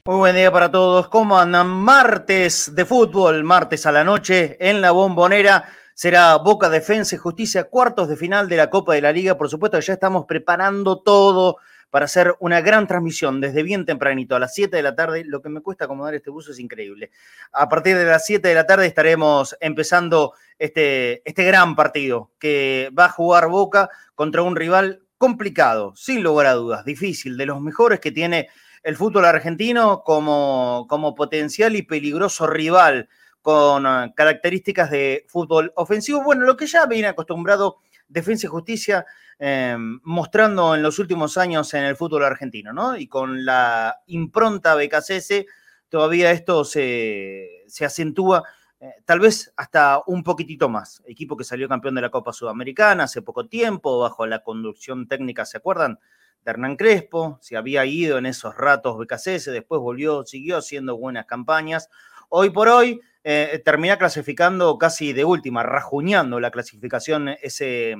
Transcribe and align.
Muy 0.05 0.15
buen 0.15 0.38
día 0.38 0.49
para 0.54 0.71
todos. 0.71 1.09
¿Cómo 1.09 1.38
andan? 1.38 1.67
Martes 1.67 2.73
de 2.73 2.85
fútbol, 2.85 3.43
martes 3.43 3.85
a 3.85 3.91
la 3.91 4.05
noche 4.05 4.55
en 4.61 4.79
la 4.79 4.91
bombonera. 4.91 5.65
Será 5.93 6.37
Boca 6.37 6.69
Defensa 6.69 7.15
y 7.15 7.17
Justicia, 7.17 7.65
cuartos 7.65 8.07
de 8.07 8.15
final 8.15 8.47
de 8.47 8.55
la 8.55 8.69
Copa 8.69 8.93
de 8.93 9.01
la 9.01 9.11
Liga. 9.11 9.37
Por 9.37 9.49
supuesto, 9.49 9.77
ya 9.81 9.91
estamos 9.91 10.23
preparando 10.25 10.99
todo 10.99 11.57
para 11.89 12.05
hacer 12.05 12.35
una 12.39 12.61
gran 12.61 12.88
transmisión 12.88 13.39
desde 13.41 13.63
bien 13.63 13.85
tempranito, 13.85 14.35
a 14.35 14.39
las 14.39 14.53
7 14.53 14.75
de 14.75 14.83
la 14.83 14.95
tarde. 14.95 15.23
Lo 15.25 15.41
que 15.41 15.49
me 15.49 15.61
cuesta 15.61 15.85
acomodar 15.85 16.15
este 16.15 16.29
bus 16.29 16.49
es 16.49 16.59
increíble. 16.59 17.11
A 17.52 17.70
partir 17.70 17.97
de 17.97 18.05
las 18.05 18.25
7 18.25 18.47
de 18.47 18.55
la 18.55 18.65
tarde 18.65 18.85
estaremos 18.85 19.55
empezando 19.59 20.34
este, 20.59 21.21
este 21.29 21.43
gran 21.43 21.76
partido 21.76 22.31
que 22.39 22.91
va 22.98 23.05
a 23.05 23.09
jugar 23.09 23.48
Boca 23.48 23.89
contra 24.15 24.41
un 24.41 24.55
rival 24.55 25.03
complicado, 25.17 25.93
sin 25.95 26.21
lugar 26.23 26.48
a 26.48 26.53
dudas, 26.53 26.85
difícil, 26.85 27.38
de 27.38 27.45
los 27.45 27.62
mejores 27.62 27.99
que 27.99 28.12
tiene 28.12 28.49
el 28.84 28.95
fútbol 28.95 29.26
argentino 29.26 30.04
como, 30.04 30.85
como 30.88 31.15
potencial 31.15 31.76
y 31.76 31.81
peligroso 31.81 32.48
rival 32.48 33.09
con 33.41 33.85
uh, 33.85 34.13
características 34.13 34.91
de 34.91 35.26
fútbol 35.27 35.71
ofensivo. 35.76 36.23
Bueno, 36.23 36.43
lo 36.43 36.57
que 36.57 36.67
ya 36.67 36.85
viene 36.85 37.07
acostumbrado 37.07 37.77
Defensa 38.07 38.48
y 38.48 38.49
Justicia 38.49 39.05
eh, 39.40 39.77
mostrando 40.04 40.76
en 40.76 40.82
los 40.82 41.00
últimos 41.00 41.38
años 41.38 41.73
en 41.73 41.84
el 41.84 41.96
fútbol 41.96 42.26
argentino, 42.26 42.73
¿no? 42.73 42.98
Y 42.98 43.08
con 43.08 43.46
la 43.46 43.98
impronta 44.08 44.76
BKCS, 44.76 45.46
todavía 45.90 46.32
esto 46.32 46.63
se, 46.63 47.63
se 47.68 47.86
acentúa, 47.86 48.44
eh, 48.80 48.96
tal 49.05 49.20
vez 49.20 49.54
hasta 49.55 50.02
un 50.08 50.23
poquitito 50.23 50.70
más. 50.70 51.02
Equipo 51.05 51.38
que 51.38 51.44
salió 51.44 51.68
campeón 51.68 51.96
de 51.96 52.02
la 52.02 52.10
Copa 52.10 52.34
Sudamericana 52.34 53.04
hace 53.04 53.21
poco 53.21 53.48
tiempo, 53.48 53.99
bajo 53.99 54.26
la 54.26 54.44
conducción 54.44 55.07
técnica, 55.07 55.46
¿se 55.46 55.57
acuerdan? 55.57 55.99
De 56.44 56.51
Hernán 56.51 56.76
Crespo, 56.76 57.38
se 57.41 57.57
había 57.57 57.85
ido 57.85 58.18
en 58.18 58.26
esos 58.26 58.55
ratos 58.55 58.98
BKCS, 58.98 59.46
después 59.46 59.82
volvió, 59.82 60.26
siguió 60.26 60.57
haciendo 60.57 60.98
buenas 60.98 61.26
campañas. 61.26 61.90
Hoy 62.29 62.49
por 62.49 62.70
hoy 62.70 63.01
eh, 63.24 63.62
termina 63.63 63.98
clasificando 63.98 64.78
casi 64.78 65.13
de 65.13 65.25
última, 65.25 65.63
rajuñando 65.63 66.40
la 66.40 66.51
clasificación, 66.51 67.29
ese 67.41 67.97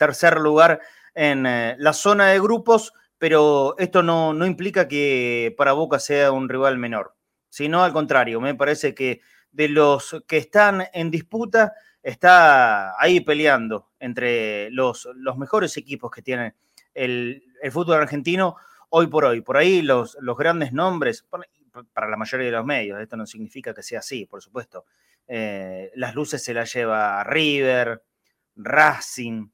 tercer 0.00 0.40
lugar 0.40 0.80
en 1.14 1.44
eh, 1.44 1.76
la 1.78 1.92
zona 1.92 2.28
de 2.28 2.40
grupos, 2.40 2.94
pero 3.18 3.74
esto 3.76 4.02
no, 4.02 4.32
no 4.32 4.46
implica 4.46 4.88
que 4.88 5.54
para 5.58 5.74
Boca 5.74 5.98
sea 5.98 6.32
un 6.32 6.48
rival 6.48 6.78
menor, 6.78 7.14
sino 7.50 7.84
al 7.84 7.92
contrario, 7.92 8.40
me 8.40 8.54
parece 8.54 8.94
que 8.94 9.20
de 9.52 9.68
los 9.68 10.24
que 10.26 10.38
están 10.38 10.84
en 10.94 11.10
disputa, 11.10 11.74
está 12.02 12.98
ahí 12.98 13.20
peleando 13.20 13.90
entre 13.98 14.70
los, 14.70 15.06
los 15.16 15.36
mejores 15.36 15.76
equipos 15.76 16.10
que 16.10 16.22
tiene 16.22 16.54
el, 16.94 17.42
el, 17.60 17.70
fútbol 17.70 18.00
argentino 18.00 18.56
hoy 18.88 19.08
por 19.08 19.26
hoy. 19.26 19.42
Por 19.42 19.58
ahí 19.58 19.82
los, 19.82 20.16
los 20.22 20.38
grandes 20.38 20.72
nombres, 20.72 21.26
para 21.92 22.08
la 22.08 22.16
mayoría 22.16 22.46
de 22.46 22.52
los 22.52 22.64
medios, 22.64 22.98
esto 23.00 23.18
no 23.18 23.26
significa 23.26 23.74
que 23.74 23.82
sea 23.82 23.98
así, 23.98 24.24
por 24.24 24.40
supuesto. 24.40 24.86
Eh, 25.26 25.90
las 25.94 26.14
luces 26.14 26.42
se 26.42 26.54
las 26.54 26.72
lleva 26.72 27.22
River, 27.24 28.02
Racing, 28.56 29.48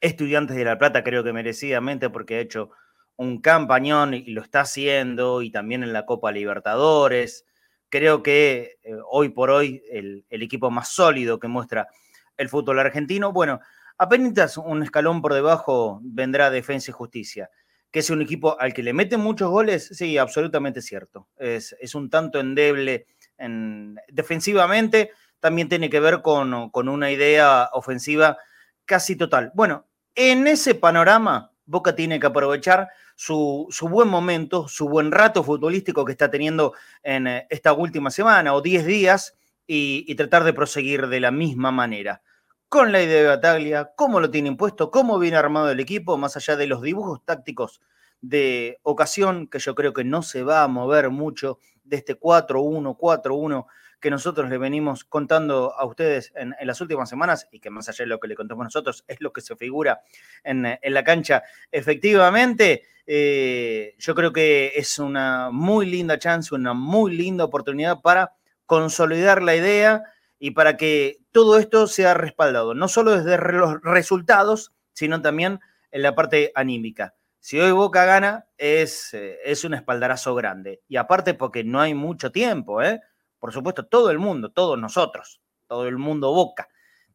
Estudiantes 0.00 0.56
de 0.56 0.64
La 0.64 0.78
Plata, 0.78 1.02
creo 1.02 1.24
que 1.24 1.32
merecidamente, 1.32 2.10
porque 2.10 2.36
ha 2.36 2.40
hecho 2.40 2.70
un 3.16 3.40
campañón 3.40 4.14
y 4.14 4.26
lo 4.30 4.42
está 4.42 4.60
haciendo, 4.60 5.42
y 5.42 5.50
también 5.50 5.82
en 5.82 5.92
la 5.92 6.04
Copa 6.06 6.32
Libertadores. 6.32 7.46
Creo 7.88 8.22
que 8.22 8.78
eh, 8.82 8.94
hoy 9.10 9.30
por 9.30 9.50
hoy 9.50 9.82
el, 9.90 10.24
equipo 10.30 10.70
más 10.70 10.88
sólido 10.88 11.38
que 11.38 11.48
muestra 11.48 11.88
el 12.36 12.48
fútbol 12.48 12.78
argentino, 12.78 13.32
bueno, 13.32 13.60
apenas 13.96 14.58
un 14.58 14.82
escalón 14.82 15.22
por 15.22 15.32
debajo 15.32 16.00
vendrá 16.02 16.50
Defensa 16.50 16.90
y 16.90 16.94
Justicia. 16.94 17.50
Que 17.90 18.00
es 18.00 18.10
un 18.10 18.20
equipo 18.20 18.60
al 18.60 18.74
que 18.74 18.82
le 18.82 18.92
meten 18.92 19.20
muchos 19.20 19.48
goles, 19.48 19.88
sí, 19.92 20.18
absolutamente 20.18 20.82
cierto. 20.82 21.28
Es, 21.38 21.74
es 21.80 21.94
un 21.94 22.10
tanto 22.10 22.38
endeble 22.40 23.06
en, 23.38 23.96
defensivamente, 24.08 25.12
también 25.40 25.68
tiene 25.68 25.88
que 25.88 26.00
ver 26.00 26.20
con, 26.20 26.70
con 26.70 26.88
una 26.88 27.10
idea 27.10 27.70
ofensiva 27.72 28.36
casi 28.84 29.16
total. 29.16 29.50
Bueno, 29.54 29.85
en 30.16 30.46
ese 30.46 30.74
panorama, 30.74 31.52
Boca 31.66 31.94
tiene 31.94 32.18
que 32.18 32.26
aprovechar 32.26 32.88
su, 33.14 33.68
buen 33.82 34.08
momento, 34.08 34.68
su 34.68 34.88
buen 34.88 35.12
rato 35.12 35.44
futbolístico 35.44 36.04
que 36.04 36.12
está 36.12 36.30
teniendo 36.30 36.74
en 37.02 37.26
eh, 37.26 37.46
esta 37.50 37.72
última 37.72 38.10
semana 38.10 38.54
o 38.54 38.62
10 38.62 38.86
días 38.86 39.36
y, 39.66 40.04
y, 40.06 40.14
tratar 40.14 40.44
de 40.44 40.52
proseguir 40.52 41.08
de 41.08 41.20
la 41.20 41.30
misma 41.30 41.70
manera. 41.70 42.22
Con 42.68 42.92
la 42.92 43.02
idea 43.02 43.22
de 43.22 43.28
Bataglia, 43.28 43.92
cómo 43.96 44.20
lo 44.20 44.30
tiene 44.30 44.48
impuesto, 44.48 44.90
cómo 44.90 45.18
viene 45.18 45.36
armado 45.36 45.70
el 45.70 45.80
equipo, 45.80 46.16
más 46.16 46.36
allá 46.36 46.56
de 46.56 46.66
los 46.66 46.82
dibujos 46.82 47.24
tácticos 47.24 47.80
de 48.20 48.78
ocasión, 48.82 49.48
que 49.48 49.58
yo 49.58 49.74
creo 49.74 49.92
que 49.92 50.04
no 50.04 50.22
se 50.22 50.42
va 50.42 50.62
a 50.62 50.68
mover 50.68 51.10
mucho 51.10 51.58
de 51.84 51.96
este 51.96 52.18
4-1, 52.18 52.96
4-1 52.96 53.66
que 54.06 54.10
nosotros 54.10 54.48
le 54.48 54.56
venimos 54.56 55.04
contando 55.04 55.74
a 55.76 55.84
ustedes 55.84 56.32
en, 56.36 56.54
en, 56.60 56.66
las 56.68 56.80
últimas 56.80 57.08
semanas 57.08 57.48
y 57.50 57.58
que 57.58 57.70
más 57.70 57.88
allá 57.88 58.04
de 58.04 58.06
lo 58.06 58.20
que 58.20 58.28
le 58.28 58.36
contamos 58.36 58.62
nosotros 58.62 59.04
es 59.08 59.20
lo 59.20 59.32
que 59.32 59.40
se 59.40 59.56
figura 59.56 60.02
en, 60.44 60.64
en 60.64 60.94
la 60.94 61.02
cancha. 61.02 61.42
Efectivamente, 61.72 62.84
eh, 63.04 63.96
yo 63.98 64.14
creo 64.14 64.32
que 64.32 64.74
es 64.76 65.00
una 65.00 65.50
muy 65.50 65.86
linda 65.86 66.20
chance, 66.20 66.54
una 66.54 66.72
muy 66.72 67.16
linda 67.16 67.42
oportunidad 67.42 68.00
para 68.00 68.36
consolidar 68.64 69.42
la 69.42 69.56
idea 69.56 70.04
y 70.38 70.52
para 70.52 70.76
que 70.76 71.18
todo 71.32 71.58
esto 71.58 71.88
sea 71.88 72.14
respaldado, 72.14 72.74
no 72.74 72.86
solo 72.86 73.10
desde 73.10 73.36
los 73.54 73.82
resultados, 73.82 74.72
sino 74.92 75.20
también 75.20 75.58
en 75.90 76.02
la 76.02 76.14
parte 76.14 76.52
anímica. 76.54 77.16
Si 77.40 77.58
hoy 77.58 77.72
Boca 77.72 78.04
gana, 78.04 78.46
es, 78.56 79.14
eh, 79.14 79.40
es 79.44 79.64
un 79.64 79.74
espaldarazo 79.74 80.36
grande. 80.36 80.82
Y 80.86 80.94
aparte 80.94 81.34
porque 81.34 81.64
no 81.64 81.80
hay 81.80 81.94
mucho 81.94 82.30
tiempo, 82.30 82.80
¿eh? 82.82 83.00
Por 83.46 83.52
supuesto, 83.52 83.86
todo 83.86 84.10
el 84.10 84.18
mundo, 84.18 84.50
todos 84.50 84.76
nosotros, 84.76 85.40
todo 85.68 85.86
el 85.86 85.98
mundo 85.98 86.32
Boca, 86.32 86.66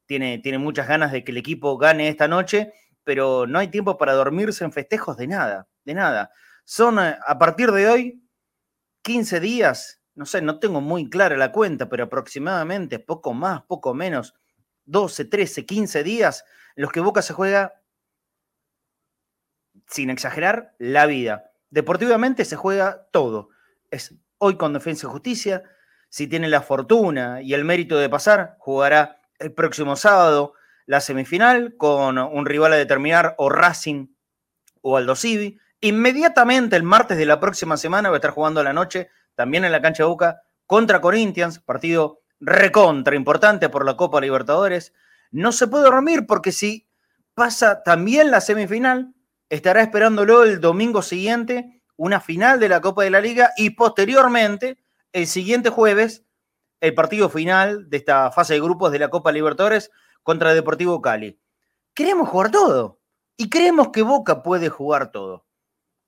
tiene, 0.06 0.40
tiene 0.40 0.60
muchas 0.60 0.88
ganas 0.88 1.12
de 1.12 1.26
que 1.26 1.34
el 1.34 1.38
equipo 1.38 1.78
gane 1.78 2.08
esta 2.08 2.30
noche, 2.30 2.72
pero 3.04 3.46
no 3.48 3.60
hay 3.60 3.68
tiempo 3.68 3.98
para 3.98 4.14
dormirse 4.14 4.64
en 4.64 4.72
festejos 4.72 5.18
de 5.18 5.28
nada, 5.28 5.68
de 5.84 5.94
nada. 5.94 6.32
Son 6.64 7.00
eh, 7.00 7.18
a 7.28 7.38
partir 7.38 7.74
de 7.74 7.90
hoy 7.90 8.24
15 9.02 9.42
días, 9.42 10.02
no 10.16 10.26
sé, 10.26 10.42
no 10.42 10.58
tengo 10.58 10.80
muy 10.80 11.10
clara 11.10 11.36
la 11.36 11.52
cuenta, 11.52 11.90
pero 11.90 12.06
aproximadamente 12.06 13.00
poco 13.00 13.34
más, 13.34 13.64
poco 13.64 13.94
menos, 13.94 14.34
12, 14.86 15.26
13, 15.26 15.66
15 15.66 16.02
días 16.02 16.46
los 16.78 16.94
que 16.94 17.02
Boca 17.02 17.22
se 17.22 17.34
juega, 17.34 17.74
sin 19.86 20.10
exagerar, 20.10 20.76
la 20.80 21.08
vida. 21.08 21.52
Deportivamente 21.72 22.46
se 22.46 22.56
juega 22.56 23.10
todo. 23.12 23.50
Es 23.90 24.16
hoy 24.38 24.56
con 24.56 24.72
Defensa 24.72 25.08
y 25.08 25.10
Justicia, 25.10 25.64
si 26.12 26.28
tiene 26.28 26.50
la 26.50 26.62
fortuna 26.62 27.42
y 27.42 27.54
el 27.54 27.64
mérito 27.64 27.98
de 27.98 28.10
pasar, 28.10 28.58
jugará 28.60 29.22
el 29.40 29.54
próximo 29.54 29.96
sábado 29.96 30.54
la 30.86 31.00
semifinal 31.00 31.78
con 31.78 32.18
un 32.18 32.46
rival 32.46 32.74
a 32.74 32.76
determinar 32.76 33.34
o 33.38 33.50
Racing 33.50 34.08
o 34.82 34.98
Aldo 34.98 35.16
Civi. 35.16 35.58
Inmediatamente 35.80 36.76
el 36.76 36.84
martes 36.84 37.18
de 37.18 37.26
la 37.26 37.40
próxima 37.40 37.78
semana 37.78 38.10
va 38.10 38.16
a 38.16 38.18
estar 38.18 38.32
jugando 38.32 38.60
a 38.60 38.64
la 38.66 38.74
noche, 38.74 39.10
también 39.36 39.64
en 39.64 39.72
la 39.72 39.82
cancha 39.82 40.04
de 40.04 40.10
Boca, 40.10 40.42
contra 40.68 41.00
Corinthians, 41.00 41.60
partido 41.60 42.20
recontra 42.42 43.16
importante 43.16 43.70
por 43.70 43.86
la 43.86 43.96
Copa 43.96 44.20
Libertadores. 44.20 44.94
No 45.32 45.54
se 45.54 45.68
puede 45.68 45.86
dormir 45.86 46.26
porque 46.28 46.52
si 46.52 46.90
pasa 47.34 47.84
también 47.84 48.32
la 48.32 48.42
semifinal, 48.42 49.14
estará 49.48 49.82
esperándolo 49.82 50.44
el 50.44 50.60
domingo 50.60 51.02
siguiente 51.02 51.82
una 51.96 52.20
final 52.20 52.60
de 52.60 52.68
la 52.68 52.82
Copa 52.82 53.04
de 53.04 53.12
la 53.12 53.22
Liga 53.22 53.52
y 53.56 53.70
posteriormente 53.70 54.81
el 55.14 55.28
siguiente 55.28 55.70
jueves 55.70 56.26
el 56.82 56.96
partido 56.96 57.30
final 57.30 57.90
de 57.90 57.98
esta 57.98 58.32
fase 58.32 58.56
de 58.56 58.62
grupos 58.62 58.92
de 58.92 59.00
la 59.00 59.10
Copa 59.10 59.32
Libertadores 59.32 59.92
contra 60.24 60.54
Deportivo 60.54 61.02
Cali. 61.02 61.40
Queremos 61.94 62.28
jugar 62.28 62.52
todo 62.52 63.00
y 63.38 63.50
creemos 63.50 63.90
que 63.90 64.02
Boca 64.02 64.42
puede 64.42 64.70
jugar 64.70 65.12
todo. 65.12 65.46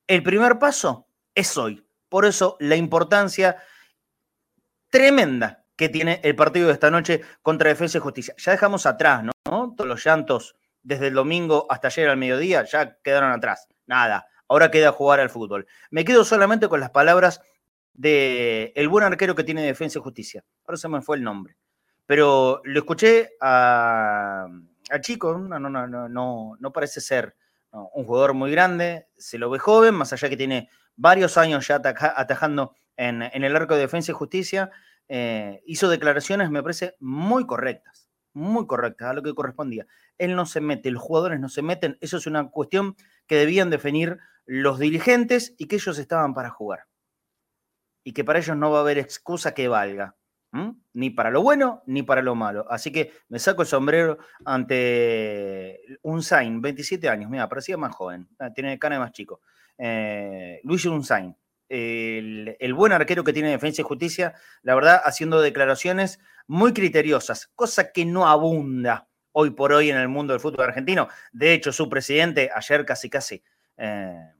El 0.07 0.23
primer 0.23 0.59
paso 0.59 1.07
es 1.35 1.57
hoy. 1.57 1.85
Por 2.09 2.25
eso 2.25 2.57
la 2.59 2.75
importancia 2.75 3.57
tremenda 4.89 5.65
que 5.75 5.89
tiene 5.89 6.19
el 6.23 6.35
partido 6.35 6.67
de 6.67 6.73
esta 6.73 6.91
noche 6.91 7.21
contra 7.41 7.69
Defensa 7.69 7.99
y 7.99 8.01
Justicia. 8.01 8.35
Ya 8.37 8.51
dejamos 8.51 8.85
atrás, 8.85 9.23
¿no? 9.23 9.73
Todos 9.75 9.87
los 9.87 10.03
llantos 10.03 10.55
desde 10.81 11.07
el 11.07 11.13
domingo 11.13 11.67
hasta 11.69 11.87
ayer 11.87 12.09
al 12.09 12.17
mediodía 12.17 12.63
ya 12.65 12.97
quedaron 13.03 13.31
atrás. 13.31 13.67
Nada. 13.85 14.27
Ahora 14.47 14.71
queda 14.71 14.91
jugar 14.91 15.19
al 15.19 15.29
fútbol. 15.29 15.67
Me 15.89 16.05
quedo 16.05 16.25
solamente 16.25 16.67
con 16.67 16.79
las 16.79 16.91
palabras 16.91 17.41
de 17.93 18.73
el 18.75 18.89
buen 18.89 19.03
arquero 19.03 19.35
que 19.35 19.43
tiene 19.43 19.63
Defensa 19.63 19.99
y 19.99 20.01
Justicia. 20.01 20.43
Ahora 20.65 20.77
se 20.77 20.89
me 20.89 21.01
fue 21.01 21.17
el 21.17 21.23
nombre. 21.23 21.57
Pero 22.05 22.61
lo 22.65 22.79
escuché 22.79 23.31
a, 23.39 24.47
Chico, 25.01 25.37
no, 25.37 25.59
no, 25.59 25.69
no, 25.69 26.09
no, 26.09 26.57
no 26.59 26.73
parece 26.73 27.01
ser 27.01 27.35
un 27.71 28.05
jugador 28.05 28.33
muy 28.33 28.51
grande, 28.51 29.07
se 29.17 29.37
lo 29.37 29.49
ve 29.49 29.57
joven, 29.57 29.95
más 29.95 30.13
allá 30.13 30.29
que 30.29 30.37
tiene 30.37 30.69
varios 30.95 31.37
años 31.37 31.67
ya 31.67 31.81
atajando 31.83 32.75
en, 32.97 33.23
en, 33.23 33.43
el 33.43 33.55
arco 33.55 33.73
de 33.73 33.81
Defensa 33.81 34.11
y 34.11 34.15
Justicia. 34.15 34.69
eh, 35.07 35.61
hizo 35.65 35.89
declaraciones, 35.89 36.51
me 36.51 36.61
parece, 36.61 36.95
muy 36.99 37.45
correctas, 37.47 38.09
muy 38.33 38.67
correctas 38.67 39.09
a 39.09 39.13
lo 39.13 39.23
que 39.23 39.33
correspondía. 39.33 39.87
Él 40.17 40.35
no 40.35 40.45
se 40.45 40.61
mete, 40.61 40.91
los 40.91 41.01
jugadores 41.01 41.39
no 41.39 41.49
se 41.49 41.61
meten, 41.61 41.97
eso 41.99 42.17
es 42.17 42.27
una 42.27 42.49
cuestión 42.49 42.95
que 43.27 43.37
debían 43.37 43.69
definir 43.69 44.19
los 44.45 44.77
dirigentes 44.77 45.55
y 45.57 45.67
que 45.67 45.77
ellos 45.77 45.97
estaban 45.97 46.33
para 46.33 46.49
jugar. 46.49 46.85
Y 48.03 48.13
que 48.13 48.23
para 48.23 48.39
ellos 48.39 48.57
no 48.57 48.71
va 48.71 48.79
a 48.79 48.81
haber 48.81 48.97
excusa 48.97 49.53
que 49.53 49.67
valga. 49.67 50.15
Ni 50.93 51.09
para 51.09 51.31
lo 51.31 51.41
bueno 51.41 51.81
ni 51.87 52.03
para 52.03 52.21
lo 52.21 52.35
malo. 52.35 52.67
Así 52.69 52.91
que 52.91 53.11
me 53.27 53.39
saco 53.39 53.63
el 53.63 53.67
sombrero 53.67 54.19
ante 54.45 55.79
un 56.03 56.21
Sain, 56.21 56.61
27 56.61 57.09
años, 57.09 57.31
mira, 57.31 57.49
parecía 57.49 57.75
más 57.75 57.95
joven, 57.95 58.29
ah, 58.37 58.51
tiene 58.53 58.77
cara 58.77 58.95
de 58.95 58.99
más 58.99 59.11
chico. 59.13 59.41
Eh, 59.79 60.61
Luis 60.63 60.85
Unzain, 60.85 61.35
el, 61.67 62.55
el, 62.59 62.73
buen 62.75 62.91
arquero 62.91 63.23
que 63.23 63.33
tiene 63.33 63.49
Defensa 63.49 63.81
y 63.81 63.83
Justicia, 63.83 64.35
la 64.61 64.75
verdad, 64.75 65.01
haciendo 65.03 65.41
declaraciones 65.41 66.19
muy 66.45 66.71
criteriosas, 66.73 67.49
cosa 67.55 67.91
que 67.91 68.05
no 68.05 68.27
abunda 68.27 69.07
hoy 69.31 69.49
por 69.49 69.73
hoy 69.73 69.89
en 69.89 69.97
el 69.97 70.07
mundo 70.07 70.33
del 70.33 70.39
fútbol 70.39 70.65
argentino. 70.65 71.07
De 71.31 71.53
hecho, 71.53 71.71
su 71.71 71.89
presidente 71.89 72.51
ayer 72.53 72.85
casi 72.85 73.09
casi 73.09 73.43
eh, 73.77 74.31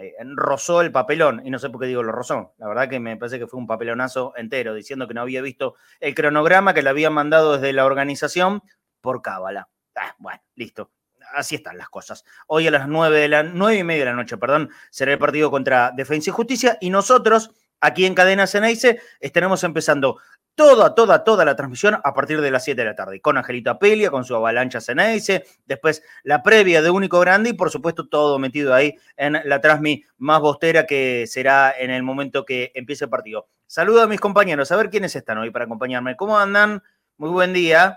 eh, 0.00 0.14
rozó 0.36 0.80
el 0.80 0.90
papelón, 0.90 1.42
y 1.44 1.50
no 1.50 1.58
sé 1.58 1.68
por 1.68 1.80
qué 1.80 1.86
digo 1.86 2.02
lo 2.02 2.12
rozó, 2.12 2.54
la 2.58 2.68
verdad 2.68 2.88
que 2.88 2.98
me 2.98 3.16
parece 3.16 3.38
que 3.38 3.46
fue 3.46 3.60
un 3.60 3.66
papelonazo 3.66 4.32
entero, 4.36 4.74
diciendo 4.74 5.06
que 5.06 5.14
no 5.14 5.20
había 5.20 5.42
visto 5.42 5.74
el 6.00 6.14
cronograma 6.14 6.72
que 6.72 6.82
le 6.82 6.90
habían 6.90 7.12
mandado 7.12 7.54
desde 7.54 7.72
la 7.72 7.84
organización 7.84 8.62
por 9.00 9.20
cábala. 9.20 9.68
Ah, 9.94 10.14
bueno, 10.18 10.40
listo, 10.54 10.92
así 11.34 11.56
están 11.56 11.76
las 11.76 11.90
cosas. 11.90 12.24
Hoy 12.46 12.66
a 12.66 12.70
las 12.70 12.88
nueve, 12.88 13.20
de 13.20 13.28
la, 13.28 13.42
nueve 13.42 13.78
y 13.78 13.84
media 13.84 14.04
de 14.04 14.10
la 14.10 14.16
noche, 14.16 14.38
perdón, 14.38 14.70
será 14.90 15.12
el 15.12 15.18
partido 15.18 15.50
contra 15.50 15.92
Defensa 15.94 16.30
y 16.30 16.32
Justicia 16.32 16.78
y 16.80 16.90
nosotros 16.90 17.50
aquí 17.80 18.06
en 18.06 18.14
Cadena 18.14 18.46
Ceneice 18.46 19.00
estaremos 19.20 19.64
empezando 19.64 20.18
toda, 20.54 20.94
toda, 20.94 21.24
toda 21.24 21.44
la 21.44 21.56
transmisión 21.56 21.98
a 22.02 22.14
partir 22.14 22.40
de 22.40 22.50
las 22.50 22.64
7 22.64 22.80
de 22.80 22.86
la 22.86 22.94
tarde, 22.94 23.20
con 23.20 23.38
Angelita 23.38 23.78
Pelia, 23.78 24.10
con 24.10 24.24
su 24.24 24.34
avalancha 24.34 24.80
Ceneice, 24.80 25.44
después 25.66 26.02
la 26.22 26.42
previa 26.42 26.82
de 26.82 26.90
Único 26.90 27.20
Grande 27.20 27.50
y 27.50 27.52
por 27.54 27.70
supuesto 27.70 28.08
todo 28.08 28.38
metido 28.38 28.74
ahí 28.74 28.94
en 29.16 29.40
la 29.44 29.60
transmi 29.60 30.04
más 30.18 30.40
bostera 30.40 30.86
que 30.86 31.26
será 31.26 31.74
en 31.78 31.90
el 31.90 32.02
momento 32.02 32.44
que 32.44 32.72
empiece 32.74 33.04
el 33.04 33.10
partido. 33.10 33.48
Saludo 33.66 34.02
a 34.02 34.06
mis 34.06 34.20
compañeros, 34.20 34.70
a 34.70 34.76
ver 34.76 34.90
quiénes 34.90 35.16
están 35.16 35.38
hoy 35.38 35.50
para 35.50 35.64
acompañarme. 35.64 36.16
¿Cómo 36.16 36.38
andan? 36.38 36.82
Muy 37.16 37.30
buen 37.30 37.52
día. 37.52 37.96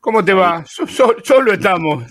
¿Cómo 0.00 0.24
te 0.24 0.32
va? 0.32 0.64
solo 0.66 1.52
estamos. 1.52 2.04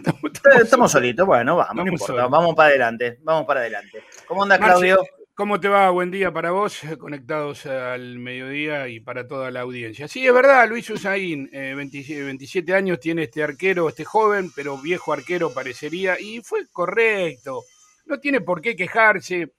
Estamos, 0.61 0.91
solitos, 0.91 1.25
bueno, 1.25 1.55
vamos, 1.55 1.85
no 1.85 1.91
importa, 1.91 2.27
vamos 2.27 2.55
para 2.55 2.69
adelante, 2.69 3.19
vamos 3.23 3.45
para 3.45 3.61
adelante. 3.61 4.03
¿Cómo 4.27 4.43
anda 4.43 4.57
Claudio? 4.57 4.99
¿Cómo 5.35 5.59
te 5.59 5.67
va? 5.67 5.89
Buen 5.89 6.11
día 6.11 6.31
para 6.31 6.51
vos, 6.51 6.79
conectados 6.97 7.65
al 7.65 8.19
mediodía 8.19 8.87
y 8.87 9.01
para 9.01 9.27
toda 9.27 9.51
la 9.51 9.59
audiencia. 9.59 10.07
Sí, 10.07 10.25
es 10.25 10.33
verdad, 10.33 10.65
Luis 10.69 10.89
Usain, 10.89 11.49
27 11.51 12.71
eh, 12.71 12.73
años 12.73 13.01
tiene 13.01 13.23
este 13.23 13.43
arquero, 13.43 13.89
este 13.89 14.05
joven, 14.05 14.49
pero 14.55 14.77
viejo 14.77 15.11
arquero 15.11 15.53
parecería, 15.53 16.17
y 16.17 16.39
fue 16.39 16.65
correcto. 16.71 17.65
No 18.05 18.17
tiene 18.21 18.39
por 18.39 18.61
qué 18.61 18.77
quejarse. 18.77 19.51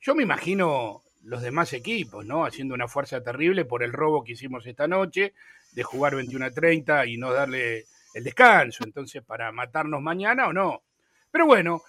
Yo 0.00 0.14
me 0.14 0.22
imagino 0.22 1.02
los 1.24 1.42
demás 1.42 1.74
equipos, 1.74 2.24
¿no? 2.24 2.46
Haciendo 2.46 2.72
una 2.74 2.88
fuerza 2.88 3.22
terrible 3.22 3.66
por 3.66 3.82
el 3.82 3.92
robo 3.92 4.24
que 4.24 4.32
hicimos 4.32 4.66
esta 4.66 4.88
noche, 4.88 5.34
de 5.72 5.82
jugar 5.82 6.14
21 6.14 6.46
a 6.46 6.50
30 6.50 7.04
y 7.04 7.18
no 7.18 7.34
darle 7.34 7.84
el 8.14 8.24
descanso. 8.24 8.82
Entonces, 8.82 9.22
para 9.22 9.52
matarnos 9.52 10.00
mañana 10.00 10.48
o 10.48 10.54
no. 10.54 10.84
Pero 11.30 11.44
bueno, 11.44 11.82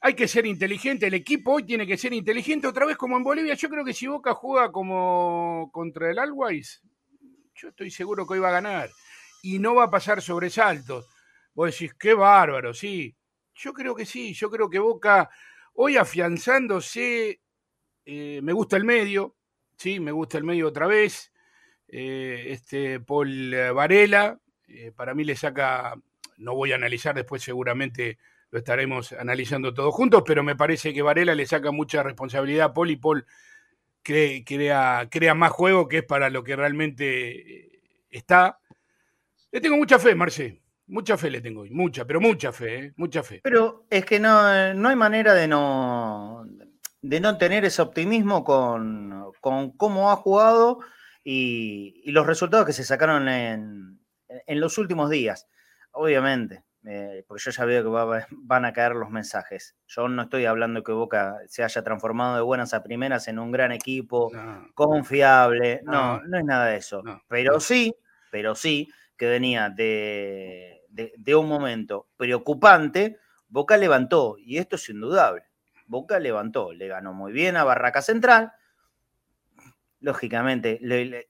hay 0.00 0.14
que 0.14 0.28
ser 0.28 0.46
inteligente, 0.46 1.06
el 1.06 1.14
equipo 1.14 1.54
hoy 1.54 1.64
tiene 1.64 1.86
que 1.86 1.98
ser 1.98 2.12
inteligente 2.12 2.66
otra 2.66 2.86
vez 2.86 2.96
como 2.96 3.16
en 3.16 3.24
Bolivia. 3.24 3.54
Yo 3.54 3.68
creo 3.68 3.84
que 3.84 3.92
si 3.92 4.06
Boca 4.06 4.32
juega 4.34 4.70
como 4.70 5.70
contra 5.72 6.10
el 6.10 6.18
Always, 6.18 6.82
yo 7.54 7.68
estoy 7.68 7.90
seguro 7.90 8.26
que 8.26 8.34
hoy 8.34 8.38
va 8.40 8.48
a 8.50 8.52
ganar 8.52 8.90
y 9.42 9.58
no 9.58 9.74
va 9.74 9.84
a 9.84 9.90
pasar 9.90 10.22
sobresaltos. 10.22 11.08
Vos 11.52 11.72
decís, 11.72 11.94
qué 11.94 12.14
bárbaro, 12.14 12.72
sí. 12.72 13.16
Yo 13.54 13.72
creo 13.72 13.94
que 13.94 14.06
sí, 14.06 14.34
yo 14.34 14.50
creo 14.50 14.70
que 14.70 14.78
Boca 14.78 15.28
hoy 15.74 15.96
afianzándose, 15.96 17.40
eh, 18.04 18.40
me 18.42 18.52
gusta 18.52 18.76
el 18.76 18.84
medio, 18.84 19.36
sí, 19.76 19.98
me 19.98 20.12
gusta 20.12 20.38
el 20.38 20.44
medio 20.44 20.68
otra 20.68 20.86
vez. 20.86 21.32
Eh, 21.88 22.46
este 22.50 23.00
Paul 23.00 23.50
Varela, 23.74 24.38
eh, 24.68 24.92
para 24.94 25.14
mí 25.14 25.24
le 25.24 25.34
saca, 25.34 25.96
no 26.36 26.54
voy 26.54 26.70
a 26.70 26.76
analizar 26.76 27.16
después 27.16 27.42
seguramente 27.42 28.18
lo 28.50 28.58
estaremos 28.58 29.12
analizando 29.12 29.74
todos 29.74 29.94
juntos, 29.94 30.22
pero 30.26 30.42
me 30.42 30.56
parece 30.56 30.94
que 30.94 31.02
Varela 31.02 31.34
le 31.34 31.46
saca 31.46 31.70
mucha 31.70 32.02
responsabilidad 32.02 32.66
a 32.66 32.74
Paul 32.74 32.90
y 32.90 32.96
Paul 32.96 33.26
crea, 34.02 35.08
crea 35.10 35.34
más 35.34 35.52
juego 35.52 35.88
que 35.88 35.98
es 35.98 36.04
para 36.04 36.30
lo 36.30 36.42
que 36.42 36.56
realmente 36.56 37.66
eh, 37.66 37.82
está. 38.10 38.58
Le 39.50 39.60
tengo 39.60 39.76
mucha 39.76 39.98
fe, 39.98 40.14
Marce. 40.14 40.62
Mucha 40.86 41.18
fe 41.18 41.30
le 41.30 41.42
tengo 41.42 41.66
mucha, 41.70 42.06
pero 42.06 42.18
mucha 42.18 42.50
fe, 42.50 42.78
¿eh? 42.78 42.92
mucha 42.96 43.22
fe. 43.22 43.40
Pero 43.44 43.84
es 43.90 44.06
que 44.06 44.18
no, 44.18 44.72
no 44.72 44.88
hay 44.88 44.96
manera 44.96 45.34
de 45.34 45.46
no, 45.46 46.46
de 47.02 47.20
no 47.20 47.36
tener 47.36 47.66
ese 47.66 47.82
optimismo 47.82 48.42
con, 48.42 49.32
con 49.42 49.72
cómo 49.72 50.10
ha 50.10 50.16
jugado 50.16 50.78
y, 51.22 52.00
y, 52.06 52.12
los 52.12 52.26
resultados 52.26 52.64
que 52.64 52.72
se 52.72 52.84
sacaron 52.84 53.28
en, 53.28 54.00
en 54.28 54.60
los 54.60 54.78
últimos 54.78 55.10
días. 55.10 55.46
Obviamente, 55.92 56.64
eh, 56.84 57.24
porque 57.26 57.42
yo 57.44 57.50
ya 57.50 57.64
veo 57.64 57.82
que 57.82 58.26
van 58.30 58.64
a 58.64 58.72
caer 58.72 58.94
los 58.94 59.10
mensajes. 59.10 59.76
Yo 59.86 60.08
no 60.08 60.22
estoy 60.22 60.46
hablando 60.46 60.82
que 60.82 60.92
Boca 60.92 61.36
se 61.46 61.64
haya 61.64 61.82
transformado 61.82 62.36
de 62.36 62.42
buenas 62.42 62.72
a 62.72 62.82
primeras 62.82 63.28
en 63.28 63.38
un 63.38 63.50
gran 63.50 63.72
equipo, 63.72 64.30
confiable. 64.74 65.80
No, 65.84 66.20
no, 66.22 66.38
es 66.38 66.44
nada 66.44 66.66
de 66.66 66.76
eso. 66.76 67.02
pero 67.28 67.60
sí, 67.60 67.94
pero 68.30 68.54
sí 68.54 68.88
que 69.16 69.26
venía 69.26 69.70
de, 69.70 70.82
de, 70.88 71.34
un 71.34 71.48
momento 71.48 72.08
preocupante. 72.16 73.18
Boca 73.48 73.76
levantó, 73.76 74.36
y 74.38 74.58
esto 74.58 74.76
es 74.76 74.88
indudable. 74.88 75.42
Boca 75.86 76.18
levantó, 76.20 76.72
le 76.72 76.86
ganó 76.86 77.12
muy 77.12 77.32
bien 77.32 77.56
a 77.56 77.64
Barraca 77.64 78.02
Central. 78.02 78.52
Lógicamente, 80.00 80.78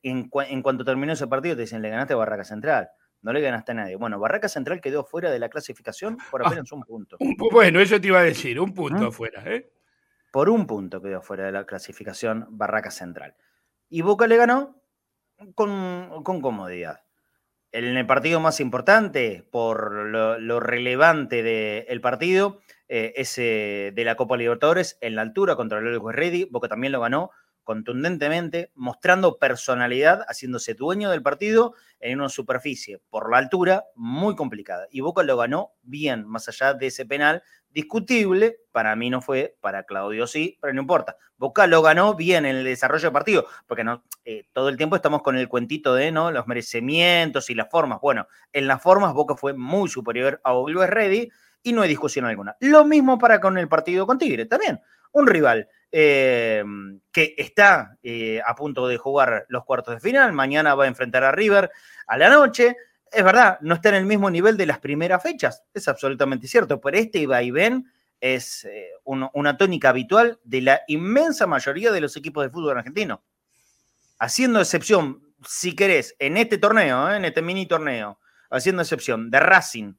en, 0.02 0.30
en, 0.30 0.62
cuanto 0.62 0.84
terminó 0.84 1.14
ese 1.14 1.26
partido, 1.26 1.56
te 1.56 1.62
dicen, 1.62 1.80
le 1.80 1.88
ganaste 1.88 2.12
a 2.12 2.16
Barraca 2.16 2.44
Central 2.44 2.90
no 3.22 3.32
le 3.32 3.40
ganaste 3.40 3.72
a 3.72 3.74
nadie. 3.74 3.96
Bueno, 3.96 4.18
Barraca 4.18 4.48
Central 4.48 4.80
quedó 4.80 5.04
fuera 5.04 5.30
de 5.30 5.38
la 5.38 5.48
clasificación 5.48 6.18
por 6.30 6.42
ah, 6.42 6.46
apenas 6.46 6.70
un 6.72 6.82
punto. 6.82 7.16
bueno, 7.50 7.80
eso 7.80 8.00
te 8.00 8.08
iba 8.08 8.20
a 8.20 8.24
decir, 8.24 8.60
un 8.60 8.74
punto 8.74 9.04
¿Mm? 9.04 9.08
afuera. 9.08 9.42
¿eh? 9.46 9.70
Por 10.30 10.48
un 10.48 10.66
punto 10.66 11.02
quedó 11.02 11.22
fuera 11.22 11.46
de 11.46 11.52
la 11.52 11.66
clasificación 11.66 12.46
Barraca 12.50 12.90
Central. 12.90 13.34
Y 13.88 14.02
Boca 14.02 14.26
le 14.26 14.36
ganó 14.36 14.82
con, 15.54 16.22
comodidad. 16.22 17.02
En 17.72 17.96
el 17.96 18.06
partido 18.06 18.40
más 18.40 18.60
importante, 18.60 19.46
por 19.50 19.92
lo, 19.92 20.60
relevante 20.60 21.42
del 21.42 22.00
partido, 22.00 22.60
eh, 22.88 23.12
ese 23.16 23.92
de 23.94 24.04
la 24.04 24.16
Copa 24.16 24.36
Libertadores, 24.36 24.98
en 25.00 25.16
la 25.16 25.22
altura 25.22 25.56
contra 25.56 25.78
el 25.78 26.00
Ready, 26.00 26.44
Boca 26.50 26.68
también 26.68 26.92
lo 26.92 27.00
ganó 27.00 27.30
contundentemente, 27.68 28.72
mostrando 28.76 29.36
personalidad, 29.36 30.24
haciéndose 30.26 30.72
dueño 30.72 31.10
del 31.10 31.22
partido 31.22 31.74
en 32.00 32.18
una 32.18 32.30
superficie 32.30 32.98
por 33.10 33.30
la 33.30 33.36
altura 33.36 33.84
muy 33.94 34.36
complicada. 34.36 34.86
Y 34.90 35.02
Boca 35.02 35.22
lo 35.22 35.36
ganó 35.36 35.72
bien, 35.82 36.26
más 36.26 36.48
allá 36.48 36.72
de 36.72 36.86
ese 36.86 37.04
penal 37.04 37.42
discutible, 37.68 38.56
para 38.72 38.96
mí 38.96 39.10
no 39.10 39.20
fue, 39.20 39.58
para 39.60 39.82
Claudio 39.82 40.26
sí, 40.26 40.56
pero 40.62 40.72
no 40.72 40.80
importa. 40.80 41.18
Boca 41.36 41.66
lo 41.66 41.82
ganó 41.82 42.14
bien 42.14 42.46
en 42.46 42.56
el 42.56 42.64
desarrollo 42.64 43.02
del 43.02 43.12
partido, 43.12 43.46
porque 43.66 43.84
no, 43.84 44.02
eh, 44.24 44.48
todo 44.54 44.70
el 44.70 44.78
tiempo 44.78 44.96
estamos 44.96 45.20
con 45.20 45.36
el 45.36 45.46
cuentito 45.46 45.94
de 45.94 46.10
¿no? 46.10 46.30
los 46.30 46.46
merecimientos 46.46 47.50
y 47.50 47.54
las 47.54 47.68
formas. 47.68 48.00
Bueno, 48.00 48.28
en 48.50 48.66
las 48.66 48.80
formas 48.80 49.12
Boca 49.12 49.36
fue 49.36 49.52
muy 49.52 49.90
superior 49.90 50.40
a 50.42 50.52
Always 50.52 50.88
Ready 50.88 51.30
y 51.62 51.74
no 51.74 51.82
hay 51.82 51.90
discusión 51.90 52.24
alguna. 52.24 52.56
Lo 52.60 52.86
mismo 52.86 53.18
para 53.18 53.42
con 53.42 53.58
el 53.58 53.68
partido 53.68 54.06
con 54.06 54.16
Tigre, 54.16 54.46
también. 54.46 54.80
Un 55.12 55.26
rival 55.26 55.68
eh, 55.90 56.62
que 57.12 57.34
está 57.38 57.96
eh, 58.02 58.40
a 58.44 58.54
punto 58.54 58.86
de 58.88 58.98
jugar 58.98 59.46
los 59.48 59.64
cuartos 59.64 59.94
de 59.94 60.00
final. 60.00 60.32
Mañana 60.32 60.74
va 60.74 60.84
a 60.84 60.88
enfrentar 60.88 61.24
a 61.24 61.32
River 61.32 61.70
a 62.06 62.18
la 62.18 62.28
noche. 62.28 62.76
Es 63.10 63.24
verdad, 63.24 63.58
no 63.62 63.74
está 63.74 63.88
en 63.90 63.96
el 63.96 64.04
mismo 64.04 64.30
nivel 64.30 64.56
de 64.56 64.66
las 64.66 64.80
primeras 64.80 65.22
fechas, 65.22 65.64
es 65.72 65.88
absolutamente 65.88 66.46
cierto, 66.46 66.78
pero 66.78 66.98
este 66.98 67.26
vaivén 67.26 67.90
es 68.20 68.64
eh, 68.64 68.90
una 69.04 69.56
tónica 69.56 69.90
habitual 69.90 70.38
de 70.44 70.60
la 70.60 70.80
inmensa 70.88 71.46
mayoría 71.46 71.90
de 71.90 72.00
los 72.00 72.16
equipos 72.16 72.44
de 72.44 72.50
fútbol 72.50 72.76
argentino. 72.76 73.22
Haciendo 74.18 74.60
excepción, 74.60 75.22
si 75.46 75.74
querés, 75.74 76.16
en 76.18 76.36
este 76.36 76.58
torneo, 76.58 77.14
en 77.14 77.24
este 77.24 77.40
mini 77.40 77.66
torneo, 77.66 78.18
haciendo 78.50 78.82
excepción 78.82 79.30
de 79.30 79.40
Racing 79.40 79.94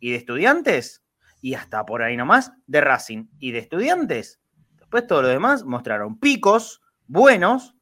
y 0.00 0.12
de 0.12 0.16
estudiantes, 0.16 1.02
y 1.40 1.54
hasta 1.54 1.84
por 1.84 2.02
ahí 2.02 2.16
nomás, 2.16 2.52
de 2.66 2.80
Racing 2.80 3.26
y 3.38 3.50
de 3.50 3.58
estudiantes, 3.58 4.40
Después 4.88 5.06
todo 5.06 5.20
lo 5.20 5.28
demás 5.28 5.64
mostraron 5.64 6.18
picos 6.18 6.80
buenos, 7.06 7.74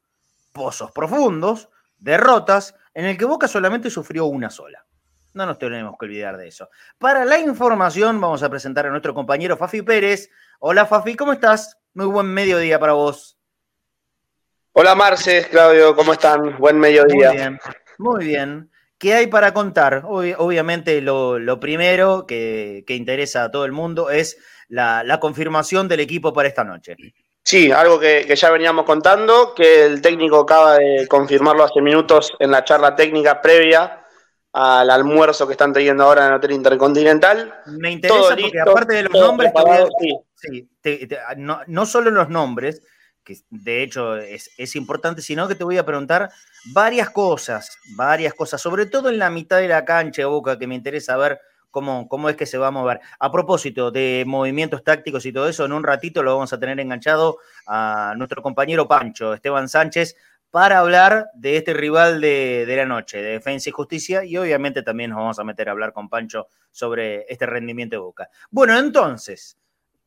pozos 0.51 0.91
profundos, 0.91 1.69
derrotas, 1.97 2.75
en 2.93 3.05
el 3.05 3.17
que 3.17 3.23
Boca 3.23 3.47
solamente 3.47 3.89
sufrió 3.89 4.25
una 4.25 4.49
sola. 4.49 4.85
No 5.33 5.45
nos 5.45 5.57
tenemos 5.57 5.95
que 5.97 6.05
olvidar 6.05 6.35
de 6.35 6.49
eso. 6.49 6.67
Para 6.97 7.23
la 7.23 7.39
información 7.39 8.19
vamos 8.19 8.43
a 8.43 8.49
presentar 8.49 8.87
a 8.87 8.89
nuestro 8.89 9.13
compañero 9.13 9.55
Fafi 9.55 9.83
Pérez. 9.83 10.29
Hola 10.59 10.85
Fafi, 10.85 11.15
¿cómo 11.15 11.31
estás? 11.31 11.77
Muy 11.93 12.07
buen 12.07 12.27
mediodía 12.27 12.77
para 12.77 12.91
vos. 12.91 13.37
Hola 14.73 14.93
Marces, 14.93 15.47
Claudio, 15.47 15.95
¿cómo 15.95 16.11
están? 16.11 16.57
Buen 16.57 16.77
mediodía. 16.77 17.29
Muy 17.29 17.37
bien, 17.37 17.59
muy 17.99 18.25
bien. 18.25 18.71
¿Qué 18.97 19.13
hay 19.13 19.27
para 19.27 19.53
contar? 19.53 20.01
obviamente 20.05 21.01
lo, 21.01 21.59
primero 21.59 22.25
que, 22.25 22.83
interesa 22.89 23.43
a 23.43 23.51
todo 23.51 23.63
el 23.63 23.71
mundo 23.71 24.09
es 24.09 24.37
la, 24.69 25.19
confirmación 25.19 25.87
del 25.87 26.01
equipo 26.01 26.33
para 26.33 26.47
esta 26.47 26.63
noche. 26.63 26.95
Sí, 27.43 27.71
algo 27.71 27.99
que, 27.99 28.33
ya 28.35 28.49
veníamos 28.51 28.85
contando, 28.85 29.53
que 29.55 29.85
el 29.85 30.01
técnico 30.01 30.39
acaba 30.41 30.77
de 30.77 31.07
confirmarlo 31.07 31.63
hace 31.63 31.81
minutos 31.81 32.33
en 32.39 32.51
la 32.51 32.63
charla 32.63 32.95
técnica 32.95 33.41
previa 33.41 34.03
al 34.51 34.89
almuerzo 34.89 35.45
que 35.45 35.53
están 35.53 35.71
teniendo 35.71 36.03
ahora 36.03 36.23
en 36.23 36.29
el 36.29 36.37
Hotel 36.37 36.51
Intercontinental. 36.51 37.53
Me 37.67 37.91
interesa 37.91 38.35
porque 38.35 38.59
aparte 38.59 38.95
de 38.95 39.03
los 39.03 39.13
nombres, 39.13 39.51
no, 41.37 41.61
no, 41.67 41.85
solo 41.85 42.11
los 42.11 42.29
nombres, 42.29 42.81
que 43.23 43.37
de 43.49 43.83
hecho 43.83 44.17
es, 44.17 44.51
es, 44.57 44.75
importante, 44.75 45.21
sino 45.21 45.47
que 45.47 45.55
te 45.55 45.63
voy 45.63 45.77
a 45.77 45.85
preguntar 45.85 46.31
varias 46.73 47.11
cosas, 47.11 47.77
varias 47.95 48.33
cosas, 48.33 48.59
sobre 48.59 48.87
todo 48.87 49.09
en 49.09 49.19
la 49.19 49.29
mitad 49.29 49.59
de 49.59 49.67
la 49.67 49.85
cancha, 49.85 50.25
Boca, 50.25 50.57
que 50.57 50.67
me 50.67 50.75
interesa 50.75 51.15
ver 51.17 51.39
cómo, 51.71 52.07
cómo 52.07 52.29
es 52.29 52.35
que 52.35 52.45
se 52.45 52.57
va 52.57 52.67
a 52.67 52.71
mover. 52.71 52.99
A 53.19 53.31
propósito 53.31 53.91
de 53.91 54.23
movimientos 54.25 54.83
tácticos 54.83 55.25
y 55.25 55.33
todo 55.33 55.47
eso, 55.47 55.65
en 55.65 55.73
un 55.73 55.83
ratito 55.83 56.23
lo 56.23 56.33
vamos 56.35 56.53
a 56.53 56.59
tener 56.59 56.79
enganchado 56.79 57.39
a 57.65 58.13
nuestro 58.17 58.41
compañero 58.41 58.87
Pancho, 58.87 59.33
Esteban 59.33 59.69
Sánchez, 59.69 60.15
para 60.49 60.79
hablar 60.79 61.27
de 61.33 61.57
este 61.57 61.73
rival 61.73 62.21
de, 62.21 62.65
de, 62.65 62.75
la 62.77 62.85
noche, 62.85 63.21
de 63.21 63.31
Defensa 63.31 63.69
y 63.69 63.73
Justicia, 63.73 64.23
y 64.23 64.37
obviamente 64.37 64.81
también 64.81 65.09
nos 65.09 65.19
vamos 65.19 65.39
a 65.39 65.43
meter 65.43 65.67
a 65.69 65.73
hablar 65.73 65.93
con 65.93 66.09
Pancho 66.09 66.47
sobre 66.71 67.25
este 67.27 67.45
rendimiento 67.45 67.95
de 67.95 67.99
Boca. 67.99 68.29
Bueno, 68.49 68.77
entonces, 68.77 69.57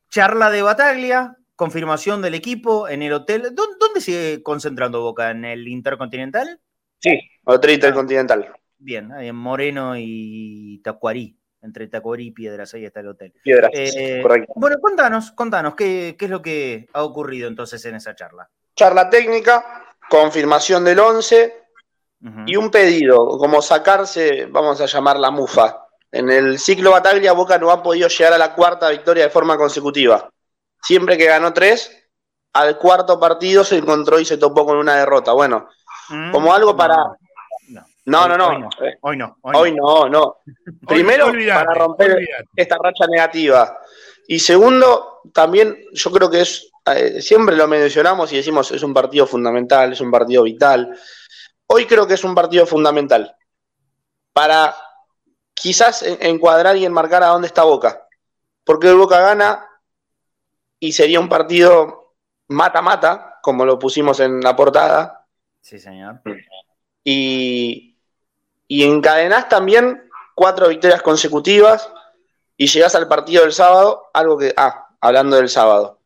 charla 0.09 0.49
de 0.49 0.61
Bataglia, 0.61 1.37
confirmación 1.61 2.23
del 2.23 2.33
equipo 2.33 2.89
en 2.89 3.03
el 3.03 3.13
hotel. 3.13 3.53
¿Dónde, 3.53 4.01
sigue 4.01 4.41
concentrando 4.41 5.03
Boca? 5.03 5.29
¿En 5.29 5.45
el 5.45 5.67
Intercontinental? 5.67 6.59
Sí, 6.97 7.19
Hotel 7.43 7.71
Intercontinental. 7.71 8.51
Bien, 8.79 9.11
ahí 9.11 9.27
en 9.27 9.35
Moreno 9.35 9.93
y 9.95 10.81
Tacuarí. 10.83 11.37
Entre 11.61 11.87
Tacuarí 11.87 12.27
y 12.27 12.31
Piedras, 12.31 12.73
ahí 12.73 12.85
está 12.85 13.01
el 13.01 13.09
hotel. 13.09 13.33
Piedras, 13.43 13.71
eh, 13.73 14.19
correcto. 14.21 14.53
Bueno, 14.55 14.77
contanos, 14.81 15.31
contanos, 15.31 15.75
¿qué, 15.75 16.15
es 16.19 16.29
lo 16.29 16.41
que 16.41 16.87
ha 16.93 17.03
ocurrido 17.03 17.47
entonces 17.47 17.83
en 17.85 17.95
esa 17.95 18.15
charla? 18.15 18.49
Charla 18.75 19.09
técnica, 19.09 19.95
confirmación 20.09 20.83
del 20.83 20.99
11 20.99 21.57
y 22.45 22.55
un 22.55 22.69
pedido, 22.69 23.27
como 23.37 23.61
sacarse, 23.61 24.45
vamos 24.45 24.79
a 24.81 24.85
llamar 24.85 25.19
la 25.19 25.31
mufa. 25.31 25.87
En 26.11 26.29
el 26.29 26.59
ciclo 26.59 26.91
Bataglia, 26.91 27.33
Boca 27.33 27.57
no 27.57 27.71
ha 27.71 27.81
podido 27.81 28.07
llegar 28.07 28.33
a 28.33 28.37
la 28.37 28.53
cuarta 28.53 28.89
victoria 28.89 29.23
de 29.23 29.29
forma 29.29 29.57
consecutiva 29.57 30.29
siempre 30.81 31.17
que 31.17 31.25
ganó 31.25 31.53
tres, 31.53 31.91
al 32.53 32.77
cuarto 32.77 33.19
partido 33.19 33.63
se 33.63 33.77
encontró 33.77 34.19
y 34.19 34.25
se 34.25 34.37
topó 34.37 34.65
con 34.65 34.77
una 34.77 34.95
derrota. 34.95 35.31
Bueno, 35.31 35.69
mm, 36.09 36.31
como 36.31 36.53
algo 36.53 36.75
para. 36.75 36.97
No, 38.05 38.27
no, 38.27 38.37
no. 38.37 38.69
Hoy 39.01 39.17
no. 39.17 39.37
Hoy 39.41 39.71
no, 39.73 40.09
no. 40.09 40.37
Primero, 40.87 41.27
para 41.27 41.73
romper 41.73 42.17
esta 42.55 42.77
racha 42.77 43.05
negativa. 43.07 43.77
Y 44.27 44.39
segundo, 44.39 45.21
también 45.33 45.85
yo 45.93 46.11
creo 46.11 46.29
que 46.29 46.41
es. 46.41 46.67
Eh, 46.85 47.21
siempre 47.21 47.55
lo 47.55 47.67
mencionamos 47.67 48.33
y 48.33 48.37
decimos 48.37 48.71
es 48.71 48.81
un 48.81 48.93
partido 48.93 49.27
fundamental, 49.27 49.93
es 49.93 50.01
un 50.01 50.09
partido 50.09 50.43
vital. 50.43 50.97
Hoy 51.67 51.85
creo 51.85 52.07
que 52.07 52.15
es 52.15 52.23
un 52.23 52.33
partido 52.33 52.65
fundamental 52.65 53.35
para 54.33 54.75
quizás 55.53 56.03
encuadrar 56.03 56.75
y 56.77 56.85
enmarcar 56.85 57.23
a 57.23 57.27
dónde 57.27 57.47
está 57.47 57.63
Boca. 57.63 58.07
Porque 58.63 58.89
el 58.89 58.95
Boca 58.95 59.19
gana 59.19 59.67
y 60.79 60.91
sería 60.91 61.19
un 61.19 61.29
partido 61.29 62.15
mata-mata, 62.47 63.39
como 63.41 63.65
lo 63.65 63.77
pusimos 63.77 64.19
en 64.19 64.41
la 64.41 64.55
portada. 64.55 65.27
Sí, 65.61 65.79
señor. 65.79 66.21
Y, 67.03 67.90
y 68.71 68.83
encadenás 68.83 69.49
también 69.49 70.09
cuatro 70.33 70.69
victorias 70.69 71.01
consecutivas 71.01 71.91
y 72.55 72.67
llegás 72.67 72.95
al 72.95 73.09
partido 73.09 73.43
del 73.43 73.51
sábado, 73.51 74.09
algo 74.13 74.37
que, 74.37 74.53
ah, 74.55 74.95
hablando 75.01 75.35
del 75.35 75.49
sábado, 75.49 75.99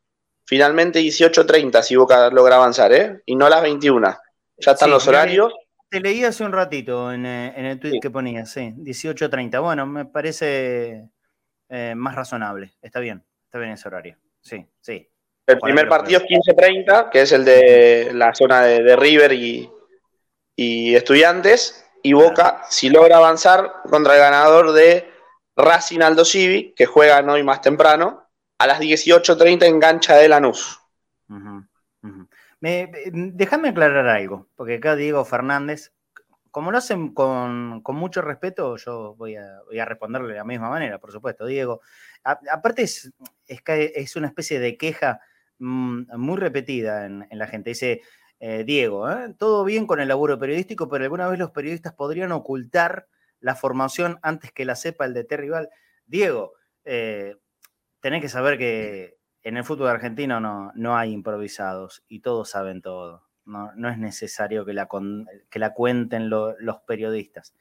finalmente 0.46 1.00
18.30 1.00 1.84
si 1.84 1.96
Boca 1.96 2.30
logra 2.32 2.56
avanzar, 2.56 2.92
¿eh? 2.92 3.22
Y 3.28 3.36
no 3.36 3.50
las 3.50 3.62
21. 3.62 4.18
Ya 4.58 4.72
están 4.72 4.90
los 4.90 5.08
horarios. 5.08 5.54
Te 5.90 6.00
leí 6.00 6.24
hace 6.24 6.44
un 6.44 6.54
ratito 6.54 7.12
en, 7.12 7.28
eh, 7.28 7.72
el 7.72 7.80
tweet 7.80 8.00
que 8.02 8.10
ponías, 8.10 8.52
sí, 8.52 8.74
18.30. 8.78 9.62
Bueno, 9.62 9.86
me 9.86 10.06
parece 10.06 11.08
eh, 11.70 11.94
más 11.96 12.16
razonable. 12.16 12.74
Está 12.82 13.00
bien, 13.00 13.24
está 13.46 13.60
bien 13.60 13.74
ese 13.74 13.88
horario 13.88 14.18
sí, 14.46 14.66
sí. 14.80 15.10
El 15.48 15.60
primer 15.60 15.88
partido 15.88 16.22
es 16.22 16.26
15-30, 16.26 17.10
que 17.10 17.22
es 17.22 17.32
el 17.32 17.46
de 17.46 18.12
la 18.14 18.34
zona 18.34 18.64
de, 18.64 18.96
River 18.96 19.34
y, 19.34 19.70
Estudiantes. 20.58 21.85
Y 22.06 22.14
Boca, 22.14 22.62
si 22.70 22.92
logra 22.92 23.18
avanzar 23.18 23.82
contra 23.90 24.14
el 24.14 24.20
ganador 24.20 24.74
de 24.74 25.12
Racing 25.56 26.02
Aldo 26.02 26.24
Civi, 26.24 26.72
que 26.76 26.86
juegan 26.86 27.28
hoy 27.32 27.42
más 27.42 27.62
temprano, 27.62 28.30
a 28.60 28.68
las 28.68 28.80
18.30 28.80 29.66
engancha 29.66 30.16
de 30.16 30.30
Lanús. 30.30 30.80
déjame 32.62 33.70
aclarar 33.70 34.08
algo, 34.08 34.48
porque 34.56 34.76
acá 34.76 34.96
Diego 34.96 35.26
Fernández, 35.26 35.94
como 36.52 36.72
lo 36.72 36.78
hacen 36.78 37.12
con, 37.12 37.82
mucho 37.84 38.22
respeto, 38.22 38.78
yo 38.78 39.16
voy 39.16 39.38
a, 39.38 39.62
voy 39.66 39.80
a, 39.80 39.86
responderle 39.86 40.34
de 40.34 40.38
la 40.38 40.46
misma 40.46 40.70
manera, 40.70 41.00
por 41.00 41.12
supuesto. 41.12 41.48
Diego, 41.48 41.82
aparte 42.24 42.84
es, 42.84 43.12
es, 43.48 44.16
una 44.16 44.28
especie 44.28 44.60
de 44.60 44.78
queja 44.78 45.22
mm, 45.58 46.16
muy 46.20 46.38
repetida 46.38 47.08
en, 47.08 47.26
la 47.32 47.48
gente. 47.48 47.72
Dice, 47.72 48.04
eh, 48.40 48.64
Diego, 48.66 49.10
¿eh? 49.10 49.34
todo 49.38 49.64
bien 49.64 49.88
con 49.88 50.00
el 50.00 50.08
laburo 50.08 50.38
periodístico, 50.38 50.88
pero 50.90 51.04
alguna 51.04 51.28
vez 51.28 51.40
los 51.40 51.52
periodistas 51.52 51.94
podrían 51.94 52.32
ocultar 52.32 53.08
la 53.40 53.56
formación 53.56 54.20
antes 54.22 54.52
que 54.52 54.66
la 54.66 54.76
sepa 54.76 55.06
el 55.06 55.14
de 55.14 55.26
rival. 55.30 55.70
Diego, 56.06 56.54
eh, 56.84 57.38
tenés 58.00 58.22
que 58.22 58.30
saber 58.30 58.58
que 58.58 59.18
en 59.44 59.58
el 59.58 59.64
fútbol 59.64 59.90
argentino 59.90 60.40
no, 60.40 60.72
no 60.76 60.98
hay 60.98 61.12
improvisados 61.12 62.04
y 62.08 62.22
todos 62.22 62.50
saben 62.50 62.82
todo. 62.82 63.24
No, 63.46 63.90
es 63.90 64.00
necesario 64.00 64.66
que 64.66 64.74
la, 64.74 64.90
que 65.52 65.60
la 65.60 65.74
cuenten 65.76 66.30
los 66.30 66.78
periodistas 66.88 67.54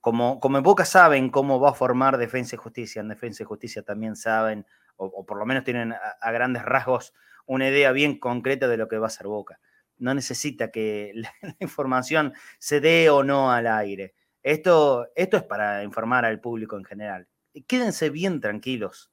como, 0.00 0.40
como 0.40 0.58
en 0.58 0.64
Boca 0.64 0.84
saben 0.84 1.30
cómo 1.30 1.60
va 1.60 1.70
a 1.70 1.74
formar 1.74 2.18
Defensa 2.18 2.56
y 2.56 2.58
Justicia, 2.58 3.00
en 3.00 3.08
Defensa 3.08 3.42
y 3.42 3.46
Justicia 3.46 3.82
también 3.82 4.16
saben, 4.16 4.66
o, 4.96 5.24
por 5.26 5.38
lo 5.38 5.46
menos 5.46 5.64
tienen 5.64 5.92
a, 5.92 6.32
grandes 6.32 6.64
rasgos 6.64 7.14
una 7.48 7.68
idea 7.68 7.92
bien 7.92 8.18
concreta 8.18 8.68
de 8.68 8.76
lo 8.76 8.88
que 8.88 8.98
va 8.98 9.08
a 9.08 9.10
ser 9.10 9.26
Boca. 9.26 9.58
No 9.96 10.14
necesita 10.14 10.70
que 10.70 11.12
la, 11.14 11.32
información 11.58 12.34
se 12.58 12.80
dé 12.80 13.10
o 13.10 13.24
no 13.24 13.50
al 13.50 13.66
aire. 13.66 14.14
Esto, 14.42 15.08
esto 15.16 15.36
es 15.36 15.42
para 15.42 15.82
informar 15.82 16.24
al 16.24 16.40
público 16.40 16.76
en 16.76 16.84
general. 16.84 17.26
Quédense 17.66 18.10
bien 18.10 18.40
tranquilos 18.40 19.10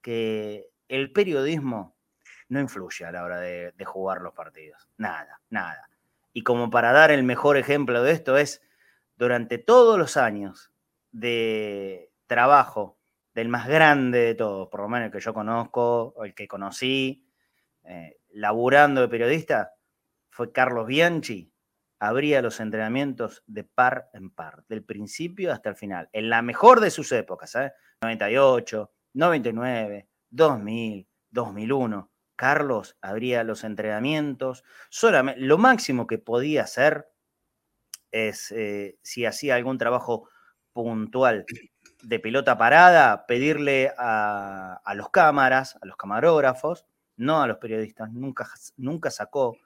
que 0.00 0.70
el 0.88 1.12
periodismo 1.12 1.96
no 2.48 2.60
influye 2.60 3.04
a 3.04 3.12
la 3.12 3.24
hora 3.24 3.40
de, 3.40 3.72
de 3.72 3.84
jugar 3.84 4.22
los 4.22 4.32
partidos. 4.32 4.88
Nada, 4.96 5.40
nada. 5.50 5.90
Y 6.32 6.42
como 6.42 6.70
para 6.70 6.92
dar 6.92 7.10
el 7.10 7.24
mejor 7.24 7.56
ejemplo 7.56 8.02
de 8.02 8.12
esto 8.12 8.38
es 8.38 8.62
durante 9.16 9.58
todos 9.58 9.98
los 9.98 10.16
años 10.16 10.72
de 11.12 12.10
trabajo 12.26 12.98
del 13.34 13.48
más 13.48 13.66
grande 13.66 14.20
de 14.20 14.34
todos, 14.34 14.68
por 14.68 14.80
lo 14.80 14.88
menos 14.88 15.06
el 15.06 15.12
que 15.12 15.20
yo 15.20 15.34
conozco 15.34 16.14
el 16.24 16.34
que 16.34 16.48
conocí, 16.48 17.23
eh, 17.84 18.18
laburando 18.30 19.00
de 19.00 19.08
periodista, 19.08 19.74
fue 20.30 20.52
Carlos 20.52 20.86
Bianchi. 20.86 21.52
Abría 22.00 22.42
los 22.42 22.60
entrenamientos 22.60 23.42
de 23.46 23.64
par 23.64 24.10
en 24.12 24.30
par, 24.30 24.64
del 24.68 24.84
principio 24.84 25.52
hasta 25.52 25.70
el 25.70 25.76
final, 25.76 26.08
en 26.12 26.28
la 26.28 26.42
mejor 26.42 26.80
de 26.80 26.90
sus 26.90 27.12
épocas, 27.12 27.54
¿eh? 27.54 27.72
98, 28.02 28.92
99, 29.14 30.08
2000, 30.30 31.08
2001. 31.30 32.10
Carlos 32.36 32.98
abría 33.00 33.44
los 33.44 33.64
entrenamientos, 33.64 34.64
solamente 34.90 35.40
lo 35.40 35.56
máximo 35.56 36.06
que 36.06 36.18
podía 36.18 36.62
hacer 36.64 37.08
es 38.10 38.52
eh, 38.52 38.98
si 39.02 39.24
hacía 39.24 39.56
algún 39.56 39.78
trabajo 39.78 40.28
puntual 40.72 41.46
de 42.02 42.20
pelota 42.20 42.58
parada, 42.58 43.26
pedirle 43.26 43.92
a, 43.96 44.80
los 44.94 45.10
cámaras, 45.10 45.76
a 45.80 45.86
los 45.86 45.96
camarógrafos, 45.96 46.86
no 47.16 47.42
a 47.42 47.46
los 47.46 47.58
periodistas, 47.58 48.12
nunca, 48.12 48.48
nunca 48.76 49.10
sacó 49.10 49.56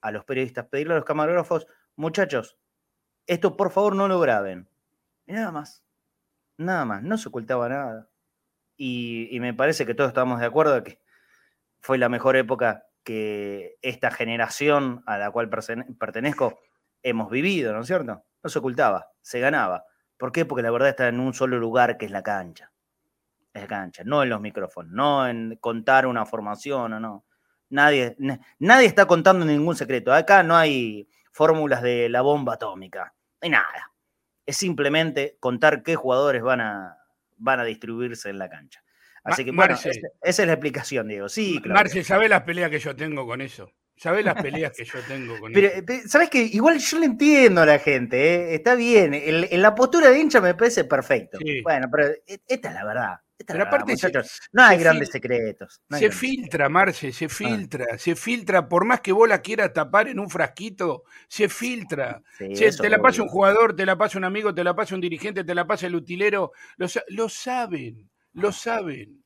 a 0.00 0.10
los 0.10 0.24
periodistas, 0.24 0.66
pedirle 0.66 0.94
a 0.94 0.96
los 0.96 1.04
camarógrafos, 1.04 1.66
muchachos, 1.96 2.56
esto 3.26 3.56
por 3.56 3.70
favor 3.70 3.94
no 3.94 4.08
lo 4.08 4.18
graben. 4.18 4.68
Y 5.26 5.32
nada 5.32 5.52
más, 5.52 5.84
nada 6.56 6.84
más, 6.84 7.02
no 7.02 7.18
se 7.18 7.28
ocultaba 7.28 7.68
nada. 7.68 8.08
Y, 8.76 9.36
me 9.40 9.52
parece 9.54 9.84
que 9.84 9.94
todos 9.94 10.08
estamos 10.08 10.40
de 10.40 10.46
acuerdo 10.46 10.74
de 10.74 10.82
que 10.82 11.00
fue 11.80 11.98
la 11.98 12.08
mejor 12.08 12.36
época 12.36 12.86
que 13.04 13.76
esta 13.82 14.10
generación 14.10 15.02
a 15.06 15.18
la 15.18 15.30
cual 15.30 15.50
pertenezco 15.50 16.58
hemos 17.02 17.30
vivido, 17.30 17.72
¿no 17.72 17.80
es 17.80 17.86
cierto? 17.86 18.24
No 18.42 18.50
se 18.50 18.58
ocultaba, 18.58 19.10
se 19.20 19.38
ganaba. 19.40 19.84
¿Por 20.16 20.32
qué? 20.32 20.44
Porque 20.44 20.62
la 20.62 20.70
verdad 20.70 20.88
está 20.88 21.08
en 21.08 21.20
un 21.20 21.34
solo 21.34 21.58
lugar 21.58 21.98
que 21.98 22.06
es 22.06 22.10
la 22.10 22.22
cancha. 22.22 22.69
La 23.52 23.66
cancha, 23.66 24.02
no 24.04 24.22
en 24.22 24.28
los 24.28 24.40
micrófonos, 24.40 24.92
no 24.92 25.26
en 25.26 25.56
contar 25.56 26.06
una 26.06 26.24
formación 26.24 26.92
o 26.92 27.00
no. 27.00 27.24
Nadie, 27.70 28.16
nadie 28.58 28.86
está 28.86 29.06
contando 29.06 29.44
ningún 29.44 29.76
secreto. 29.76 30.12
Acá 30.12 30.42
no 30.42 30.56
hay 30.56 31.08
fórmulas 31.32 31.82
de 31.82 32.08
la 32.08 32.20
bomba 32.22 32.54
atómica. 32.54 33.14
No 33.40 33.46
hay 33.46 33.50
nada. 33.50 33.92
Es 34.46 34.56
simplemente 34.56 35.36
contar 35.40 35.82
qué 35.82 35.96
jugadores 35.96 36.42
van 36.42 36.60
a, 36.60 36.96
van 37.36 37.60
a 37.60 37.64
distribuirse 37.64 38.30
en 38.30 38.38
la 38.38 38.48
cancha. 38.48 38.82
Así 39.22 39.44
que, 39.44 39.52
bueno, 39.52 39.74
esa, 39.74 39.90
es 40.22 40.38
la 40.38 40.52
explicación, 40.52 41.08
Diego. 41.08 41.28
Sí, 41.28 41.60
claro. 41.60 41.74
Marce, 41.74 42.02
¿sabés 42.04 42.30
las 42.30 42.42
peleas 42.42 42.70
que 42.70 42.78
yo 42.78 42.96
tengo 42.96 43.26
con 43.26 43.40
eso? 43.40 43.70
¿Sabés 44.00 44.24
las 44.24 44.42
peleas 44.42 44.72
que 44.74 44.86
yo 44.86 44.98
tengo 45.06 45.38
con 45.38 45.54
eso? 45.54 45.84
¿Sabes 46.06 46.30
que 46.30 46.40
Igual 46.40 46.78
yo 46.78 46.98
le 46.98 47.04
entiendo 47.04 47.60
a 47.60 47.66
la 47.66 47.78
gente, 47.78 48.16
¿eh? 48.16 48.54
está 48.54 48.74
bien. 48.74 49.12
En, 49.12 49.60
la 49.60 49.74
postura 49.74 50.08
de 50.08 50.18
hincha 50.18 50.40
me 50.40 50.54
parece 50.54 50.84
perfecto. 50.84 51.38
Bueno, 51.62 51.86
pero 51.92 52.08
e, 52.26 52.40
esta 52.48 52.68
es 52.68 52.74
la 52.74 52.84
verdad. 52.86 53.20
pero 53.46 53.64
aparte, 53.64 53.94
no 54.52 54.62
hay 54.62 54.78
grandes 54.78 55.10
secretos. 55.10 55.82
se 55.90 56.10
filtra, 56.10 56.70
Marce, 56.70 57.12
se 57.12 57.26
ah. 57.26 57.28
filtra, 57.28 57.98
se 57.98 58.16
filtra. 58.16 58.66
Por 58.66 58.86
más 58.86 59.02
que 59.02 59.12
vos 59.12 59.28
la 59.28 59.42
quieras 59.42 59.74
tapar 59.74 60.08
en 60.08 60.18
un 60.18 60.30
frasquito, 60.30 61.04
se 61.28 61.50
filtra. 61.50 62.22
te 62.38 62.88
la 62.88 63.02
pasa 63.02 63.22
un 63.22 63.28
jugador, 63.28 63.76
te 63.76 63.84
la 63.84 63.98
pasa 63.98 64.16
un 64.16 64.24
amigo, 64.24 64.54
te 64.54 64.64
la 64.64 64.74
pasa 64.74 64.94
un 64.94 65.02
dirigente, 65.02 65.44
te 65.44 65.54
la 65.54 65.66
pasa 65.66 65.86
el 65.86 65.94
utilero. 65.94 66.52
lo 66.78 67.28
saben. 67.28 68.08
Lo 68.32 68.50
saben. 68.50 69.19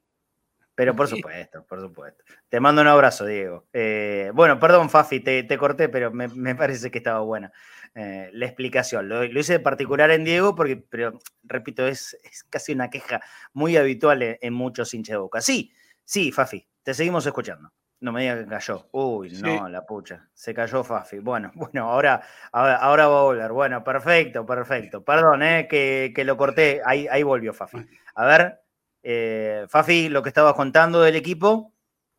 Pero 0.74 0.96
por 0.96 1.06
supuesto, 1.06 1.64
por 1.66 1.80
supuesto. 1.80 2.24
Te 2.48 2.58
mando 2.58 2.82
un 2.82 2.88
abrazo, 2.88 3.24
Diego. 3.24 3.66
Eh, 3.72 4.32
bueno, 4.34 4.58
perdón, 4.58 4.90
Fafi, 4.90 5.20
te, 5.20 5.56
corté, 5.56 5.88
pero 5.88 6.10
me, 6.10 6.54
parece 6.56 6.90
que 6.90 6.98
estaba 6.98 7.20
buena 7.20 7.52
eh, 7.94 8.30
la 8.32 8.46
explicación. 8.46 9.08
Lo, 9.08 9.24
hice 9.24 9.54
de 9.54 9.60
particular 9.60 10.10
en 10.10 10.24
Diego, 10.24 10.56
porque, 10.56 10.76
pero 10.76 11.18
repito, 11.44 11.86
es, 11.86 12.18
casi 12.50 12.72
una 12.72 12.90
queja 12.90 13.20
muy 13.52 13.76
habitual 13.76 14.22
en, 14.40 14.52
muchos 14.52 14.92
hinchas 14.94 15.14
de 15.14 15.18
boca. 15.18 15.40
Sí, 15.40 15.72
sí, 16.04 16.32
Fafi, 16.32 16.66
te 16.82 16.92
seguimos 16.92 17.24
escuchando. 17.24 17.70
No 18.00 18.10
me 18.12 18.22
digas 18.22 18.40
que 18.40 18.46
cayó. 18.46 18.88
Uy, 18.90 19.30
no, 19.30 19.68
la 19.68 19.86
pucha. 19.86 20.28
Se 20.34 20.52
cayó 20.52 20.82
Fafi. 20.82 21.20
Bueno, 21.20 21.52
bueno, 21.54 21.88
ahora, 21.88 22.20
ahora, 22.50 23.06
va 23.06 23.20
a 23.20 23.22
volver. 23.22 23.52
Bueno, 23.52 23.84
perfecto, 23.84 24.44
perfecto. 24.44 25.04
Perdón, 25.04 25.42
eh, 25.44 25.68
que, 25.70 26.12
que, 26.14 26.24
lo 26.24 26.36
corté. 26.36 26.82
Ahí, 26.84 27.06
ahí 27.08 27.22
volvió 27.22 27.54
Fafi. 27.54 27.78
A 28.16 28.26
ver, 28.26 28.63
eh, 29.04 29.66
Fafi, 29.68 30.08
lo 30.08 30.22
que 30.22 30.30
estabas 30.30 30.54
contando 30.54 31.02
del 31.02 31.14
equipo, 31.14 31.74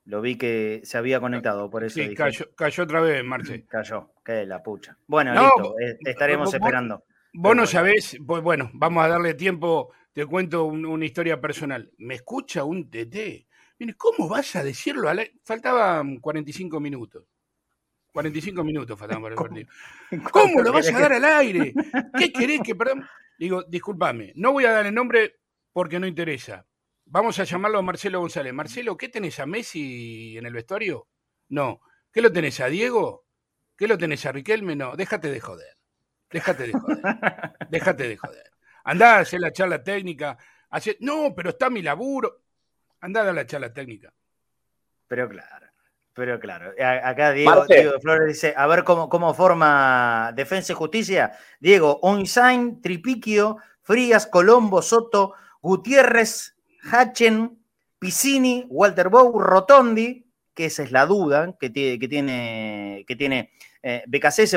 lo 0.05 0.21
vi 0.21 0.37
que 0.37 0.81
se 0.83 0.99
había 0.99 1.19
conectado, 1.19 1.67
por 1.69 1.83
eso. 1.83 1.95
Sí, 1.95 2.13
cayó, 2.13 2.83
otra 2.83 3.01
vez, 3.01 3.23
Marce. 3.23 3.65
Cayó, 3.65 4.11
que 4.23 4.45
la 4.45 4.61
pucha. 4.61 4.95
Bueno, 5.07 5.33
listo, 5.33 5.79
eh, 5.79 5.97
estaremos 6.01 6.53
esperando. 6.53 7.03
Vos 7.33 7.55
no 7.55 7.65
sabés, 7.65 8.17
pues 8.25 8.43
bueno, 8.43 8.69
vamos 8.73 9.03
a 9.03 9.07
darle 9.07 9.33
tiempo, 9.33 9.91
te 10.13 10.27
cuento 10.27 10.65
una 10.65 11.05
historia 11.05 11.41
personal. 11.41 11.91
Me 11.97 12.13
escucha 12.13 12.63
un 12.63 12.89
TT. 12.89 13.47
¿Cómo 13.97 14.29
vas 14.29 14.55
a 14.55 14.63
decirlo? 14.63 15.09
Faltaban 15.43 16.17
45 16.17 16.79
minutos. 16.79 17.25
45 18.13 18.63
minutos 18.63 18.97
faltaban 18.97 19.23
para 19.23 19.35
el 19.35 19.41
partido. 19.41 19.67
¿Cómo 20.31 20.61
lo 20.61 20.71
vas 20.71 20.87
a 20.87 20.99
dar 20.99 21.13
al 21.13 21.25
aire? 21.41 21.73
¿Qué 22.17 22.31
querés 22.31 22.61
que, 22.61 22.75
perdón? 22.75 23.05
Digo, 23.39 23.63
discúlpame, 23.63 24.31
no 24.35 24.53
voy 24.53 24.65
a 24.65 24.71
dar 24.71 24.85
el 24.85 24.93
nombre 24.93 25.39
porque 25.73 25.99
no 25.99 26.07
interesa. 26.07 26.65
Vamos 27.05 27.39
a 27.39 27.43
llamarlo 27.43 27.79
a 27.79 27.83
Marcelo 27.83 28.19
González. 28.19 28.53
Marcelo, 28.53 28.97
¿qué 28.97 29.09
tenés 29.09 29.39
a 29.39 29.45
Messi 29.45 30.37
en 30.37 30.45
el 30.45 30.53
vestuario? 30.53 31.07
No. 31.49 31.81
¿Qué 32.11 32.21
lo 32.21 32.31
tenés 32.31 32.59
a 32.59 32.67
Diego? 32.67 33.25
¿Qué 33.77 33.87
lo 33.87 33.97
tenés 33.97 34.25
a 34.25 34.31
Riquelme? 34.31 34.75
No, 34.75 34.95
déjate 34.95 35.29
de 35.29 35.39
joder. 35.39 35.77
Déjate 36.31 36.67
de 36.67 36.73
joder. 36.73 36.99
déjate 37.69 38.07
de 38.07 38.17
joder. 38.17 38.51
Andá 38.83 39.17
a 39.17 39.19
hacer 39.19 39.39
la 39.39 39.51
charla 39.51 39.83
técnica. 39.83 40.37
No, 40.99 41.33
pero 41.35 41.51
está 41.51 41.69
mi 41.69 41.81
laburo. 41.81 42.41
Andá 43.01 43.29
a 43.29 43.33
la 43.33 43.45
charla 43.45 43.71
técnica. 43.71 44.11
Pero 45.07 45.29
claro, 45.29 45.67
pero 46.13 46.39
claro. 46.39 46.73
Acá 47.03 47.31
Diego, 47.31 47.65
Diego 47.67 47.99
Flores 47.99 48.27
dice, 48.27 48.53
a 48.57 48.65
ver 48.65 48.83
cómo, 48.83 49.07
cómo 49.09 49.33
forma 49.33 50.31
Defensa 50.35 50.73
y 50.73 50.75
Justicia. 50.75 51.37
Diego, 51.59 51.99
Onsain, 52.01 52.81
Tripiquio, 52.81 53.57
Frías, 53.81 54.25
Colombo, 54.25 54.81
Soto, 54.81 55.35
Gutiérrez, 55.61 56.54
Hachen, 56.91 57.57
Piscini, 57.99 58.65
Walter 58.69 59.09
Bow, 59.09 59.39
Rotondi, 59.39 60.25
que 60.53 60.65
esa 60.65 60.83
es 60.83 60.91
la 60.91 61.05
duda 61.05 61.55
que 61.59 61.69
tiene, 61.69 61.99
que 61.99 62.07
tiene, 62.07 63.05
que 63.07 63.15
tiene 63.15 63.51
eh, 63.83 64.03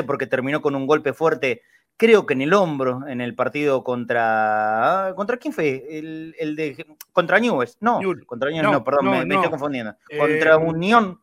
porque 0.05 0.27
terminó 0.27 0.61
con 0.61 0.75
un 0.75 0.87
golpe 0.87 1.13
fuerte, 1.13 1.61
creo 1.97 2.25
que 2.25 2.33
en 2.33 2.41
el 2.41 2.53
hombro, 2.53 3.05
en 3.07 3.21
el 3.21 3.35
partido 3.35 3.83
contra. 3.83 5.13
¿Contra 5.15 5.37
quién 5.37 5.53
fue? 5.53 5.85
El, 5.89 6.55
de. 6.55 6.85
Contra 7.11 7.39
Newell's. 7.39 7.77
No, 7.81 7.99
contra 8.25 8.49
Newell's, 8.49 8.71
no, 8.71 8.83
perdón, 8.83 9.27
me, 9.27 9.35
estoy 9.35 9.49
confundiendo. 9.49 9.95
Contra 10.17 10.53
eh, 10.53 10.57
Unión. 10.57 11.21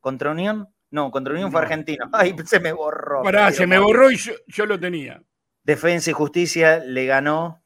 ¿Contra 0.00 0.32
Unión? 0.32 0.68
No, 0.90 1.10
contra 1.10 1.32
Unión 1.32 1.50
fue 1.52 1.60
argentino. 1.60 2.08
Ay, 2.12 2.34
se 2.44 2.60
me 2.60 2.72
borró. 2.72 3.22
Pará, 3.22 3.52
se 3.52 3.66
me 3.66 3.78
borró 3.78 4.10
y 4.10 4.18
yo, 4.18 4.66
lo 4.66 4.78
tenía. 4.78 5.22
Defensa 5.62 6.10
y 6.10 6.12
Justicia 6.12 6.78
le 6.78 7.06
ganó. 7.06 7.62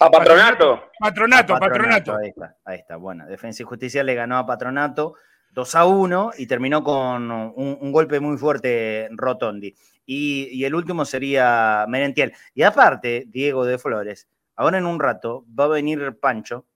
A 0.00 0.10
Patronato. 0.10 0.90
Patronato, 1.00 1.58
Patronato. 1.58 2.16
Ahí 2.16 2.28
está, 2.28 2.56
ahí 2.64 2.78
está. 2.78 2.96
Bueno, 2.96 3.26
Defensa 3.26 3.62
y 3.62 3.66
Justicia 3.66 4.04
le 4.04 4.14
ganó 4.14 4.38
a 4.38 4.46
Patronato 4.46 5.14
2 5.50 5.74
a 5.74 5.86
1 5.86 6.30
y 6.38 6.46
terminó 6.46 6.84
con 6.84 7.30
un, 7.30 7.92
golpe 7.92 8.20
muy 8.20 8.36
fuerte 8.36 9.08
Rotondi. 9.10 9.74
Y, 10.06 10.64
el 10.64 10.74
último 10.76 11.04
sería 11.04 11.84
Merentiel. 11.88 12.32
Y 12.54 12.62
aparte, 12.62 13.24
Diego 13.26 13.64
de 13.64 13.78
Flores, 13.78 14.28
ahora 14.54 14.78
en 14.78 14.86
un 14.86 15.00
rato 15.00 15.44
va 15.58 15.64
a 15.64 15.68
venir 15.68 16.16
Pancho, 16.20 16.66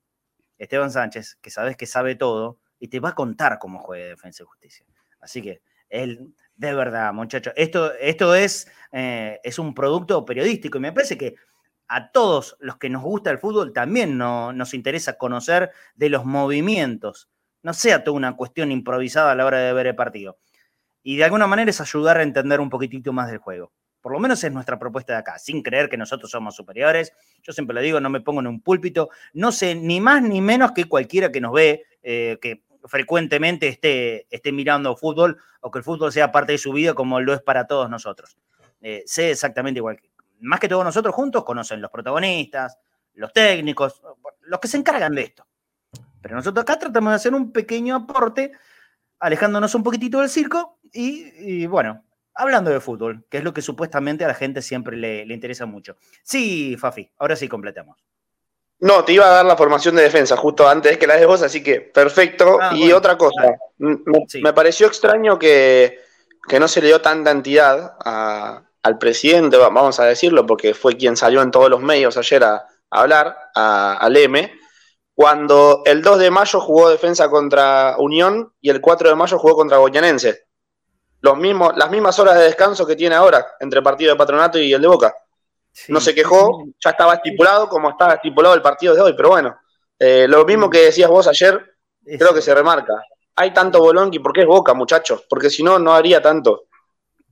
Esteban 0.58 0.90
Sánchez, 0.90 1.38
que 1.40 1.50
sabes 1.50 1.76
que 1.76 1.86
sabe 1.86 2.16
todo, 2.16 2.58
y 2.80 2.88
te 2.88 2.98
va 2.98 3.10
a 3.10 3.14
contar 3.14 3.58
cómo 3.60 3.78
juega 3.78 4.06
Defensa 4.06 4.42
y 4.42 4.46
Justicia. 4.46 4.84
Así 5.20 5.40
que 5.40 5.62
él, 5.88 6.34
de 6.56 6.74
verdad, 6.74 7.12
muchachos, 7.12 7.52
esto, 7.56 7.92
esto 7.94 8.34
es, 8.34 8.68
eh, 8.90 9.38
es 9.44 9.58
un 9.60 9.74
producto 9.74 10.24
periodístico 10.24 10.78
y 10.78 10.80
me 10.80 10.92
parece 10.92 11.16
que 11.16 11.36
a 11.92 12.10
todos 12.10 12.56
los 12.58 12.78
que 12.78 12.88
nos 12.88 13.02
gusta 13.02 13.30
el 13.30 13.38
fútbol 13.38 13.74
también 13.74 14.16
nos 14.16 14.72
interesa 14.72 15.18
conocer 15.18 15.70
de 15.94 16.08
los 16.08 16.24
movimientos. 16.24 17.28
No 17.62 17.74
sea 17.74 18.02
toda 18.02 18.16
una 18.16 18.34
cuestión 18.34 18.72
improvisada 18.72 19.32
a 19.32 19.34
la 19.34 19.44
hora 19.44 19.58
de 19.58 19.74
ver 19.74 19.88
el 19.88 19.94
partido. 19.94 20.38
Y 21.02 21.16
de 21.16 21.24
alguna 21.24 21.46
manera 21.46 21.70
es 21.70 21.82
ayudar 21.82 22.16
a 22.16 22.22
entender 22.22 22.60
un 22.60 22.70
poquitito 22.70 23.12
más 23.12 23.28
del 23.28 23.38
juego. 23.38 23.72
Por 24.00 24.12
lo 24.12 24.20
menos 24.20 24.42
es 24.42 24.50
nuestra 24.50 24.78
propuesta 24.78 25.12
de 25.12 25.18
acá, 25.18 25.38
sin 25.38 25.62
creer 25.62 25.90
que 25.90 25.98
nosotros 25.98 26.30
somos 26.30 26.56
superiores. 26.56 27.12
Yo 27.42 27.52
siempre 27.52 27.74
le 27.74 27.82
digo, 27.82 28.00
no 28.00 28.08
me 28.08 28.22
pongo 28.22 28.40
en 28.40 28.46
un 28.46 28.62
púlpito. 28.62 29.10
No 29.34 29.52
sé 29.52 29.74
ni 29.74 30.00
más 30.00 30.22
ni 30.22 30.40
menos 30.40 30.72
que 30.72 30.86
cualquiera 30.86 31.30
que 31.30 31.42
nos 31.42 31.52
ve, 31.52 31.84
eh, 32.02 32.38
que 32.40 32.64
frecuentemente 32.86 33.68
esté, 33.68 34.26
esté 34.34 34.50
mirando 34.50 34.96
fútbol 34.96 35.36
o 35.60 35.70
que 35.70 35.78
el 35.78 35.84
fútbol 35.84 36.10
sea 36.10 36.32
parte 36.32 36.52
de 36.52 36.58
su 36.58 36.72
vida 36.72 36.94
como 36.94 37.20
lo 37.20 37.34
es 37.34 37.42
para 37.42 37.66
todos 37.66 37.90
nosotros. 37.90 38.38
Eh, 38.80 39.02
sé 39.06 39.30
exactamente 39.30 39.78
igual 39.78 40.00
que 40.00 40.11
más 40.42 40.60
que 40.60 40.68
todos 40.68 40.84
nosotros 40.84 41.14
juntos, 41.14 41.44
conocen 41.44 41.80
los 41.80 41.90
protagonistas, 41.90 42.78
los 43.14 43.32
técnicos, 43.32 44.02
los 44.42 44.60
que 44.60 44.68
se 44.68 44.76
encargan 44.76 45.14
de 45.14 45.22
esto. 45.22 45.46
Pero 46.20 46.36
nosotros 46.36 46.62
acá 46.62 46.78
tratamos 46.78 47.12
de 47.12 47.16
hacer 47.16 47.34
un 47.34 47.52
pequeño 47.52 47.96
aporte, 47.96 48.52
alejándonos 49.18 49.74
un 49.74 49.82
poquitito 49.82 50.20
del 50.20 50.28
circo 50.28 50.78
y, 50.92 51.66
bueno, 51.66 52.04
hablando 52.34 52.70
de 52.70 52.80
fútbol, 52.80 53.24
que 53.28 53.38
es 53.38 53.44
lo 53.44 53.52
que 53.52 53.62
supuestamente 53.62 54.24
a 54.24 54.28
la 54.28 54.34
gente 54.34 54.62
siempre 54.62 54.96
le, 54.96 55.22
interesa 55.32 55.66
mucho. 55.66 55.96
Sí, 56.22 56.76
Fafi, 56.76 57.10
ahora 57.18 57.36
sí 57.36 57.48
completamos. 57.48 57.98
No, 58.80 59.04
te 59.04 59.12
iba 59.12 59.26
a 59.26 59.30
dar 59.30 59.44
la 59.44 59.56
formación 59.56 59.94
de 59.94 60.02
defensa 60.02 60.36
justo 60.36 60.68
antes 60.68 60.98
que 60.98 61.06
la 61.06 61.16
de 61.16 61.26
vos, 61.26 61.42
así 61.42 61.62
que 61.62 61.80
perfecto. 61.80 62.58
Ah, 62.60 62.72
y 62.74 62.90
otra 62.90 63.16
cosa, 63.16 63.56
me, 63.78 64.52
pareció 64.52 64.88
extraño 64.88 65.38
que, 65.38 66.00
que, 66.48 66.58
no 66.58 66.66
se 66.66 66.80
le 66.80 66.88
dio 66.88 67.00
tanta 67.00 67.30
entidad 67.30 67.96
a, 68.04 68.64
al 68.82 68.98
presidente, 68.98 69.56
vamos 69.56 70.00
a 70.00 70.04
decirlo, 70.04 70.44
porque 70.44 70.74
fue 70.74 70.96
quien 70.96 71.16
salió 71.16 71.40
en 71.42 71.50
todos 71.50 71.70
los 71.70 71.80
medios 71.80 72.16
ayer 72.16 72.42
a, 72.42 72.66
hablar, 72.90 73.36
al 73.54 74.16
M, 74.16 74.52
cuando 75.14 75.82
el 75.84 76.02
2 76.02 76.18
de 76.18 76.30
mayo 76.30 76.60
jugó 76.60 76.90
defensa 76.90 77.30
contra 77.30 77.96
Unión 77.98 78.52
y 78.60 78.70
el 78.70 78.80
4 78.80 79.08
de 79.08 79.14
mayo 79.14 79.38
jugó 79.38 79.56
contra 79.56 79.78
Goyanense. 79.78 80.46
Los 81.20 81.36
mismos, 81.38 81.72
las 81.76 81.90
mismas 81.90 82.18
horas 82.18 82.36
de 82.36 82.44
descanso 82.44 82.86
que 82.86 82.96
tiene 82.96 83.14
ahora 83.14 83.46
entre 83.60 83.78
el 83.78 83.84
partido 83.84 84.12
de 84.12 84.18
Patronato 84.18 84.58
y 84.58 84.72
el 84.72 84.82
de 84.82 84.88
Boca. 84.88 85.14
no 85.88 86.00
se 86.00 86.14
quejó, 86.14 86.64
ya 86.78 86.90
estaba 86.90 87.14
estipulado 87.14 87.68
como 87.68 87.90
estaba 87.90 88.14
estipulado 88.14 88.54
el 88.54 88.62
partido 88.62 88.94
de 88.94 89.00
hoy, 89.00 89.14
pero 89.16 89.30
bueno, 89.30 89.56
eh, 89.98 90.26
lo 90.28 90.44
mismo 90.44 90.68
que 90.68 90.86
decías 90.86 91.08
vos 91.08 91.28
ayer, 91.28 91.76
creo 92.04 92.34
que 92.34 92.42
se 92.42 92.54
remarca. 92.54 92.94
Hay 93.36 93.54
tanto 93.54 93.80
bolonqui 93.80 94.18
porque 94.18 94.40
es 94.40 94.46
Boca, 94.46 94.74
muchachos, 94.74 95.24
porque 95.28 95.48
si 95.48 95.62
no, 95.62 95.78
no 95.78 95.94
haría 95.94 96.20
tanto. 96.20 96.64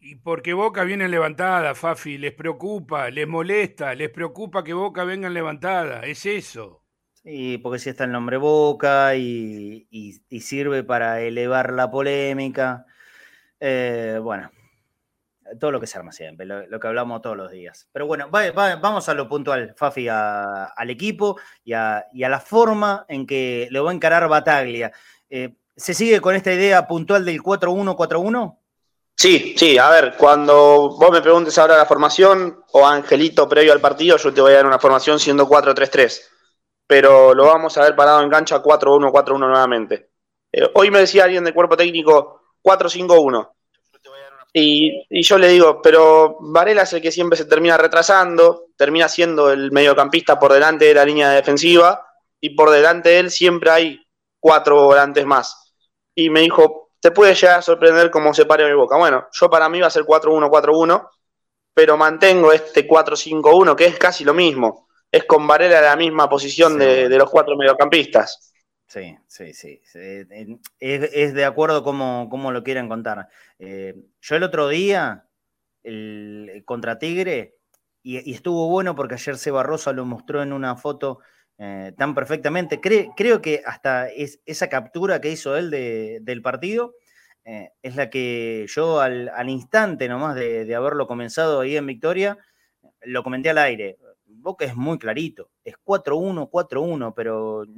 Y 0.03 0.17
porque 0.17 0.55
Boca 0.55 0.83
viene 0.85 1.09
levantada, 1.09 1.75
Fafi, 1.75 2.17
les 2.17 2.33
preocupa, 2.33 3.11
les 3.11 3.29
molesta, 3.29 3.95
les 3.95 4.09
preocupa 4.09 4.65
que 4.65 4.73
Boca 4.73 5.05
venga 5.05 5.29
levantada, 5.29 6.01
es 6.07 6.25
eso. 6.25 6.83
Sí, 7.23 7.59
porque 7.59 7.79
si 7.79 7.91
está 7.91 8.05
el 8.05 8.13
nombre 8.13 8.39
Boca 8.39 9.15
y, 9.15 9.87
sirve 10.41 10.85
para 10.85 11.21
elevar 11.21 11.73
la 11.73 11.91
polémica. 11.91 12.87
Eh, 13.61 14.19
bueno, 14.23 14.51
todo 15.59 15.71
lo 15.71 15.81
que 15.81 15.87
se 15.87 15.99
arma 15.99 16.13
siempre, 16.13 16.47
lo, 16.47 16.81
que 16.81 16.87
hablamos 16.89 17.21
todos 17.21 17.37
los 17.37 17.51
días. 17.51 17.89
Pero 17.93 18.07
bueno, 18.07 18.29
vamos 18.31 19.09
a 19.09 19.15
lo 19.15 19.29
puntual, 19.29 19.75
Fafi, 19.77 20.09
al 20.09 20.91
equipo 20.91 21.39
y 21.63 21.75
a, 21.75 22.07
la 22.15 22.41
forma 22.41 23.05
en 23.09 23.27
que 23.27 23.69
lo 23.71 23.85
va 23.85 23.91
a 23.91 23.95
encarar 23.95 24.27
Bataglia. 24.29 24.93
Eh, 25.29 25.57
¿Se 25.77 25.93
sigue 25.93 26.23
con 26.23 26.35
esta 26.35 26.53
idea 26.53 26.87
puntual 26.87 27.25
del 27.27 27.43
4-1-4-1? 27.43 28.60
Sí, 29.21 29.53
sí, 29.55 29.77
a 29.77 29.91
ver, 29.91 30.15
cuando 30.17 30.97
vos 30.99 31.11
me 31.11 31.21
preguntes 31.21 31.59
ahora 31.59 31.77
la 31.77 31.85
formación 31.85 32.65
o 32.73 32.87
Angelito 32.87 33.47
previo 33.47 33.75
al 33.75 33.81
partido, 33.81 34.17
yo 34.17 34.33
te 34.33 34.41
voy 34.41 34.53
a 34.53 34.57
dar 34.57 34.67
una 34.67 34.79
formación 34.79 35.21
siendo 35.21 35.47
4-3-3, 35.47 36.23
pero 36.87 37.35
lo 37.35 37.45
vamos 37.45 37.77
a 37.77 37.83
ver 37.83 37.95
parado 37.95 38.23
en 38.23 38.31
cancha 38.31 38.63
4-1-4-1 38.63 39.39
nuevamente. 39.39 40.13
Eh, 40.51 40.67
hoy 40.73 40.91
me 40.91 41.01
decía 41.01 41.25
alguien 41.25 41.45
del 41.45 41.53
cuerpo 41.53 41.77
técnico 41.77 42.55
4-5-1. 42.63 43.51
Y, 44.55 45.05
y, 45.11 45.23
yo 45.23 45.37
le 45.37 45.49
digo, 45.49 45.83
pero 45.83 46.39
Varela 46.41 46.85
es 46.85 46.93
el 46.95 47.03
que 47.03 47.13
siempre 47.13 47.37
se 47.37 47.45
termina 47.45 47.77
retrasando, 47.77 48.69
termina 48.75 49.07
siendo 49.07 49.51
el 49.51 49.71
mediocampista 49.71 50.39
por 50.39 50.51
delante 50.51 50.87
de 50.87 50.95
la 50.95 51.05
línea 51.05 51.29
defensiva 51.29 52.07
y 52.41 52.57
por 52.57 52.71
delante 52.71 53.11
de 53.11 53.19
él 53.19 53.31
siempre 53.31 53.71
hay 53.71 54.01
cuatro 54.39 54.83
volantes 54.83 55.27
más. 55.27 55.75
Y 56.15 56.31
me 56.31 56.41
dijo, 56.41 56.90
te 57.01 57.11
puede 57.11 57.35
llegar 57.35 57.59
a 57.59 57.63
sorprender 57.63 58.11
cómo 58.11 58.35
se 58.35 58.45
pare 58.45 58.67
mi 58.67 58.75
boca. 58.75 58.97
Bueno, 58.97 59.29
yo 59.33 59.49
para 59.51 59.69
mí 59.69 59.81
va 59.81 59.87
a 59.87 59.91
ser 59.91 60.05
4-1-4-1, 60.05 61.09
pero 61.75 61.97
mantengo 61.97 62.53
este 62.53 62.87
4-5-1, 62.87 63.75
que 63.75 63.87
es 63.87 63.99
casi 63.99 64.25
lo 64.25 64.35
mismo. 64.35 64.89
Es 65.11 65.25
con 65.25 65.47
Varela 65.47 65.79
en 65.79 65.85
la 65.85 65.97
misma 65.97 66.29
posición 66.29 66.79
de, 66.79 67.09
los 67.09 67.31
cuatro 67.31 67.57
mediocampistas. 67.57 68.53
Sí, 68.87 69.17
sí, 69.27 69.55
sí. 69.55 69.81
Es, 70.79 71.35
de 71.35 71.45
acuerdo 71.45 71.83
como, 71.83 72.29
como 72.29 72.53
lo 72.53 72.63
quieran 72.63 72.89
contar. 72.89 73.29
Eh, 73.59 73.95
yo 74.21 74.37
el 74.37 74.43
otro 74.43 74.69
día, 74.69 75.27
el, 75.83 76.63
contra 76.65 76.99
Tigre, 76.99 77.57
y, 78.03 78.33
estuvo 78.33 78.69
bueno 78.69 78.95
porque 78.95 79.15
ayer 79.15 79.37
Seba 79.37 79.63
Rosa 79.63 79.93
lo 79.93 80.05
mostró 80.05 80.43
en 80.43 80.53
una 80.53 80.77
foto 80.77 81.21
eh, 81.63 81.93
tan 81.99 82.15
perfectamente. 82.15 82.81
creo 82.81 83.43
que 83.43 83.63
hasta 83.67 84.09
esa 84.09 84.69
captura 84.71 85.21
que 85.21 85.31
hizo 85.31 85.59
él 85.59 85.71
del 85.71 86.41
partido 86.41 86.95
eh, 87.45 87.73
es 87.83 87.97
la 87.97 88.09
que 88.09 88.65
yo 88.67 88.99
al, 89.01 89.31
instante 89.51 90.09
nomás 90.09 90.37
de, 90.37 90.75
haberlo 90.75 91.07
comenzado 91.07 91.61
ahí 91.61 91.77
en 91.77 91.87
Victoria, 91.87 92.39
lo 93.03 93.23
comenté 93.23 93.51
al 93.51 93.59
aire. 93.59 93.99
Boca 94.25 94.65
es 94.65 94.75
muy 94.75 94.99
clarito, 94.99 95.51
es 95.63 95.75
4-1, 95.85 96.49
4-1, 96.51 97.13
pero 97.15 97.65
eh, 97.65 97.69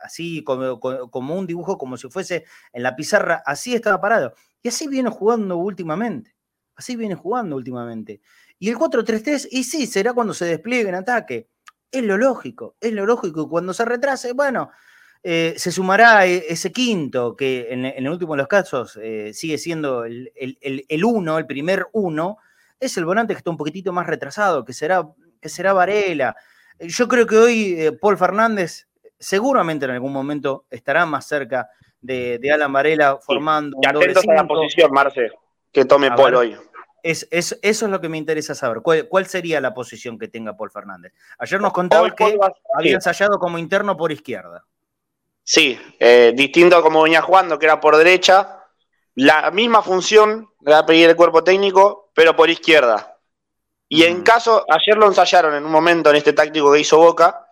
así 0.00 0.42
como, 0.42 0.80
como, 0.80 1.36
un 1.36 1.46
dibujo, 1.46 1.78
como 1.78 1.96
si 1.96 2.08
fuese 2.08 2.44
en 2.72 2.82
la 2.82 2.96
pizarra, 2.96 3.40
así 3.46 3.72
estaba 3.72 4.00
parado. 4.00 4.34
Y 4.62 4.68
así 4.68 4.88
viene 4.88 5.10
jugando 5.10 5.58
últimamente, 5.58 6.34
así 6.74 6.96
viene 6.96 7.14
jugando 7.14 7.54
últimamente. 7.54 8.20
Y 8.58 8.68
el 8.68 8.76
4-3-3, 8.76 9.46
y 9.52 9.62
sí, 9.62 9.86
será 9.86 10.12
cuando 10.12 10.34
se 10.34 10.46
despliegue 10.46 10.88
en 10.88 10.96
ataque 10.96 11.50
es 11.92 12.02
lo 12.02 12.16
lógico, 12.16 12.76
es 12.80 12.92
lo 12.92 13.06
lógico. 13.06 13.48
Cuando 13.48 13.72
se 13.72 13.84
retrase, 13.84 14.32
bueno, 14.32 14.70
eh, 15.22 15.54
se 15.56 15.70
sumará 15.70 16.26
e, 16.26 16.44
ese 16.48 16.72
quinto, 16.72 17.36
que 17.36 17.68
en, 17.70 17.84
el 17.84 18.08
último 18.08 18.34
de 18.34 18.38
los 18.38 18.48
casos 18.48 18.98
eh, 19.02 19.32
sigue 19.34 19.58
siendo 19.58 20.04
el, 20.04 20.32
uno, 21.04 21.38
el 21.38 21.46
primer 21.46 21.88
uno, 21.92 22.38
es 22.78 22.96
el 22.96 23.04
volante 23.04 23.34
que 23.34 23.38
está 23.38 23.50
un 23.50 23.58
poquitito 23.58 23.92
más 23.92 24.06
retrasado, 24.06 24.64
que 24.64 24.72
será, 24.72 25.06
que 25.40 25.48
será 25.48 25.72
Varela. 25.72 26.36
Yo 26.78 27.08
creo 27.08 27.26
que 27.26 27.36
hoy 27.36 27.74
eh, 27.78 27.92
Paul 27.92 28.16
Fernández 28.16 28.88
seguramente 29.18 29.84
en 29.84 29.90
algún 29.90 30.12
momento 30.12 30.64
estará 30.70 31.04
más 31.04 31.26
cerca 31.26 31.68
de, 32.00 32.40
Alan 32.52 32.72
Varela 32.72 33.18
formando. 33.18 33.76
Y, 33.82 33.86
atentos 33.86 34.26
a 34.26 34.34
la 34.34 34.46
posición, 34.46 34.90
Marce, 34.90 35.30
que 35.70 35.84
tome 35.84 36.10
Paul 36.12 36.34
hoy. 36.34 36.56
Es, 37.02 37.28
eso 37.30 37.56
es 37.62 37.82
lo 37.82 38.00
que 38.00 38.08
me 38.08 38.18
interesa 38.18 38.54
saber. 38.54 38.82
¿Cuál, 38.82 39.26
sería 39.26 39.60
la 39.60 39.74
posición 39.74 40.18
que 40.18 40.28
tenga 40.28 40.56
Paul 40.56 40.70
Fernández? 40.70 41.12
Ayer 41.38 41.60
nos 41.60 41.72
contaba 41.72 42.14
que 42.14 42.38
había 42.74 42.94
ensayado 42.94 43.38
como 43.38 43.58
interno 43.58 43.96
por 43.96 44.12
izquierda. 44.12 44.64
Sí, 45.42 45.80
eh, 45.98 46.32
distinto 46.34 46.76
a 46.76 46.82
como 46.82 47.02
venía 47.02 47.22
jugando, 47.22 47.58
que 47.58 47.66
era 47.66 47.80
por 47.80 47.96
derecha. 47.96 48.64
La 49.14 49.50
misma 49.50 49.82
función 49.82 50.48
le 50.60 50.72
va 50.72 50.78
a 50.78 50.86
pedir 50.86 51.08
el 51.08 51.16
cuerpo 51.16 51.42
técnico, 51.42 52.10
pero 52.14 52.36
por 52.36 52.50
izquierda. 52.50 53.18
Y 53.88 54.04
en 54.04 54.22
caso, 54.22 54.64
ayer 54.68 54.96
lo 54.96 55.06
ensayaron 55.06 55.54
en 55.54 55.64
un 55.64 55.72
momento 55.72 56.10
en 56.10 56.16
este 56.16 56.32
táctico 56.32 56.72
que 56.72 56.80
hizo 56.80 56.98
Boca. 56.98 57.48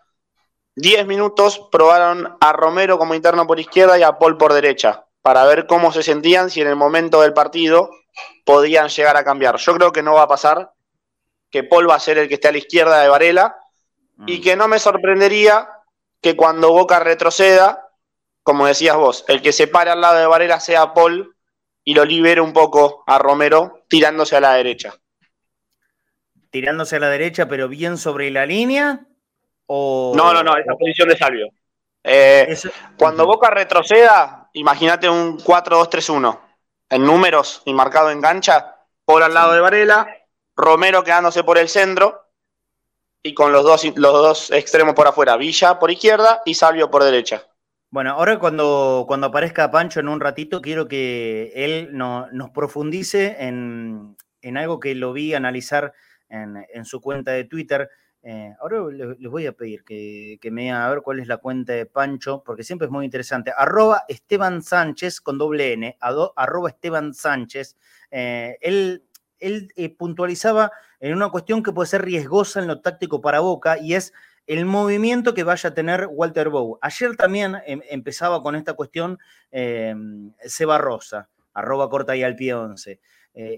Diez 0.76 1.04
minutos 1.04 1.66
probaron 1.72 2.36
a 2.40 2.52
Romero 2.52 2.98
como 2.98 3.14
interno 3.14 3.46
por 3.48 3.58
izquierda 3.58 3.98
y 3.98 4.04
a 4.04 4.18
Paul 4.18 4.36
por 4.36 4.52
derecha, 4.52 5.06
para 5.20 5.44
ver 5.44 5.66
cómo 5.66 5.90
se 5.90 6.04
sentían 6.04 6.50
si 6.50 6.60
en 6.60 6.68
el 6.68 6.76
momento 6.76 7.22
del 7.22 7.32
partido 7.32 7.90
podían 8.48 8.88
llegar 8.88 9.14
a 9.18 9.24
cambiar. 9.24 9.58
Yo 9.58 9.74
creo 9.74 9.92
que 9.92 10.02
no 10.02 10.14
va 10.14 10.22
a 10.22 10.26
pasar, 10.26 10.72
que 11.50 11.64
Paul 11.64 11.90
va 11.90 11.96
a 11.96 12.00
ser 12.00 12.16
el 12.16 12.28
que 12.28 12.34
esté 12.36 12.48
a 12.48 12.52
la 12.52 12.56
izquierda 12.56 13.02
de 13.02 13.08
Varela 13.10 13.58
y 14.26 14.38
mm. 14.38 14.42
que 14.42 14.56
no 14.56 14.68
me 14.68 14.78
sorprendería 14.78 15.68
que 16.22 16.34
cuando 16.34 16.72
Boca 16.72 16.98
retroceda, 16.98 17.90
como 18.42 18.66
decías 18.66 18.96
vos, 18.96 19.26
el 19.28 19.42
que 19.42 19.52
se 19.52 19.66
pare 19.66 19.90
al 19.90 20.00
lado 20.00 20.18
de 20.18 20.26
Varela 20.26 20.60
sea 20.60 20.94
Paul 20.94 21.36
y 21.84 21.92
lo 21.92 22.06
libere 22.06 22.40
un 22.40 22.54
poco 22.54 23.04
a 23.06 23.18
Romero 23.18 23.84
tirándose 23.86 24.34
a 24.36 24.40
la 24.40 24.54
derecha. 24.54 24.94
Tirándose 26.48 26.96
a 26.96 27.00
la 27.00 27.10
derecha, 27.10 27.46
pero 27.46 27.68
bien 27.68 27.98
sobre 27.98 28.30
la 28.30 28.46
línea. 28.46 29.04
O... 29.66 30.14
No, 30.16 30.32
no, 30.32 30.42
no, 30.42 30.56
esa 30.56 30.72
posición 30.72 31.10
de 31.10 31.18
Salvio. 31.18 31.48
Eh, 32.02 32.56
cuando 32.98 33.26
Boca 33.26 33.50
retroceda, 33.50 34.48
imagínate 34.54 35.06
un 35.06 35.36
4-2-3-1 35.38 36.47
en 36.90 37.04
números 37.04 37.62
y 37.64 37.74
marcado 37.74 38.10
en 38.10 38.20
cancha, 38.20 38.76
por 39.04 39.22
al 39.22 39.34
lado 39.34 39.52
de 39.52 39.60
Varela, 39.60 40.08
Romero 40.56 41.04
quedándose 41.04 41.44
por 41.44 41.58
el 41.58 41.68
centro 41.68 42.20
y 43.22 43.34
con 43.34 43.52
los 43.52 43.64
dos, 43.64 43.84
los 43.96 44.12
dos 44.12 44.50
extremos 44.50 44.94
por 44.94 45.06
afuera, 45.06 45.36
Villa 45.36 45.78
por 45.78 45.90
izquierda 45.90 46.42
y 46.44 46.54
Salvio 46.54 46.90
por 46.90 47.04
derecha. 47.04 47.44
Bueno, 47.90 48.12
ahora 48.12 48.38
cuando, 48.38 49.04
cuando 49.08 49.28
aparezca 49.28 49.70
Pancho 49.70 50.00
en 50.00 50.08
un 50.08 50.20
ratito, 50.20 50.60
quiero 50.60 50.88
que 50.88 51.52
él 51.54 51.88
nos 51.92 52.50
profundice 52.50 53.36
en, 53.38 54.16
algo 54.56 54.78
que 54.78 54.94
lo 54.94 55.12
vi 55.12 55.32
analizar 55.32 55.94
en, 56.28 56.66
en 56.72 56.84
su 56.84 57.00
cuenta 57.00 57.32
de 57.32 57.44
Twitter 57.44 57.88
eh, 58.22 58.54
ahora 58.60 58.82
les, 58.90 59.30
voy 59.30 59.46
a 59.46 59.52
pedir 59.52 59.84
que, 59.84 60.38
me 60.50 60.62
digan 60.62 60.82
a 60.82 60.90
ver 60.90 61.02
cuál 61.02 61.20
es 61.20 61.28
la 61.28 61.36
cuenta 61.38 61.72
de 61.72 61.86
Pancho, 61.86 62.42
porque 62.44 62.64
siempre 62.64 62.86
es 62.86 62.90
muy 62.90 63.04
interesante. 63.04 63.52
Arroba 63.56 64.04
Esteban 64.08 64.62
Sánchez 64.62 65.20
con 65.20 65.38
doble 65.38 65.72
N, 65.72 65.96
arroba 66.00 66.68
Esteban 66.68 67.14
Sánchez. 67.14 67.76
Eh, 68.10 68.58
él, 68.60 69.04
él 69.38 69.68
eh, 69.76 69.94
puntualizaba 69.94 70.72
en 71.00 71.14
una 71.14 71.30
cuestión 71.30 71.62
que 71.62 71.72
puede 71.72 71.88
ser 71.88 72.04
riesgosa 72.04 72.60
en 72.60 72.66
lo 72.66 72.80
táctico 72.80 73.20
para 73.20 73.40
Boca 73.40 73.78
y 73.78 73.94
es 73.94 74.12
el 74.46 74.64
movimiento 74.64 75.34
que 75.34 75.44
vaya 75.44 75.70
a 75.70 75.74
tener 75.74 76.08
Walter 76.10 76.48
Bow. 76.48 76.78
Ayer 76.80 77.16
también 77.16 77.56
em, 77.66 77.80
empezaba 77.88 78.42
con 78.42 78.56
esta 78.56 78.74
cuestión 78.74 79.18
Seba 79.50 80.78
Rosa, 80.78 81.28
arroba 81.54 81.88
corta 81.88 82.16
y 82.16 82.22
al 82.22 82.34
pie 82.34 82.54
11. 82.54 83.00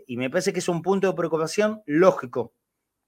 y 0.06 0.16
me 0.16 0.30
parece 0.30 0.52
que 0.52 0.58
es 0.58 0.68
un 0.68 0.82
punto 0.82 1.06
de 1.06 1.14
preocupación 1.14 1.82
lógico 1.86 2.52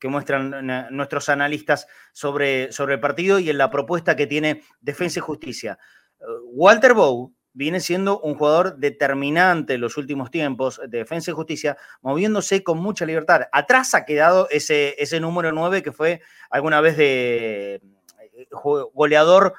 que 0.03 0.09
muestran 0.09 0.67
nuestros 0.91 1.29
analistas 1.29 1.87
sobre, 2.11 2.73
sobre 2.73 2.95
el 2.95 3.01
partido 3.01 3.38
y 3.38 3.51
en 3.51 3.57
la 3.57 3.71
propuesta 3.71 4.17
que 4.17 4.27
tiene 4.27 4.65
Defensa 4.81 5.21
y 5.21 5.23
Justicia. 5.23 5.79
Eh, 6.19 6.25
Walter 6.47 6.93
Bow 6.93 7.33
viene 7.53 7.79
siendo 7.79 8.19
un 8.19 8.35
jugador 8.35 8.79
determinante 8.79 9.75
en 9.75 9.81
los 9.81 9.97
últimos 9.97 10.33
tiempos 10.33 10.81
de 10.88 10.99
Defensa 10.99 11.31
y 11.31 11.35
Justicia, 11.35 11.77
moviéndose 12.01 12.65
con 12.65 12.79
mucha 12.79 13.07
libertad. 13.07 13.43
Atrás 13.53 13.95
ha 13.95 14.05
quedado 14.05 14.49
ese, 14.51 14.97
ese 14.99 15.21
número 15.21 15.53
9 15.53 15.85
que 15.85 15.93
fue 15.93 16.21
alguna 16.51 16.81
vez 16.81 16.97
de 16.97 17.75
eh, 17.75 18.49
goleador 18.51 19.55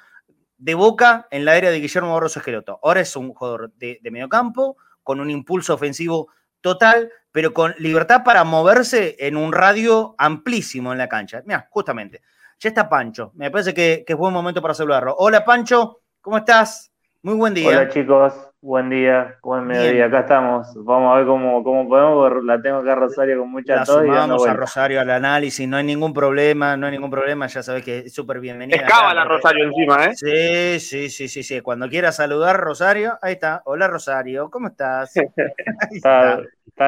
de 0.58 0.74
boca 0.74 1.26
en 1.32 1.46
la 1.46 1.56
era 1.56 1.72
de 1.72 1.80
Guillermo 1.80 2.16
Barroso 2.16 2.40
Esqueloto. 2.40 2.82
Ahora 2.84 3.00
es 3.00 3.16
un 3.16 3.34
jugador 3.34 3.72
de 3.76 4.02
mediocampo, 4.12 4.76
con 5.04 5.22
un 5.22 5.30
impulso 5.30 5.74
ofensivo 5.74 6.28
total, 6.64 7.12
pero 7.32 7.54
con 7.54 7.76
libertad 7.78 8.24
para 8.24 8.44
moverse 8.44 9.18
en 9.20 9.38
un 9.38 9.52
radio 9.52 10.16
amplísimo 10.18 10.94
en 10.94 10.98
la 10.98 11.10
cancha. 11.10 11.44
Mira, 11.46 11.68
justamente, 11.70 12.22
ya 12.58 12.70
está 12.70 12.90
Pancho. 12.90 13.32
Me 13.36 13.52
parece 13.52 13.74
que, 13.74 14.06
es 14.08 14.16
buen 14.16 14.34
momento 14.34 14.62
para 14.62 14.74
saludarlo. 14.74 15.14
Hola 15.20 15.44
Pancho, 15.44 16.02
¿cómo 16.22 16.38
estás? 16.38 16.92
Muy 17.22 17.36
buen 17.36 17.54
día. 17.54 17.68
Hola 17.68 17.90
chicos, 17.90 18.34
buen 18.64 18.90
día, 18.90 19.38
buen 19.44 19.66
mediodía. 19.68 20.06
Acá 20.06 20.22
estamos. 20.22 20.68
Vamos 20.76 21.14
a 21.14 21.18
ver 21.18 21.28
cómo, 21.28 21.64
cómo 21.64 21.88
podemos. 21.88 22.44
La 22.46 22.62
tengo 22.62 22.78
acá 22.78 22.94
a 22.94 22.96
Rosario 22.96 23.40
con 23.40 23.52
mucha 23.52 23.76
la 23.76 23.86
Sumamos 23.86 24.48
a 24.48 24.54
Rosario 24.54 25.02
al 25.02 25.10
análisis, 25.10 25.68
no 25.68 25.78
hay 25.78 25.84
ningún 25.84 26.14
problema, 26.14 26.78
no 26.78 26.88
hay 26.88 26.94
ningún 26.94 27.12
problema. 27.12 27.46
Ya 27.48 27.62
sabes 27.62 27.84
que 27.84 28.00
es 28.00 28.14
súper 28.14 28.40
bienvenida. 28.40 28.78
Escaba 28.78 29.14
la 29.14 29.26
Rosario 29.26 29.66
encima, 29.66 30.06
¿eh? 30.06 30.16
Sí, 30.16 30.80
sí, 30.80 31.10
sí, 31.10 31.28
sí, 31.28 31.44
sí. 31.44 31.62
Cuando 31.62 31.90
quieras 31.90 32.16
saludar, 32.16 32.58
Rosario, 32.58 33.18
ahí 33.22 33.34
está. 33.34 33.62
Hola 33.66 33.88
Rosario, 33.88 34.50
¿cómo 34.50 34.70
estás? 34.70 35.14
está, 35.92 36.42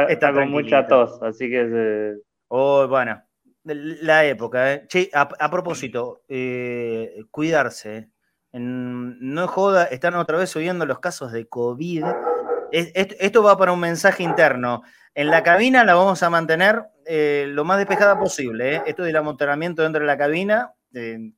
está, 0.08 0.34
con 0.34 0.50
mucha 0.50 0.88
tos, 0.88 1.22
así 1.22 1.50
que. 1.50 1.70
Se... 1.70 2.22
Oh, 2.48 2.88
bueno, 2.88 3.22
la 3.64 4.24
época, 4.24 4.74
¿eh? 4.74 4.86
Che, 4.88 5.10
a, 5.14 5.52
propósito, 5.52 6.22
eh, 6.30 7.24
no 8.60 9.48
joda, 9.48 9.86
están 9.86 10.16
otra 10.16 10.38
vez 10.38 10.50
subiendo 10.50 10.86
los 10.86 11.00
casos 11.00 11.32
de 11.32 11.48
COVID. 11.48 12.06
esto 12.72 13.44
va 13.44 13.58
para 13.58 13.72
un 13.72 13.80
mensaje 13.80 14.24
interno. 14.24 14.84
En 15.14 15.30
la 15.30 15.44
cabina 15.44 15.84
la 15.84 15.96
vamos 15.96 16.24
a 16.24 16.30
mantener 16.30 16.84
eh, 17.06 17.46
lo 17.50 17.66
más 17.66 17.78
despejada 17.78 18.18
posible. 18.18 18.76
¿eh? 18.76 18.84
Esto 18.86 19.04
del 19.04 19.16
amontonamiento 19.16 19.82
dentro 19.84 20.02
de 20.02 20.08
la 20.08 20.18
cabina, 20.18 20.74
eh, 20.94 21.32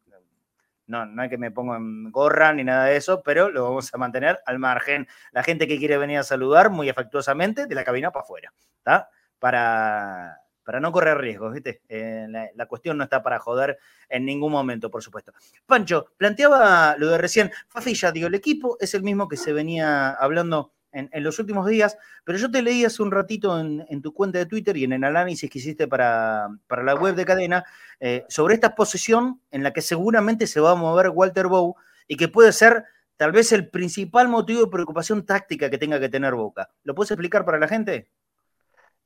no, 0.85 1.05
no 1.05 1.21
hay 1.21 1.29
que 1.29 1.37
me 1.37 1.51
ponga 1.51 1.77
en 1.77 2.11
gorra 2.11 2.53
ni 2.53 2.63
nada 2.63 2.85
de 2.85 2.95
eso, 2.95 3.21
pero 3.23 3.49
lo 3.49 3.63
vamos 3.63 3.93
a 3.93 3.97
mantener 3.97 4.39
al 4.45 4.59
margen. 4.59 5.07
La 5.31 5.43
gente 5.43 5.67
que 5.67 5.77
quiere 5.77 5.97
venir 5.97 6.19
a 6.19 6.23
saludar 6.23 6.69
muy 6.69 6.89
afectuosamente 6.89 7.65
de 7.65 7.75
la 7.75 7.83
cabina 7.83 8.11
para 8.11 8.23
afuera, 8.23 8.53
¿está? 8.77 9.09
Para, 9.39 10.41
para 10.67 10.81
no 10.81 10.91
correr 10.91 11.17
riesgos, 11.17 11.53
¿viste? 11.53 11.79
Eh, 11.87 12.27
la, 12.53 12.65
cuestión 12.65 12.97
no 12.97 13.05
está 13.05 13.23
para 13.23 13.39
joder 13.39 13.77
en 14.09 14.25
ningún 14.25 14.51
momento, 14.51 14.91
por 14.91 15.01
supuesto. 15.01 15.31
Pancho, 15.65 16.07
planteaba 16.17 16.97
lo 16.97 17.07
de 17.07 17.17
recién, 17.17 17.49
Fafilla, 17.69 18.11
digo, 18.11 18.27
el 18.27 18.35
equipo 18.35 18.75
es 18.81 18.93
el 18.93 19.01
mismo 19.01 19.29
que 19.29 19.37
se 19.37 19.53
venía 19.53 20.09
hablando 20.09 20.73
en, 20.91 21.09
los 21.23 21.39
últimos 21.39 21.67
días, 21.67 21.97
pero 22.25 22.37
yo 22.37 22.51
te 22.51 22.61
leí 22.61 22.83
hace 22.83 23.01
un 23.01 23.11
ratito 23.11 23.57
en, 23.57 24.01
tu 24.01 24.13
cuenta 24.13 24.39
de 24.39 24.45
Twitter 24.45 24.75
y 24.75 24.83
en 24.83 24.91
el 24.91 25.05
análisis 25.05 25.49
que 25.49 25.59
hiciste 25.59 25.87
para, 25.87 26.49
la 26.69 26.95
web 26.95 27.15
de 27.15 27.23
cadena 27.23 27.63
eh, 28.01 28.25
sobre 28.27 28.55
esta 28.55 28.75
posición 28.75 29.39
en 29.51 29.63
la 29.63 29.71
que 29.71 29.81
seguramente 29.81 30.47
se 30.47 30.59
va 30.59 30.71
a 30.71 30.75
mover 30.75 31.11
Walter 31.11 31.47
Bow 31.47 31.77
y 32.09 32.17
que 32.17 32.27
puede 32.27 32.51
ser 32.51 32.83
tal 33.15 33.31
vez 33.31 33.53
el 33.53 33.69
principal 33.69 34.27
motivo 34.27 34.65
de 34.65 34.71
preocupación 34.71 35.25
táctica 35.25 35.69
que 35.69 35.77
tenga 35.77 35.97
que 35.97 36.09
tener 36.09 36.35
Boca. 36.35 36.71
¿Lo 36.83 36.93
puedes 36.93 37.11
explicar 37.11 37.45
para 37.45 37.57
la 37.57 37.69
gente? 37.69 38.09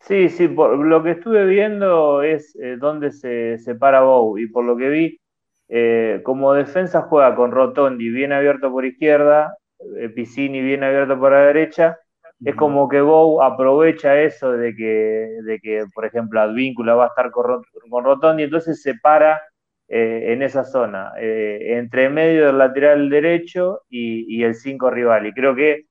Sí, 0.01 0.29
sí, 0.29 0.47
por 0.47 0.77
lo 0.77 1.03
que 1.03 1.11
estuve 1.11 1.45
viendo 1.45 2.23
es 2.23 2.55
eh, 2.55 2.75
dónde 2.77 3.11
se 3.11 3.57
separa 3.59 4.01
Bow 4.01 4.37
y 4.37 4.47
por 4.47 4.65
lo 4.65 4.75
que 4.75 4.89
vi, 4.89 5.21
eh, 5.69 6.21
como 6.23 6.53
defensa 6.53 7.03
juega 7.03 7.35
con 7.35 7.51
Rotondi 7.51 8.09
bien 8.09 8.31
abierto 8.31 8.71
por 8.71 8.85
izquierda, 8.85 9.55
eh, 9.99 10.09
Piscini 10.09 10.61
bien 10.61 10.83
abierto 10.83 11.19
por 11.19 11.31
la 11.31 11.41
derecha, 11.45 11.97
es 12.43 12.55
como 12.55 12.89
que 12.89 13.01
Bow 13.01 13.41
aprovecha 13.43 14.19
eso 14.21 14.51
de 14.51 14.75
que, 14.75 15.29
de 15.43 15.59
que 15.59 15.85
por 15.93 16.05
ejemplo, 16.05 16.41
Advíncula 16.41 16.95
va 16.95 17.05
a 17.05 17.07
estar 17.07 17.29
con, 17.31 17.63
Rotondi, 18.03 18.43
entonces 18.43 18.81
se 18.81 18.95
para 18.95 19.39
eh, 19.87 20.33
en 20.33 20.41
esa 20.41 20.63
zona, 20.63 21.11
eh, 21.19 21.77
entre 21.77 22.09
medio 22.09 22.47
del 22.47 22.57
lateral 22.57 23.09
derecho 23.09 23.81
y, 23.89 24.43
el 24.43 24.55
5 24.55 24.89
rival. 24.89 25.27
Y 25.27 25.33
creo 25.33 25.53
que 25.55 25.85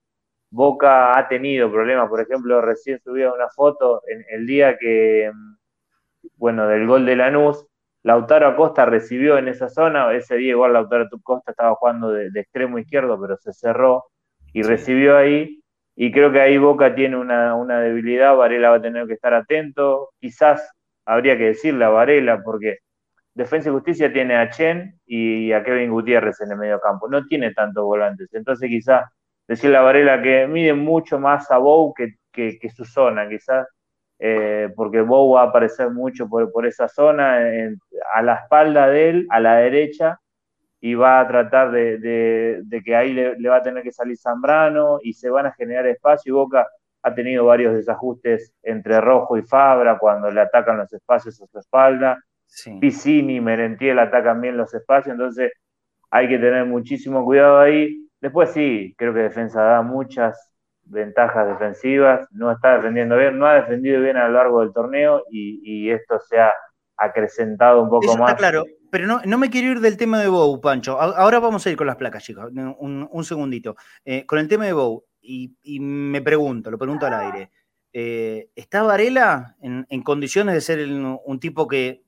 Boca 0.51 1.19
ha 1.19 1.29
tenido 1.29 1.71
problemas, 1.71 2.09
por 2.09 2.21
ejemplo, 2.21 2.61
recién 2.61 3.01
subía 3.01 3.33
una 3.33 3.49
foto 3.49 4.03
en 4.09 4.25
el 4.31 4.47
día 4.47 4.77
que, 4.79 5.31
bueno, 6.37 6.67
del 6.67 6.87
gol 6.87 7.07
de 7.07 7.17
Lanús, 7.17 7.67
Lautaro 8.03 8.49
Acosta 8.49 8.87
recibió 8.87 9.39
en 9.39 9.49
esa 9.49 9.69
zona, 9.69 10.13
ese 10.15 10.37
día 10.37 10.51
igual 10.51 10.73
Lautaro 10.73 11.05
Acosta 11.05 11.53
estaba 11.53 11.75
jugando 11.75 12.11
de, 12.11 12.29
extremo 12.35 12.79
izquierdo, 12.79 13.21
pero 13.21 13.37
se 13.37 13.53
cerró 13.53 14.07
y 14.53 14.63
recibió 14.63 15.17
ahí. 15.17 15.63
Y 15.97 16.13
creo 16.13 16.33
que 16.33 16.41
ahí 16.41 16.57
Boca 16.57 16.95
tiene 16.95 17.17
una, 17.17 17.81
debilidad, 17.81 18.37
Varela 18.37 18.71
va 18.71 18.77
a 18.77 18.83
tener 18.83 19.07
que 19.07 19.15
estar 19.15 19.35
atento. 19.35 20.11
Quizás 20.19 20.73
habría 21.05 21.37
que 21.37 21.47
decirle 21.49 21.85
a 21.85 21.91
Varela, 21.91 22.43
porque 22.43 22.79
Defensa 23.35 23.69
y 23.69 23.73
Justicia 23.73 24.13
tiene 24.13 24.37
a 24.37 24.51
Chen 24.51 24.99
y 25.07 25.53
a 25.53 25.63
Kevin 25.63 25.91
Gutiérrez 25.91 26.41
en 26.41 26.53
el 26.53 26.59
medio 26.59 26.81
campo. 26.81 27.09
No 27.09 27.27
tiene 27.27 27.53
tantos 27.53 27.85
volantes. 27.85 28.29
Entonces 28.33 28.69
quizás 28.71 29.05
decirle 29.51 29.79
a 29.79 29.81
Varela 29.81 30.23
que 30.23 30.47
mide 30.47 30.75
mucho 30.75 31.19
más 31.19 31.51
a 31.51 31.59
Bou 31.59 31.93
que, 31.93 32.15
que 32.33 32.71
su 32.71 32.85
zona. 32.85 33.29
Quizás 33.29 33.67
eh, 34.21 34.73
porque 34.77 35.01
Bow 35.01 35.33
va 35.35 35.43
a 35.43 35.47
aparecer 35.47 35.91
mucho 35.91 36.29
por, 36.29 36.67
esa 36.67 36.87
zona, 36.87 37.39
a 38.15 38.23
la 38.23 38.35
espalda 38.35 38.87
de 38.87 39.09
él, 39.09 39.27
a 39.29 39.41
la 39.41 39.57
derecha, 39.57 40.21
y 40.81 40.95
va 40.95 41.19
a 41.19 41.27
tratar 41.27 41.73
de, 41.73 42.63
que 42.85 42.95
ahí 42.95 43.13
le, 43.13 43.49
va 43.49 43.57
a 43.57 43.63
tener 43.63 43.83
que 43.83 43.91
salir 43.91 44.17
Zambrano 44.17 44.99
y 45.03 45.15
se 45.15 45.29
van 45.29 45.47
a 45.47 45.53
generar 45.53 45.89
espacio. 45.89 46.31
Y 46.31 46.37
Boca 46.37 46.69
ha 47.03 47.15
tenido 47.15 47.45
varios 47.47 47.75
desajustes 47.75 48.55
entre 48.63 49.01
Rojo 49.01 49.37
y 49.37 49.43
Fabra 49.43 49.99
cuando 49.99 50.31
le 50.31 50.43
atacan 50.43 50.77
los 50.79 50.93
espacios 50.93 51.43
a 51.43 51.47
su 51.49 51.59
espalda. 51.59 52.23
Sí. 52.47 52.79
Piscini 52.79 53.37
y 53.37 53.41
Merentiel 53.41 53.99
atacan 53.99 54.41
bien 54.41 54.57
los 54.57 54.73
espacios, 54.75 55.13
entonces 55.13 55.51
hay 56.09 56.29
que 56.29 56.39
tener 56.39 56.67
muchísimo 56.67 57.25
cuidado 57.25 57.59
ahí. 57.59 58.10
Después 58.21 58.53
sí, 58.53 58.95
creo 58.99 59.15
que 59.15 59.21
defensa 59.21 59.63
da 59.63 59.83
muchas 59.83 60.53
ventajas 60.85 61.47
defensivas, 61.47 62.27
no 62.33 62.51
está 62.51 62.77
defendiendo 62.77 63.17
bien, 63.17 63.39
no 63.39 63.47
ha 63.47 63.55
defendido 63.55 64.01
bien 64.01 64.17
a 64.17 64.29
lo 64.29 64.35
largo 64.35 64.61
del 64.61 64.73
torneo 64.73 65.25
y, 65.31 65.91
esto 65.91 66.19
se 66.19 66.39
ha 66.39 66.53
acrecentado 66.97 67.83
un 67.83 67.89
poco 67.89 68.17
más. 68.17 68.35
claro, 68.35 68.65
pero 68.91 69.07
no, 69.07 69.21
no, 69.25 69.39
me 69.39 69.51
quiero 69.51 69.73
ir 69.73 69.81
del 69.81 69.97
tema 69.97 70.21
de 70.21 70.29
Bow, 70.29 70.61
Pancho. 70.61 71.01
Ahora 71.01 71.39
vamos 71.39 71.65
a 71.67 71.71
ir 71.71 71.77
con 71.77 71.87
las 71.87 71.97
placas, 71.97 72.25
chicos. 72.25 72.51
Un, 72.53 73.25
segundito. 73.25 73.77
Eh, 74.05 74.27
con 74.27 74.39
el 74.39 74.49
tema 74.49 74.67
de 74.67 74.73
Bow, 74.73 75.05
y, 75.23 75.55
me 75.81 76.21
pregunto, 76.21 76.71
lo 76.71 76.79
pregunto 76.79 77.07
al 77.07 77.15
aire. 77.15 77.51
Eh, 77.93 78.51
¿Está 78.55 78.83
Varela 78.83 79.57
en, 79.63 80.03
condiciones 80.03 80.55
de 80.55 80.61
ser 80.61 80.81
un 80.89 81.41
tipo 81.41 81.69
que 81.69 82.03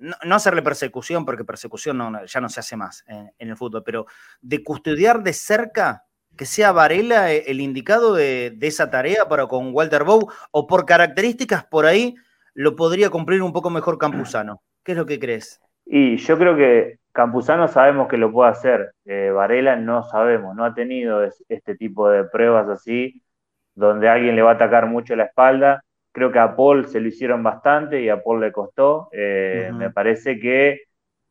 no, 0.00 0.34
hacerle 0.34 0.62
persecución, 0.62 1.24
porque 1.24 1.44
persecución 1.44 2.18
ya 2.26 2.40
no 2.40 2.48
se 2.48 2.60
hace 2.60 2.76
más 2.76 3.04
en, 3.06 3.32
el 3.38 3.56
fútbol, 3.56 3.82
pero 3.84 4.06
de 4.40 4.64
custodiar 4.64 5.22
de 5.22 5.32
cerca 5.32 6.04
que 6.36 6.46
sea 6.46 6.72
Varela 6.72 7.32
eh, 7.32 7.44
el 7.48 7.60
indicado 7.60 8.14
de, 8.14 8.56
esa 8.60 8.90
tarea 8.90 9.28
para 9.28 9.46
con 9.46 9.74
Walter 9.74 10.04
Bow, 10.04 10.30
o 10.50 10.66
por 10.66 10.86
características 10.86 11.64
por 11.64 11.86
ahí 11.86 12.14
lo 12.54 12.76
podría 12.76 13.10
cumplir 13.10 13.42
un 13.42 13.52
poco 13.52 13.70
mejor 13.70 13.98
Campuzano. 13.98 14.62
¿Qué 14.82 14.92
es 14.92 14.98
lo 14.98 15.06
que 15.06 15.18
crees? 15.18 15.60
Y 15.84 16.16
yo 16.16 16.38
creo 16.38 16.56
que 16.56 16.98
Campuzano 17.12 17.68
sabemos 17.68 18.08
que 18.08 18.16
lo 18.16 18.32
puede 18.32 18.50
hacer, 18.50 18.92
eh, 19.04 19.30
Varela 19.30 19.76
no 19.76 20.02
sabemos, 20.04 20.54
no 20.54 20.64
ha 20.64 20.74
tenido 20.74 21.22
este 21.48 21.74
tipo 21.74 22.08
de 22.08 22.24
pruebas 22.24 22.68
así, 22.68 23.22
donde 23.74 24.08
alguien 24.08 24.36
le 24.36 24.42
va 24.42 24.52
a 24.52 24.54
atacar 24.54 24.86
mucho 24.86 25.16
la 25.16 25.24
espalda. 25.24 25.82
Creo 26.12 26.32
que 26.32 26.38
a 26.38 26.56
Paul 26.56 26.86
se 26.86 27.00
lo 27.00 27.08
hicieron 27.08 27.42
bastante 27.42 28.02
y 28.02 28.08
a 28.08 28.22
Paul 28.22 28.40
le 28.40 28.52
costó. 28.52 29.08
Eh, 29.12 29.70
me 29.72 29.90
parece 29.90 30.38
que 30.38 30.80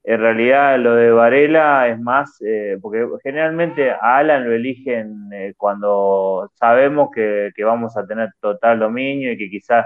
en 0.04 0.20
realidad 0.22 0.80
lo 0.80 0.96
de 0.96 1.12
Varela 1.12 1.88
es 1.88 2.00
más, 2.00 2.42
eh, 2.42 2.78
porque 2.82 3.06
generalmente 3.22 3.92
a 3.92 4.18
Alan 4.18 4.46
lo 4.46 4.54
eligen 4.54 5.30
eh, 5.34 5.54
cuando 5.58 6.50
sabemos 6.56 7.10
que, 7.14 7.52
vamos 7.64 7.98
a 7.98 8.08
tener 8.08 8.30
total 8.40 8.80
dominio 8.80 9.32
y 9.32 9.38
que 9.38 9.50
quizás 9.50 9.86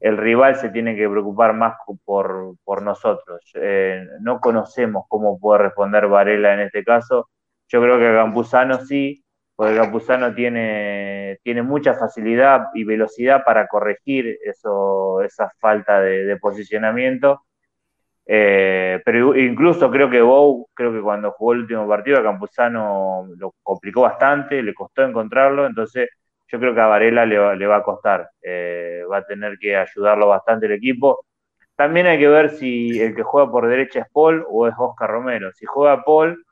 el 0.00 0.16
rival 0.16 0.56
se 0.56 0.70
tiene 0.70 0.96
que 0.96 1.08
preocupar 1.08 1.52
más 1.52 1.76
por, 2.04 2.56
nosotros. 2.82 3.52
Eh, 3.54 4.06
no 4.22 4.40
conocemos 4.40 5.04
cómo 5.08 5.38
puede 5.38 5.64
responder 5.64 6.08
Varela 6.08 6.54
en 6.54 6.60
este 6.60 6.82
caso. 6.82 7.28
Yo 7.68 7.82
creo 7.82 7.98
que 7.98 8.12
Campuzano 8.12 8.84
sí, 8.86 9.22
porque 9.60 9.76
Campuzano 9.76 10.34
tiene, 10.34 11.38
tiene 11.42 11.62
mucha 11.62 11.92
facilidad 11.92 12.68
y 12.72 12.84
velocidad 12.84 13.44
para 13.44 13.66
corregir 13.66 14.38
eso, 14.42 15.20
esa 15.20 15.50
falta 15.60 16.00
de 16.00 16.34
posicionamiento 16.38 17.42
eh, 18.32 19.02
pero 19.04 19.36
incluso 19.36 19.90
creo 19.90 20.08
que 20.08 20.22
Bow, 20.22 20.68
creo 20.72 20.92
que 20.92 21.00
cuando 21.00 21.32
jugó 21.32 21.52
el 21.52 21.60
último 21.62 21.88
partido 21.88 22.20
a 22.20 22.22
Campuzano 22.22 23.26
lo 23.36 23.54
complicó 23.60 24.02
bastante, 24.02 24.62
le 24.62 24.72
costó 24.72 25.02
encontrarlo, 25.02 25.66
entonces 25.66 26.08
yo 26.46 26.60
creo 26.60 26.72
que 26.72 26.80
a 26.80 26.86
Varela 26.86 27.26
le 27.26 27.38
va, 27.38 27.56
le 27.56 27.66
va 27.66 27.78
a 27.78 27.82
costar, 27.82 28.30
eh, 28.40 29.02
va 29.10 29.16
a 29.18 29.24
tener 29.24 29.58
que 29.58 29.76
ayudarlo 29.76 30.28
bastante 30.28 30.66
el 30.66 30.72
equipo. 30.72 31.24
También 31.74 32.06
hay 32.06 32.20
que 32.20 32.28
ver 32.28 32.50
si 32.50 33.00
el 33.00 33.16
que 33.16 33.24
juega 33.24 33.50
por 33.50 33.66
derecha 33.66 34.00
es 34.00 34.06
Paul 34.12 34.44
o 34.48 34.68
es 34.68 34.74
Oscar 34.78 35.10
Romero. 35.10 35.50
Si 35.52 35.66
juega 35.66 36.04
Paul, 36.04 36.44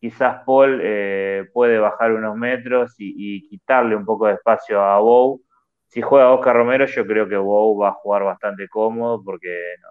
quizás 0.00 0.42
Paul 0.44 0.80
eh, 0.82 1.48
puede 1.52 1.78
bajar 1.78 2.12
unos 2.12 2.36
metros 2.36 2.94
y, 2.98 3.48
quitarle 3.48 3.96
un 3.96 4.04
poco 4.04 4.26
de 4.26 4.34
espacio 4.34 4.82
a 4.82 4.98
Bow. 4.98 5.40
Si 5.86 6.02
juega 6.02 6.32
Oscar 6.32 6.56
Romero, 6.56 6.86
yo 6.86 7.06
creo 7.06 7.28
que 7.28 7.36
Bow 7.36 7.78
va 7.78 7.88
a 7.90 7.94
jugar 7.94 8.24
bastante 8.24 8.68
cómodo 8.68 9.22
porque 9.24 9.74
no, 9.82 9.88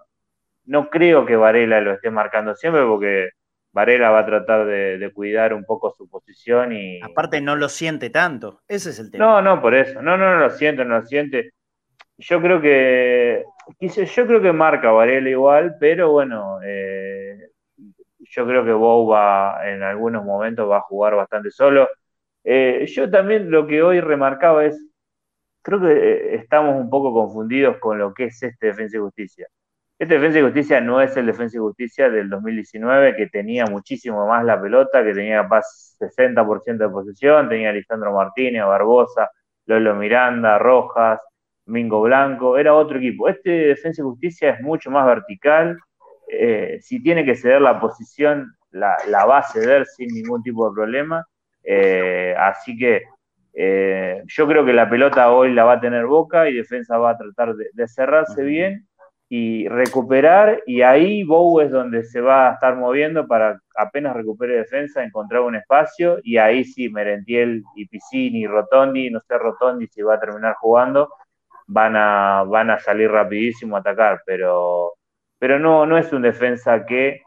no 0.80 0.90
creo 0.90 1.26
que 1.26 1.36
Varela 1.36 1.80
lo 1.80 1.92
esté 1.92 2.10
marcando 2.10 2.54
siempre 2.54 2.84
porque 2.84 3.30
Varela 3.72 4.10
va 4.10 4.20
a 4.20 4.26
tratar 4.26 4.66
de, 4.66 5.10
cuidar 5.14 5.52
un 5.52 5.64
poco 5.64 5.90
su 5.90 6.08
posición 6.08 6.72
y... 6.72 7.00
Aparte 7.02 7.40
no 7.40 7.56
lo 7.56 7.68
siente 7.68 8.10
tanto, 8.10 8.62
ese 8.68 8.90
es 8.90 8.98
el 8.98 9.10
tema. 9.10 9.24
No, 9.24 9.42
no, 9.42 9.60
por 9.60 9.74
eso, 9.74 10.00
no, 10.02 10.16
no, 10.16 10.34
no 10.34 10.40
lo 10.40 10.50
siente, 10.50 10.84
no 10.84 10.98
lo 10.98 11.06
siente. 11.06 11.52
Yo 12.16 12.40
creo 12.40 12.60
que, 12.60 13.44
yo 13.80 14.26
creo 14.26 14.40
que 14.40 14.52
marca 14.52 14.90
Varela 14.90 15.28
igual, 15.28 15.76
pero 15.78 16.10
bueno, 16.10 16.58
eh, 16.64 17.50
yo 18.30 18.46
creo 18.46 18.64
que 18.64 18.72
Bow 18.72 19.14
en 19.64 19.82
algunos 19.82 20.24
momentos 20.24 20.68
va 20.70 20.78
a 20.78 20.80
jugar 20.82 21.14
bastante 21.16 21.50
solo. 21.50 21.88
Eh, 22.44 22.86
yo 22.88 23.10
también 23.10 23.50
lo 23.50 23.66
que 23.66 23.82
hoy 23.82 24.00
remarcaba 24.00 24.64
es, 24.64 24.80
creo 25.62 25.80
que 25.80 25.92
eh, 25.92 26.34
estamos 26.36 26.76
un 26.76 26.90
poco 26.90 27.12
confundidos 27.12 27.78
con 27.78 27.98
lo 27.98 28.14
que 28.14 28.24
es 28.26 28.42
este 28.42 28.68
Defensa 28.68 28.96
y 28.96 29.00
Justicia. 29.00 29.48
Este 29.98 30.14
Defensa 30.14 30.38
y 30.40 30.42
Justicia 30.42 30.80
no 30.80 31.00
es 31.02 31.16
el 31.16 31.26
Defensa 31.26 31.56
y 31.56 31.60
Justicia 31.60 32.10
del 32.10 32.30
2019, 32.30 33.16
que 33.16 33.26
tenía 33.28 33.66
muchísimo 33.66 34.26
más 34.26 34.44
la 34.44 34.60
pelota, 34.60 35.04
que 35.04 35.14
tenía 35.14 35.42
capaz 35.42 35.64
60% 35.98 36.78
de 36.78 36.88
posesión, 36.90 37.48
tenía 37.48 37.70
Alejandro 37.70 38.12
Martínez, 38.12 38.64
Barbosa, 38.64 39.30
Lolo 39.66 39.94
Miranda, 39.96 40.58
Rojas, 40.58 41.20
Mingo 41.66 42.00
Blanco, 42.02 42.58
era 42.58 42.74
otro 42.74 42.98
equipo. 42.98 43.28
Este 43.28 43.50
Defensa 43.50 44.02
y 44.02 44.04
Justicia 44.04 44.50
es 44.50 44.60
mucho 44.60 44.90
más 44.90 45.06
vertical, 45.06 45.78
eh, 46.30 46.78
si 46.80 47.02
tiene 47.02 47.24
que 47.24 47.36
ceder 47.36 47.60
la 47.60 47.80
posición, 47.80 48.54
la, 48.70 48.96
va 49.26 49.38
a 49.38 49.42
ceder 49.42 49.86
sin 49.86 50.08
ningún 50.08 50.42
tipo 50.42 50.68
de 50.68 50.74
problema, 50.74 51.24
eh, 51.64 52.34
así 52.38 52.76
que 52.76 53.04
eh, 53.54 54.22
yo 54.26 54.46
creo 54.46 54.64
que 54.64 54.72
la 54.72 54.88
pelota 54.88 55.32
hoy 55.32 55.52
la 55.52 55.64
va 55.64 55.74
a 55.74 55.80
tener 55.80 56.06
Boca 56.06 56.48
y 56.48 56.54
Defensa 56.54 56.98
va 56.98 57.10
a 57.10 57.18
tratar 57.18 57.54
de, 57.56 57.88
cerrarse 57.88 58.42
bien 58.44 58.86
y 59.28 59.68
recuperar, 59.68 60.62
y 60.66 60.82
ahí 60.82 61.22
Bow 61.24 61.60
es 61.60 61.70
donde 61.70 62.04
se 62.04 62.20
va 62.20 62.48
a 62.48 62.54
estar 62.54 62.76
moviendo 62.76 63.26
para 63.26 63.60
apenas 63.76 64.16
recupere 64.16 64.56
defensa, 64.56 65.04
encontrar 65.04 65.42
un 65.42 65.54
espacio, 65.56 66.18
y 66.22 66.38
ahí 66.38 66.64
sí, 66.64 66.88
Merentiel 66.88 67.62
y 67.76 67.86
Piscini, 67.88 68.46
Rotondi, 68.46 69.10
no 69.10 69.20
sé 69.20 69.36
Rotondi 69.36 69.86
si 69.86 70.00
va 70.00 70.14
a 70.14 70.20
terminar 70.20 70.54
jugando, 70.54 71.10
van 71.66 71.94
a, 71.96 72.44
van 72.44 72.70
a 72.70 72.78
salir 72.78 73.10
rapidísimo 73.10 73.76
a 73.76 73.80
atacar, 73.80 74.22
pero, 74.24 74.94
pero 75.38 75.58
no, 75.58 75.86
no 75.86 75.98
es 75.98 76.12
un 76.12 76.22
defensa 76.22 76.84
que 76.84 77.22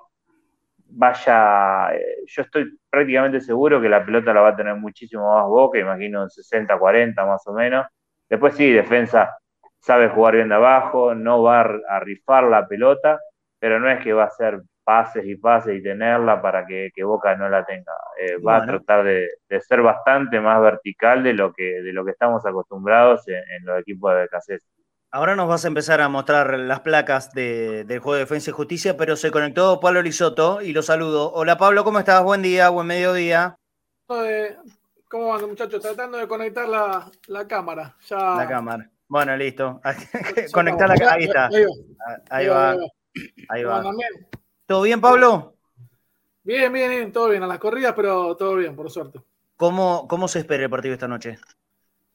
vaya, 0.94 1.94
eh, 1.96 2.24
yo 2.28 2.42
estoy 2.42 2.78
prácticamente 2.90 3.42
seguro 3.42 3.82
que 3.82 3.90
la 3.90 4.06
pelota 4.06 4.34
la 4.34 4.42
va 4.42 4.50
a 4.50 4.56
tener 4.56 4.76
muchísimo 4.76 5.34
más 5.34 5.46
Boca, 5.48 5.80
imagino 5.80 6.28
60-40 6.28 7.26
más 7.26 7.46
o 7.48 7.54
menos. 7.54 7.86
Después 8.30 8.56
sí, 8.56 8.72
defensa 8.72 9.38
sabe 9.80 10.10
jugar 10.10 10.36
bien 10.36 10.50
de 10.50 10.56
abajo, 10.56 11.16
no 11.16 11.42
va 11.44 11.62
a 11.62 12.00
rifar 12.02 12.44
la 12.46 12.68
pelota, 12.68 13.20
pero 13.60 13.80
no 13.80 13.90
es 13.90 14.04
que 14.04 14.14
va 14.14 14.24
a 14.24 14.28
hacer 14.28 14.62
pases 14.84 15.26
y 15.26 15.36
pases 15.36 15.78
y 15.78 15.84
tenerla 15.84 16.42
para 16.42 16.66
que, 16.66 16.92
Boca 17.04 17.36
no 17.36 17.50
la 17.50 17.66
tenga. 17.66 17.94
Eh, 18.20 18.38
va 18.38 18.58
a 18.58 18.66
tratar 18.66 19.04
de, 19.04 19.30
ser 19.60 19.82
bastante 19.82 20.40
más 20.40 20.62
vertical 20.62 21.24
de 21.24 21.34
lo 21.34 21.54
que, 21.54 21.82
de 21.82 21.94
lo 21.94 22.04
que 22.06 22.12
estamos 22.12 22.46
acostumbrados 22.46 23.28
en, 23.28 23.66
los 23.66 23.80
equipos 23.80 24.14
de 24.14 24.22
Becasés. 24.22 24.68
Ahora 25.14 25.36
nos 25.36 25.50
vas 25.50 25.66
a 25.66 25.68
empezar 25.68 26.00
a 26.00 26.08
mostrar 26.08 26.58
las 26.58 26.80
placas 26.80 27.34
del 27.34 28.00
juego 28.00 28.14
de 28.14 28.20
defensa 28.22 28.50
y 28.50 28.54
justicia, 28.54 28.96
pero 28.96 29.18
se 29.18 29.30
conectó 29.30 29.78
Pablo 29.82 30.02
Lisoto 30.02 30.62
y 30.62 30.72
lo 30.72 30.82
saludo. 30.82 31.34
Hola 31.34 31.58
Pablo, 31.58 31.84
¿cómo 31.84 32.00
estás? 32.00 32.24
Buen 32.24 32.42
día, 32.42 32.70
buen 32.70 32.88
mediodía. 32.88 33.58
¿Cómo 34.08 35.28
van 35.28 35.50
muchachos? 35.50 35.82
Tratando 35.82 36.18
de 36.18 36.30
conectar 36.30 36.66
la, 36.66 37.12
la 37.28 37.46
cámara. 37.46 37.94
Ya... 38.08 38.36
La 38.38 38.48
cámara. 38.48 38.90
Bueno, 39.10 39.36
listo. 39.36 39.82
Conectar 40.54 40.88
la 40.88 41.12
Ahí 41.12 41.26
está. 41.26 41.50
Ahí 42.30 42.48
va. 42.48 42.78
Ahí 43.50 43.64
va. 43.66 43.84
¿Todo 44.66 44.84
bien, 44.84 45.02
Pablo? 45.02 45.58
Bien, 46.42 46.72
bien, 46.72 46.90
bien, 46.90 47.12
todo 47.12 47.28
bien. 47.28 47.44
A 47.44 47.48
las 47.48 47.60
corridas, 47.60 47.92
pero 47.94 48.38
todo 48.38 48.56
bien, 48.56 48.78
por 48.78 48.90
suerte. 48.90 49.20
¿Cómo, 49.58 50.08
cómo 50.08 50.30
se 50.30 50.40
espera 50.40 50.64
el 50.64 50.70
partido 50.70 50.94
esta 50.94 51.10
noche? 51.10 51.38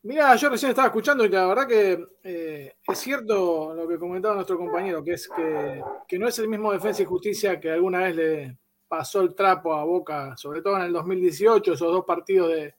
Mira, 0.06 0.36
yo 0.36 0.48
recién 0.48 0.70
estaba 0.70 0.86
escuchando 0.86 1.24
y 1.24 1.28
la 1.28 1.46
verdad 1.46 1.66
que 1.66 2.06
eh, 2.22 2.76
es 2.86 2.98
cierto 2.98 3.74
lo 3.74 3.88
que 3.88 3.98
comentaba 3.98 4.36
nuestro 4.36 4.56
compañero, 4.56 5.02
que 5.02 5.14
es 5.14 5.28
que, 5.28 5.82
que, 6.06 6.16
no 6.16 6.28
es 6.28 6.38
el 6.38 6.48
mismo 6.48 6.72
Defensa 6.72 7.02
y 7.02 7.06
Justicia 7.06 7.58
que 7.58 7.72
alguna 7.72 8.04
vez 8.04 8.14
le 8.14 8.58
pasó 8.86 9.20
el 9.20 9.34
trapo 9.34 9.74
a 9.74 9.84
Boca, 9.84 10.36
sobre 10.36 10.62
todo 10.62 10.76
en 10.76 10.84
el 10.84 10.92
2018, 10.92 11.72
esos 11.72 11.92
dos 11.92 12.04
partidos 12.04 12.50
de, 12.50 12.74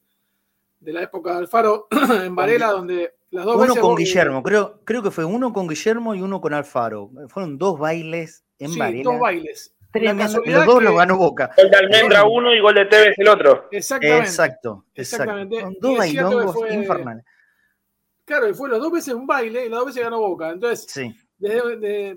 de 0.80 0.94
la 0.94 1.02
época 1.02 1.34
de 1.34 1.40
Alfaro 1.40 1.88
en 2.24 2.34
Varela, 2.34 2.72
donde 2.72 3.16
las 3.32 3.44
dos 3.44 3.58
uno 3.58 3.76
con 3.76 3.96
Guillermo, 3.98 4.42
creo, 4.42 4.80
creo 4.86 5.04
que 5.04 5.12
fue 5.12 5.26
uno 5.26 5.52
con 5.52 5.68
Guillermo 5.68 6.16
y 6.16 6.22
uno 6.22 6.40
con 6.40 6.54
Alfaro. 6.54 7.12
Fueron 7.28 7.58
dos 7.58 7.78
bailes 7.78 8.46
en 8.58 8.70
sí, 8.70 8.80
Varela. 8.80 9.04
Dos 9.04 9.20
bailes. 9.20 9.76
Los 9.93 10.65
dos 10.65 10.84
los 10.84 10.95
ganó 10.95 11.17
Boca. 11.17 11.52
Gol 11.56 11.69
de 11.69 11.78
Almendra 11.78 12.26
uno 12.26 12.54
y 12.54 12.60
gol 12.60 12.76
de 12.76 12.86
Tevez 12.86 13.17
el 13.17 13.28
otro. 13.28 13.67
Exactamente. 13.71 14.28
Exacto. 14.28 14.86
Exactamente. 14.93 15.65
dos 15.80 15.97
bailongos 15.97 16.56
infernales. 16.71 17.26
Claro, 18.26 18.54
fue 18.54 18.69
las 18.69 18.80
dos 18.80 18.91
veces 18.91 19.13
un 19.13 19.26
baile 19.26 19.65
y 19.65 19.69
las 19.69 19.80
dos 19.80 19.88
veces 19.88 20.04
ganó 20.04 20.19
Boca. 20.19 20.50
Entonces, 20.50 20.86
sí. 20.89 21.15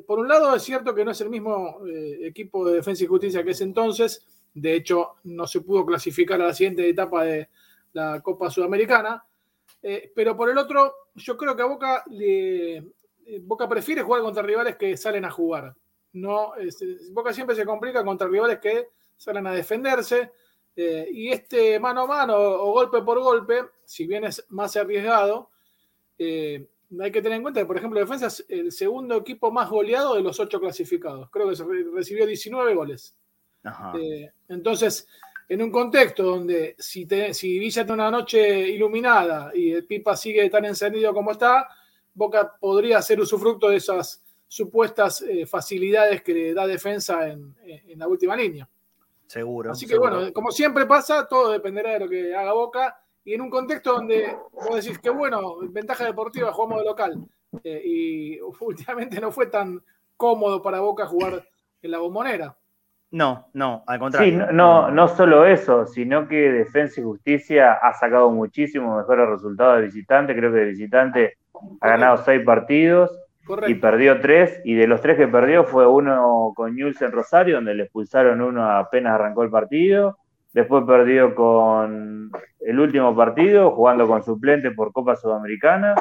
por 0.07 0.19
un 0.19 0.29
lado 0.29 0.55
es 0.57 0.63
cierto 0.63 0.95
que 0.95 1.05
no 1.05 1.13
es 1.13 1.21
el 1.21 1.31
mismo 1.31 1.87
eh, 1.87 2.27
equipo 2.27 2.69
de 2.69 2.77
defensa 2.77 3.05
y 3.05 3.07
justicia 3.07 3.45
que 3.45 3.53
es 3.53 3.61
entonces. 3.61 4.27
De 4.53 4.75
hecho, 4.75 5.17
no 5.25 5.47
se 5.47 5.61
pudo 5.61 5.87
clasificar 5.87 6.41
a 6.41 6.47
la 6.47 6.55
siguiente 6.55 6.89
etapa 6.89 7.25
de, 7.25 7.49
la 7.93 8.21
Copa 8.21 8.51
Sudamericana. 8.51 9.25
Eh, 9.83 10.13
pero 10.15 10.37
por 10.37 10.51
el 10.51 10.59
otro, 10.59 10.95
yo 11.15 11.37
creo 11.37 11.57
que 11.57 11.63
a 11.63 11.67
Boca, 11.67 12.05
le, 12.11 12.77
eh, 12.77 12.85
Boca 13.43 13.69
prefiere 13.69 14.03
jugar 14.03 14.23
contra 14.23 14.43
rivales 14.43 14.77
que 14.77 14.97
salen 14.97 15.25
a 15.25 15.31
jugar. 15.31 15.75
No, 16.13 16.53
Boca 17.13 17.33
siempre 17.33 17.57
se 17.57 17.65
complica 17.65 18.05
contra 18.05 18.29
rivales 18.29 18.59
que 18.59 18.89
salen 19.17 19.47
a 19.47 19.53
defenderse. 19.53 20.33
Eh, 20.77 21.09
y 21.13 21.29
este 21.29 21.79
mano 21.81 22.03
a 22.03 22.07
mano 22.07 22.37
o 22.37 22.73
golpe 22.73 23.03
por 23.03 23.21
golpe, 23.21 23.65
si 23.85 24.07
bien 24.07 24.25
es 24.25 24.47
más 24.51 24.77
arriesgado, 24.77 25.51
hay 26.19 27.13
que 27.13 27.23
tener 27.23 27.37
en 27.37 27.43
cuenta 27.43 27.61
que, 27.61 27.67
por 27.67 27.77
ejemplo, 27.77 28.01
Defensa 28.01 28.27
es 28.27 28.45
el 28.49 28.73
segundo 28.73 29.17
equipo 29.17 29.51
más 29.51 29.71
goleado 29.71 30.15
de 30.15 30.23
los 30.23 30.41
ocho 30.41 30.61
clasificados. 30.61 31.31
Creo 31.31 31.49
que 31.49 31.57
se 31.57 31.65
recibió 31.95 32.27
19 32.27 32.75
goles. 32.75 33.17
entonces, 34.49 35.07
en 35.49 35.63
un 35.63 35.71
contexto 35.71 36.23
donde 36.23 36.77
si, 36.79 37.07
te, 37.07 37.35
si 37.35 37.59
Villa 37.59 37.85
tiene 37.85 38.03
una 38.03 38.11
noche 38.11 38.69
iluminada 38.69 39.51
y 39.55 39.73
el 39.73 39.85
Pipa 39.85 40.17
sigue 40.17 40.49
tan 40.49 40.65
encendido 40.65 41.13
como 41.13 41.33
está, 41.33 41.69
Boca 42.15 42.57
podría 42.59 43.01
ser 43.03 43.21
usufructo 43.21 43.69
de 43.69 43.77
esas 43.77 44.23
supuestas 44.51 45.23
eh, 45.23 45.47
facilidades 45.47 46.23
que 46.23 46.35
le 46.35 46.53
da 46.53 46.67
defensa 46.67 47.29
en, 47.29 47.55
la 47.97 48.09
última 48.09 48.35
línea. 48.35 48.69
Seguro. 49.25 49.71
Así 49.71 49.87
que 49.87 49.97
bueno, 49.97 50.33
como 50.33 50.51
siempre 50.51 50.87
pasa, 50.87 51.29
todo 51.29 51.53
dependerá 51.53 51.93
de 51.93 52.01
lo 52.01 52.09
que 52.09 52.35
haga 52.35 52.53
Boca. 52.53 53.01
Y 53.25 53.35
en 53.35 53.43
un 53.43 53.51
contexto 53.51 53.93
donde 53.93 54.37
vos 54.53 54.75
decís 54.75 54.99
que 54.99 55.11
bueno, 55.11 55.59
ventaja 55.71 56.05
deportiva, 56.05 56.53
jugamos 56.53 56.81
de 56.81 56.85
local. 56.85 57.25
Eh, 57.63 57.83
y 57.85 58.41
últimamente 58.61 59.21
no 59.21 59.31
fue 59.31 59.47
tan 59.47 59.81
cómodo 60.17 60.61
para 60.61 60.81
Boca 60.81 61.07
jugar 61.07 61.47
en 61.81 61.91
la 61.91 61.99
bombonera. 61.99 62.57
No, 63.13 63.47
no, 63.53 63.85
al 63.87 64.01
contrario. 64.01 64.47
Sí, 64.49 64.53
no, 64.53 64.91
no 64.91 65.07
solo 65.07 65.47
eso, 65.47 65.87
sino 65.87 66.27
que 66.27 66.51
Defensa 66.51 67.01
y 67.01 67.05
Justicia 67.05 67.75
ha 67.75 67.95
sacado 67.95 68.31
muchísimo 68.31 68.97
mejores 68.97 69.29
resultados 69.29 69.77
de 69.77 69.87
visitante. 69.87 70.35
Creo 70.35 70.53
que 70.53 70.59
de 70.59 70.67
visitante 70.67 71.39
ha 71.81 71.89
ganado 71.89 72.17
seis 72.25 72.43
partidos 72.45 73.17
y 73.67 73.75
perdió 73.75 74.21
tres. 74.21 74.61
Y 74.65 74.75
de 74.75 74.87
los 74.87 75.01
tres 75.01 75.17
que 75.17 75.29
perdió 75.29 75.65
fue 75.65 75.87
uno 75.87 76.53
con 76.55 76.75
News 76.75 77.01
en 77.03 77.13
Rosario, 77.13 77.57
donde 77.57 77.75
le 77.75 77.85
expulsaron 77.85 78.41
uno 78.41 78.71
apenas 78.71 79.15
arrancó 79.15 79.43
el 79.43 79.51
partido. 79.51 80.19
Después 80.53 80.85
perdió 80.85 81.35
con 81.35 82.31
el 82.61 82.81
último 82.81 83.15
partido, 83.15 83.71
jugando 83.71 84.07
con 84.07 84.23
suplente 84.23 84.73
por 84.73 84.93
Copa 84.93 85.17
Sudamericana 85.17 85.95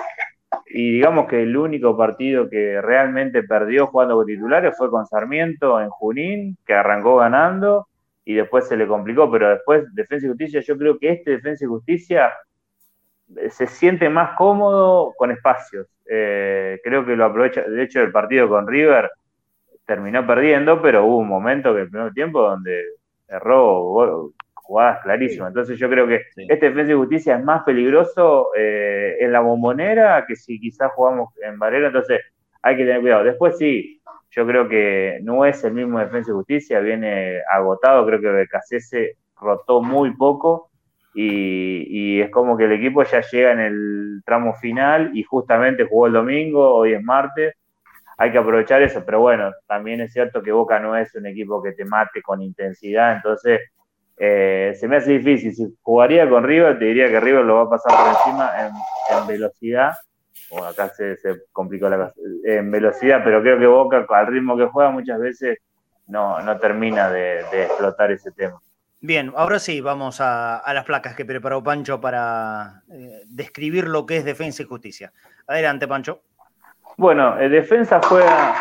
y 0.71 0.91
digamos 0.93 1.27
que 1.27 1.41
el 1.41 1.57
único 1.57 1.97
partido 1.97 2.49
que 2.49 2.79
realmente 2.81 3.43
perdió 3.43 3.87
jugando 3.87 4.15
con 4.15 4.25
titulares 4.25 4.77
fue 4.77 4.89
con 4.89 5.05
Sarmiento 5.05 5.81
en 5.81 5.89
Junín, 5.89 6.57
que 6.65 6.73
arrancó 6.73 7.17
ganando 7.17 7.87
y 8.23 8.35
después 8.35 8.67
se 8.67 8.77
le 8.77 8.87
complicó, 8.87 9.31
pero 9.31 9.49
después 9.49 9.83
Defensa 9.95 10.27
y 10.27 10.29
Justicia, 10.29 10.61
yo 10.61 10.77
creo 10.77 10.99
que 10.99 11.09
este 11.09 11.31
Defensa 11.31 11.65
y 11.65 11.67
Justicia 11.67 12.31
se 13.49 13.67
siente 13.67 14.09
más 14.09 14.35
cómodo 14.37 15.13
con 15.17 15.31
espacios. 15.31 15.87
Eh, 16.09 16.79
creo 16.83 17.05
que 17.05 17.15
lo 17.15 17.25
aprovecha, 17.25 17.61
de 17.61 17.83
hecho 17.83 18.01
el 18.01 18.11
partido 18.11 18.49
con 18.49 18.67
River 18.67 19.09
terminó 19.85 20.25
perdiendo, 20.25 20.81
pero 20.81 21.05
hubo 21.05 21.17
un 21.17 21.27
momento 21.27 21.73
que 21.73 21.81
el 21.81 21.89
primer 21.89 22.13
tiempo 22.13 22.41
donde 22.41 22.83
erró 23.27 24.31
jugadas 24.55 25.01
clarísimas. 25.03 25.49
Entonces 25.49 25.77
yo 25.79 25.89
creo 25.89 26.07
que 26.07 26.21
este 26.35 26.69
Defensa 26.69 26.91
y 26.93 26.95
Justicia 26.95 27.35
es 27.37 27.43
más 27.43 27.63
peligroso 27.63 28.49
eh, 28.55 29.17
en 29.19 29.31
la 29.31 29.39
bombonera 29.39 30.25
que 30.27 30.35
si 30.35 30.59
quizás 30.59 30.91
jugamos 30.93 31.33
en 31.41 31.57
Varela, 31.57 31.87
entonces 31.87 32.21
hay 32.61 32.77
que 32.77 32.85
tener 32.85 33.01
cuidado. 33.01 33.23
Después 33.23 33.57
sí, 33.57 33.99
yo 34.31 34.45
creo 34.45 34.67
que 34.67 35.19
no 35.23 35.45
es 35.45 35.63
el 35.63 35.73
mismo 35.73 35.99
Defensa 35.99 36.31
y 36.31 36.35
Justicia, 36.35 36.79
viene 36.79 37.41
agotado, 37.51 38.05
creo 38.05 38.21
que 38.21 38.27
Becasese 38.29 39.17
rotó 39.39 39.81
muy 39.81 40.15
poco 40.15 40.68
y, 41.13 42.21
es 42.21 42.29
como 42.31 42.57
que 42.57 42.65
el 42.65 42.73
equipo 42.73 43.03
ya 43.03 43.21
llega 43.21 43.51
en 43.51 43.59
el 43.59 44.21
tramo 44.25 44.53
final 44.55 45.11
y 45.13 45.23
justamente 45.23 45.85
jugó 45.85 46.07
el 46.07 46.13
domingo, 46.13 46.75
hoy 46.75 46.93
es 46.93 47.03
martes, 47.03 47.55
hay 48.17 48.31
que 48.31 48.37
aprovechar 48.37 48.81
eso, 48.81 49.03
pero 49.05 49.21
bueno, 49.21 49.51
también 49.67 50.01
es 50.01 50.11
cierto 50.11 50.41
que 50.41 50.51
Boca 50.51 50.79
no 50.79 50.95
es 50.95 51.15
un 51.15 51.25
equipo 51.25 51.63
que 51.63 51.71
te 51.71 51.85
mate 51.85 52.21
con 52.21 52.41
intensidad, 52.41 53.15
entonces 53.15 53.61
eh, 54.21 54.75
se 54.77 54.87
me 54.89 54.97
hace 54.97 55.13
difícil. 55.13 55.55
Si 55.55 55.77
jugaría 55.81 56.29
con 56.29 56.43
River, 56.43 56.77
te 56.77 56.85
diría 56.85 57.07
que 57.07 57.21
River 57.21 57.45
lo 57.45 57.55
va 57.55 57.61
a 57.63 57.69
pasar 57.69 57.97
por 57.97 58.15
encima 58.15 58.51
en, 58.59 59.27
velocidad. 59.27 59.93
O 60.51 60.63
acá 60.63 60.89
se, 60.89 61.15
complicó 61.53 61.89
la 61.89 61.97
cosa. 61.97 62.13
En 62.43 62.69
velocidad, 62.69 63.21
pero 63.23 63.41
creo 63.41 63.57
que 63.57 63.65
Boca, 63.65 64.05
al 64.09 64.27
ritmo 64.27 64.57
que 64.57 64.65
juega, 64.65 64.91
muchas 64.91 65.19
veces 65.19 65.59
no, 66.07 66.41
no 66.41 66.59
termina 66.59 67.09
de, 67.09 67.39
explotar 67.39 68.11
ese 68.11 68.31
tema. 68.31 68.59
Bien, 69.01 69.31
ahora 69.35 69.59
sí, 69.59 69.79
vamos 69.79 70.19
a, 70.19 70.61
las 70.73 70.83
placas 70.83 71.15
que 71.15 71.23
preparó 71.23 71.63
Pancho 71.63 72.01
para 72.01 72.83
eh, 72.91 73.21
describir 73.29 73.87
lo 73.87 74.05
que 74.05 74.17
es 74.17 74.25
defensa 74.25 74.61
y 74.61 74.65
justicia. 74.65 75.13
Adelante, 75.47 75.87
Pancho. 75.87 76.21
Bueno, 76.97 77.39
eh, 77.39 77.47
defensa 77.47 78.01
juega 78.03 78.55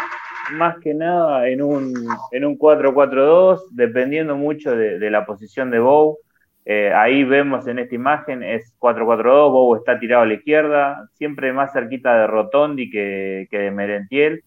más 0.52 0.78
que 0.78 0.94
nada 0.94 1.48
en 1.48 1.60
un, 1.60 1.92
en 2.30 2.44
un 2.44 2.56
4-4-2, 2.56 3.62
dependiendo 3.72 4.36
mucho 4.36 4.76
de, 4.76 5.10
la 5.10 5.26
posición 5.26 5.72
de 5.72 5.80
Bow. 5.80 6.18
Eh, 6.64 6.92
ahí 6.94 7.24
vemos 7.24 7.66
en 7.66 7.80
esta 7.80 7.96
imagen, 7.96 8.44
es 8.44 8.72
4-4-2, 8.78 9.50
Bow 9.50 9.74
está 9.74 9.98
tirado 9.98 10.22
a 10.22 10.26
la 10.26 10.34
izquierda, 10.34 11.08
siempre 11.14 11.52
más 11.52 11.72
cerquita 11.72 12.16
de 12.16 12.26
Rotondi 12.28 12.88
que, 12.90 13.48
de 13.50 13.70
Merentiel. 13.72 14.44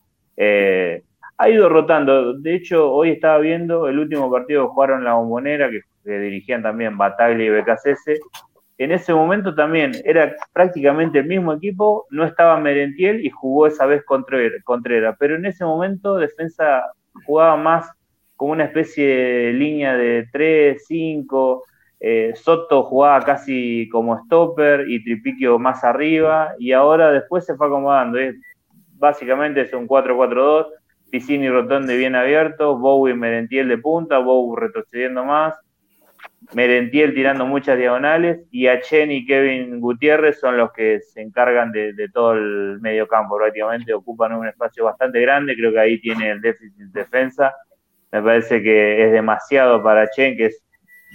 Ha 1.41 1.49
ido 1.49 1.69
rotando, 1.69 2.35
de 2.37 2.53
hecho 2.53 2.91
hoy 2.91 3.09
estaba 3.09 3.39
viendo 3.39 3.87
el 3.87 3.97
último 3.97 4.29
partido 4.29 4.67
que 4.67 4.73
jugaron 4.73 5.03
la 5.03 5.15
bombonera, 5.15 5.71
que, 5.71 5.81
dirigían 6.05 6.61
también 6.61 6.99
Bataglia 6.99 7.47
y 7.47 7.49
BKCS, 7.49 8.21
en 8.77 8.91
ese 8.91 9.11
momento 9.11 9.55
también 9.55 9.91
era 10.05 10.35
prácticamente 10.53 11.17
el 11.17 11.25
mismo 11.25 11.53
equipo, 11.53 12.05
no 12.11 12.25
estaba 12.25 12.59
Merentiel 12.59 13.25
y 13.25 13.31
jugó 13.31 13.65
esa 13.65 13.87
vez 13.87 14.03
Contreras, 14.05 15.15
pero 15.17 15.35
en 15.35 15.47
ese 15.47 15.65
momento 15.65 16.17
defensa 16.17 16.83
jugaba 17.25 17.57
más 17.57 17.89
como 18.35 18.51
una 18.51 18.65
especie 18.65 19.07
de 19.07 19.53
línea 19.53 19.97
de 19.97 20.27
3, 20.31 20.85
5, 20.87 21.63
eh, 22.01 22.33
Soto 22.35 22.83
jugaba 22.83 23.19
casi 23.25 23.89
como 23.89 24.23
stopper 24.25 24.87
y 24.87 25.03
Tripiquio 25.03 25.57
más 25.57 25.83
arriba 25.83 26.53
y 26.59 26.71
ahora 26.71 27.11
después 27.11 27.47
se 27.47 27.55
fue 27.55 27.65
acomodando, 27.65 28.19
básicamente 28.99 29.61
es 29.61 29.73
un 29.73 29.87
4-4-2, 29.87 30.67
Piscini 31.11 31.49
Rotonde 31.49 31.97
bien 31.97 32.15
abiertos, 32.15 32.79
Bowie 32.79 33.13
y 33.13 33.17
Merentiel 33.17 33.67
de 33.67 33.77
punta, 33.77 34.19
Bowie 34.19 34.59
retrocediendo 34.59 35.25
más, 35.25 35.59
Merentiel 36.53 37.13
tirando 37.13 37.45
muchas 37.45 37.77
diagonales 37.77 38.41
y 38.49 38.67
Achen 38.67 39.11
y 39.11 39.25
Kevin 39.25 39.79
Gutiérrez 39.79 40.39
son 40.39 40.57
los 40.57 40.71
que 40.71 41.01
se 41.01 41.21
encargan 41.21 41.71
de, 41.71 41.93
todo 42.13 42.33
el 42.33 42.79
medio 42.81 43.07
campo, 43.07 43.37
prácticamente 43.37 43.93
ocupan 43.93 44.33
un 44.33 44.47
espacio 44.47 44.85
bastante 44.85 45.19
grande, 45.21 45.55
creo 45.55 45.71
que 45.71 45.79
ahí 45.79 45.99
tiene 45.99 46.31
el 46.31 46.41
déficit 46.41 46.77
de 46.77 46.99
defensa, 47.01 47.53
me 48.11 48.21
parece 48.21 48.63
que 48.63 49.05
es 49.05 49.11
demasiado 49.11 49.83
para 49.83 50.03
Achen, 50.03 50.35
que 50.37 50.47
es 50.47 50.63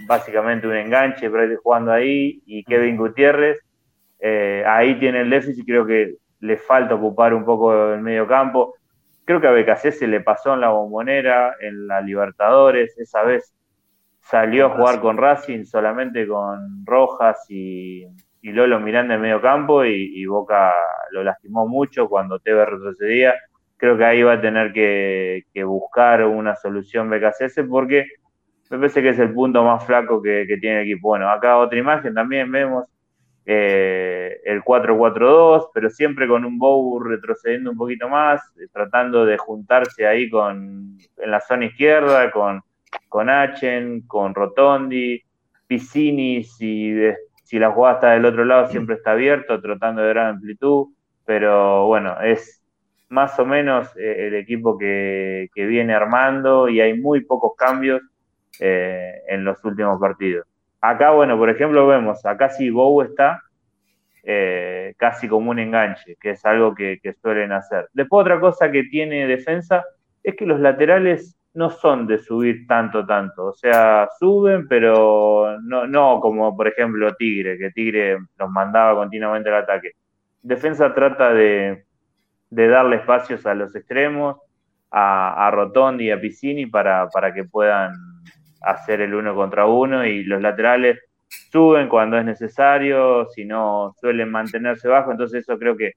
básicamente 0.07 0.67
un 0.67 0.77
enganche 0.77 1.31
jugando 1.63 1.93
ahí, 1.93 2.43
y 2.47 2.63
Kevin 2.65 2.97
Gutiérrez, 2.97 3.61
eh, 4.21 4.63
ahí 4.67 4.99
tiene 4.99 5.21
el 5.21 5.31
déficit, 5.31 5.65
creo 5.67 5.87
que 5.87 6.17
le 6.41 6.57
falta 6.57 6.95
ocupar 6.95 7.35
un 7.35 7.45
poco 7.45 7.95
el 7.95 8.01
medio 8.01 8.27
campo. 8.27 8.75
Creo 9.27 9.41
que 9.41 9.49
a 9.49 9.51
BKC 9.51 9.91
se 9.91 10.07
le 10.07 10.21
pasó 10.21 10.55
en 10.55 10.61
la 10.61 10.69
bombonera, 10.69 11.57
en 11.61 11.89
la 11.89 12.01
Libertadores, 12.01 12.97
esa 12.97 13.25
vez 13.25 13.53
salió 14.21 14.67
a 14.67 14.71
jugar 14.71 15.01
con 15.01 15.17
Racing 15.17 15.65
solamente 15.65 16.29
con 16.29 16.87
Rojas 16.87 17.45
y, 17.49 18.07
Lolo 18.43 18.79
Miranda 18.79 19.17
en 19.17 19.21
medio 19.21 19.43
campo 19.43 19.85
y, 19.85 20.25
Boca 20.27 20.73
lo 21.11 21.25
lastimó 21.25 21.67
mucho 21.67 22.09
cuando 22.09 22.39
Teve 22.39 22.65
retrocedía. 22.65 23.35
Creo 23.77 23.99
que 23.99 24.05
ahí 24.05 24.23
va 24.23 24.35
a 24.35 24.41
tener 24.41 24.73
que, 24.73 25.45
buscar 25.65 26.25
una 26.25 26.55
solución 26.55 27.11
BKCS 27.11 27.63
porque 27.69 28.07
me 28.71 28.79
parece 28.79 29.03
que 29.03 29.09
es 29.09 29.19
el 29.19 29.35
punto 29.35 29.65
más 29.65 29.85
flaco 29.85 30.23
que, 30.23 30.47
tiene 30.61 30.83
el 30.83 30.85
equipo. 30.85 31.09
Bueno, 31.09 31.29
acá 31.29 31.59
otra 31.59 31.77
imagen 31.77 32.15
también 32.15 32.51
vemos 32.53 32.85
eh, 33.47 34.41
el 34.45 34.63
4-4-2, 34.63 35.71
pero 35.73 35.89
siempre 35.89 36.29
con 36.29 36.45
un 36.45 36.59
Bow 36.59 36.99
retrocediendo 37.01 37.71
un 37.71 37.77
poquito 37.77 38.09
más, 38.09 38.43
tratando 38.73 39.25
de 39.25 39.39
juntarse 39.39 40.07
ahí 40.07 40.29
con 40.29 40.99
en 41.19 41.31
la 41.31 41.41
zona 41.41 41.67
izquierda, 41.67 42.31
con 42.31 42.63
con 43.09 43.31
Achen, 43.31 44.03
con 44.07 44.35
Rotondi, 44.35 45.23
Piscini, 45.67 46.45
si, 46.45 46.95
si 47.45 47.59
la 47.59 47.71
jugada 47.71 47.95
está 47.95 48.11
del 48.13 48.25
otro 48.25 48.45
lado 48.45 48.69
siempre 48.69 48.97
está 48.97 49.13
abierto, 49.13 49.61
tratando 49.61 50.03
de 50.03 50.09
gran 50.09 50.37
amplitud, 50.37 50.89
pero 51.25 51.87
bueno, 51.87 52.21
es 52.21 52.63
más 53.09 53.39
o 53.39 53.47
menos 53.47 53.89
eh, 53.97 54.27
el 54.29 54.35
equipo 54.35 54.79
que, 54.79 55.49
viene 55.55 55.95
armando 55.95 56.69
y 56.69 56.81
hay 56.81 56.99
muy 56.99 57.25
pocos 57.25 57.53
cambios 57.57 58.03
eh, 58.61 59.23
en 59.29 59.45
los 59.45 59.65
últimos 59.65 59.99
partidos. 60.01 60.47
Acá, 60.81 61.11
bueno, 61.11 61.39
por 61.39 61.51
ejemplo, 61.51 61.87
vemos, 61.87 62.25
acá 62.25 62.49
sí 62.49 62.71
Bow 62.71 63.03
está 63.03 63.43
eh, 64.29 64.95
casi 64.97 65.29
como 65.29 65.53
un 65.53 65.59
enganche, 65.61 66.17
que 66.21 66.31
es 66.31 66.45
algo 66.45 66.75
que, 66.75 66.99
suelen 67.23 67.53
hacer. 67.53 67.89
Después 67.93 68.23
otra 68.23 68.41
cosa 68.41 68.73
que 68.73 68.83
tiene 68.85 69.27
defensa 69.27 69.85
es 70.23 70.35
que 70.35 70.45
los 70.45 70.59
laterales 70.59 71.37
no 71.55 71.71
son 71.71 72.09
de 72.09 72.19
subir 72.19 72.67
tanto, 72.67 73.07
tanto. 73.07 73.47
O 73.47 73.53
sea, 73.55 74.09
suben, 74.19 74.67
pero 74.67 75.59
no, 75.63 75.87
no 75.87 76.19
como 76.21 76.57
por 76.57 76.67
ejemplo 76.67 77.15
Tigre, 77.15 77.57
que 77.57 77.71
Tigre 77.71 78.19
los 78.37 78.51
mandaba 78.51 78.97
continuamente 78.97 79.49
al 79.49 79.63
ataque. 79.63 79.93
Defensa 80.43 80.93
trata 80.93 81.33
de, 81.33 81.85
darle 82.51 82.97
espacios 82.97 83.47
a 83.47 83.55
los 83.55 83.77
extremos, 83.77 84.39
a, 84.91 85.47
a 85.47 85.51
Rotondi 85.53 86.07
y 86.07 86.11
a 86.11 86.21
Piscini 86.21 86.67
para, 86.67 87.09
para 87.11 87.33
que 87.33 87.45
puedan 87.45 87.95
hacer 88.67 89.01
el 89.01 89.15
uno 89.15 89.35
contra 89.35 89.67
uno 89.67 90.05
y 90.05 90.25
los 90.25 90.41
laterales 90.43 90.99
suben 91.51 91.89
cuando 91.89 92.19
es 92.19 92.25
necesario, 92.25 93.27
si 93.31 93.45
no 93.45 93.95
suelen 94.01 94.31
mantenerse 94.31 94.89
bajo, 94.89 95.13
entonces 95.13 95.43
eso 95.43 95.59
creo 95.59 95.77
que 95.77 95.93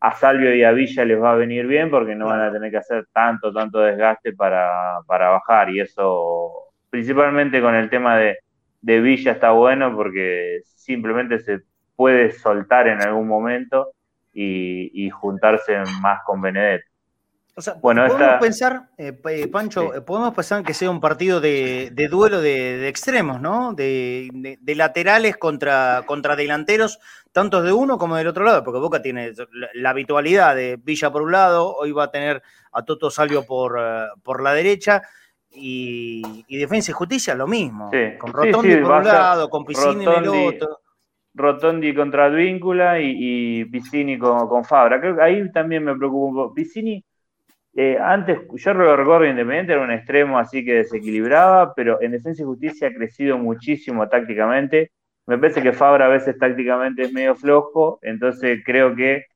a 0.00 0.12
Salvio 0.12 0.54
y 0.54 0.64
a 0.64 0.72
Villa 0.72 1.04
les 1.04 1.20
va 1.20 1.32
a 1.32 1.36
venir 1.36 1.66
bien 1.66 1.90
porque 1.90 2.14
no 2.14 2.26
van 2.26 2.40
a 2.40 2.52
tener 2.52 2.70
que 2.70 2.78
hacer 2.78 3.06
tanto, 3.12 3.52
tanto 3.52 3.80
desgaste 3.80 4.32
para, 4.32 5.00
bajar. 5.06 5.70
Y 5.70 5.80
eso, 5.80 6.72
principalmente 6.88 7.60
con 7.60 7.74
el 7.74 7.90
tema 7.90 8.16
de, 8.16 8.38
Villa, 8.82 9.32
está 9.32 9.50
bueno 9.50 9.94
porque 9.94 10.60
simplemente 10.64 11.38
se 11.40 11.60
puede 11.96 12.32
soltar 12.32 12.88
en 12.88 13.02
algún 13.02 13.28
momento 13.28 13.92
y, 14.32 15.10
juntarse 15.10 15.76
más 16.00 16.20
con 16.24 16.40
Benedetto 16.40 16.89
bueno, 17.80 18.06
podemos 18.06 18.40
pensar, 18.40 18.88
eh, 18.96 19.18
eh, 19.28 19.48
Pancho, 19.48 19.94
eh, 19.94 20.00
podemos 20.00 20.34
pensar 20.34 20.62
que 20.62 20.74
sea 20.74 20.90
un 20.90 21.00
partido 21.00 21.40
de, 21.40 21.90
duelo 22.10 22.40
de, 22.40 22.88
extremos, 22.88 23.40
¿no? 23.40 23.72
De, 23.72 24.58
laterales 24.74 25.36
contra, 25.36 26.02
contra 26.06 26.36
delanteros, 26.36 26.98
tanto 27.32 27.62
de 27.62 27.72
uno 27.72 27.98
como 27.98 28.16
del 28.16 28.26
otro 28.26 28.44
lado, 28.44 28.64
porque 28.64 28.80
Boca 28.80 29.02
tiene 29.02 29.32
la, 29.74 29.90
habitualidad 29.90 30.54
de 30.54 30.78
Villa 30.82 31.10
por 31.10 31.22
un 31.22 31.32
lado, 31.32 31.74
hoy 31.74 31.92
va 31.92 32.04
a 32.04 32.10
tener 32.10 32.42
a 32.72 32.84
Toto 32.84 33.10
Salvio 33.10 33.44
por, 33.46 33.78
por 34.22 34.42
la 34.42 34.54
derecha, 34.54 35.02
y, 35.50 36.44
Defensa 36.48 36.92
y 36.92 36.94
Justicia 36.94 37.34
lo 37.34 37.46
mismo, 37.46 37.90
con 38.18 38.32
Rotondi 38.32 38.76
por 38.76 38.92
un 38.92 39.04
lado, 39.04 39.48
con 39.48 39.64
Piscini 39.64 40.04
en 40.04 40.24
el 40.24 40.28
otro. 40.28 40.80
Rotondi 41.34 41.94
contra 41.94 42.26
Advíncula 42.26 43.00
y, 43.00 43.60
y 43.60 43.64
Piscini 43.66 44.18
con, 44.18 44.48
con 44.48 44.64
Fabra. 44.64 45.00
Creo 45.00 45.16
que 45.16 45.22
ahí 45.22 45.50
también 45.52 45.84
me 45.84 45.96
preocupa 45.96 46.26
un 46.26 46.34
poco. 46.34 46.54
Piscini 46.54 47.04
eh, 47.74 47.98
antes, 48.00 48.38
yo 48.56 48.72
recuerdo 48.72 49.26
Independiente, 49.26 49.72
era 49.72 49.82
un 49.82 49.92
extremo 49.92 50.38
así 50.38 50.64
que 50.64 50.74
desequilibraba, 50.74 51.74
pero 51.74 52.00
en 52.02 52.12
Defensa 52.12 52.42
y 52.42 52.46
Justicia 52.46 52.88
ha 52.88 52.92
crecido 52.94 53.38
muchísimo 53.38 54.08
tácticamente. 54.08 54.90
Me 55.26 55.38
parece 55.38 55.62
que 55.62 55.72
Fabra 55.72 56.06
a 56.06 56.08
veces 56.08 56.36
tácticamente 56.38 57.02
es 57.02 57.12
medio 57.12 57.36
flojo, 57.36 58.00
entonces 58.02 58.60
creo 58.64 58.96
que 58.96 59.26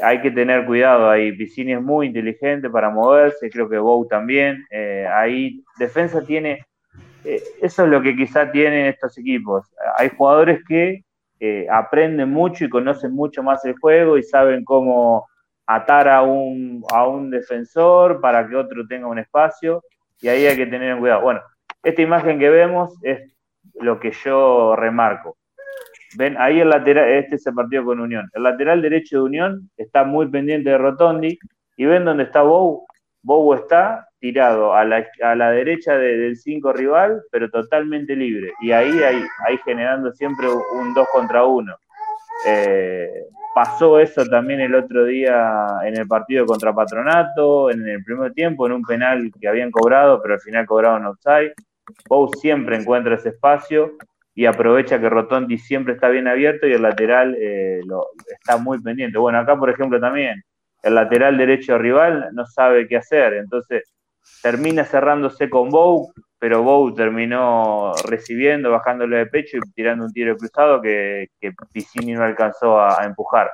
hay 0.00 0.22
que 0.22 0.30
tener 0.30 0.64
cuidado 0.64 1.10
ahí. 1.10 1.32
Piscini 1.32 1.74
es 1.74 1.82
muy 1.82 2.06
inteligente 2.06 2.70
para 2.70 2.88
moverse, 2.88 3.50
creo 3.50 3.68
que 3.68 3.78
Bou 3.78 4.06
también. 4.08 4.64
Eh, 4.70 5.06
ahí 5.12 5.62
Defensa 5.78 6.24
tiene, 6.24 6.64
eh, 7.24 7.42
eso 7.60 7.84
es 7.84 7.90
lo 7.90 8.00
que 8.00 8.16
quizá 8.16 8.50
tienen 8.50 8.86
estos 8.86 9.18
equipos. 9.18 9.66
Hay 9.98 10.10
jugadores 10.16 10.60
que 10.66 11.02
aprenden 11.70 12.30
mucho 12.30 12.64
y 12.64 12.70
conocen 12.70 13.12
mucho 13.12 13.42
más 13.42 13.62
el 13.66 13.76
juego 13.78 14.16
y 14.16 14.22
saben 14.22 14.64
cómo 14.64 15.26
atar 15.66 16.08
a 16.08 16.22
un, 16.22 16.84
a 16.92 17.06
un 17.06 17.30
defensor 17.30 18.20
para 18.20 18.46
que 18.48 18.56
otro 18.56 18.86
tenga 18.86 19.08
un 19.08 19.18
espacio 19.18 19.82
y 20.20 20.28
ahí 20.28 20.46
hay 20.46 20.56
que 20.56 20.66
tener 20.66 20.98
cuidado. 20.98 21.22
Bueno, 21.22 21.40
esta 21.82 22.02
imagen 22.02 22.38
que 22.38 22.50
vemos 22.50 22.96
es 23.02 23.32
lo 23.74 23.98
que 23.98 24.12
yo 24.12 24.76
remarco. 24.76 25.36
Ven, 26.16 26.36
ahí 26.38 26.60
el 26.60 26.70
lateral, 26.70 27.08
este 27.10 27.36
es 27.36 27.46
el 27.46 27.54
partido 27.54 27.84
con 27.84 28.00
Unión. 28.00 28.28
El 28.32 28.44
lateral 28.44 28.80
derecho 28.80 29.16
de 29.16 29.22
Unión 29.22 29.70
está 29.76 30.04
muy 30.04 30.28
pendiente 30.28 30.70
de 30.70 30.78
Rotondi 30.78 31.38
y 31.76 31.84
ven 31.84 32.04
dónde 32.04 32.24
está 32.24 32.42
Bou. 32.42 32.86
Bou 33.22 33.54
está 33.54 34.08
tirado 34.18 34.72
a 34.72 34.84
la, 34.84 35.04
a 35.22 35.34
la 35.34 35.50
derecha 35.50 35.98
del 35.98 36.36
5 36.36 36.72
rival, 36.72 37.22
pero 37.30 37.50
totalmente 37.50 38.14
libre. 38.16 38.52
Y 38.60 38.72
ahí, 38.72 39.02
ahí, 39.02 39.22
ahí 39.46 39.58
generando 39.64 40.12
siempre 40.12 40.48
un 40.48 40.94
2 40.94 41.06
contra 41.12 41.44
1. 41.44 41.76
Eh, 42.46 43.10
pasó 43.56 43.98
eso 43.98 44.22
también 44.26 44.60
el 44.60 44.74
otro 44.74 45.06
día 45.06 45.78
en 45.82 45.96
el 45.96 46.06
partido 46.06 46.44
contra 46.44 46.74
Patronato, 46.74 47.70
en 47.70 47.88
el 47.88 48.04
primer 48.04 48.34
tiempo, 48.34 48.66
en 48.66 48.72
un 48.72 48.82
penal 48.82 49.32
que 49.40 49.48
habían 49.48 49.70
cobrado, 49.70 50.20
pero 50.20 50.34
al 50.34 50.40
final 50.40 50.66
cobraron 50.66 51.06
offside. 51.06 51.54
Bou 52.06 52.28
siempre 52.34 52.76
encuentra 52.76 53.14
ese 53.14 53.30
espacio 53.30 53.96
y 54.34 54.44
aprovecha 54.44 55.00
que 55.00 55.08
Rotondi 55.08 55.56
siempre 55.56 55.94
está 55.94 56.10
bien 56.10 56.28
abierto 56.28 56.66
y 56.66 56.74
el 56.74 56.82
lateral 56.82 57.34
eh, 57.40 57.80
lo, 57.86 58.08
está 58.26 58.58
muy 58.58 58.78
pendiente. 58.82 59.16
Bueno, 59.16 59.38
acá 59.38 59.56
por 59.56 59.70
ejemplo 59.70 59.98
también 59.98 60.42
el 60.82 60.94
lateral 60.94 61.38
derecho 61.38 61.78
rival 61.78 62.28
no 62.34 62.44
sabe 62.44 62.86
qué 62.86 62.98
hacer, 62.98 63.32
entonces 63.32 63.90
termina 64.42 64.84
cerrándose 64.84 65.48
con 65.48 65.70
Bou, 65.70 66.12
pero 66.38 66.62
Bow 66.62 66.94
terminó 66.94 67.92
recibiendo, 68.04 68.70
bajándole 68.70 69.18
de 69.18 69.26
pecho 69.26 69.56
y 69.56 69.72
tirando 69.72 70.04
un 70.04 70.12
tiro 70.12 70.36
cruzado 70.36 70.82
que, 70.82 71.28
que 71.40 71.52
no 72.14 72.22
alcanzó 72.22 72.80
a, 72.80 73.04
empujar. 73.04 73.50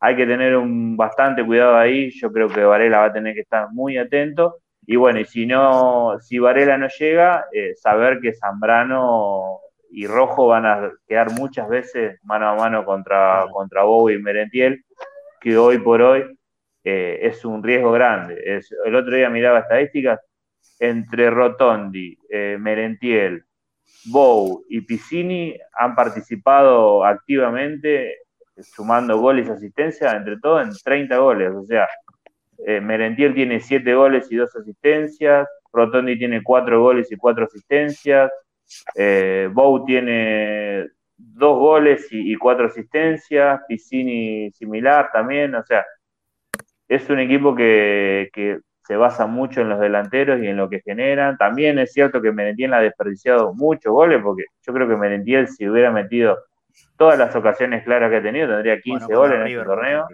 Hay 0.00 0.16
que 0.16 0.26
tener 0.26 0.56
un 0.56 0.96
bastante 0.96 1.44
cuidado 1.44 1.76
ahí, 1.76 2.10
yo 2.10 2.30
creo 2.32 2.48
que 2.48 2.64
Varela 2.64 2.98
va 3.00 3.04
a 3.06 3.12
tener 3.12 3.34
que 3.34 3.40
estar 3.40 3.68
muy 3.72 3.98
atento. 3.98 4.58
Y 4.86 4.96
bueno, 4.96 5.18
y 5.18 5.24
si 5.24 5.46
no, 5.46 6.16
si 6.20 6.38
Varela 6.38 6.78
no 6.78 6.86
llega, 6.88 7.46
eh, 7.52 7.74
saber 7.74 8.20
que 8.20 8.34
Zambrano 8.34 9.58
y 9.90 10.06
Rojo 10.06 10.48
van 10.48 10.66
a 10.66 10.92
quedar 11.08 11.32
muchas 11.32 11.68
veces 11.68 12.20
mano 12.22 12.48
a 12.48 12.54
mano 12.54 12.84
contra, 12.84 13.46
contra 13.50 13.82
Bow 13.82 14.10
y 14.10 14.18
Merentiel, 14.18 14.84
que 15.40 15.56
hoy 15.58 15.78
por 15.78 16.02
hoy 16.02 16.38
eh, 16.84 17.18
es 17.22 17.44
un 17.44 17.62
riesgo 17.64 17.90
grande. 17.90 18.40
el 18.84 18.94
otro 18.94 19.16
día 19.16 19.28
miraba 19.28 19.60
estadísticas, 19.60 20.20
entre 20.78 21.30
Rotondi, 21.30 22.18
eh, 22.28 22.56
Merentiel 22.58 23.44
Bou 24.06 24.64
y 24.68 24.80
Piscini 24.82 25.56
han 25.72 25.94
participado 25.94 27.04
activamente, 27.04 28.18
sumando 28.56 29.18
goles 29.18 29.48
y 29.48 29.50
asistencia, 29.50 30.12
entre 30.12 30.38
todo 30.38 30.60
en 30.60 30.70
30 30.72 31.16
goles. 31.18 31.52
O 31.52 31.64
sea, 31.64 31.88
eh, 32.66 32.80
Merentiel 32.80 33.34
tiene 33.34 33.60
7 33.60 33.94
goles 33.94 34.30
y 34.30 34.36
2 34.36 34.56
asistencias, 34.56 35.48
Rotondi 35.72 36.18
tiene 36.18 36.42
4 36.42 36.80
goles 36.80 37.10
y 37.10 37.16
4 37.16 37.44
asistencias, 37.44 38.30
eh, 38.94 39.48
Bou 39.52 39.84
tiene 39.84 40.86
2 41.16 41.58
goles 41.58 42.06
y, 42.10 42.34
4 42.36 42.66
asistencias, 42.66 43.60
Piscini 43.68 44.50
similar 44.52 45.10
también, 45.12 45.54
o 45.54 45.64
sea, 45.64 45.84
es 46.88 47.08
un 47.10 47.18
equipo 47.18 47.54
que 47.54 48.30
se 48.86 48.96
basa 48.96 49.26
mucho 49.26 49.62
en 49.62 49.68
los 49.68 49.80
delanteros 49.80 50.40
y 50.40 50.46
en 50.46 50.56
lo 50.56 50.70
que 50.70 50.80
generan. 50.80 51.36
También 51.36 51.76
es 51.80 51.92
cierto 51.92 52.22
que 52.22 52.30
Merentiel 52.30 52.72
ha 52.72 52.80
desperdiciado 52.80 53.52
muchos 53.52 53.92
goles, 53.92 54.20
porque 54.22 54.44
yo 54.64 54.72
creo 54.72 54.86
que 54.86 54.96
Merentiel, 54.96 55.48
si 55.48 55.68
hubiera 55.68 55.90
metido 55.90 56.38
todas 56.96 57.18
las 57.18 57.34
ocasiones 57.34 57.82
claras 57.82 58.10
que 58.10 58.18
ha 58.18 58.22
tenido, 58.22 58.48
tendría 58.48 58.80
15 58.80 59.12
goles 59.12 59.40
en 59.40 59.46
este 59.48 59.64
torneo. 59.64 60.06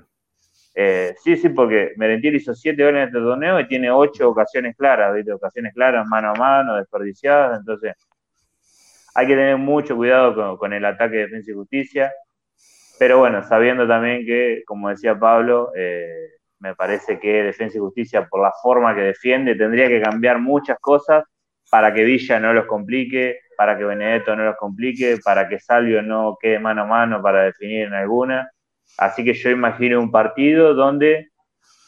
Eh, 0.75 1.15
sí, 1.23 1.37
sí, 1.37 1.51
porque 1.51 1.93
Merentiel 1.97 2.37
hizo 2.37 2.55
7 2.55 2.83
goles 2.83 3.03
en 3.03 3.09
este 3.09 3.19
torneo 3.19 3.61
y 3.61 3.69
tiene 3.69 3.91
8 3.91 4.27
ocasiones 4.27 4.75
claras, 4.75 5.15
¿viste? 5.15 5.33
ocasiones 5.35 5.75
claras, 5.75 6.07
mano 6.09 6.31
a 6.31 6.35
mano, 6.35 6.77
desperdiciadas. 6.77 7.59
Entonces, 7.59 7.95
hay 9.15 9.27
que 9.27 9.35
tener 9.35 9.59
mucho 9.59 9.95
cuidado 9.97 10.57
con, 10.57 10.73
el 10.73 10.85
ataque 10.87 11.17
de 11.17 11.23
defensa 11.25 11.51
y 11.51 11.55
justicia. 11.55 12.13
Pero 12.99 13.19
bueno, 13.19 13.43
sabiendo 13.43 13.87
también 13.87 14.25
que, 14.25 14.63
como 14.65 14.89
decía 14.89 15.19
Pablo, 15.19 15.73
eh, 15.77 16.31
me 16.63 16.77
parece 16.77 17.19
que 17.19 17.43
Defensa 17.43 17.77
y 17.77 17.81
Justicia, 17.81 18.29
por 18.29 18.41
la 18.41 18.53
forma 18.63 18.95
que 18.95 19.01
defiende, 19.01 19.57
tendría 19.57 19.89
que 19.89 20.01
cambiar 20.01 20.39
muchas 20.39 20.79
cosas 20.81 21.25
para 21.69 21.93
que 21.93 22.05
Villa 22.05 22.39
no 22.39 22.53
los 22.53 22.67
complique, 22.67 23.41
para 23.57 23.77
que 23.77 23.85
Benedetto 23.85 24.37
no 24.37 24.45
los 24.45 24.57
complique, 24.57 25.19
para 25.25 25.49
que 25.49 25.59
Salvio 25.59 26.03
no 26.03 26.37
quede 26.41 26.61
mano 26.61 26.83
a 26.83 26.87
mano 26.87 27.21
para 27.21 27.43
definir 27.43 27.89
en 27.89 27.95
alguna. 27.95 28.49
Así 28.97 29.25
que 29.25 29.35
yo 29.35 29.51
imagino 29.51 29.99
un 29.99 30.13
partido 30.13 30.73
donde 30.75 31.31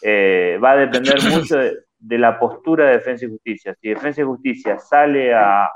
eh, 0.02 0.58
va 0.62 0.72
a 0.72 0.76
depender 0.76 1.14
mucho 1.30 1.56
de, 1.56 2.18
la 2.18 2.36
postura 2.38 2.86
de 2.86 2.92
Defensa 2.94 3.26
y 3.26 3.30
Justicia. 3.30 3.76
Si 3.80 3.88
Defensa 3.90 4.22
y 4.22 4.24
Justicia 4.24 4.78
sale 4.78 5.32
a, 5.32 5.70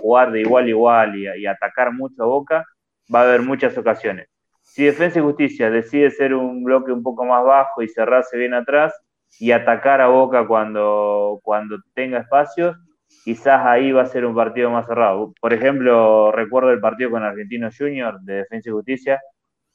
jugar 0.00 0.30
de 0.30 0.42
igual 0.42 0.66
a 0.66 0.68
igual 0.68 1.16
y, 1.16 1.26
y 1.42 1.46
atacar 1.46 1.92
mucho 1.92 2.22
a 2.22 2.26
Boca, 2.26 2.64
va 3.12 3.22
a 3.22 3.24
haber 3.24 3.42
muchas 3.42 3.76
ocasiones. 3.76 4.28
Si 4.76 4.84
Defensa 4.84 5.20
y 5.20 5.22
Justicia 5.22 5.70
decide 5.70 6.10
ser 6.10 6.34
un 6.34 6.62
bloque 6.62 6.92
un 6.92 7.02
poco 7.02 7.24
más 7.24 7.42
bajo 7.42 7.80
y 7.80 7.88
cerrarse 7.88 8.36
bien 8.36 8.52
atrás 8.52 8.92
y 9.40 9.52
atacar 9.52 10.02
a 10.02 10.08
Boca 10.08 10.46
cuando, 10.46 11.40
cuando 11.42 11.78
tenga 11.94 12.18
espacios, 12.18 12.76
quizás 13.24 13.64
ahí 13.64 13.90
va 13.90 14.02
a 14.02 14.06
ser 14.06 14.26
un 14.26 14.34
partido 14.34 14.68
más 14.68 14.86
cerrado. 14.86 15.32
Por 15.40 15.54
ejemplo, 15.54 16.30
recuerdo 16.30 16.72
el 16.72 16.80
partido 16.80 17.12
con 17.12 17.22
Argentinos 17.22 17.74
Junior 17.74 18.20
de 18.20 18.34
Defensa 18.34 18.68
y 18.68 18.72
Justicia. 18.72 19.18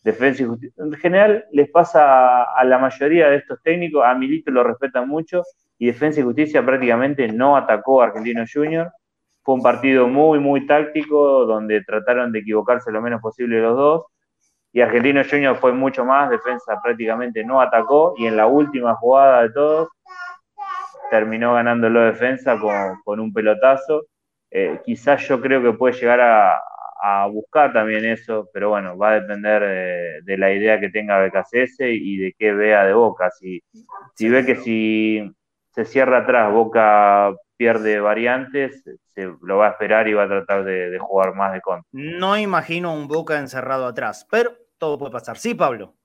Defensa 0.04 0.43
y 0.43 0.45
Justicia. 0.45 0.84
En 0.84 0.93
general 0.93 1.45
les 1.52 1.72
pasa 1.72 2.43
a 2.43 2.64
la 2.64 2.78
mayoría 2.78 3.28
de 3.28 3.38
estos 3.38 3.60
técnicos, 3.64 4.04
a 4.06 4.14
Milito 4.14 4.52
lo 4.52 4.64
respetan 4.64 5.08
mucho 5.08 5.41
y 5.80 5.88
Defensa 5.88 6.20
y 6.20 6.24
Justicia 6.24 6.64
prácticamente 6.64 7.28
no 7.28 7.58
atacó 7.58 8.04
a 8.04 8.06
Argentinos 8.06 8.52
Junior. 8.54 8.91
Fue 9.41 9.56
un 9.56 9.64
partido 9.64 10.08
muy, 10.08 10.38
muy 10.38 10.68
táctico 10.68 11.47
donde 11.47 11.84
trataron 11.84 12.32
de 12.32 12.38
equivocarse 12.38 12.91
lo 12.91 13.02
menos 13.02 13.20
posible 13.20 13.60
los 13.60 13.76
dos 13.76 14.04
y 14.74 14.82
Argentino 14.82 15.22
Junior 15.30 15.57
fue 15.57 15.74
mucho 15.74 16.05
más, 16.05 16.30
defensa 16.30 16.80
prácticamente 16.82 17.43
no 17.43 17.59
atacó 17.61 18.13
y 18.17 18.26
en 18.26 18.38
la 18.38 18.47
última 18.47 18.95
jugada 18.95 19.43
de 19.43 19.49
todos 19.51 19.89
terminó 21.09 21.55
ganándolo 21.55 22.01
defensa 22.01 22.57
con, 22.57 23.19
un 23.19 23.34
pelotazo. 23.34 24.05
Eh, 24.49 24.80
quizás 24.86 25.28
yo 25.28 25.41
creo 25.41 25.61
que 25.61 25.74
puede 25.74 25.93
llegar 25.95 26.22
a, 26.22 26.61
buscar 27.32 27.74
también 27.74 28.05
eso, 28.05 28.47
pero 28.53 28.69
bueno, 28.69 28.95
va 28.95 29.09
a 29.09 29.19
depender 29.19 30.24
de, 30.24 30.38
la 30.38 30.53
idea 30.53 30.80
que 30.80 30.89
tenga 30.89 31.19
BKCS 31.19 31.80
y 31.80 32.17
de 32.17 32.34
qué 32.38 32.53
vea 32.53 32.86
de 32.86 32.93
Boca. 32.93 33.32
Si, 33.32 33.59
si 34.13 34.30
ve 34.30 34.45
que 34.45 34.55
si 34.55 35.32
se 35.72 35.84
cierra 35.84 36.19
atrás, 36.19 36.53
Boca 36.53 37.34
pierde 37.57 37.99
variantes, 37.99 38.84
se 39.13 39.32
lo 39.41 39.57
va 39.57 39.67
a 39.67 39.72
esperar 39.72 40.07
y 40.07 40.13
va 40.13 40.24
a 40.24 40.28
tratar 40.28 40.63
de, 40.63 40.97
jugar 40.99 41.36
más 41.36 41.53
de 41.53 41.61
contra. 41.61 41.88
No 41.91 42.38
imagino 42.38 42.93
un 42.93 43.07
Boca 43.07 43.39
encerrado 43.39 43.88
atrás, 43.88 44.28
pero 44.30 44.51
todo 44.82 44.97
puede 44.97 45.11
pasar. 45.11 45.38
Sí, 45.38 45.53
Pablo. 45.53 45.95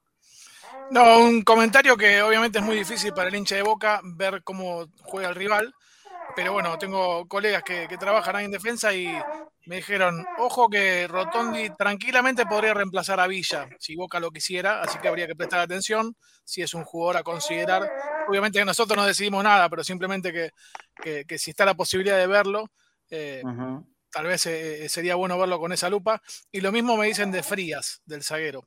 No, 0.90 1.20
un 1.20 1.40
comentario 1.42 1.96
que 1.96 2.20
obviamente 2.20 2.58
es 2.58 2.64
muy 2.64 2.76
difícil 2.76 3.12
para 3.14 3.28
el 3.28 3.34
hincha 3.34 3.56
de 3.56 3.62
Boca 3.62 4.02
ver 4.04 4.42
cómo 4.44 4.84
juega 5.02 5.30
el 5.30 5.34
rival, 5.34 5.74
pero 6.36 6.52
bueno, 6.52 6.76
tengo 6.76 7.26
colegas 7.26 7.62
que, 7.62 7.88
trabajan 7.98 8.36
ahí 8.36 8.44
en 8.44 8.50
defensa 8.50 8.92
y 8.94 9.08
me 9.64 9.76
dijeron, 9.76 10.26
ojo 10.38 10.68
que 10.68 11.08
Rotondi 11.08 11.70
tranquilamente 11.70 12.44
podría 12.44 12.74
reemplazar 12.74 13.18
a 13.18 13.26
Villa 13.26 13.66
si 13.78 13.96
Boca 13.96 14.20
lo 14.20 14.30
quisiera, 14.30 14.82
así 14.82 14.98
que 14.98 15.08
habría 15.08 15.26
que 15.26 15.34
prestar 15.34 15.60
atención 15.60 16.14
si 16.44 16.60
es 16.60 16.74
un 16.74 16.84
jugador 16.84 17.16
a 17.16 17.22
considerar. 17.22 17.90
Obviamente 18.28 18.58
que 18.58 18.64
nosotros 18.66 18.94
no 18.94 19.06
decidimos 19.06 19.42
nada, 19.42 19.70
pero 19.70 19.82
simplemente 19.82 20.32
que, 21.02 21.38
si 21.38 21.50
está 21.50 21.64
la 21.64 21.74
posibilidad 21.74 22.18
de 22.18 22.26
verlo, 22.26 22.66
eh, 23.08 23.42
tal 24.16 24.26
vez 24.28 24.46
eh, 24.46 24.86
eh, 24.86 24.88
sería 24.88 25.14
bueno 25.14 25.38
verlo 25.38 25.60
con 25.60 25.72
esa 25.72 25.90
lupa. 25.90 26.22
Y 26.50 26.62
lo 26.62 26.72
mismo 26.72 26.96
me 26.96 27.06
dicen 27.06 27.30
de 27.30 27.42
Frías, 27.42 28.00
del 28.06 28.22
zaguero. 28.22 28.64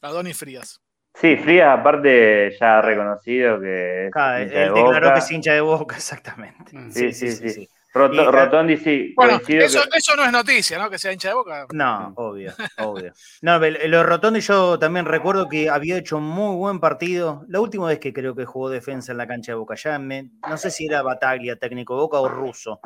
Adonis 0.00 0.38
Frías. 0.38 0.80
Sí, 1.12 1.36
Frías, 1.36 1.78
aparte, 1.78 2.56
ya 2.58 2.78
ha 2.78 2.82
reconocido 2.82 3.60
que. 3.60 4.06
Es 4.06 4.12
ah, 4.16 4.40
él 4.40 4.72
declaró 4.72 5.12
que 5.12 5.18
es 5.18 5.30
hincha 5.30 5.52
de 5.52 5.60
boca, 5.60 5.96
exactamente. 5.96 6.74
Mm. 6.74 6.90
Sí, 6.90 7.12
sí, 7.12 7.32
sí. 7.32 7.68
Rotondi 7.92 8.76
sí. 8.78 9.12
Bueno, 9.14 9.40
eso, 9.46 9.82
eso, 9.92 10.16
no 10.16 10.24
es 10.24 10.32
noticia, 10.32 10.78
¿no? 10.78 10.88
Que 10.88 10.96
sea 10.96 11.12
hincha 11.12 11.28
de 11.28 11.34
boca. 11.34 11.66
No, 11.72 12.12
obvio, 12.16 12.54
obvio. 12.78 13.12
No, 13.42 13.58
lo 13.58 14.02
Rotondi 14.04 14.40
yo 14.40 14.78
también 14.78 15.04
recuerdo 15.04 15.48
que 15.50 15.68
había 15.68 15.98
hecho 15.98 16.18
muy 16.18 16.56
buen 16.56 16.80
partido. 16.80 17.44
La 17.48 17.60
última 17.60 17.88
vez 17.88 17.98
que 17.98 18.14
creo 18.14 18.34
que 18.34 18.46
jugó 18.46 18.70
defensa 18.70 19.12
en 19.12 19.18
la 19.18 19.26
cancha 19.26 19.52
de 19.52 19.56
Boca, 19.56 19.74
ya 19.74 19.98
me, 19.98 20.30
no 20.48 20.56
sé 20.56 20.70
si 20.70 20.86
era 20.86 21.02
Bataglia, 21.02 21.56
técnico 21.56 21.94
de 21.94 22.00
Boca 22.00 22.20
o 22.20 22.28
Ruso. 22.28 22.80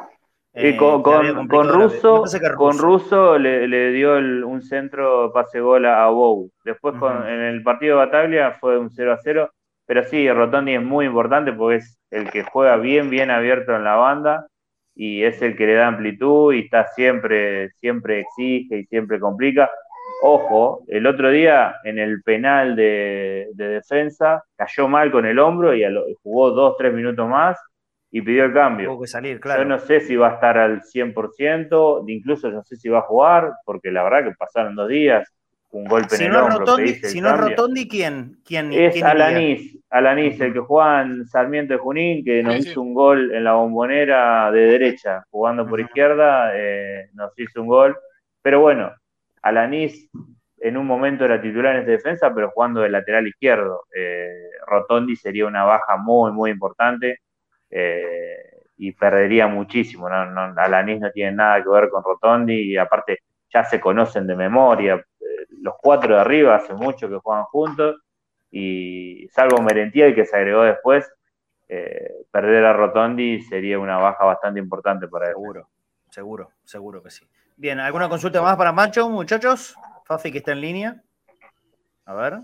Eh, 0.56 0.76
con, 0.76 1.02
con, 1.02 1.68
Russo, 1.68 2.22
con 2.56 2.78
Russo 2.78 3.36
le, 3.38 3.90
dio 3.90 4.14
un 4.14 4.62
centro 4.62 5.32
pase 5.32 5.58
gol 5.58 5.84
a 5.84 6.06
Bou. 6.08 6.48
Después 6.64 6.94
en 7.26 7.40
el 7.40 7.62
partido 7.64 7.98
de 7.98 8.06
Bataglia 8.06 8.52
fue 8.60 8.78
un 8.78 8.88
0 8.88 9.12
a 9.12 9.18
0. 9.20 9.50
Pero 9.86 10.04
sí, 10.04 10.30
Rotondi 10.30 10.74
es 10.74 10.82
muy 10.82 11.06
importante 11.06 11.52
porque 11.52 11.76
es 11.78 11.98
el 12.10 12.30
que 12.30 12.44
juega 12.44 12.76
bien, 12.76 13.10
bien 13.10 13.32
abierto 13.32 13.74
en 13.74 13.82
la 13.82 13.96
banda 13.96 14.46
y 14.94 15.24
es 15.24 15.42
el 15.42 15.56
que 15.56 15.66
le 15.66 15.74
da 15.74 15.88
amplitud 15.88 16.54
y 16.54 16.60
está 16.60 16.86
siempre, 16.94 17.70
siempre 17.80 18.20
exige 18.20 18.78
y 18.78 18.84
siempre 18.86 19.18
complica. 19.18 19.68
Ojo, 20.22 20.84
el 20.86 21.06
otro 21.08 21.30
día 21.30 21.74
en 21.82 21.98
el 21.98 22.22
penal 22.22 22.76
de, 22.76 23.48
defensa 23.54 24.44
cayó 24.56 24.86
mal 24.86 25.10
con 25.10 25.26
el 25.26 25.40
hombro 25.40 25.74
y 25.74 25.82
jugó 26.22 26.52
dos, 26.52 26.76
tres 26.78 26.94
minutos 26.94 27.28
más 27.28 27.58
y 28.14 28.22
pidió 28.22 28.44
el 28.44 28.52
cambio. 28.52 28.96
Que 29.00 29.08
salir, 29.08 29.40
claro. 29.40 29.64
Yo 29.64 29.68
no 29.68 29.80
sé 29.80 29.98
si 29.98 30.14
va 30.14 30.28
a 30.30 30.34
estar 30.34 30.56
al 30.56 30.82
100%, 30.82 32.04
incluso 32.06 32.48
no 32.48 32.62
sé 32.62 32.76
si 32.76 32.88
va 32.88 33.00
a 33.00 33.02
jugar, 33.02 33.54
porque 33.64 33.90
la 33.90 34.04
verdad 34.04 34.30
que 34.30 34.36
pasaron 34.38 34.76
dos 34.76 34.88
días, 34.88 35.34
un 35.72 35.84
golpe 35.84 36.14
en 36.14 36.22
el 36.22 36.36
hombro. 36.36 36.76
si 37.02 37.20
no 37.20 37.30
es 37.30 37.40
Rotondi, 37.40 37.88
¿quién? 37.88 38.38
¿Quién 38.46 38.72
es 38.72 39.02
Alanis, 39.02 39.80
Alanis, 39.90 40.40
el 40.40 40.52
que 40.52 40.60
juega 40.60 41.02
en 41.02 41.26
Sarmiento 41.26 41.72
de 41.72 41.80
Junín, 41.80 42.24
que 42.24 42.40
nos 42.44 42.58
hizo 42.58 42.80
un 42.82 42.94
gol 42.94 43.34
en 43.34 43.42
la 43.42 43.54
bombonera 43.54 44.48
de 44.52 44.60
derecha, 44.60 45.24
jugando 45.32 45.66
por 45.66 45.80
izquierda, 45.80 46.52
eh, 46.54 47.08
nos 47.14 47.36
hizo 47.36 47.62
un 47.62 47.66
gol. 47.66 47.96
Pero 48.40 48.60
bueno, 48.60 48.92
Alanis 49.42 50.08
en 50.58 50.76
un 50.76 50.86
momento 50.86 51.24
era 51.24 51.42
titular 51.42 51.74
en 51.74 51.80
esta 51.80 51.90
defensa, 51.90 52.32
pero 52.32 52.52
jugando 52.52 52.80
de 52.80 52.90
lateral 52.90 53.26
izquierdo. 53.26 53.86
Eh, 53.92 54.50
Rotondi 54.68 55.16
sería 55.16 55.46
una 55.46 55.64
baja 55.64 55.96
muy, 55.96 56.30
muy 56.30 56.52
importante. 56.52 57.18
Eh, 57.76 58.62
y 58.76 58.92
perdería 58.92 59.48
muchísimo. 59.48 60.08
¿no? 60.08 60.26
No, 60.26 60.54
Alanis 60.60 61.00
no 61.00 61.10
tiene 61.10 61.32
nada 61.32 61.62
que 61.62 61.68
ver 61.68 61.88
con 61.88 62.04
Rotondi 62.04 62.72
y 62.72 62.76
aparte 62.76 63.18
ya 63.52 63.64
se 63.64 63.80
conocen 63.80 64.28
de 64.28 64.36
memoria. 64.36 64.94
Eh, 64.94 65.46
los 65.60 65.74
cuatro 65.82 66.14
de 66.14 66.20
arriba 66.20 66.54
hace 66.54 66.72
mucho 66.72 67.08
que 67.08 67.16
juegan 67.16 67.44
juntos 67.44 67.96
y 68.50 69.26
salvo 69.32 69.60
Merentiel 69.60 70.14
que 70.14 70.24
se 70.24 70.36
agregó 70.36 70.62
después, 70.62 71.10
eh, 71.68 72.12
perder 72.30 72.64
a 72.64 72.72
Rotondi 72.72 73.42
sería 73.42 73.80
una 73.80 73.98
baja 73.98 74.24
bastante 74.24 74.60
importante 74.60 75.08
para 75.08 75.26
él. 75.26 75.32
Seguro, 75.32 75.68
seguro, 76.10 76.50
seguro 76.62 77.02
que 77.02 77.10
sí. 77.10 77.26
Bien, 77.56 77.80
¿alguna 77.80 78.08
consulta 78.08 78.40
más 78.40 78.56
para 78.56 78.70
Macho, 78.70 79.08
muchachos? 79.08 79.74
Fafi 80.04 80.30
que 80.30 80.38
está 80.38 80.52
en 80.52 80.60
línea. 80.60 81.02
A 82.04 82.14
ver. 82.14 82.38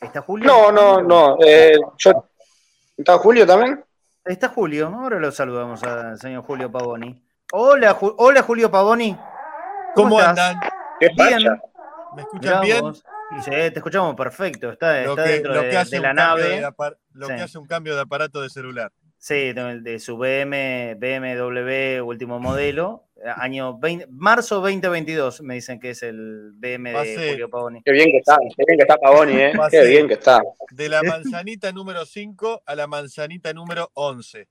¿Está 0.00 0.20
Julio? 0.20 0.46
No, 0.46 0.70
no, 0.70 1.00
no. 1.00 1.38
¿Está 2.96 3.18
Julio 3.18 3.46
también? 3.46 3.82
Está 4.24 4.48
Julio, 4.48 4.88
ahora 4.88 5.18
lo 5.18 5.30
saludamos 5.30 5.82
al 5.82 6.18
señor 6.18 6.42
Julio 6.44 6.72
Pavoni. 6.72 7.22
Hola, 7.52 7.94
hola 8.00 8.42
Julio 8.42 8.70
Pavoni. 8.70 9.14
¿Cómo, 9.94 10.18
andan? 10.18 10.58
Bien. 10.98 11.60
¿Me 12.16 12.22
escuchan 12.22 12.62
bien? 12.62 12.94
Sí, 12.94 13.50
te 13.50 13.74
escuchamos 13.74 14.14
perfecto. 14.14 14.70
Está, 14.70 14.92
dentro 14.92 15.16
de, 15.22 16.00
la 16.00 16.14
nave. 16.14 16.66
lo 17.12 17.28
que 17.28 17.34
hace 17.34 17.58
un 17.58 17.66
cambio 17.66 17.94
de 17.94 18.00
aparato 18.00 18.40
de 18.40 18.48
celular. 18.48 18.92
Sí, 19.24 19.54
de, 19.54 19.98
su 20.00 20.18
BM, 20.18 20.96
BMW 20.96 22.02
último 22.02 22.38
modelo, 22.38 23.06
año 23.36 23.78
20, 23.78 24.08
marzo 24.10 24.56
2022, 24.56 25.40
me 25.40 25.54
dicen 25.54 25.80
que 25.80 25.92
es 25.92 26.02
el 26.02 26.52
BM 26.52 26.92
de 26.92 27.30
Julio 27.30 27.48
Pavoni. 27.48 27.82
Qué 27.82 27.92
bien 27.92 28.10
que 28.10 28.18
está, 28.18 28.36
qué 28.54 28.64
bien 28.66 28.76
que 28.76 28.82
está 28.82 28.98
Pavoni, 28.98 29.32
¿eh? 29.32 29.52
Qué 29.70 29.86
bien 29.86 30.08
que 30.08 30.12
está. 30.12 30.42
De 30.72 30.90
la 30.90 31.02
manzanita 31.02 31.72
número 31.72 32.04
5 32.04 32.64
a 32.66 32.74
la 32.74 32.86
manzanita 32.86 33.54
número 33.54 33.90
11. 33.94 34.46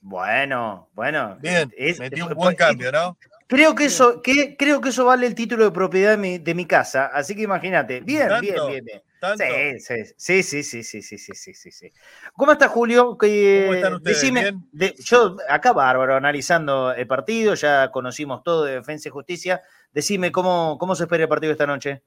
Bueno, 0.00 0.88
bueno. 0.94 1.38
Bien, 1.40 1.72
metió 2.00 2.26
un 2.26 2.34
buen 2.34 2.56
cambio, 2.56 2.90
¿no? 2.90 3.16
Creo 3.46 3.76
que 3.76 3.84
eso, 3.84 4.22
que, 4.22 4.56
creo 4.56 4.80
que 4.80 4.88
eso 4.88 5.04
vale 5.04 5.28
el 5.28 5.36
título 5.36 5.66
de 5.66 5.70
propiedad 5.70 6.10
de 6.10 6.16
mi, 6.16 6.38
de 6.38 6.52
mi 6.52 6.66
casa, 6.66 7.06
así 7.14 7.36
que 7.36 7.42
imagínate. 7.42 8.00
Bien, 8.00 8.28
bien, 8.40 8.56
bien, 8.66 8.84
bien. 8.84 9.02
Sí, 9.36 9.80
sí, 9.80 10.42
sí, 10.42 10.62
sí, 10.62 10.82
sí, 10.82 11.02
sí, 11.02 11.18
sí, 11.18 11.54
sí, 11.54 11.70
sí, 11.70 11.92
¿Cómo 12.34 12.52
estás, 12.52 12.70
Julio? 12.70 13.16
¿Cómo 13.18 13.74
están 13.74 13.94
ustedes? 13.94 15.04
yo 15.04 15.36
acá 15.48 15.72
bárbaro, 15.72 16.16
analizando 16.16 16.92
el 16.92 17.06
partido, 17.06 17.54
ya 17.54 17.90
conocimos 17.90 18.42
todo 18.42 18.64
de 18.64 18.74
Defensa 18.74 19.08
y 19.08 19.12
Justicia. 19.12 19.62
Decime 19.92 20.32
cómo, 20.32 20.76
cómo 20.78 20.94
se 20.94 21.04
espera 21.04 21.24
el 21.24 21.28
partido 21.28 21.52
esta 21.52 21.66
noche. 21.66 22.02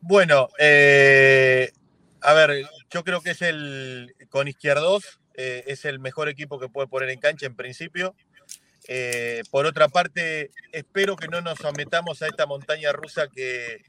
Bueno, 0.00 0.48
eh, 0.58 1.70
a 2.20 2.32
ver, 2.34 2.66
yo 2.90 3.04
creo 3.04 3.20
que 3.20 3.30
es 3.30 3.42
el 3.42 4.14
con 4.30 4.48
Izquierdos, 4.48 5.20
eh, 5.34 5.64
es 5.66 5.84
el 5.84 5.98
mejor 5.98 6.28
equipo 6.28 6.58
que 6.58 6.68
puede 6.68 6.88
poner 6.88 7.10
en 7.10 7.20
cancha 7.20 7.46
en 7.46 7.56
principio. 7.56 8.14
Eh, 8.86 9.42
por 9.50 9.66
otra 9.66 9.88
parte, 9.88 10.50
espero 10.72 11.16
que 11.16 11.28
no 11.28 11.40
nos 11.40 11.58
sometamos 11.58 12.20
a 12.22 12.26
esta 12.26 12.46
montaña 12.46 12.92
rusa 12.92 13.28
que 13.28 13.82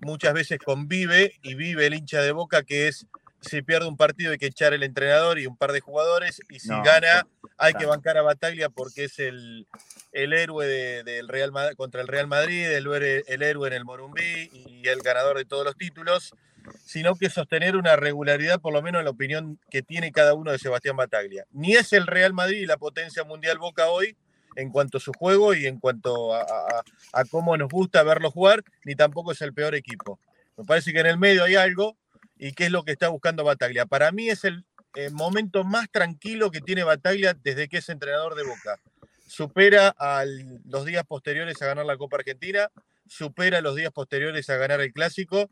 muchas 0.00 0.34
veces 0.34 0.58
convive 0.58 1.34
y 1.42 1.54
vive 1.54 1.86
el 1.86 1.94
hincha 1.94 2.22
de 2.22 2.32
boca, 2.32 2.62
que 2.62 2.88
es 2.88 3.06
si 3.40 3.62
pierde 3.62 3.88
un 3.88 3.96
partido 3.96 4.32
hay 4.32 4.38
que 4.38 4.46
echar 4.46 4.74
el 4.74 4.82
entrenador 4.82 5.38
y 5.38 5.46
un 5.46 5.56
par 5.56 5.72
de 5.72 5.80
jugadores, 5.80 6.42
y 6.50 6.60
si 6.60 6.68
gana 6.68 7.26
hay 7.56 7.74
que 7.74 7.86
bancar 7.86 8.18
a 8.18 8.22
Bataglia 8.22 8.68
porque 8.68 9.04
es 9.04 9.18
el, 9.18 9.66
el 10.12 10.32
héroe 10.32 10.66
del 10.66 11.28
Real 11.28 11.52
contra 11.76 12.00
el 12.00 12.08
Real 12.08 12.26
Madrid, 12.26 12.66
el, 12.66 12.86
el 13.26 13.42
héroe 13.42 13.68
en 13.68 13.74
el 13.74 13.84
Morumbí 13.84 14.50
y 14.52 14.88
el 14.88 15.00
ganador 15.00 15.38
de 15.38 15.44
todos 15.44 15.64
los 15.64 15.76
títulos, 15.76 16.34
sino 16.84 17.14
que 17.14 17.30
sostener 17.30 17.76
una 17.76 17.96
regularidad, 17.96 18.60
por 18.60 18.72
lo 18.72 18.82
menos 18.82 19.00
en 19.00 19.04
la 19.06 19.10
opinión 19.10 19.58
que 19.70 19.82
tiene 19.82 20.12
cada 20.12 20.34
uno 20.34 20.52
de 20.52 20.58
Sebastián 20.58 20.96
Bataglia. 20.96 21.44
Ni 21.52 21.74
es 21.74 21.92
el 21.92 22.06
Real 22.06 22.34
Madrid 22.34 22.66
la 22.66 22.76
potencia 22.76 23.24
mundial 23.24 23.58
Boca 23.58 23.88
hoy, 23.88 24.16
en 24.56 24.70
cuanto 24.70 24.98
a 24.98 25.00
su 25.00 25.12
juego 25.12 25.54
y 25.54 25.66
en 25.66 25.78
cuanto 25.78 26.34
a, 26.34 26.44
cómo 27.30 27.56
nos 27.56 27.68
gusta 27.68 28.02
verlo 28.02 28.30
jugar, 28.30 28.64
ni 28.84 28.94
tampoco 28.94 29.32
es 29.32 29.40
el 29.42 29.54
peor 29.54 29.74
equipo. 29.74 30.18
Me 30.56 30.64
parece 30.64 30.92
que 30.92 31.00
en 31.00 31.06
el 31.06 31.18
medio 31.18 31.44
hay 31.44 31.54
algo 31.54 31.96
y 32.36 32.52
qué 32.52 32.66
es 32.66 32.70
lo 32.70 32.84
que 32.84 32.92
está 32.92 33.08
buscando 33.08 33.44
Bataglia. 33.44 33.86
Para 33.86 34.12
mí 34.12 34.28
es 34.28 34.44
el, 34.44 34.64
momento 35.12 35.62
más 35.62 35.88
tranquilo 35.88 36.50
que 36.50 36.60
tiene 36.60 36.82
Bataglia 36.82 37.34
desde 37.34 37.68
que 37.68 37.78
es 37.78 37.88
entrenador 37.88 38.34
de 38.34 38.42
Boca. 38.42 38.80
Supera 39.28 39.94
a 39.96 40.24
los 40.64 40.84
días 40.84 41.04
posteriores 41.06 41.62
a 41.62 41.66
ganar 41.66 41.86
la 41.86 41.96
Copa 41.96 42.16
Argentina, 42.16 42.68
supera 43.06 43.60
los 43.60 43.76
días 43.76 43.92
posteriores 43.92 44.50
a 44.50 44.56
ganar 44.56 44.80
el 44.80 44.92
Clásico. 44.92 45.48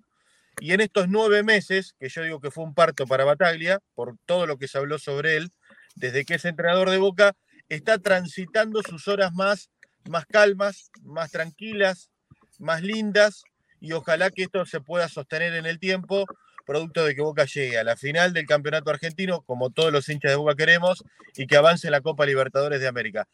Y 0.61 0.73
en 0.73 0.81
estos 0.81 1.09
nueve 1.09 1.45
meses, 1.45 1.95
que 2.01 2.09
yo 2.09 2.23
digo 2.23 2.41
que 2.41 2.51
fue 2.51 2.65
un 2.65 2.75
parto 2.75 3.07
para 3.07 3.25
Bataglia, 3.25 3.79
por 3.95 4.17
todo 4.27 4.45
lo 4.47 4.59
que 4.59 4.67
se 4.67 4.79
habló 4.79 4.99
sobre 4.99 5.37
él, 5.37 5.53
desde 5.95 6.25
que 6.25 6.35
es 6.35 6.45
entrenador 6.45 6.91
de 6.91 6.97
Boca, 6.97 7.37
está 7.69 7.99
transitando 7.99 8.83
sus 8.83 9.09
horas 9.09 9.33
más, 9.33 9.71
más 10.09 10.27
calmas, 10.27 10.91
más 11.03 11.31
tranquilas, 11.31 12.11
más 12.59 12.83
lindas, 12.83 13.45
y 13.81 13.93
ojalá 13.93 14.31
que 14.31 14.45
esto 14.45 14.65
se 14.67 14.81
pueda 14.81 15.09
sostener 15.09 15.55
en 15.55 15.67
el 15.67 15.79
tiempo, 15.79 16.25
producto 16.67 17.05
de 17.05 17.15
que 17.15 17.23
Boca 17.23 17.45
llegue 17.45 17.79
a 17.79 17.85
la 17.85 17.97
final 17.97 18.33
del 18.33 18.47
campeonato 18.47 18.91
argentino, 18.91 19.43
como 19.43 19.71
todos 19.71 19.93
los 19.93 20.09
hinchas 20.09 20.33
de 20.33 20.37
Boca 20.37 20.55
queremos, 20.55 21.05
y 21.37 21.47
que 21.47 21.57
avance 21.57 21.91
la 21.91 22.01
Copa 22.01 22.27
Libertadores 22.27 22.81
de 22.81 22.89
América. 22.89 23.29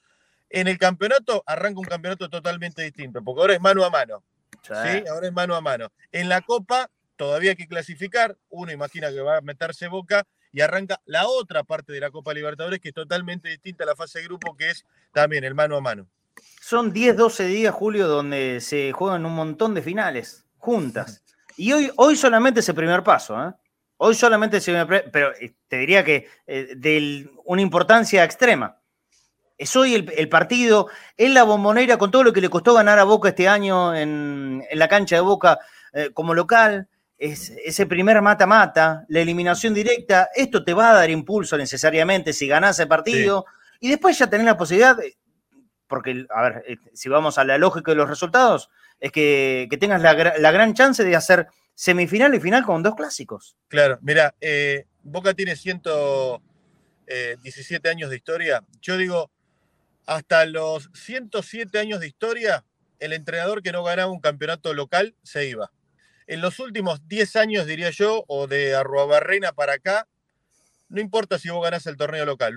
En 0.50 0.68
el 0.68 0.78
campeonato 0.78 1.42
arranca 1.46 1.80
un 1.80 1.86
campeonato 1.86 2.28
totalmente 2.28 2.82
distinto, 2.82 3.22
porque 3.24 3.40
ahora 3.40 3.54
es 3.54 3.60
mano 3.60 3.84
a 3.84 3.90
mano. 3.90 4.22
¿sí? 4.62 5.04
Ahora 5.10 5.26
es 5.26 5.32
mano 5.32 5.56
a 5.56 5.60
mano. 5.60 5.90
En 6.12 6.28
la 6.28 6.42
Copa 6.42 6.90
todavía 7.16 7.50
hay 7.50 7.56
que 7.56 7.66
clasificar, 7.66 8.36
uno 8.50 8.70
imagina 8.72 9.10
que 9.10 9.20
va 9.20 9.38
a 9.38 9.40
meterse 9.40 9.88
Boca 9.88 10.24
y 10.54 10.60
arranca 10.60 11.00
la 11.04 11.26
otra 11.26 11.64
parte 11.64 11.92
de 11.92 11.98
la 11.98 12.12
Copa 12.12 12.32
Libertadores 12.32 12.78
que 12.78 12.90
es 12.90 12.94
totalmente 12.94 13.48
distinta 13.48 13.82
a 13.82 13.88
la 13.88 13.96
fase 13.96 14.20
de 14.20 14.26
grupo 14.26 14.56
que 14.56 14.70
es 14.70 14.86
también 15.12 15.42
el 15.42 15.52
mano 15.52 15.76
a 15.76 15.80
mano. 15.80 16.06
Son 16.60 16.92
10, 16.92 17.16
12 17.16 17.46
días, 17.46 17.74
Julio, 17.74 18.06
donde 18.06 18.60
se 18.60 18.92
juegan 18.92 19.26
un 19.26 19.34
montón 19.34 19.74
de 19.74 19.82
finales 19.82 20.46
juntas. 20.56 21.20
Y 21.56 21.72
hoy, 21.72 21.88
hoy 21.94 22.16
solamente 22.16 22.58
es 22.58 22.68
el 22.68 22.74
primer 22.74 23.04
paso, 23.04 23.40
¿eh? 23.40 23.52
Hoy 23.98 24.16
solamente 24.16 24.56
es 24.56 24.66
el 24.66 24.84
primer 24.84 25.08
pero 25.12 25.32
eh, 25.36 25.54
te 25.68 25.76
diría 25.76 26.02
que 26.02 26.26
eh, 26.48 26.74
de 26.76 27.30
una 27.44 27.62
importancia 27.62 28.24
extrema. 28.24 28.80
Es 29.56 29.76
hoy 29.76 29.94
el, 29.94 30.28
partido 30.28 30.88
en 31.16 31.32
la 31.32 31.44
bombonera 31.44 31.96
con 31.96 32.10
todo 32.10 32.24
lo 32.24 32.32
que 32.32 32.40
le 32.40 32.48
costó 32.48 32.74
ganar 32.74 32.98
a 32.98 33.04
Boca 33.04 33.28
este 33.28 33.46
año 33.46 33.94
en, 33.94 34.64
la 34.72 34.88
cancha 34.88 35.14
de 35.14 35.22
Boca 35.22 35.60
como 36.12 36.34
local, 36.34 36.88
ese 37.18 37.86
primer 37.86 38.20
mata-mata, 38.20 39.04
la 39.08 39.20
eliminación 39.20 39.72
directa, 39.72 40.30
esto 40.34 40.64
te 40.64 40.74
va 40.74 40.90
a 40.90 40.94
dar 40.94 41.10
impulso 41.10 41.56
necesariamente 41.56 42.32
si 42.32 42.48
ganás 42.48 42.78
el 42.80 42.88
partido. 42.88 43.46
Y 43.80 43.88
después 43.88 44.18
ya 44.18 44.28
tenés 44.28 44.46
la 44.46 44.56
posibilidad, 44.56 44.96
porque, 45.86 46.26
a 46.30 46.42
ver, 46.42 46.64
eh, 46.66 46.76
si 46.92 47.08
vamos 47.08 47.38
a 47.38 47.44
la 47.44 47.58
lógica 47.58 47.92
de 47.92 47.96
los 47.96 48.08
resultados, 48.08 48.70
es 49.00 49.12
que, 49.12 49.68
tengas 49.78 50.02
la, 50.02 50.14
gran 50.14 50.74
chance 50.74 51.04
de 51.04 51.16
hacer 51.16 51.46
semifinal 51.74 52.34
y 52.34 52.40
final 52.40 52.64
con 52.64 52.82
dos 52.82 52.94
clásicos. 52.94 53.56
Claro, 53.68 53.98
mira, 54.02 54.34
eh, 54.40 54.86
Boca 55.02 55.34
tiene 55.34 55.56
117 55.56 56.42
eh, 57.06 57.90
años 57.90 58.10
de 58.10 58.16
historia. 58.16 58.64
Yo 58.80 58.96
digo, 58.96 59.30
hasta 60.06 60.46
los 60.46 60.90
107 60.94 61.78
años 61.78 62.00
de 62.00 62.06
historia, 62.06 62.64
el 62.98 63.12
entrenador 63.12 63.62
que 63.62 63.72
no 63.72 63.84
ganaba 63.84 64.10
un 64.10 64.20
campeonato 64.20 64.72
local 64.72 65.14
se 65.22 65.46
iba 65.46 65.70
en 66.26 66.40
los 66.40 66.58
últimos 66.58 67.06
10 67.08 67.36
años, 67.36 67.66
diría 67.66 67.90
yo, 67.90 68.24
o 68.28 68.46
de 68.46 68.74
Arruabarrena 68.74 69.52
para 69.52 69.74
acá, 69.74 70.06
no 70.88 71.00
importa 71.00 71.38
si 71.38 71.50
vos 71.50 71.62
ganás 71.62 71.86
el 71.86 71.96
torneo 71.96 72.24
local, 72.24 72.54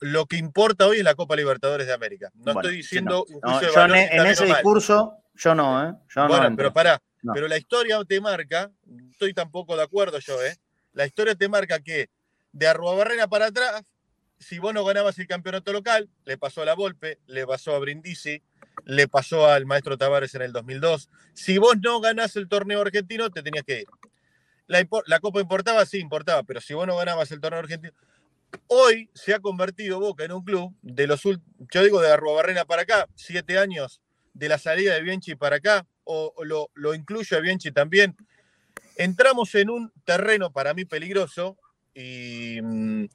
lo, 0.00 0.26
que 0.26 0.36
importa 0.36 0.86
hoy 0.86 0.98
es 0.98 1.04
la 1.04 1.14
Copa 1.14 1.36
Libertadores 1.36 1.86
de 1.86 1.92
América. 1.92 2.30
No 2.34 2.52
estoy 2.52 2.76
diciendo 2.76 3.26
yo 3.28 3.84
en, 3.84 4.26
ese 4.26 4.46
discurso, 4.46 5.18
yo 5.34 5.54
no, 5.54 5.88
¿eh? 5.88 5.94
bueno, 6.28 6.54
pero 6.56 6.72
pará, 6.72 7.00
pero 7.32 7.48
la 7.48 7.58
historia 7.58 8.02
te 8.04 8.20
marca, 8.20 8.70
estoy 9.10 9.34
tampoco 9.34 9.76
de 9.76 9.82
acuerdo 9.82 10.18
yo, 10.18 10.42
¿eh? 10.42 10.56
La 10.92 11.06
historia 11.06 11.34
te 11.34 11.48
marca 11.48 11.80
que 11.80 12.08
de 12.52 12.66
Arruabarrena 12.68 13.26
para 13.26 13.46
atrás, 13.46 13.82
si 14.38 14.58
vos 14.58 14.74
no 14.74 14.84
ganabas 14.84 15.18
el 15.18 15.26
campeonato 15.26 15.72
local, 15.72 16.08
le 16.24 16.36
pasó 16.38 16.62
a 16.62 16.64
la 16.64 16.74
Volpe, 16.74 17.18
le 17.26 17.46
pasó 17.46 17.74
a 17.74 17.78
Brindisi, 17.78 18.42
le 18.84 19.08
pasó 19.08 19.46
al 19.46 19.66
maestro 19.66 19.96
Tavares 19.96 20.34
en 20.34 20.42
el 20.42 20.52
2002. 20.52 21.08
Si 21.32 21.58
vos 21.58 21.76
no 21.80 22.00
ganás 22.00 22.36
el 22.36 22.48
torneo 22.48 22.80
argentino, 22.80 23.30
te 23.30 23.42
tenías 23.42 23.64
que 23.64 23.80
ir. 23.80 23.86
La, 24.66 25.20
Copa 25.20 25.40
importaba, 25.40 25.84
sí, 25.86 25.98
importaba, 25.98 26.42
pero 26.42 26.60
si 26.60 26.74
vos 26.74 26.86
no 26.86 26.96
ganabas 26.96 27.30
el 27.32 27.40
torneo 27.40 27.60
argentino. 27.60 27.92
Hoy 28.68 29.10
se 29.14 29.34
ha 29.34 29.40
convertido 29.40 29.98
Boca 29.98 30.24
en 30.24 30.32
un 30.32 30.44
club 30.44 30.74
de 30.80 31.06
los 31.06 31.22
yo 31.22 31.82
digo 31.82 32.00
de 32.00 32.12
Arruabarrena 32.12 32.64
para 32.64 32.82
acá, 32.82 33.08
siete 33.14 33.58
años 33.58 34.00
de 34.32 34.48
la 34.48 34.58
salida 34.58 34.94
de 34.94 35.02
Bianchi 35.02 35.34
para 35.34 35.56
acá, 35.56 35.86
o, 36.04 36.32
lo, 36.44 36.70
lo 36.74 36.94
incluyo 36.94 37.36
a 37.36 37.40
Bianchi 37.40 37.72
también. 37.72 38.16
Entramos 38.96 39.54
en 39.54 39.70
un 39.70 39.92
terreno 40.04 40.52
para 40.52 40.72
mí 40.72 40.84
peligroso 40.84 41.58
y 41.94 42.60
mm, 42.62 43.06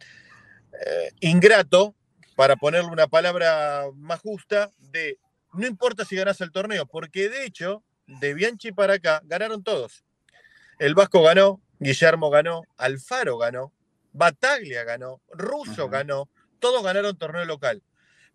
eh, 0.85 1.11
ingrato, 1.21 1.95
para 2.35 2.55
ponerle 2.55 2.89
una 2.89 3.07
palabra 3.07 3.85
más 3.95 4.21
justa, 4.21 4.71
de 4.77 5.19
no 5.53 5.67
importa 5.67 6.05
si 6.05 6.15
ganas 6.15 6.39
el 6.41 6.51
torneo, 6.51 6.85
porque 6.85 7.27
de 7.27 7.45
hecho, 7.45 7.83
de 8.05 8.33
Bianchi 8.33 8.71
para 8.71 8.93
acá, 8.93 9.21
ganaron 9.25 9.63
todos. 9.63 10.05
El 10.77 10.95
Vasco 10.95 11.21
ganó, 11.21 11.61
Guillermo 11.79 12.29
ganó, 12.29 12.61
Alfaro 12.77 13.37
ganó, 13.37 13.73
Bataglia 14.13 14.83
ganó, 14.83 15.21
Russo 15.31 15.89
ganó, 15.89 16.29
todos 16.59 16.83
ganaron 16.83 17.17
torneo 17.17 17.45
local. 17.45 17.83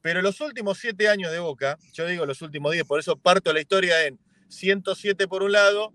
Pero 0.02 0.20
los 0.20 0.40
últimos 0.42 0.78
siete 0.78 1.08
años 1.08 1.32
de 1.32 1.38
Boca, 1.38 1.78
yo 1.94 2.06
digo 2.06 2.26
los 2.26 2.42
últimos 2.42 2.72
diez, 2.72 2.84
por 2.84 3.00
eso 3.00 3.16
parto 3.16 3.52
la 3.54 3.60
historia 3.60 4.06
en 4.06 4.18
107 4.48 5.26
por 5.28 5.42
un 5.42 5.52
lado 5.52 5.94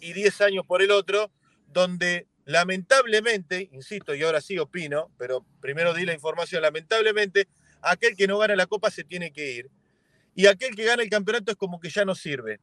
y 0.00 0.12
10 0.12 0.40
años 0.40 0.66
por 0.66 0.82
el 0.82 0.90
otro, 0.90 1.30
donde 1.68 2.26
lamentablemente, 2.44 3.68
insisto, 3.72 4.14
y 4.14 4.22
ahora 4.22 4.40
sí 4.40 4.58
opino, 4.58 5.10
pero 5.18 5.44
primero 5.60 5.94
di 5.94 6.04
la 6.04 6.14
información, 6.14 6.62
lamentablemente, 6.62 7.48
aquel 7.80 8.16
que 8.16 8.26
no 8.26 8.38
gana 8.38 8.56
la 8.56 8.66
copa 8.66 8.90
se 8.90 9.04
tiene 9.04 9.32
que 9.32 9.52
ir 9.52 9.70
y 10.34 10.46
aquel 10.46 10.74
que 10.74 10.84
gana 10.84 11.02
el 11.02 11.10
campeonato 11.10 11.52
es 11.52 11.56
como 11.56 11.80
que 11.80 11.90
ya 11.90 12.04
no 12.04 12.14
sirve. 12.14 12.60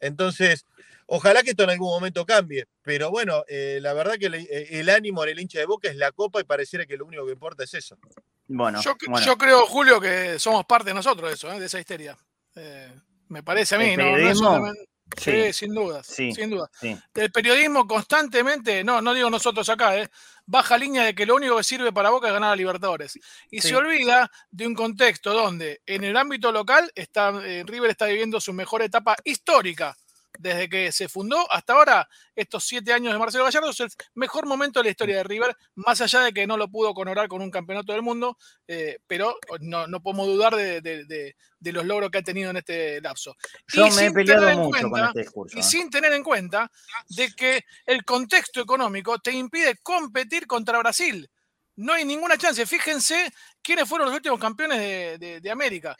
Entonces, 0.00 0.64
ojalá 1.06 1.42
que 1.42 1.50
esto 1.50 1.64
en 1.64 1.70
algún 1.70 1.88
momento 1.88 2.24
cambie, 2.24 2.66
pero 2.82 3.10
bueno, 3.10 3.44
eh, 3.48 3.78
la 3.80 3.92
verdad 3.94 4.14
que 4.18 4.26
eh, 4.26 4.68
el, 4.78 4.88
ánimo 4.90 5.24
en 5.24 5.30
el 5.30 5.40
hincha 5.40 5.58
de 5.58 5.66
Boca 5.66 5.88
es 5.88 5.96
la 5.96 6.12
copa 6.12 6.40
y 6.40 6.44
pareciera 6.44 6.86
que 6.86 6.96
lo 6.96 7.06
único 7.06 7.26
que 7.26 7.32
importa 7.32 7.64
es 7.64 7.74
eso. 7.74 7.98
Bueno, 8.46 8.80
yo, 8.80 8.96
creo, 9.36 9.66
Julio, 9.66 10.00
que 10.00 10.38
somos 10.38 10.64
parte 10.64 10.94
nosotros 10.94 11.28
de 11.28 11.34
eso, 11.34 11.52
¿eh? 11.52 11.60
de 11.60 11.66
esa 11.66 11.80
histeria. 11.80 12.16
me 13.28 13.42
parece 13.42 13.74
a 13.74 13.78
mí, 13.78 13.96
¿no? 13.96 14.72
Sí, 15.16 15.52
sin 15.52 15.74
duda, 15.74 16.02
sin 16.02 16.50
duda. 16.50 16.70
El 17.14 17.32
periodismo 17.32 17.86
constantemente, 17.86 18.84
no, 18.84 19.00
no 19.00 19.14
digo 19.14 19.30
nosotros 19.30 19.68
acá, 19.68 19.96
¿eh? 19.98 20.08
baja 20.46 20.78
línea 20.78 21.04
de 21.04 21.14
que 21.14 21.26
lo 21.26 21.34
único 21.34 21.56
que 21.56 21.64
sirve 21.64 21.92
para 21.92 22.10
Boca 22.10 22.28
es 22.28 22.32
ganar 22.32 22.52
a 22.52 22.56
Libertadores. 22.56 23.18
Y 23.50 23.60
se 23.60 23.76
olvida 23.76 24.30
de 24.50 24.66
un 24.66 24.74
contexto 24.74 25.32
donde 25.32 25.80
en 25.86 26.04
el 26.04 26.16
ámbito 26.16 26.50
local 26.52 26.90
está, 26.94 27.32
eh, 27.44 27.64
River 27.66 27.90
está 27.90 28.06
viviendo 28.06 28.40
su 28.40 28.52
mejor 28.52 28.82
etapa 28.82 29.16
histórica 29.24 29.96
desde 30.38 30.68
que 30.68 30.92
se 30.92 31.08
fundó 31.08 31.50
hasta 31.52 31.74
ahora, 31.74 32.08
estos 32.34 32.64
siete 32.64 32.92
años 32.92 33.12
de 33.12 33.18
Marcelo 33.18 33.44
Gallardo, 33.44 33.70
es 33.70 33.80
el 33.80 33.90
mejor 34.14 34.46
momento 34.46 34.80
de 34.80 34.84
la 34.84 34.90
historia 34.90 35.16
de 35.18 35.24
River, 35.24 35.56
más 35.74 36.00
allá 36.00 36.20
de 36.20 36.32
que 36.32 36.46
no 36.46 36.56
lo 36.56 36.68
pudo 36.68 36.94
coronar 36.94 37.28
con 37.28 37.42
un 37.42 37.50
campeonato 37.50 37.92
del 37.92 38.02
mundo, 38.02 38.38
eh, 38.66 38.98
pero 39.06 39.36
no, 39.60 40.02
podemos 40.02 40.26
dudar 40.26 40.54
de, 40.54 41.34
los 41.60 41.84
logros 41.84 42.10
que 42.10 42.18
ha 42.18 42.22
tenido 42.22 42.50
en 42.50 42.58
este 42.58 43.00
lapso. 43.00 43.36
Yo 43.68 43.88
me 43.90 44.06
he 44.06 44.12
peleado 44.12 44.58
mucho 44.58 44.88
con 44.88 45.04
este 45.04 45.20
discurso. 45.20 45.56
Y 45.56 45.60
¿eh? 45.60 45.64
sin 45.64 45.90
tener 45.90 46.12
en 46.12 46.22
cuenta 46.22 46.70
de 47.08 47.32
que 47.32 47.64
el 47.84 48.04
contexto 48.04 48.60
económico 48.60 49.18
te 49.18 49.32
impide 49.32 49.76
competir 49.82 50.46
contra 50.46 50.78
Brasil. 50.78 51.28
No 51.76 51.92
hay 51.92 52.04
ninguna 52.04 52.36
chance. 52.36 52.64
Fíjense 52.66 53.32
quiénes 53.62 53.88
fueron 53.88 54.06
los 54.06 54.16
últimos 54.16 54.40
campeones 54.40 55.20
de 55.20 55.50
América. 55.50 55.96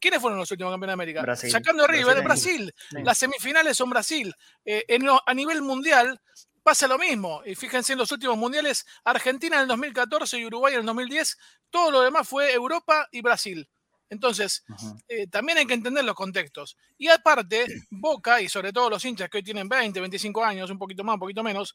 ¿Quiénes 0.00 0.20
fueron 0.20 0.38
los 0.38 0.50
últimos 0.50 0.72
campeones 0.72 0.90
de 0.90 0.94
América? 0.94 1.36
Sacando 1.36 1.84
a 1.84 1.86
River, 1.86 2.22
Brasil. 2.22 2.74
Las 2.90 3.18
semifinales 3.18 3.76
son 3.76 3.90
Brasil. 3.90 4.34
Eh, 4.64 4.84
a 5.26 5.34
nivel 5.34 5.62
mundial 5.62 6.20
pasa 6.62 6.88
lo 6.88 6.98
mismo. 6.98 7.42
Y 7.44 7.54
fíjense 7.54 7.92
en 7.92 7.98
los 7.98 8.10
últimos 8.10 8.36
mundiales, 8.36 8.86
Argentina 9.04 9.56
en 9.56 9.62
el 9.62 9.68
2014 9.68 10.38
y 10.38 10.46
Uruguay 10.46 10.74
en 10.74 10.80
el 10.80 10.86
2010. 10.86 11.38
Todo 11.70 11.90
lo 11.90 12.00
demás 12.00 12.28
fue 12.28 12.52
Europa 12.52 13.08
y 13.12 13.20
Brasil. 13.20 13.68
Entonces, 14.10 14.64
eh, 15.08 15.26
también 15.26 15.58
hay 15.58 15.66
que 15.66 15.74
entender 15.74 16.04
los 16.04 16.14
contextos. 16.14 16.76
Y 16.98 17.08
aparte, 17.08 17.66
Boca, 17.90 18.40
y 18.40 18.48
sobre 18.48 18.72
todo 18.72 18.90
los 18.90 19.04
hinchas 19.04 19.28
que 19.28 19.38
hoy 19.38 19.42
tienen 19.42 19.68
20, 19.68 20.00
25 20.00 20.44
años, 20.44 20.70
un 20.70 20.78
poquito 20.78 21.04
más, 21.04 21.14
un 21.14 21.20
poquito 21.20 21.42
menos, 21.42 21.74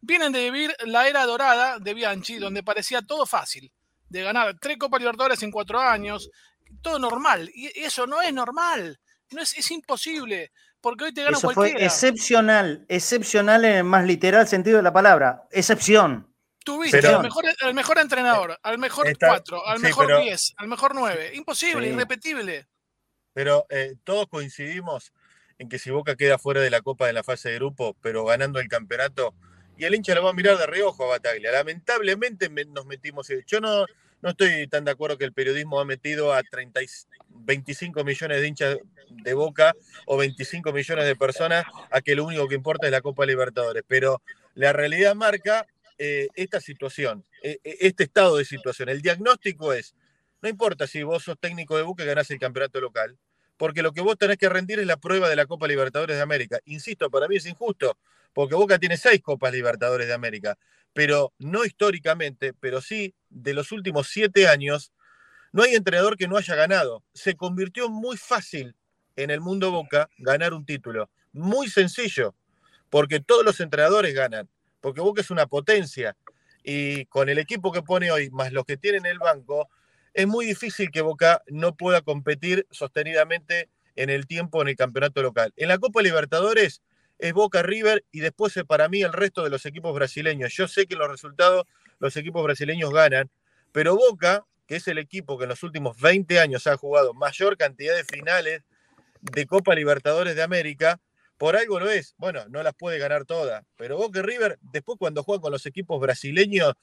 vienen 0.00 0.32
de 0.32 0.50
vivir 0.50 0.74
la 0.86 1.08
era 1.08 1.24
dorada 1.24 1.78
de 1.78 1.94
Bianchi, 1.94 2.36
donde 2.36 2.62
parecía 2.62 3.02
todo 3.02 3.26
fácil. 3.26 3.72
De 4.08 4.22
ganar 4.22 4.56
tres 4.60 4.76
Copas 4.78 5.00
Libertadores 5.00 5.42
en 5.42 5.50
cuatro 5.50 5.80
años, 5.80 6.30
todo 6.80 6.98
normal. 6.98 7.50
Y 7.54 7.66
eso 7.78 8.06
no 8.06 8.22
es 8.22 8.32
normal. 8.32 8.98
No 9.30 9.42
es, 9.42 9.56
es 9.56 9.70
imposible. 9.70 10.52
Porque 10.80 11.04
hoy 11.04 11.14
te 11.14 11.22
gana 11.22 11.36
eso 11.36 11.50
Fue 11.50 11.72
excepcional, 11.78 12.84
excepcional 12.88 13.64
en 13.64 13.76
el 13.76 13.84
más 13.84 14.04
literal 14.04 14.48
sentido 14.48 14.78
de 14.78 14.82
la 14.82 14.92
palabra. 14.92 15.46
Excepción. 15.52 16.28
Tuviste 16.64 17.06
al, 17.06 17.22
mejor, 17.22 17.44
mejor 17.74 17.98
entrenador, 17.98 18.58
al 18.62 18.78
mejor 18.78 19.06
4, 19.18 19.66
al 19.66 19.80
mejor 19.80 20.22
10, 20.22 20.54
al 20.56 20.68
mejor 20.68 20.94
9. 20.94 21.32
Imposible, 21.34 21.88
irrepetible. 21.88 22.68
Pero 23.32 23.66
eh, 23.70 23.94
todos 24.04 24.28
coincidimos 24.28 25.12
en 25.58 25.68
que 25.68 25.78
si 25.78 25.90
Boca 25.90 26.16
queda 26.16 26.38
fuera 26.38 26.60
de 26.60 26.70
la 26.70 26.80
Copa 26.80 27.06
de 27.06 27.12
la 27.12 27.22
fase 27.22 27.50
de 27.50 27.56
grupo, 27.56 27.96
pero 28.00 28.24
ganando 28.24 28.60
el 28.60 28.68
campeonato, 28.68 29.34
y 29.76 29.84
el 29.84 29.94
hincha 29.94 30.14
lo 30.14 30.22
va 30.22 30.30
a 30.30 30.34
mirar 30.34 30.58
de 30.58 30.66
reojo 30.66 31.04
a 31.04 31.08
Bataglia. 31.08 31.50
Lamentablemente 31.50 32.48
nos 32.48 32.86
metimos. 32.86 33.28
Yo 33.46 33.60
no, 33.60 33.86
no 34.22 34.30
estoy 34.30 34.68
tan 34.68 34.84
de 34.84 34.92
acuerdo 34.92 35.18
que 35.18 35.24
el 35.24 35.32
periodismo 35.32 35.80
ha 35.80 35.84
metido 35.84 36.32
a 36.32 36.42
30, 36.42 36.80
25 37.28 38.04
millones 38.04 38.40
de 38.40 38.46
hinchas 38.46 38.78
de 39.08 39.34
boca 39.34 39.74
o 40.06 40.16
25 40.16 40.72
millones 40.72 41.04
de 41.04 41.16
personas 41.16 41.64
a 41.90 42.00
que 42.00 42.14
lo 42.14 42.24
único 42.24 42.48
que 42.48 42.54
importa 42.54 42.86
es 42.86 42.92
la 42.92 43.00
Copa 43.00 43.26
Libertadores. 43.26 43.82
Pero 43.86 44.22
la 44.54 44.72
realidad 44.72 45.14
marca 45.16 45.66
eh, 45.98 46.28
esta 46.34 46.60
situación, 46.60 47.24
eh, 47.42 47.58
eh, 47.64 47.76
este 47.80 48.04
estado 48.04 48.36
de 48.36 48.44
situación. 48.44 48.88
El 48.88 49.02
diagnóstico 49.02 49.72
es, 49.72 49.94
no 50.40 50.48
importa 50.48 50.86
si 50.86 51.02
vos 51.02 51.24
sos 51.24 51.38
técnico 51.38 51.76
de 51.76 51.82
Boca 51.82 52.04
y 52.04 52.06
ganás 52.06 52.30
el 52.30 52.38
campeonato 52.38 52.80
local, 52.80 53.18
porque 53.56 53.82
lo 53.82 53.92
que 53.92 54.00
vos 54.00 54.16
tenés 54.16 54.38
que 54.38 54.48
rendir 54.48 54.78
es 54.78 54.86
la 54.86 54.96
prueba 54.96 55.28
de 55.28 55.36
la 55.36 55.46
Copa 55.46 55.66
Libertadores 55.66 56.16
de 56.16 56.22
América. 56.22 56.60
Insisto, 56.64 57.10
para 57.10 57.28
mí 57.28 57.36
es 57.36 57.46
injusto, 57.46 57.98
porque 58.32 58.54
Boca 58.54 58.78
tiene 58.78 58.96
seis 58.96 59.20
Copas 59.20 59.52
Libertadores 59.52 60.06
de 60.06 60.14
América 60.14 60.56
pero 60.92 61.32
no 61.38 61.64
históricamente, 61.64 62.52
pero 62.58 62.80
sí 62.80 63.14
de 63.32 63.54
los 63.54 63.72
últimos 63.72 64.08
siete 64.08 64.48
años, 64.48 64.92
no 65.52 65.62
hay 65.62 65.74
entrenador 65.74 66.16
que 66.16 66.28
no 66.28 66.36
haya 66.36 66.54
ganado. 66.54 67.04
Se 67.12 67.34
convirtió 67.34 67.88
muy 67.88 68.16
fácil 68.16 68.74
en 69.16 69.30
el 69.30 69.40
mundo 69.40 69.70
Boca 69.70 70.08
ganar 70.18 70.54
un 70.54 70.64
título. 70.64 71.10
Muy 71.32 71.68
sencillo, 71.68 72.34
porque 72.90 73.20
todos 73.20 73.44
los 73.44 73.60
entrenadores 73.60 74.14
ganan, 74.14 74.48
porque 74.80 75.00
Boca 75.00 75.20
es 75.20 75.30
una 75.30 75.46
potencia. 75.46 76.16
Y 76.62 77.06
con 77.06 77.28
el 77.28 77.38
equipo 77.38 77.72
que 77.72 77.82
pone 77.82 78.10
hoy, 78.10 78.30
más 78.30 78.52
los 78.52 78.64
que 78.64 78.76
tienen 78.76 79.06
el 79.06 79.18
banco, 79.18 79.68
es 80.14 80.26
muy 80.26 80.46
difícil 80.46 80.90
que 80.90 81.00
Boca 81.00 81.42
no 81.48 81.74
pueda 81.74 82.02
competir 82.02 82.66
sostenidamente 82.70 83.68
en 83.96 84.10
el 84.10 84.26
tiempo 84.26 84.62
en 84.62 84.68
el 84.68 84.76
campeonato 84.76 85.22
local. 85.22 85.52
En 85.56 85.68
la 85.68 85.78
Copa 85.78 86.02
Libertadores 86.02 86.82
es 87.18 87.32
Boca 87.32 87.62
River 87.62 88.04
y 88.10 88.20
después 88.20 88.54
para 88.66 88.88
mí 88.88 89.02
el 89.02 89.12
resto 89.12 89.44
de 89.44 89.50
los 89.50 89.66
equipos 89.66 89.94
brasileños. 89.94 90.52
Yo 90.54 90.68
sé 90.68 90.86
que 90.86 90.96
los 90.96 91.08
resultados 91.08 91.66
los 92.02 92.16
equipos 92.16 92.42
brasileños 92.42 92.92
ganan, 92.92 93.30
pero 93.70 93.94
Boca, 93.94 94.44
que 94.66 94.76
es 94.76 94.88
el 94.88 94.98
equipo 94.98 95.38
que 95.38 95.44
en 95.44 95.50
los 95.50 95.62
últimos 95.62 95.98
20 96.00 96.40
años 96.40 96.66
ha 96.66 96.76
jugado 96.76 97.14
mayor 97.14 97.56
cantidad 97.56 97.94
de 97.94 98.02
finales 98.02 98.62
de 99.20 99.46
Copa 99.46 99.76
Libertadores 99.76 100.34
de 100.34 100.42
América, 100.42 101.00
por 101.38 101.56
algo 101.56 101.78
lo 101.78 101.88
es. 101.88 102.14
Bueno, 102.18 102.44
no 102.48 102.60
las 102.64 102.74
puede 102.74 102.98
ganar 102.98 103.24
todas, 103.24 103.64
pero 103.76 103.96
Boca 103.96 104.18
y 104.18 104.22
River, 104.22 104.58
después 104.72 104.98
cuando 104.98 105.22
juegan 105.22 105.42
con 105.42 105.52
los 105.52 105.64
equipos 105.64 106.00
brasileños, 106.00 106.74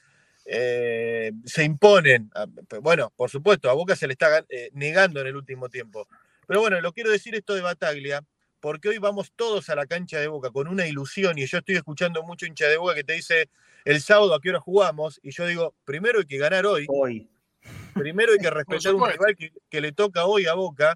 eh, 0.46 1.34
se 1.44 1.66
imponen. 1.66 2.32
Ah, 2.34 2.46
bueno, 2.82 3.12
por 3.18 3.30
supuesto, 3.30 3.70
a 3.70 3.74
Boca 3.74 3.98
se 3.98 4.08
le 4.08 4.14
está 4.14 4.46
eh, 4.48 4.70
negando 4.72 5.20
en 5.20 5.28
el 5.28 5.36
último 5.36 5.68
tiempo. 5.68 6.08
Pero 6.48 6.62
bueno, 6.62 6.80
lo 6.80 6.94
quiero 6.94 7.12
decir 7.12 7.36
esto 7.36 7.56
de 7.56 7.62
Bataglia, 7.62 8.24
porque 8.60 8.90
hoy 8.90 8.98
vamos 8.98 9.32
todos 9.36 9.70
a 9.70 9.76
la 9.76 9.86
cancha 9.86 10.20
de 10.20 10.28
Boca 10.28 10.52
con 10.52 10.68
una 10.68 10.88
ilusión 10.88 11.38
y 11.38 11.46
yo 11.46 11.60
estoy 11.60 11.76
escuchando 11.76 12.24
mucho 12.24 12.46
hincha 12.46 12.68
de 12.68 12.78
Boca 12.78 12.96
que 12.96 13.04
te 13.04 13.14
dice 13.14 13.50
el 13.86 14.02
sábado 14.02 14.34
a 14.34 14.42
qué 14.42 14.50
hora 14.50 14.60
jugamos 14.60 15.20
y 15.24 15.32
yo 15.32 15.48
digo, 15.48 15.74
primero 15.86 16.20
hay 16.20 16.26
que 16.26 16.38
ganar 16.38 16.66
hoy. 16.66 16.86
Hoy. 16.90 17.30
Primero 17.94 18.34
hay 18.34 18.40
que 18.40 18.50
respetar 18.50 18.96
un 18.96 19.10
rival 19.10 19.36
que, 19.70 19.82
le 19.82 19.92
toca 19.92 20.26
hoy 20.26 20.46
a 20.46 20.54
Boca 20.54 20.94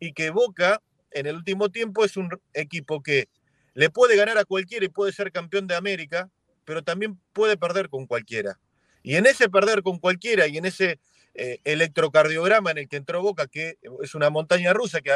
y 0.00 0.12
que 0.12 0.30
Boca 0.30 0.82
en 1.10 1.26
el 1.26 1.36
último 1.36 1.70
tiempo 1.70 2.04
es 2.04 2.16
un 2.16 2.30
equipo 2.54 3.02
que 3.02 3.28
le 3.74 3.90
puede 3.90 4.16
ganar 4.16 4.38
a 4.38 4.44
cualquiera 4.44 4.84
y 4.84 4.88
puede 4.88 5.12
ser 5.12 5.32
campeón 5.32 5.66
de 5.66 5.74
América, 5.74 6.30
pero 6.64 6.82
también 6.82 7.18
puede 7.32 7.56
perder 7.56 7.88
con 7.88 8.06
cualquiera. 8.06 8.58
Y 9.02 9.16
en 9.16 9.26
ese 9.26 9.48
perder 9.48 9.82
con 9.82 9.98
cualquiera 9.98 10.46
y 10.46 10.56
en 10.58 10.64
ese 10.64 10.98
eh, 11.34 11.58
electrocardiograma 11.64 12.70
en 12.72 12.78
el 12.78 12.88
que 12.88 12.96
entró 12.96 13.22
Boca, 13.22 13.46
que 13.46 13.78
es 14.02 14.14
una 14.14 14.30
montaña 14.30 14.72
rusa, 14.72 15.00
que 15.00 15.10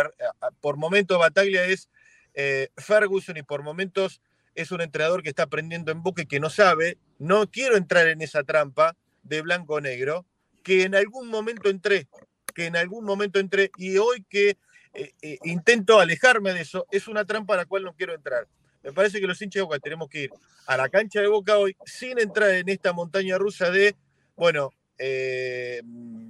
por 0.60 0.76
momentos 0.76 1.18
Bataglia 1.18 1.64
es 1.64 1.90
eh, 2.34 2.68
Ferguson 2.76 3.36
y 3.36 3.42
por 3.42 3.62
momentos 3.62 4.20
es 4.54 4.70
un 4.70 4.80
entrenador 4.80 5.22
que 5.22 5.28
está 5.28 5.44
aprendiendo 5.44 5.92
en 5.92 6.02
Boca 6.02 6.22
y 6.22 6.26
que 6.26 6.40
no 6.40 6.48
sabe. 6.48 6.96
No 7.18 7.50
quiero 7.50 7.76
entrar 7.76 8.08
en 8.08 8.22
esa 8.22 8.44
trampa 8.44 8.96
de 9.22 9.42
blanco-negro, 9.42 10.24
que 10.62 10.84
en 10.84 10.94
algún 10.94 11.28
momento 11.28 11.68
entré, 11.68 12.08
que 12.54 12.66
en 12.66 12.76
algún 12.76 13.04
momento 13.04 13.38
entré, 13.38 13.70
y 13.76 13.98
hoy 13.98 14.24
que 14.28 14.56
eh, 14.94 15.38
intento 15.44 16.00
alejarme 16.00 16.54
de 16.54 16.62
eso, 16.62 16.86
es 16.90 17.08
una 17.08 17.26
trampa 17.26 17.54
a 17.54 17.58
la 17.58 17.66
cual 17.66 17.84
no 17.84 17.94
quiero 17.94 18.14
entrar. 18.14 18.48
Me 18.82 18.92
parece 18.92 19.20
que 19.20 19.26
los 19.26 19.42
hinchas 19.42 19.60
de 19.60 19.64
Boca 19.64 19.78
tenemos 19.80 20.08
que 20.08 20.22
ir 20.22 20.30
a 20.66 20.76
la 20.76 20.88
cancha 20.88 21.20
de 21.20 21.26
Boca 21.26 21.58
hoy 21.58 21.76
sin 21.84 22.18
entrar 22.18 22.50
en 22.50 22.68
esta 22.68 22.92
montaña 22.92 23.36
rusa 23.36 23.70
de, 23.70 23.94
bueno, 24.36 24.70
eh, 24.98 25.82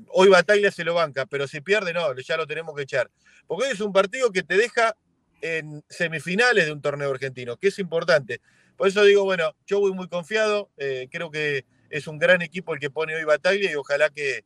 hoy 0.09 0.29
Bataglia 0.29 0.71
se 0.71 0.85
lo 0.85 0.95
banca, 0.95 1.27
pero 1.27 1.47
si 1.47 1.61
pierde, 1.61 1.93
no, 1.93 2.15
ya 2.17 2.37
lo 2.37 2.47
tenemos 2.47 2.75
que 2.75 2.83
echar. 2.83 3.11
Porque 3.47 3.67
hoy 3.67 3.73
es 3.73 3.81
un 3.81 3.93
partido 3.93 4.33
que 4.33 4.43
te 4.43 4.57
deja 4.57 4.97
en 5.41 5.85
semifinales 5.89 6.67
de 6.67 6.73
un 6.73 6.81
torneo 6.81 7.11
argentino, 7.11 7.57
que 7.57 7.69
es 7.69 7.79
importante. 7.79 8.41
Por 8.77 8.89
eso 8.89 9.05
digo, 9.05 9.25
bueno, 9.25 9.55
yo 9.67 9.81
voy 9.81 9.93
muy 9.93 10.09
confiado, 10.09 10.71
eh, 10.77 11.09
creo 11.11 11.31
que 11.31 11.65
es 11.91 12.07
un 12.07 12.19
gran 12.19 12.43
equipo 12.43 12.75
el 12.75 12.81
que 12.81 12.91
pone 12.91 13.15
hoy 13.15 13.25
Bataglia 13.25 13.71
y 13.71 13.75
ojalá 13.75 14.11
que, 14.11 14.45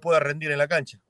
pueda 0.00 0.20
rendir 0.20 0.50
en 0.50 0.58
la 0.58 0.68
cancha. 0.68 1.00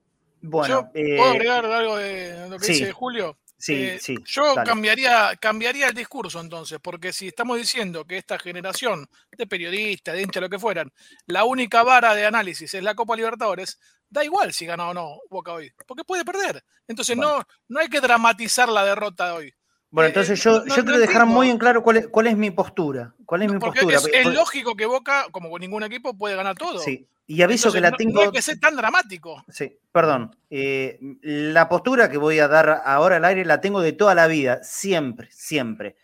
Bueno, 0.41 0.91
¿Puedo 0.93 1.05
eh, 1.05 1.21
agregar 1.21 1.67
algo 1.67 1.97
de 1.97 2.49
lo 2.49 2.59
que 2.59 2.67
dice 2.69 2.93
Julio? 2.93 3.37
Sí, 3.59 3.75
eh, 3.75 3.99
sí. 4.01 4.15
Yo 4.25 4.55
cambiaría, 4.65 5.37
cambiaría 5.41 5.89
el 5.89 5.95
discurso 5.95 6.41
entonces, 6.41 6.79
porque 6.81 7.13
si 7.13 7.27
estamos 7.27 7.59
diciendo 7.59 8.05
que 8.05 8.17
esta 8.17 8.39
generación 8.39 9.09
de 9.37 9.47
periodistas, 9.49 10.15
de 10.15 10.23
hinchas, 10.23 10.41
lo 10.41 10.49
que 10.49 10.61
fueran, 10.61 10.93
la 11.27 11.45
única 11.45 11.83
vara 11.83 12.15
de 12.15 12.25
análisis 12.25 12.73
es 12.73 12.83
la 12.83 12.95
Copa 12.95 13.17
Libertadores, 13.17 13.81
da 14.09 14.25
igual 14.25 14.53
si 14.53 14.65
gana 14.65 14.89
o 14.89 14.95
no 14.95 15.19
Boca 15.29 15.53
hoy, 15.53 15.73
porque 15.87 16.05
puede 16.05 16.25
perder. 16.25 16.63
Entonces 16.87 17.17
no, 17.17 17.45
no 17.67 17.81
hay 17.81 17.89
que 17.89 18.01
dramatizar 18.01 18.69
la 18.69 18.85
derrota 18.85 19.27
de 19.27 19.33
hoy. 19.33 19.55
Bueno, 19.91 20.07
eh, 20.07 20.11
entonces 20.11 20.41
yo, 20.43 20.65
yo 20.65 20.85
quiero 20.85 20.99
dejar 20.99 21.27
muy 21.27 21.51
en 21.51 21.59
claro 21.59 21.83
cuál 21.83 21.97
es, 21.97 22.09
cuál 22.09 22.29
es 22.29 22.37
mi 22.37 22.53
postura. 22.53 23.15
¿Cuál 23.27 23.43
es 23.43 23.53
mi 23.53 23.59
postura? 23.59 23.97
Es, 23.97 24.09
es, 24.13 24.27
lógico 24.27 24.77
que 24.77 24.87
Boca, 24.87 25.27
como 25.33 25.59
ningún 25.59 25.83
equipo, 25.83 26.17
puede 26.17 26.37
ganar 26.37 26.55
todo. 26.55 26.79
Sí, 26.79 27.09
y 27.31 27.43
aviso 27.43 27.70
que 27.70 27.83
la 27.83 27.93
tengo. 27.93 28.14
No 28.14 28.20
hay 28.22 28.31
que 28.31 28.41
ser 28.41 28.59
tan 28.59 28.74
dramático. 28.74 29.45
Sí, 29.51 29.79
perdón. 29.93 30.35
Eh, 30.49 30.99
la 31.20 31.68
postura 31.68 32.11
que 32.11 32.16
voy 32.16 32.39
a 32.39 32.49
dar 32.49 32.81
ahora 32.87 33.16
al 33.16 33.24
aire 33.26 33.45
la 33.45 33.61
tengo 33.61 33.83
de 33.83 33.93
toda 33.93 34.14
la 34.14 34.26
vida, 34.26 34.61
siempre, 34.62 35.29
siempre. 35.31 35.95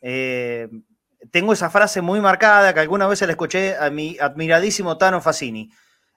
Eh, 0.00 0.68
tengo 1.30 1.52
esa 1.52 1.68
frase 1.68 2.00
muy 2.00 2.20
marcada 2.22 2.72
que 2.72 2.80
alguna 2.80 3.06
vez 3.06 3.20
la 3.20 3.30
escuché 3.30 3.76
a 3.76 3.90
mi 3.90 4.16
admiradísimo 4.18 4.96
Tano 4.96 5.20
Facini. 5.20 5.70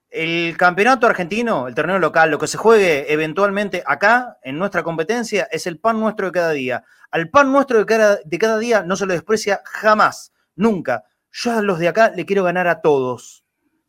el 0.09 0.55
campeonato 0.57 1.07
argentino, 1.07 1.67
el 1.67 1.75
torneo 1.75 1.99
local, 1.99 2.31
lo 2.31 2.39
que 2.39 2.47
se 2.47 2.57
juegue 2.57 3.11
eventualmente 3.11 3.83
acá, 3.85 4.37
en 4.43 4.57
nuestra 4.57 4.81
competencia, 4.83 5.49
es 5.51 5.67
el 5.67 5.77
pan 5.79 5.99
nuestro 5.99 6.27
de 6.27 6.31
cada 6.31 6.51
día. 6.51 6.83
Al 7.11 7.29
pan 7.29 7.51
nuestro 7.51 7.79
de 7.79 7.85
cada, 7.85 8.19
de 8.23 8.37
cada 8.37 8.59
día 8.59 8.83
no 8.83 8.95
se 8.95 9.07
lo 9.07 9.13
desprecia 9.13 9.61
jamás, 9.65 10.31
nunca. 10.55 11.03
Yo 11.31 11.51
a 11.51 11.61
los 11.61 11.79
de 11.79 11.89
acá 11.89 12.11
le 12.15 12.25
quiero 12.25 12.43
ganar 12.43 12.67
a 12.67 12.79
todos. 12.79 13.42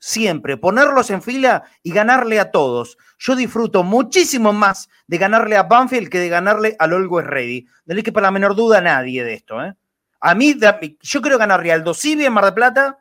Siempre, 0.07 0.59
ponerlos 0.59 1.09
en 1.09 1.23
fila 1.23 1.65
y 1.83 1.91
ganarle 1.91 2.39
a 2.39 2.51
todos. 2.51 2.99
Yo 3.19 3.35
disfruto 3.35 3.83
muchísimo 3.85 4.53
más 4.53 4.91
de 5.07 5.17
ganarle 5.17 5.57
a 5.57 5.63
Banfield 5.63 6.11
que 6.11 6.19
de 6.19 6.29
ganarle 6.29 6.77
al 6.79 6.93
Always 6.93 7.27
Ready. 7.27 7.67
No 7.87 7.95
le 7.95 8.03
que 8.03 8.13
para 8.13 8.27
la 8.27 8.31
menor 8.31 8.55
duda 8.55 8.79
a 8.79 8.81
nadie 8.83 9.25
de 9.25 9.33
esto. 9.33 9.65
¿eh? 9.65 9.73
A 10.21 10.35
mí, 10.35 10.57
yo 11.01 11.23
quiero 11.23 11.39
ganarle 11.39 11.73
al 11.73 11.83
Dosivi 11.83 12.27
en 12.27 12.35
Mar 12.35 12.45
del 12.45 12.53
Plata 12.53 12.99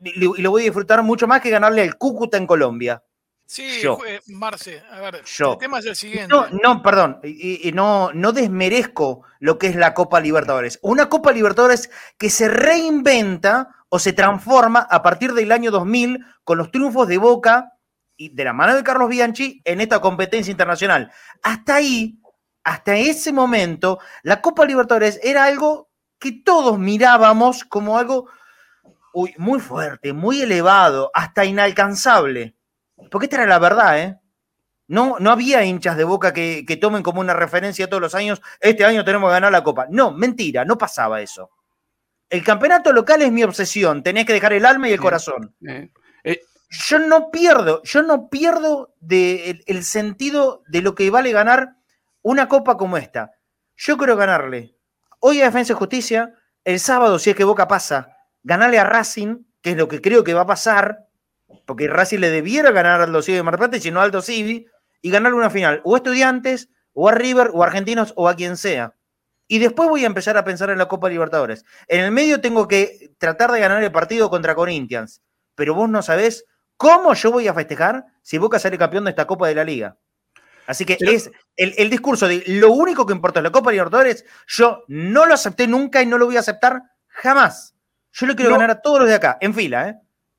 y 0.00 0.42
lo 0.42 0.50
voy 0.50 0.60
a 0.60 0.64
disfrutar 0.64 1.02
mucho 1.02 1.26
más 1.26 1.40
que 1.40 1.48
ganarle 1.48 1.80
al 1.80 1.96
Cúcuta 1.96 2.36
en 2.36 2.46
Colombia. 2.46 3.02
Sí, 3.46 3.80
Marce, 4.26 4.82
a 4.90 5.00
ver, 5.00 5.22
el 5.24 5.58
tema 5.58 5.78
es 5.78 5.86
el 5.86 5.96
siguiente. 5.96 6.28
No, 6.28 6.48
no 6.62 6.82
perdón, 6.82 7.20
y, 7.24 7.72
no, 7.72 8.12
no 8.12 8.32
desmerezco 8.32 9.22
lo 9.40 9.56
que 9.56 9.68
es 9.68 9.76
la 9.76 9.94
Copa 9.94 10.20
Libertadores. 10.20 10.78
Una 10.82 11.08
Copa 11.08 11.32
Libertadores 11.32 11.88
que 12.18 12.28
se 12.28 12.48
reinventa 12.48 13.77
o 13.88 13.98
se 13.98 14.12
transforma 14.12 14.80
a 14.80 15.02
partir 15.02 15.32
del 15.32 15.52
año 15.52 15.70
2000 15.70 16.24
con 16.44 16.58
los 16.58 16.70
triunfos 16.70 17.08
de 17.08 17.18
Boca 17.18 17.72
y 18.16 18.30
de 18.30 18.44
la 18.44 18.52
mano 18.52 18.74
de 18.74 18.82
Carlos 18.82 19.08
Bianchi 19.08 19.62
en 19.64 19.80
esta 19.80 20.00
competencia 20.00 20.50
internacional. 20.50 21.10
Hasta 21.42 21.76
ahí, 21.76 22.20
hasta 22.64 22.96
ese 22.96 23.32
momento, 23.32 23.98
la 24.22 24.40
Copa 24.42 24.66
Libertadores 24.66 25.20
era 25.22 25.44
algo 25.44 25.88
que 26.18 26.32
todos 26.32 26.78
mirábamos 26.78 27.64
como 27.64 27.96
algo 27.96 28.28
muy 29.36 29.60
fuerte, 29.60 30.12
muy 30.12 30.42
elevado, 30.42 31.10
hasta 31.14 31.44
inalcanzable. 31.44 32.56
Porque 33.10 33.26
esta 33.26 33.36
era 33.36 33.46
la 33.46 33.58
verdad, 33.58 33.98
¿eh? 34.00 34.20
No, 34.86 35.16
no 35.18 35.30
había 35.30 35.64
hinchas 35.64 35.96
de 35.96 36.04
boca 36.04 36.32
que, 36.32 36.78
tomen 36.80 37.02
como 37.02 37.20
una 37.20 37.34
referencia 37.34 37.88
todos 37.88 38.00
los 38.00 38.14
años, 38.14 38.40
este 38.60 38.84
año 38.84 39.04
tenemos 39.04 39.28
que 39.28 39.34
ganar 39.34 39.52
la 39.52 39.62
copa. 39.62 39.86
No, 39.90 40.12
mentira, 40.12 40.64
no 40.64 40.78
pasaba 40.78 41.20
eso. 41.20 41.50
El 42.30 42.44
campeonato 42.44 42.92
local 42.92 43.22
es 43.22 43.32
mi 43.32 43.42
obsesión, 43.42 44.02
tenés 44.02 44.26
que 44.26 44.34
dejar 44.34 44.52
el 44.52 44.66
alma 44.66 44.88
y 44.88 44.92
el 44.92 45.00
corazón. 45.00 45.54
Eh. 45.66 45.90
Yo 46.70 46.98
no 46.98 47.30
pierdo, 47.30 47.82
yo 47.82 48.02
no 48.02 48.28
pierdo 48.28 48.94
de 49.00 49.62
el, 49.66 49.84
sentido 49.84 50.62
de 50.68 50.82
lo 50.82 50.94
que 50.94 51.08
vale 51.08 51.32
ganar 51.32 51.76
una 52.20 52.46
copa 52.46 52.76
como 52.76 52.98
esta. 52.98 53.32
Yo 53.74 53.96
quiero 53.96 54.16
ganarle 54.16 54.74
hoy 55.20 55.40
a 55.40 55.46
Defensa 55.46 55.72
y 55.72 55.76
Justicia, 55.76 56.34
el 56.64 56.78
sábado, 56.78 57.18
si 57.18 57.30
es 57.30 57.36
que 57.36 57.44
Boca 57.44 57.68
pasa, 57.68 58.16
ganarle 58.42 58.78
a 58.78 58.84
Racing, 58.84 59.44
que 59.62 59.70
es 59.70 59.76
lo 59.76 59.88
que 59.88 60.02
creo 60.02 60.24
que 60.24 60.34
va 60.34 60.42
a 60.42 60.46
pasar, 60.46 61.06
porque 61.64 61.88
Racing 61.88 62.18
le 62.18 62.30
debiera 62.30 62.70
ganar 62.70 63.00
al 63.00 63.22
Civi 63.22 63.36
de 63.36 63.42
Mar 63.42 63.56
Plata 63.56 63.78
y 63.78 63.80
si 63.80 63.90
no 63.90 64.02
Aldo 64.02 64.20
Civi, 64.20 64.66
y 65.00 65.10
ganarle 65.10 65.38
una 65.38 65.50
final, 65.50 65.80
o 65.84 65.94
a 65.94 65.98
Estudiantes, 65.98 66.68
o 66.92 67.08
a 67.08 67.12
River, 67.12 67.50
o 67.54 67.62
a 67.62 67.66
Argentinos, 67.66 68.12
o 68.16 68.28
a 68.28 68.36
quien 68.36 68.56
sea. 68.58 68.94
Y 69.48 69.58
después 69.58 69.88
voy 69.88 70.04
a 70.04 70.06
empezar 70.06 70.36
a 70.36 70.44
pensar 70.44 70.70
en 70.70 70.78
la 70.78 70.86
Copa 70.86 71.08
Libertadores. 71.08 71.64
En 71.88 72.04
el 72.04 72.12
medio 72.12 72.40
tengo 72.40 72.68
que 72.68 73.12
tratar 73.18 73.50
de 73.50 73.60
ganar 73.60 73.82
el 73.82 73.90
partido 73.90 74.28
contra 74.30 74.54
Corinthians, 74.54 75.22
pero 75.54 75.74
vos 75.74 75.88
no 75.88 76.02
sabés 76.02 76.44
cómo 76.76 77.14
yo 77.14 77.32
voy 77.32 77.48
a 77.48 77.54
festejar 77.54 78.04
si 78.22 78.38
Boca 78.38 78.58
sale 78.58 78.78
campeón 78.78 79.04
de 79.04 79.10
esta 79.10 79.26
Copa 79.26 79.48
de 79.48 79.54
la 79.54 79.64
Liga. 79.64 79.96
Así 80.66 80.84
que 80.84 80.98
es 81.00 81.30
el, 81.56 81.74
el, 81.78 81.88
discurso 81.88 82.28
de 82.28 82.44
lo 82.46 82.72
único 82.72 83.06
que 83.06 83.14
importa 83.14 83.40
es 83.40 83.44
la 83.44 83.50
Copa 83.50 83.72
Libertadores, 83.72 84.26
yo 84.46 84.84
no 84.86 85.24
lo 85.24 85.32
acepté 85.32 85.66
nunca 85.66 86.02
y 86.02 86.06
no 86.06 86.18
lo 86.18 86.26
voy 86.26 86.36
a 86.36 86.40
aceptar 86.40 86.82
jamás. 87.08 87.74
Yo 88.12 88.26
le 88.26 88.36
quiero 88.36 88.52
ganar 88.52 88.70
a 88.70 88.82
todos 88.82 89.00
los 89.00 89.08
de 89.08 89.14
acá, 89.14 89.38
en 89.40 89.54
fila, 89.54 89.88
¿eh? 89.88 89.96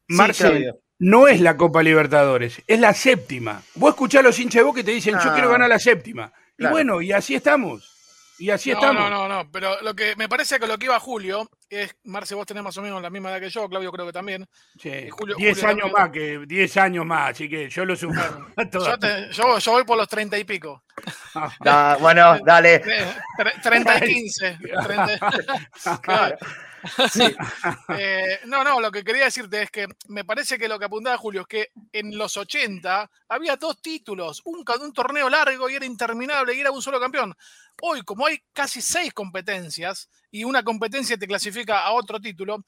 Marcelo, 0.08 0.80
no 1.00 1.28
es 1.28 1.42
la 1.42 1.58
Copa 1.58 1.82
Libertadores, 1.82 2.62
es 2.68 2.80
la 2.80 2.94
séptima. 2.94 3.64
Vos 3.76 3.92
escuchás 3.92 4.20
a 4.20 4.24
los 4.24 4.40
hinchas 4.40 4.60
de 4.60 4.64
vos 4.64 4.76
que 4.76 4.84
te 4.84 4.92
dicen, 4.92 5.16
yo 5.16 5.34
quiero 5.34 5.50
ah. 5.50 5.54
ganar 5.54 5.70
la 5.70 5.80
séptima. 5.80 6.32
Y 6.58 6.68
bueno, 6.68 7.02
y 7.02 7.12
así 7.12 7.34
estamos. 7.34 7.99
Y 8.40 8.50
así 8.50 8.72
estamos. 8.72 8.96
No, 8.96 9.10
no, 9.10 9.28
no, 9.28 9.52
pero 9.52 9.82
lo 9.82 9.94
que 9.94 10.16
me 10.16 10.30
parece 10.30 10.60
que 10.60 10.66
lo 10.66 10.78
que 10.78 10.86
iba 10.86 11.00
Julio 11.00 11.50
es, 11.70 11.94
Marce, 12.06 12.36
vos 12.36 12.46
tenés 12.46 12.64
más 12.64 12.78
o 12.78 12.82
menos 12.82 13.02
la 13.02 13.10
misma 13.10 13.30
edad 13.30 13.42
que 13.42 13.50
yo, 13.50 13.68
Claudio 13.68 13.92
creo 13.92 14.06
que 14.06 14.14
también. 14.14 14.48
Sí, 14.80 15.10
10 15.38 15.64
años 15.66 15.92
más 15.92 16.10
que 16.10 16.40
10 16.48 16.78
años 16.78 17.06
más, 17.06 17.32
así 17.32 17.50
que 17.50 17.70
yo 17.70 17.84
lo 17.84 17.96
sufro. 17.96 18.48
yo, 19.32 19.60
yo, 19.60 19.72
voy 19.72 19.84
por 19.84 19.98
los 19.98 20.08
30 20.08 20.38
y 20.38 20.46
pico. 20.46 20.84
Ah, 21.36 21.98
bueno, 22.00 22.40
dale. 22.46 22.82
30 23.62 24.06
y 24.06 24.14
15. 24.14 24.58
claro. 26.02 26.38
Eh, 27.98 28.40
no, 28.46 28.64
no, 28.64 28.80
lo 28.80 28.92
que 28.92 29.04
quería 29.04 29.26
decirte 29.26 29.64
es 29.64 29.72
que 29.72 29.88
me 30.08 30.24
parece 30.24 30.58
que 30.58 30.68
lo 30.68 30.80
que 30.80 30.86
apuntaba 30.86 31.18
Julio 31.18 31.42
es 31.42 31.48
que 31.48 31.72
en 31.92 32.18
los 32.18 32.38
80 32.38 33.10
había 33.28 33.56
dos 33.56 33.82
títulos, 33.82 34.42
un, 34.46 34.64
un 34.82 34.94
torneo 34.94 35.30
largo 35.30 35.70
y 35.70 35.76
era 35.76 35.86
interminable 35.86 36.54
y 36.54 36.60
era 36.60 36.72
un 36.72 36.82
solo 36.82 37.00
campeón. 37.00 37.36
Hoy, 37.82 38.02
como 38.04 38.26
hay 38.26 38.42
casi 38.54 38.82
seis 38.82 39.14
competencias 39.14 40.10
y 40.32 40.44
una 40.44 40.64
competencia 40.64 41.18
te 41.18 41.28
clasifica 41.28 41.80
a 41.80 41.92
otro 41.92 42.20
título, 42.20 42.64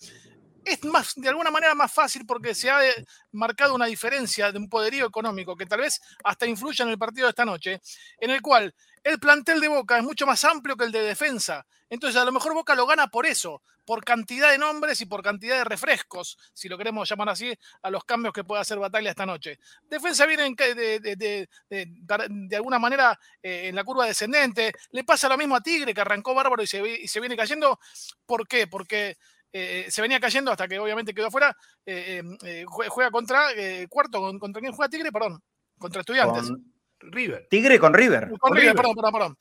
es 0.66 0.84
más, 0.84 1.14
de 1.16 1.30
alguna 1.30 1.51
manera 1.51 1.76
más 1.76 1.91
fácil 1.91 2.26
porque 2.26 2.53
se 2.53 2.70
ha 2.70 2.86
eh, 2.88 3.05
marcado 3.32 3.76
una 3.76 3.86
diferencia 3.86 4.51
de 4.51 4.57
un 4.57 4.70
poderío 4.70 5.05
económico 5.05 5.55
que 5.55 5.66
tal 5.66 5.82
vez 5.82 5.99
hasta 6.24 6.45
influya 6.45 6.84
en 6.84 6.91
el 6.91 6.97
partido 6.97 7.28
de 7.28 7.32
esta 7.32 7.45
noche, 7.45 7.82
en 8.20 8.30
el 8.30 8.41
cual 8.41 8.74
el 9.03 9.20
plantel 9.20 9.59
de 9.59 9.68
Boca 9.68 9.97
es 9.97 10.03
mucho 10.03 10.26
más 10.26 10.43
amplio 10.45 10.76
que 10.76 10.86
el 10.86 10.91
de 10.91 11.01
defensa. 11.01 11.66
Entonces, 11.89 12.22
a 12.22 12.26
lo 12.26 12.32
mejor 12.32 12.53
Boca 12.53 12.74
lo 12.76 12.86
gana 12.86 13.07
por 13.07 13.26
eso, 13.26 13.62
por 13.86 14.05
cantidad 14.05 14.51
de 14.51 14.57
nombres 14.57 15.01
y 15.01 15.05
por 15.05 15.22
cantidad 15.22 15.57
de 15.57 15.64
refrescos, 15.66 16.38
si 16.53 16.70
lo 16.70 16.78
queremos 16.78 17.09
llamar 17.09 17.30
así, 17.30 17.53
a 17.82 17.89
los 17.89 18.05
cambios 18.05 18.34
que 18.34 18.45
puede 18.45 18.62
hacer 18.62 18.80
Batalla 18.80 19.09
esta 19.09 19.26
noche. 19.26 19.59
Defensa 19.89 20.26
viene 20.26 20.55
de, 20.55 21.47
de, 21.70 22.55
alguna 22.55 22.80
manera 22.80 23.20
eh, 23.43 23.68
en 23.68 23.76
la 23.76 23.84
curva 23.84 24.05
descendente. 24.05 24.72
Le 24.91 25.03
pasa 25.03 25.28
lo 25.28 25.38
mismo 25.38 25.55
a 25.55 25.62
Tigre, 25.62 25.93
que 25.93 26.01
arrancó 26.01 26.34
bárbaro 26.34 26.64
y 26.64 26.68
se, 26.68 26.88
y 26.88 27.07
se 27.07 27.20
viene 27.20 27.36
cayendo. 27.36 27.80
¿Por 28.26 28.47
qué? 28.47 28.68
Porque 28.68 29.18
eh, 29.54 29.86
se 29.89 30.02
venía 30.02 30.20
cayendo 30.20 30.52
hasta 30.52 30.68
que 30.68 30.80
obviamente 30.80 31.14
quedó 31.14 31.28
afuera. 31.28 31.56
Eh, 31.86 32.24
juega 32.68 33.12
contra 33.12 33.47
cuarto, 33.89 34.38
¿contra 34.39 34.62
quién 34.62 34.74
juega 34.74 34.89
Tigre? 34.89 35.12
Perdón, 35.12 35.41
contra 35.78 36.02
Estudiantes. 36.02 36.52
River. 36.99 37.47
Tigre 37.49 37.80
con 37.80 37.93
River. 37.93 38.32
Con, 38.39 38.56
River, 38.56 38.76
perdón, 38.76 38.95
perdón, 38.95 39.12
perdón. 39.14 39.38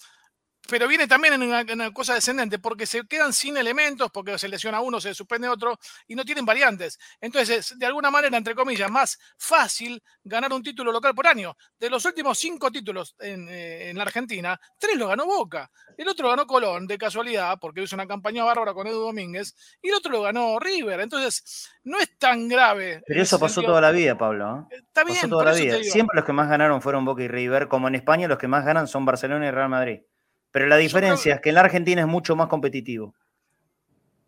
Pero 0.70 0.86
viene 0.86 1.08
también 1.08 1.34
en 1.34 1.42
una, 1.42 1.92
cosa 1.92 2.14
descendente, 2.14 2.60
porque 2.60 2.86
se 2.86 3.04
quedan 3.08 3.32
sin 3.32 3.56
elementos, 3.56 4.08
porque 4.12 4.38
se 4.38 4.48
lesiona 4.48 4.80
uno, 4.80 5.00
se 5.00 5.12
suspende 5.14 5.48
otro, 5.48 5.76
y 6.06 6.14
no 6.14 6.24
tienen 6.24 6.46
variantes. 6.46 6.96
Entonces, 7.20 7.76
de 7.76 7.86
alguna 7.86 8.08
manera, 8.08 8.36
entre 8.36 8.54
comillas, 8.54 8.88
más 8.88 9.18
fácil 9.36 10.00
ganar 10.22 10.52
un 10.52 10.62
título 10.62 10.92
local 10.92 11.12
por 11.12 11.26
año. 11.26 11.56
De 11.76 11.90
los 11.90 12.04
últimos 12.04 12.38
cinco 12.38 12.70
títulos 12.70 13.16
en, 13.18 13.48
eh, 13.48 13.90
en 13.90 13.96
la 13.96 14.04
Argentina, 14.04 14.60
tres 14.78 14.96
lo 14.96 15.08
ganó 15.08 15.26
Boca. 15.26 15.68
El 15.98 16.08
otro 16.08 16.22
lo 16.24 16.30
ganó 16.30 16.46
Colón, 16.46 16.86
de 16.86 16.96
casualidad, 16.96 17.58
porque 17.60 17.82
hizo 17.82 17.96
una 17.96 18.06
campaña 18.06 18.44
bárbara 18.44 18.72
con 18.72 18.86
Edu 18.86 19.00
Domínguez, 19.00 19.56
y 19.82 19.88
el 19.88 19.94
otro 19.94 20.12
lo 20.12 20.22
ganó 20.22 20.60
River. 20.60 21.00
Entonces, 21.00 21.68
no 21.82 21.98
es 21.98 22.16
tan 22.16 22.48
grave. 22.48 23.02
Pero 23.08 23.22
eso 23.22 23.40
pasó 23.40 23.60
toda 23.60 23.80
la 23.80 23.90
vida, 23.90 24.16
Pablo. 24.16 24.68
¿eh? 24.70 24.76
Está 24.76 25.02
bien, 25.02 25.16
pasó 25.16 25.28
toda 25.28 25.44
la 25.46 25.52
vida. 25.52 25.82
Siempre 25.82 26.14
los 26.14 26.24
que 26.24 26.32
más 26.32 26.48
ganaron 26.48 26.80
fueron 26.80 27.04
Boca 27.04 27.24
y 27.24 27.28
River, 27.28 27.66
como 27.66 27.88
en 27.88 27.96
España 27.96 28.28
los 28.28 28.38
que 28.38 28.46
más 28.46 28.64
ganan 28.64 28.86
son 28.86 29.04
Barcelona 29.04 29.48
y 29.48 29.50
Real 29.50 29.68
Madrid. 29.68 30.02
Pero 30.51 30.66
la 30.66 30.76
diferencia 30.76 31.34
es 31.36 31.40
que 31.40 31.51
en 31.51 31.55
la 31.57 31.62
Argentina 31.62 32.01
es 32.01 32.07
mucho 32.07 32.36
más 32.36 32.48
competitivo. 32.48 33.14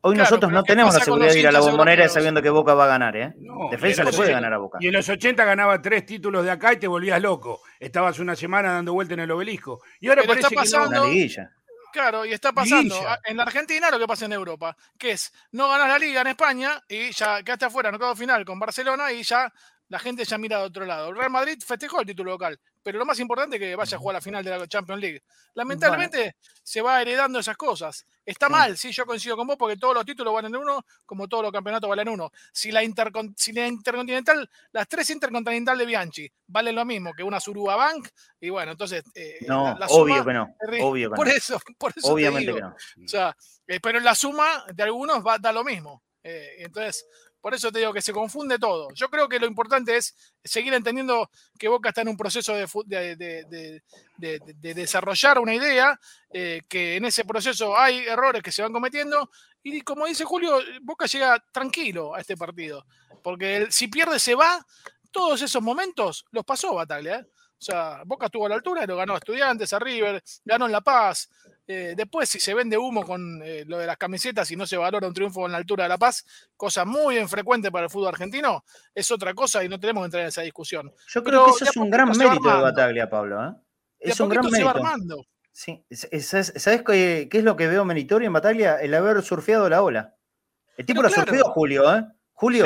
Hoy 0.04 0.16
nosotros 0.16 0.50
no 0.50 0.64
tenemos 0.64 0.94
la 0.94 1.00
seguridad 1.00 1.32
de 1.32 1.38
ir 1.38 1.46
a 1.46 1.52
la 1.52 1.60
bombonera 1.60 2.08
sabiendo 2.08 2.42
que 2.42 2.50
Boca 2.50 2.74
va 2.74 2.84
a 2.84 2.88
ganar, 2.88 3.16
¿eh? 3.16 3.34
Defensa 3.70 4.02
le 4.02 4.12
puede 4.12 4.32
ganar 4.32 4.52
a 4.52 4.58
Boca. 4.58 4.78
Y 4.80 4.88
en 4.88 4.94
los 4.94 5.08
80 5.08 5.44
ganaba 5.44 5.80
tres 5.80 6.04
títulos 6.04 6.44
de 6.44 6.50
acá 6.50 6.72
y 6.72 6.78
te 6.78 6.88
volvías 6.88 7.22
loco. 7.22 7.60
Estabas 7.78 8.18
una 8.18 8.34
semana 8.34 8.72
dando 8.72 8.92
vuelta 8.92 9.14
en 9.14 9.20
el 9.20 9.30
obelisco. 9.30 9.80
Y 10.00 10.08
ahora 10.08 10.22
parece 10.26 10.48
está 10.48 10.56
pasando, 10.56 10.90
que 10.90 10.96
no. 10.96 11.02
Una 11.04 11.12
liguilla. 11.12 11.52
Claro, 11.92 12.24
y 12.24 12.32
está 12.32 12.52
pasando 12.52 12.96
en 13.24 13.36
la 13.36 13.42
Argentina 13.42 13.90
lo 13.90 13.98
que 13.98 14.06
pasa 14.06 14.24
en 14.24 14.32
Europa, 14.32 14.74
que 14.98 15.12
es 15.12 15.30
no 15.52 15.68
ganas 15.68 15.88
la 15.88 15.98
liga 15.98 16.22
en 16.22 16.28
España 16.28 16.82
y 16.88 17.12
ya 17.12 17.42
quedaste 17.42 17.66
afuera, 17.66 17.92
no 17.92 17.98
quedó 17.98 18.16
final 18.16 18.46
con 18.46 18.58
Barcelona 18.58 19.12
y 19.12 19.22
ya 19.22 19.52
la 19.92 19.98
gente 19.98 20.24
ya 20.24 20.38
mira 20.38 20.56
de 20.58 20.64
otro 20.64 20.86
lado. 20.86 21.10
El 21.10 21.16
Real 21.16 21.30
Madrid 21.30 21.62
festejó 21.62 22.00
el 22.00 22.06
título 22.06 22.30
local, 22.30 22.58
pero 22.82 22.98
lo 22.98 23.04
más 23.04 23.20
importante 23.20 23.56
es 23.56 23.60
que 23.60 23.76
vaya 23.76 23.98
a 23.98 24.00
jugar 24.00 24.14
la 24.14 24.22
final 24.22 24.42
de 24.42 24.58
la 24.58 24.66
Champions 24.66 25.02
League. 25.02 25.22
Lamentablemente 25.52 26.36
se 26.62 26.80
va 26.80 27.02
heredando 27.02 27.38
esas 27.38 27.58
cosas. 27.58 28.06
Está 28.24 28.48
mal, 28.48 28.78
sí, 28.78 28.90
yo 28.90 29.04
coincido 29.04 29.36
con 29.36 29.46
vos 29.46 29.58
porque 29.58 29.76
todos 29.76 29.94
los 29.94 30.06
títulos 30.06 30.32
valen 30.32 30.56
uno, 30.56 30.82
como 31.04 31.28
todos 31.28 31.42
los 31.42 31.52
campeonatos 31.52 31.90
valen 31.90 32.08
uno. 32.08 32.32
Si 32.54 32.72
la, 32.72 32.82
Intercontinental, 32.82 34.48
las 34.72 34.88
tres 34.88 35.10
Intercontinental 35.10 35.76
de 35.76 35.84
Bianchi 35.84 36.32
valen 36.46 36.74
lo 36.74 36.86
mismo 36.86 37.12
que 37.12 37.22
una 37.22 37.38
Suruba 37.38 37.76
Bank, 37.76 38.08
y 38.40 38.48
bueno, 38.48 38.72
entonces. 38.72 39.04
Eh, 39.14 39.44
no, 39.46 39.76
obvio 39.90 40.24
que 40.24 40.32
no. 40.32 40.56
Obvio 40.80 41.10
por 41.14 41.28
eso, 41.28 41.60
por 41.76 41.92
eso. 41.94 42.10
Obviamente 42.10 42.54
que 42.54 42.60
no. 42.62 42.68
O 42.68 43.08
sea, 43.08 43.36
eh, 43.66 43.78
pero 43.78 44.00
la 44.00 44.14
suma 44.14 44.64
de 44.72 44.84
algunos 44.84 45.22
va, 45.22 45.36
da 45.36 45.52
lo 45.52 45.62
mismo. 45.62 46.02
Eh, 46.24 46.54
entonces, 46.60 47.04
por 47.42 47.54
eso 47.54 47.72
te 47.72 47.80
digo 47.80 47.92
que 47.92 48.00
se 48.00 48.12
confunde 48.12 48.56
todo. 48.56 48.88
Yo 48.94 49.10
creo 49.10 49.28
que 49.28 49.40
lo 49.40 49.46
importante 49.46 49.96
es 49.96 50.14
seguir 50.44 50.72
entendiendo 50.72 51.28
que 51.58 51.66
Boca 51.66 51.88
está 51.88 52.02
en 52.02 52.08
un 52.08 52.16
proceso 52.16 52.54
de, 52.54 53.82
desarrollar 54.62 55.40
una 55.40 55.54
idea, 55.54 55.98
eh, 56.32 56.62
que 56.68 56.96
en 56.96 57.04
ese 57.04 57.24
proceso 57.24 57.76
hay 57.76 57.98
errores 57.98 58.44
que 58.44 58.52
se 58.52 58.62
van 58.62 58.72
cometiendo. 58.72 59.28
Y 59.60 59.80
como 59.80 60.06
dice 60.06 60.24
Julio, 60.24 60.60
Boca 60.82 61.06
llega 61.06 61.44
tranquilo 61.50 62.14
a 62.14 62.20
este 62.20 62.36
partido. 62.36 62.86
Porque 63.24 63.66
si 63.70 63.88
pierde 63.88 64.20
se 64.20 64.36
va, 64.36 64.64
todos 65.10 65.42
esos 65.42 65.62
momentos 65.62 66.24
los 66.30 66.44
pasó 66.44 66.74
Bataglia. 66.74 67.16
¿eh? 67.16 67.26
O 67.62 67.64
sea, 67.64 68.02
Boca 68.06 68.26
estuvo 68.26 68.46
a 68.46 68.50
la 68.50 68.54
altura, 68.54 68.86
lo 68.86 68.96
ganó 68.96 69.14
a 69.14 69.18
Estudiantes, 69.18 69.72
a 69.72 69.80
River, 69.80 70.22
ganó 70.44 70.66
en 70.66 70.72
La 70.72 70.80
Paz. 70.80 71.28
Eh, 71.66 71.94
después, 71.96 72.28
si 72.28 72.40
se 72.40 72.54
vende 72.54 72.76
humo 72.76 73.04
con 73.04 73.40
eh, 73.44 73.64
lo 73.66 73.78
de 73.78 73.86
las 73.86 73.96
camisetas 73.96 74.50
y 74.50 74.56
no 74.56 74.66
se 74.66 74.76
valora 74.76 75.06
un 75.06 75.14
triunfo 75.14 75.46
en 75.46 75.52
la 75.52 75.58
altura 75.58 75.84
de 75.84 75.90
La 75.90 75.98
Paz, 75.98 76.24
cosa 76.56 76.84
muy 76.84 77.18
infrecuente 77.18 77.70
para 77.70 77.84
el 77.84 77.90
fútbol 77.90 78.08
argentino, 78.08 78.64
es 78.94 79.10
otra 79.10 79.32
cosa 79.32 79.62
y 79.62 79.68
no 79.68 79.78
tenemos 79.78 80.02
que 80.02 80.06
entrar 80.06 80.22
en 80.22 80.28
esa 80.28 80.42
discusión. 80.42 80.92
Yo 81.08 81.22
creo 81.22 81.46
que 81.46 81.50
eso 81.52 81.64
es 81.64 81.76
un 81.76 81.88
gran 81.88 82.08
mérito 82.10 82.48
de 82.48 82.62
Bataglia, 82.62 83.08
Pablo. 83.08 83.44
¿eh? 83.44 83.52
Es 84.00 84.18
un 84.18 84.28
gran 84.28 84.44
mérito. 84.46 84.70
armando. 84.70 85.26
Sí, 85.52 85.84
¿sabes 85.90 86.82
qué, 86.82 87.28
es 87.30 87.44
lo 87.44 87.56
que 87.56 87.68
veo 87.68 87.84
meritorio 87.84 88.26
en 88.26 88.32
Bataglia? 88.32 88.76
El 88.76 88.94
haber 88.94 89.22
surfeado 89.22 89.68
la 89.68 89.82
ola. 89.82 90.16
El 90.76 90.86
tipo 90.86 91.02
la 91.02 91.10
surfeó, 91.10 91.44
Julio, 91.44 91.94
¿eh? 91.94 92.06
Julio, 92.32 92.64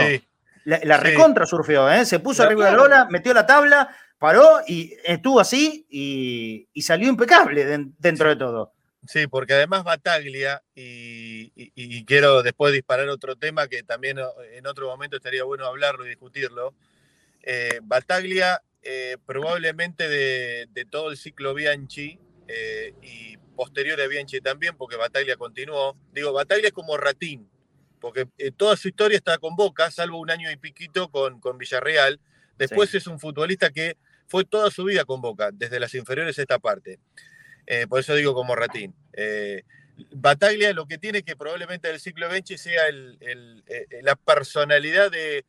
la, 0.64 0.97
recontra 0.97 1.44
surfeó, 1.44 1.90
¿eh? 1.90 2.05
Se 2.07 2.20
puso 2.20 2.44
arriba 2.44 2.66
de 2.70 2.76
la 2.76 2.82
ola, 2.82 3.09
metió 3.11 3.34
la 3.34 3.44
tabla, 3.44 3.94
paró 4.18 4.61
y 4.66 4.94
estuvo 5.05 5.40
así 5.40 5.86
y, 5.90 6.80
salió 6.80 7.09
impecable 7.09 7.64
dentro 7.99 8.28
de 8.28 8.36
todo. 8.36 8.75
Sí, 9.09 9.26
porque 9.26 9.54
además 9.54 9.84
Bataglia, 9.84 10.62
y, 10.74 12.04
quiero 12.04 12.42
después 12.42 12.72
disparar 12.72 13.09
otro 13.09 13.36
tema 13.36 13.68
que 13.68 13.82
también 13.82 14.18
en 14.52 14.66
otro 14.66 14.88
momento 14.88 15.16
estaría 15.16 15.44
bueno 15.44 15.66
hablarlo 15.66 16.04
y 16.07 16.11
discutirlo. 16.11 16.74
Eh, 17.42 17.80
Bataglia, 17.82 18.61
eh, 18.82 19.16
probablemente 19.24 20.09
de, 20.09 20.86
todo 20.90 21.11
el 21.11 21.16
ciclo 21.16 21.54
Bianchi 21.54 22.18
eh, 22.48 22.92
y 23.02 23.36
posterior 23.54 24.00
a 24.00 24.09
Bianchi 24.09 24.40
también, 24.40 24.76
porque 24.76 24.96
Bataglia 24.96 25.36
continuó. 25.36 25.96
Digo, 26.12 26.32
Bataglia 26.32 26.68
es 26.68 26.72
como 26.74 26.96
Ratín, 26.96 27.48
porque 28.00 28.26
toda 28.57 28.76
su 28.76 28.88
historia 28.88 29.16
está 29.16 29.38
con 29.38 29.54
Boca, 29.54 29.90
salvo 29.90 30.18
un 30.18 30.30
año 30.30 30.50
y 30.50 30.57
piquito 30.57 31.09
con, 31.11 31.40
con 31.40 31.57
Villarreal. 31.59 32.18
Después 32.59 32.94
es 32.94 33.07
un 33.07 33.20
futbolista 33.20 33.70
que 33.70 33.96
fue 34.26 34.44
toda 34.44 34.70
su 34.70 34.84
vida 34.84 35.04
con 35.04 35.20
Boca, 35.20 35.50
desde 35.52 35.78
las 35.78 35.94
inferiores 35.94 36.38
a 36.38 36.42
esta 36.42 36.59
parte. 36.59 36.98
Eh, 37.66 37.86
por 37.88 38.00
eso 38.00 38.14
digo 38.14 38.34
como 38.34 38.54
Ratín. 38.54 38.94
Eh, 39.12 39.62
Bataglia 40.10 40.72
lo 40.72 40.86
que 40.86 40.98
tiene 40.98 41.22
que 41.22 41.36
probablemente 41.36 41.90
el 41.90 42.00
ciclo 42.00 42.28
Benchi 42.28 42.58
sea 42.58 42.82
eh, 42.88 43.86
la 44.02 44.14
personalidad 44.14 45.10
de, 45.10 45.44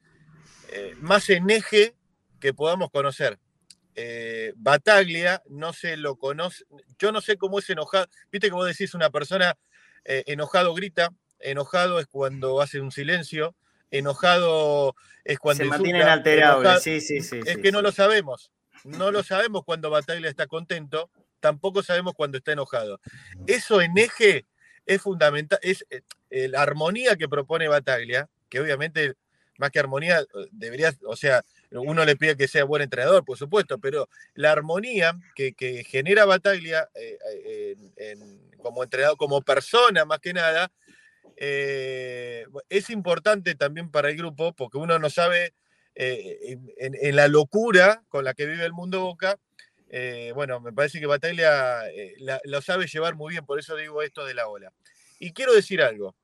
más 0.99 1.30
en 1.30 1.49
eje 1.49 1.95
que 2.39 2.53
podamos 2.53 2.89
conocer. 2.91 3.39
Bataglia 4.55 5.41
no 5.49 5.74
se 5.74 5.97
lo 5.97 6.18
conoce, 6.18 6.63
yo 6.99 7.11
no 7.11 7.20
sé 7.20 7.36
cómo 7.36 7.57
es 7.57 7.70
enojado, 7.70 8.07
viste 8.32 8.47
que 8.47 8.53
vos 8.53 8.68
decís 8.68 8.93
una 8.93 9.09
persona 9.09 9.57
enojado 10.05 10.74
grita, 10.76 11.11
enojado 11.39 11.99
es 11.99 12.05
cuando 12.05 12.61
hace 12.61 12.80
un 12.80 12.91
silencio, 12.91 13.55
enojado 13.89 14.95
es 15.26 15.39
cuando... 15.39 15.63
Se 15.63 15.70
mantiene 15.70 15.99
inalterable, 15.99 16.80
sí, 16.80 17.01
sí, 17.01 17.22
sí. 17.22 17.39
Es 17.45 17.57
que 17.57 17.72
no 17.72 17.82
lo 17.82 17.91
sabemos. 17.91 18.51
No 18.84 19.11
lo 19.11 19.24
sabemos 19.24 19.63
cuando 19.65 19.89
Bataglia 19.89 20.30
está 20.30 20.45
contento, 20.45 21.09
tampoco 21.40 21.84
sabemos 21.84 22.14
cuando 22.16 22.38
está 22.38 22.52
enojado. 22.52 23.00
Eso 23.46 23.82
en 23.82 23.98
eje 23.98 24.46
es 24.86 25.02
fundamental, 25.02 25.60
es 25.62 25.86
eh, 25.90 26.48
la 26.48 26.62
armonía 26.62 27.16
que 27.16 27.28
propone 27.28 27.68
Bataglia, 27.68 28.30
que 28.50 28.60
obviamente 28.60 29.16
más 29.58 29.72
que 29.72 29.80
armonía 29.80 30.20
eh, 30.20 30.26
debería, 30.52 30.94
o 31.06 31.16
sea, 31.16 31.44
uno 31.72 32.06
le 32.06 32.16
pide 32.16 32.38
que 32.38 32.48
sea 32.48 32.64
buen 32.64 32.82
entrenador, 32.82 33.26
por 33.26 33.38
supuesto, 33.38 33.78
pero 33.80 34.08
la 34.34 34.52
armonía 34.52 35.18
que, 35.36 35.54
genera 35.88 36.26
Bataglia 36.26 36.88
eh, 36.96 37.76
como 38.58 38.84
entrenador, 38.84 39.18
como 39.18 39.42
persona 39.42 40.06
más 40.06 40.20
que 40.20 40.34
nada, 40.34 40.72
es 41.36 42.90
importante 42.90 43.54
también 43.56 43.92
para 43.92 44.10
el 44.10 44.18
grupo, 44.18 44.54
porque 44.54 44.78
uno 44.78 44.98
no 44.98 45.10
sabe 45.10 45.54
eh, 46.00 46.60
en, 46.78 47.16
la 47.16 47.28
locura 47.28 48.04
con 48.10 48.24
la 48.24 48.36
que 48.36 48.46
vive 48.46 48.64
el 48.64 48.72
mundo 48.72 49.02
Boca, 49.02 49.40
eh, 49.90 50.32
bueno, 50.36 50.60
me 50.60 50.74
parece 50.74 51.00
que 51.00 51.06
Bataglia 51.06 51.88
eh, 51.90 52.16
lo 52.44 52.62
sabe 52.62 52.88
llevar 52.88 53.16
muy 53.16 53.32
bien, 53.32 53.46
por 53.46 53.60
eso 53.60 53.76
digo 53.76 54.02
esto 54.02 54.26
de 54.26 54.34
la 54.34 54.48
ola. 54.48 54.72
Y 55.20 55.34
quiero 55.34 55.54
decir 55.54 55.82
algo, 55.82 56.16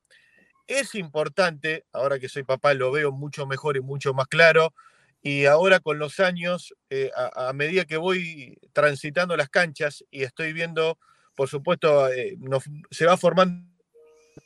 es 0.67 0.95
importante, 0.95 1.85
ahora 1.91 2.19
que 2.19 2.29
soy 2.29 2.43
papá 2.43 2.73
lo 2.73 2.91
veo 2.91 3.11
mucho 3.11 3.45
mejor 3.45 3.77
y 3.77 3.81
mucho 3.81 4.13
más 4.13 4.27
claro, 4.27 4.73
y 5.21 5.45
ahora 5.45 5.79
con 5.79 5.99
los 5.99 6.19
años, 6.19 6.75
a, 7.15 7.53
medida 7.53 7.85
que 7.85 7.95
voy 7.95 8.57
transitando 8.73 9.37
las 9.37 9.49
canchas 9.49 10.03
y 10.11 10.23
estoy 10.23 10.51
viendo, 10.51 10.99
por 11.33 11.47
supuesto, 11.47 12.09
se 12.91 13.05
va 13.05 13.15
formando 13.15 13.73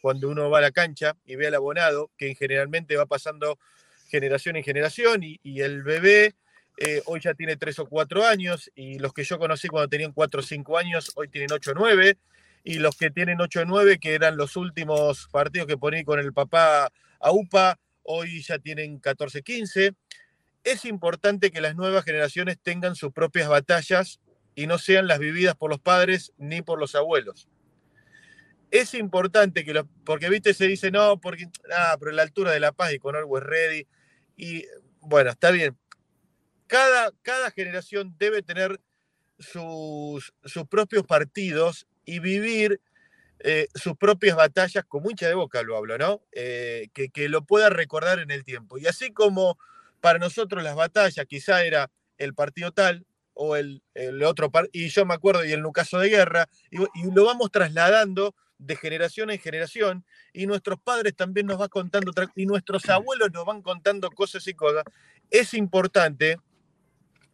cuando 0.01 0.29
uno 0.29 0.49
va 0.49 0.59
a 0.59 0.61
la 0.61 0.71
cancha 0.71 1.15
y 1.25 1.35
ve 1.35 1.47
al 1.47 1.55
abonado, 1.55 2.11
que 2.17 2.35
generalmente 2.35 2.95
va 2.95 3.05
pasando 3.05 3.57
generación 4.09 4.55
en 4.55 4.63
generación 4.63 5.21
y, 5.23 5.61
el 5.61 5.83
bebé 5.83 6.35
eh, 6.77 7.01
hoy 7.05 7.19
ya 7.19 7.33
tiene 7.33 7.57
tres 7.57 7.79
o 7.79 7.85
cuatro 7.85 8.25
años 8.25 8.71
y 8.75 8.99
los 8.99 9.13
que 9.13 9.23
yo 9.23 9.39
conocí 9.39 9.67
cuando 9.67 9.89
tenían 9.89 10.13
cuatro 10.13 10.41
o 10.41 10.43
cinco 10.43 10.77
años 10.77 11.11
hoy 11.15 11.27
tienen 11.27 11.51
ocho 11.51 11.71
o 11.71 11.73
nueve 11.73 12.17
y 12.63 12.75
los 12.75 12.95
que 12.97 13.09
tienen 13.09 13.41
ocho 13.41 13.61
o 13.61 13.65
nueve 13.65 13.97
que 13.99 14.13
eran 14.13 14.37
los 14.37 14.55
últimos 14.55 15.27
partidos 15.31 15.67
que 15.67 15.77
poní 15.77 16.03
con 16.03 16.19
el 16.19 16.33
papá 16.33 16.91
a 17.19 17.31
UPA 17.31 17.79
hoy 18.07 18.41
ya 18.41 18.57
tienen 18.57 18.99
14, 18.99 19.43
15. 19.43 19.93
Es 20.63 20.85
importante 20.85 21.51
que 21.51 21.61
las 21.61 21.75
nuevas 21.75 22.05
generaciones 22.05 22.57
tengan 22.61 22.95
sus 22.95 23.11
propias 23.11 23.49
batallas 23.49 24.19
y 24.55 24.65
no 24.65 24.79
sean 24.79 25.07
las 25.07 25.19
vividas 25.19 25.55
por 25.55 25.69
los 25.69 25.79
padres 25.79 26.33
ni 26.37 26.61
por 26.61 26.79
los 26.79 26.95
abuelos. 26.95 27.47
Es 28.71 28.93
importante 28.93 29.63
que 29.63 29.73
los, 29.73 29.85
porque 30.03 30.29
viste, 30.29 30.53
se 30.53 30.67
dice, 30.67 30.89
no, 30.89 31.19
porque, 31.19 31.47
ah, 31.73 31.95
pero 31.99 32.11
la 32.11 32.23
altura 32.23 32.51
de 32.51 32.59
La 32.59 32.71
Paz 32.71 32.93
y 32.93 32.99
con 32.99 33.15
Always 33.15 33.43
Ready, 33.43 33.87
y 34.35 34.65
bueno, 34.99 35.29
está 35.31 35.51
bien. 35.51 35.77
Cada, 36.67 37.11
cada 37.21 37.51
generación 37.51 38.15
debe 38.17 38.41
tener 38.41 38.79
sus, 39.39 40.33
sus 40.43 40.67
propios 40.67 41.05
partidos 41.05 41.87
y 42.05 42.19
vivir 42.19 42.81
eh, 43.39 43.67
sus 43.75 43.95
propias 43.95 44.35
batallas, 44.35 44.83
como 44.87 45.09
hincha 45.09 45.27
de 45.27 45.35
boca 45.35 45.61
lo 45.61 45.77
hablo, 45.77 45.97
¿no? 45.97 46.23
Eh, 46.31 46.87
que, 46.93 47.09
que, 47.09 47.29
lo 47.29 47.43
pueda 47.43 47.69
recordar 47.69 48.19
en 48.19 48.31
el 48.31 48.43
tiempo. 48.43 48.77
Y 48.77 48.87
así 48.87 49.11
como 49.11 49.59
para 50.01 50.19
nosotros 50.19 50.63
las 50.63 50.75
batallas 50.75 51.25
quizá 51.27 51.63
era 51.63 51.91
el 52.17 52.33
partido 52.33 52.71
tal 52.71 53.05
o 53.33 53.55
el, 53.55 53.83
el 53.93 54.23
otro, 54.23 54.51
y 54.71 54.87
yo 54.89 55.05
me 55.05 55.13
acuerdo, 55.13 55.45
y 55.45 55.51
el 55.51 55.63
caso 55.71 55.99
de 55.99 56.09
guerra, 56.09 56.49
y, 56.71 56.81
y, 56.81 57.11
lo 57.13 57.25
vamos 57.25 57.51
trasladando 57.51 58.33
de 58.57 58.75
generación 58.75 59.29
en 59.29 59.37
generación 59.37 60.05
y 60.33 60.47
nuestros 60.47 60.79
padres 60.79 61.15
también 61.15 61.45
nos 61.45 61.59
van 61.59 61.69
contando 61.69 62.11
y 62.35 62.47
nuestros 62.47 62.89
abuelos 62.89 63.31
nos 63.31 63.45
van 63.45 63.61
contando 63.61 64.09
cosas 64.09 64.47
y 64.47 64.55
cosas. 64.55 64.83
Es 65.29 65.53
importante 65.53 66.39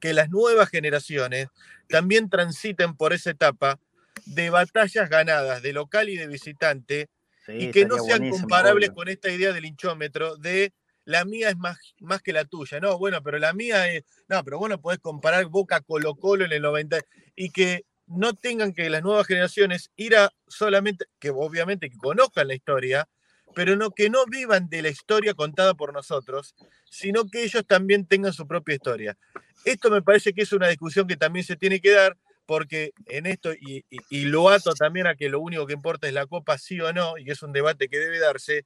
que 0.03 0.13
las 0.13 0.29
nuevas 0.29 0.67
generaciones 0.67 1.47
también 1.87 2.29
transiten 2.29 2.93
por 2.93 3.13
esa 3.13 3.29
etapa 3.29 3.79
de 4.25 4.49
batallas 4.49 5.09
ganadas 5.09 5.61
de 5.61 5.71
local 5.71 6.09
y 6.09 6.17
de 6.17 6.27
visitante 6.27 7.07
y 7.47 7.71
que 7.71 7.85
no 7.85 7.97
sean 7.99 8.29
comparables 8.29 8.91
con 8.91 9.07
esta 9.07 9.31
idea 9.31 9.53
del 9.53 9.63
hinchómetro 9.63 10.35
de 10.35 10.73
la 11.05 11.23
mía 11.23 11.51
es 11.51 11.55
más, 11.55 11.77
más 12.01 12.21
que 12.21 12.33
la 12.33 12.43
tuya. 12.43 12.81
No, 12.81 12.97
bueno, 12.97 13.23
pero 13.23 13.39
la 13.39 13.53
mía 13.53 13.93
es. 13.93 14.03
No, 14.27 14.43
pero 14.43 14.59
bueno, 14.59 14.81
podés 14.81 14.99
comparar 14.99 15.45
Boca 15.45 15.79
Colo 15.79 16.15
Colo 16.15 16.43
en 16.43 16.51
el 16.51 16.63
90 16.63 16.99
y 17.37 17.51
que 17.51 17.85
no 18.05 18.33
tengan 18.33 18.73
que 18.73 18.89
las 18.89 19.03
nuevas 19.03 19.25
generaciones 19.25 19.89
ir 19.95 20.17
a 20.17 20.33
solamente, 20.49 21.05
que 21.17 21.29
obviamente 21.29 21.89
que 21.89 21.97
conozcan 21.97 22.49
la 22.49 22.55
historia, 22.55 23.07
pero 23.53 23.75
no 23.75 23.91
que 23.91 24.09
no 24.09 24.25
vivan 24.25 24.69
de 24.69 24.81
la 24.81 24.89
historia 24.89 25.33
contada 25.33 25.73
por 25.73 25.93
nosotros, 25.93 26.55
sino 26.89 27.25
que 27.25 27.43
ellos 27.43 27.65
también 27.65 28.05
tengan 28.05 28.33
su 28.33 28.47
propia 28.47 28.75
historia. 28.75 29.17
Esto 29.65 29.89
me 29.89 30.01
parece 30.01 30.33
que 30.33 30.41
es 30.41 30.53
una 30.53 30.67
discusión 30.67 31.07
que 31.07 31.15
también 31.15 31.45
se 31.45 31.55
tiene 31.55 31.79
que 31.79 31.91
dar, 31.91 32.17
porque 32.45 32.91
en 33.07 33.25
esto, 33.25 33.51
y, 33.53 33.83
lo 34.25 34.49
ato 34.49 34.73
también 34.73 35.07
a 35.07 35.15
que 35.15 35.29
lo 35.29 35.39
único 35.39 35.65
que 35.65 35.73
importa 35.73 36.07
es 36.07 36.13
la 36.13 36.25
copa, 36.25 36.57
sí 36.57 36.79
o 36.81 36.91
no, 36.91 37.17
y 37.17 37.29
es 37.29 37.41
un 37.41 37.53
debate 37.53 37.87
que 37.87 37.99
debe 37.99 38.19
darse, 38.19 38.65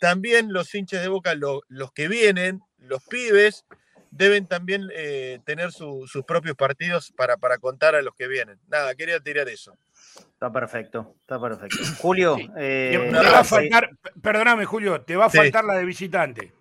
también 0.00 0.52
los 0.52 0.74
hinchas 0.74 1.02
de 1.02 1.08
boca, 1.08 1.34
los 1.34 1.92
que 1.92 2.08
vienen, 2.08 2.60
los 2.78 3.02
pibes, 3.04 3.64
deben 4.10 4.46
también 4.46 4.88
eh, 4.94 5.40
tener 5.44 5.72
sus 5.72 6.10
propios 6.26 6.56
partidos 6.56 7.12
para, 7.12 7.36
para 7.36 7.58
contar 7.58 7.94
a 7.94 8.02
los 8.02 8.14
que 8.14 8.28
vienen. 8.28 8.58
Nada, 8.68 8.94
quería 8.94 9.20
tirar 9.20 9.48
eso. 9.48 9.76
Está 10.18 10.52
perfecto, 10.52 11.14
está 11.20 11.40
perfecto. 11.40 11.76
Julio, 11.98 12.36
eh, 12.56 13.10
te 13.10 13.16
va 13.16 13.40
a 13.40 13.44
faltar, 13.44 13.90
perdóname 14.22 14.64
Julio, 14.64 15.00
te 15.02 15.16
va 15.16 15.26
a 15.26 15.30
faltar 15.30 15.64
la 15.64 15.74
de 15.74 15.84
visitante. 15.84 16.52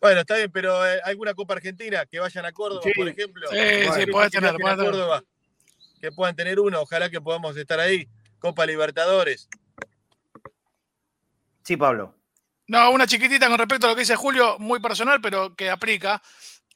Bueno, 0.00 0.20
está 0.20 0.36
bien, 0.36 0.50
pero 0.50 0.84
eh, 0.84 1.00
alguna 1.04 1.32
Copa 1.32 1.54
Argentina 1.54 2.04
que 2.06 2.18
vayan 2.18 2.44
a 2.44 2.52
Córdoba, 2.52 2.82
por 2.94 3.08
ejemplo. 3.08 3.48
Sí, 3.48 3.56
sí, 3.94 4.06
puede 4.06 4.30
tener, 4.30 4.54
Córdoba, 4.58 5.22
que 6.00 6.10
puedan 6.10 6.34
tener 6.34 6.58
uno, 6.58 6.80
ojalá 6.80 7.08
que 7.08 7.20
podamos 7.20 7.56
estar 7.56 7.78
ahí. 7.78 8.08
Copa 8.40 8.66
Libertadores. 8.66 9.48
Sí, 11.62 11.76
Pablo. 11.76 12.16
No, 12.72 12.90
una 12.90 13.06
chiquitita 13.06 13.48
con 13.48 13.58
respecto 13.58 13.84
a 13.84 13.90
lo 13.90 13.94
que 13.94 14.00
dice 14.00 14.16
Julio, 14.16 14.56
muy 14.58 14.80
personal, 14.80 15.20
pero 15.20 15.54
que 15.54 15.68
aplica. 15.68 16.22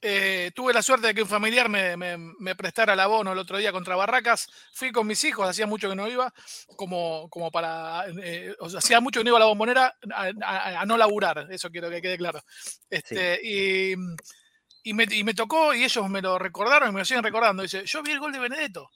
Eh, 0.02 0.50
tuve 0.54 0.74
la 0.74 0.82
suerte 0.82 1.06
de 1.06 1.14
que 1.14 1.22
un 1.22 1.28
familiar 1.28 1.70
me, 1.70 2.54
prestara 2.54 2.92
el 2.92 3.00
abono 3.00 3.32
el 3.32 3.38
otro 3.38 3.56
día 3.56 3.72
contra 3.72 3.96
Barracas. 3.96 4.46
Fui 4.74 4.92
con 4.92 5.06
mis 5.06 5.24
hijos, 5.24 5.48
hacía 5.48 5.66
mucho 5.66 5.88
que 5.88 5.96
no 5.96 6.06
iba, 6.06 6.30
como, 6.76 7.30
como 7.30 7.50
para. 7.50 8.04
Eh, 8.22 8.54
hacía 8.76 9.00
mucho 9.00 9.20
que 9.20 9.24
no 9.24 9.30
iba 9.30 9.38
a 9.38 9.40
la 9.40 9.46
bombonera 9.46 9.96
a, 10.12 10.84
no 10.84 10.98
laburar, 10.98 11.46
eso 11.50 11.70
quiero 11.70 11.88
que 11.88 12.02
quede 12.02 12.18
claro. 12.18 12.42
Este, 12.90 13.40
y, 13.42 13.94
Y 14.82 14.92
me, 14.92 15.06
y 15.10 15.24
me 15.24 15.32
tocó, 15.32 15.72
y 15.72 15.82
ellos 15.82 16.10
me 16.10 16.20
lo 16.20 16.38
recordaron 16.38 16.90
y 16.90 16.92
me 16.92 16.98
lo 16.98 17.04
siguen 17.06 17.24
recordando. 17.24 17.62
Dice, 17.62 17.86
yo 17.86 18.02
vi 18.02 18.10
el 18.10 18.20
gol 18.20 18.32
de 18.32 18.38
Benedetto. 18.40 18.90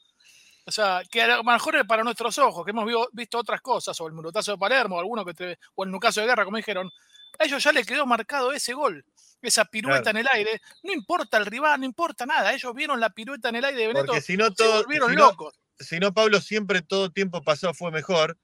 O 0.66 0.70
sea, 0.70 1.02
que 1.10 1.22
a 1.22 1.36
lo 1.36 1.44
mejor 1.44 1.76
es 1.76 1.84
para 1.84 2.04
nuestros 2.04 2.36
ojos, 2.38 2.64
que 2.64 2.70
hemos 2.70 2.86
visto 3.12 3.38
otras 3.38 3.60
cosas, 3.60 4.00
o 4.00 4.06
el 4.06 4.12
murotazo 4.12 4.52
de 4.52 4.58
Palermo, 4.58 4.96
o 4.96 5.00
alguno 5.00 5.24
que 5.24 5.34
te, 5.34 5.58
o 5.74 5.84
el 5.84 5.90
Nucaso 5.90 6.20
de 6.20 6.26
Guerra, 6.26 6.44
como 6.44 6.56
dijeron, 6.56 6.90
a 7.38 7.44
ellos 7.44 7.62
ya 7.62 7.72
les 7.72 7.86
quedó 7.86 8.06
marcado 8.06 8.52
ese 8.52 8.74
gol, 8.74 9.04
esa 9.40 9.64
pirueta 9.64 10.10
en 10.10 10.18
el 10.18 10.28
aire. 10.32 10.60
No 10.82 10.92
importa 10.92 11.38
el 11.38 11.46
rival, 11.46 11.80
no 11.80 11.86
importa 11.86 12.26
nada. 12.26 12.52
Ellos 12.52 12.74
vieron 12.74 13.00
la 13.00 13.10
pirueta 13.10 13.48
en 13.48 13.56
el 13.56 13.64
aire 13.64 13.80
de 13.80 13.86
Benedetto. 13.88 14.12
Porque 14.12 14.26
si 14.26 14.36
no, 14.36 14.52
todo, 14.52 14.82
volvieron 14.82 15.14
locos. 15.14 15.54
si 15.78 15.98
no, 15.98 16.12
Pablo, 16.12 16.40
siempre 16.40 16.82
todo 16.82 17.10
tiempo 17.10 17.42
pasado 17.42 17.72
fue 17.72 17.90
mejor 17.90 18.36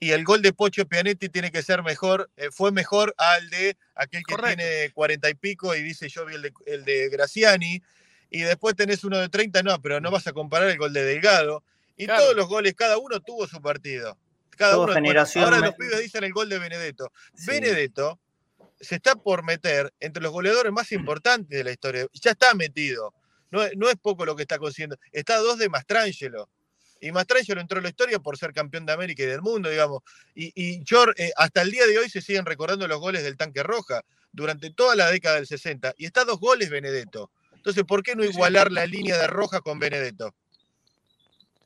y 0.00 0.12
el 0.12 0.24
gol 0.24 0.42
de 0.42 0.52
Pocho 0.52 0.86
Pianetti 0.86 1.28
tiene 1.28 1.50
que 1.50 1.62
ser 1.62 1.82
mejor, 1.82 2.30
eh, 2.36 2.50
fue 2.52 2.70
mejor 2.70 3.14
al 3.18 3.50
de 3.50 3.76
aquel 3.94 4.22
que 4.22 4.36
tiene 4.36 4.90
cuarenta 4.94 5.28
y 5.28 5.34
pico 5.34 5.74
y 5.74 5.82
dice 5.82 6.08
yo 6.08 6.24
vi 6.24 6.34
el 6.34 6.42
de, 6.42 6.52
el 6.66 6.84
de, 6.84 7.08
Graciani, 7.08 7.82
y 8.30 8.40
después 8.42 8.76
tenés 8.76 9.04
uno 9.04 9.18
de 9.18 9.28
30, 9.28 9.62
no, 9.62 9.80
pero 9.80 10.00
no 10.00 10.10
vas 10.10 10.26
a 10.26 10.32
comparar 10.32 10.68
el 10.68 10.78
gol 10.78 10.92
de 10.92 11.04
Delgado. 11.04 11.62
Y 11.96 12.06
todos 12.06 12.36
los 12.36 12.46
goles, 12.46 12.74
cada 12.74 12.98
uno 12.98 13.20
tuvo 13.20 13.46
su 13.46 13.60
partido. 13.60 14.16
Cada 14.56 14.78
uno, 14.78 14.92
generación 14.92 15.44
ahora 15.44 15.60
los 15.60 15.74
pibes 15.74 16.00
dicen 16.00 16.24
el 16.24 16.32
gol 16.32 16.48
de 16.48 16.58
Benedetto. 16.58 17.12
Benedetto 17.46 18.20
se 18.80 18.96
está 18.96 19.16
por 19.16 19.44
meter 19.44 19.92
entre 20.00 20.22
los 20.22 20.32
goleadores 20.32 20.72
más 20.72 20.92
importantes 20.92 21.56
de 21.56 21.64
la 21.64 21.72
historia. 21.72 22.06
Ya 22.12 22.32
está 22.32 22.54
metido. 22.54 23.14
No, 23.50 23.62
no 23.76 23.88
es 23.88 23.96
poco 23.96 24.24
lo 24.26 24.36
que 24.36 24.42
está 24.42 24.58
consiguiendo. 24.58 24.96
Está 25.12 25.36
a 25.36 25.38
dos 25.38 25.58
de 25.58 25.68
Mastrangelo. 25.68 26.48
Y 27.00 27.12
Mastrangelo 27.12 27.60
entró 27.60 27.78
en 27.78 27.84
la 27.84 27.90
historia 27.90 28.18
por 28.18 28.36
ser 28.36 28.52
campeón 28.52 28.84
de 28.84 28.92
América 28.92 29.22
y 29.22 29.26
del 29.26 29.40
mundo, 29.40 29.68
digamos. 29.70 30.02
Y, 30.34 30.52
y 30.54 30.84
eh, 31.16 31.32
hasta 31.36 31.62
el 31.62 31.70
día 31.70 31.86
de 31.86 31.98
hoy 31.98 32.10
se 32.10 32.20
siguen 32.20 32.44
recordando 32.44 32.86
los 32.88 33.00
goles 33.00 33.22
del 33.22 33.36
tanque 33.36 33.62
roja 33.62 34.02
durante 34.32 34.70
toda 34.70 34.96
la 34.96 35.10
década 35.10 35.36
del 35.36 35.46
60. 35.46 35.94
Y 35.96 36.06
está 36.06 36.24
dos 36.24 36.40
goles 36.40 36.70
Benedetto. 36.70 37.30
Entonces, 37.58 37.84
¿por 37.84 38.02
qué 38.02 38.14
no 38.14 38.24
igualar 38.24 38.72
la 38.72 38.86
línea 38.86 39.18
de 39.18 39.26
roja 39.26 39.60
con 39.60 39.78
Benedetto? 39.78 40.34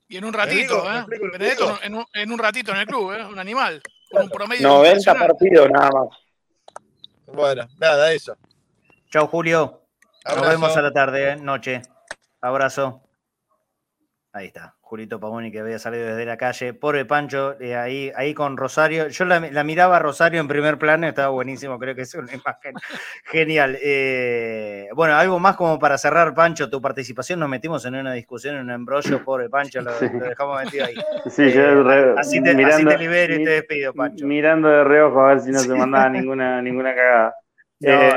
Y 0.08 0.16
en 0.16 0.24
un 0.24 0.32
ratito, 0.32 0.84
¿eh? 0.92 1.04
Benedetto 1.06 1.78
en 1.82 1.94
un, 1.94 2.04
en 2.12 2.32
un, 2.32 2.38
ratito 2.38 2.72
en 2.72 2.78
el 2.78 2.86
club, 2.86 3.12
¿eh? 3.12 3.24
Un 3.24 3.38
animal. 3.38 3.80
Con 4.10 4.24
un 4.24 4.30
promedio 4.30 4.68
90 4.68 5.14
partidos 5.14 5.70
nada 5.70 5.90
más. 5.90 6.08
Bueno, 7.26 7.66
nada, 7.78 8.12
eso. 8.12 8.36
Chao, 9.10 9.26
Julio. 9.26 9.86
Nos 10.26 10.48
vemos 10.48 10.76
a 10.76 10.82
la 10.82 10.92
tarde, 10.92 11.30
¿eh? 11.30 11.36
noche. 11.36 11.82
Abrazo. 12.40 13.02
Ahí 14.32 14.46
está. 14.46 14.74
Julito 14.92 15.18
Pavoni 15.18 15.50
que 15.50 15.60
había 15.60 15.78
salido 15.78 16.06
desde 16.06 16.26
la 16.26 16.36
calle. 16.36 16.74
Pobre 16.74 17.06
Pancho, 17.06 17.58
eh, 17.58 17.74
ahí, 17.74 18.12
ahí 18.14 18.34
con 18.34 18.58
Rosario. 18.58 19.08
Yo 19.08 19.24
la, 19.24 19.40
miraba 19.64 19.96
a 19.96 19.98
Rosario 20.00 20.38
en 20.38 20.46
primer 20.46 20.76
plano, 20.76 21.06
estaba 21.06 21.30
buenísimo, 21.30 21.78
creo 21.78 21.94
que 21.94 22.02
es 22.02 22.14
una 22.14 22.30
imagen 22.30 22.74
genial. 23.24 23.78
Eh, 23.82 24.90
bueno, 24.94 25.14
algo 25.14 25.40
más 25.40 25.56
como 25.56 25.78
para 25.78 25.96
cerrar, 25.96 26.34
Pancho, 26.34 26.68
tu 26.68 26.82
participación. 26.82 27.40
Nos 27.40 27.48
metimos 27.48 27.82
en 27.86 27.94
una 27.94 28.12
discusión, 28.12 28.56
en 28.56 28.64
un 28.64 28.70
embrollo, 28.70 29.24
pobre 29.24 29.48
Pancho, 29.48 29.80
lo, 29.80 29.98
dejamos 29.98 30.62
metido 30.62 30.84
ahí. 30.84 30.94
Sí, 31.30 31.50
yo 31.50 31.90
eh, 31.90 32.14
así, 32.18 32.42
te, 32.42 32.54
mirando, 32.54 32.76
así 32.76 32.84
te 32.84 32.98
libero 32.98 33.34
y 33.34 33.44
te 33.44 33.50
despido, 33.50 33.94
Pancho. 33.94 34.26
Mirando 34.26 34.68
de 34.68 34.84
reojo 34.84 35.22
a 35.22 35.28
ver 35.28 35.40
si 35.40 35.50
no 35.52 35.58
se 35.60 35.68
mandaba 35.74 36.10
ninguna, 36.10 36.60
ninguna 36.60 36.94
cagada. 36.94 37.34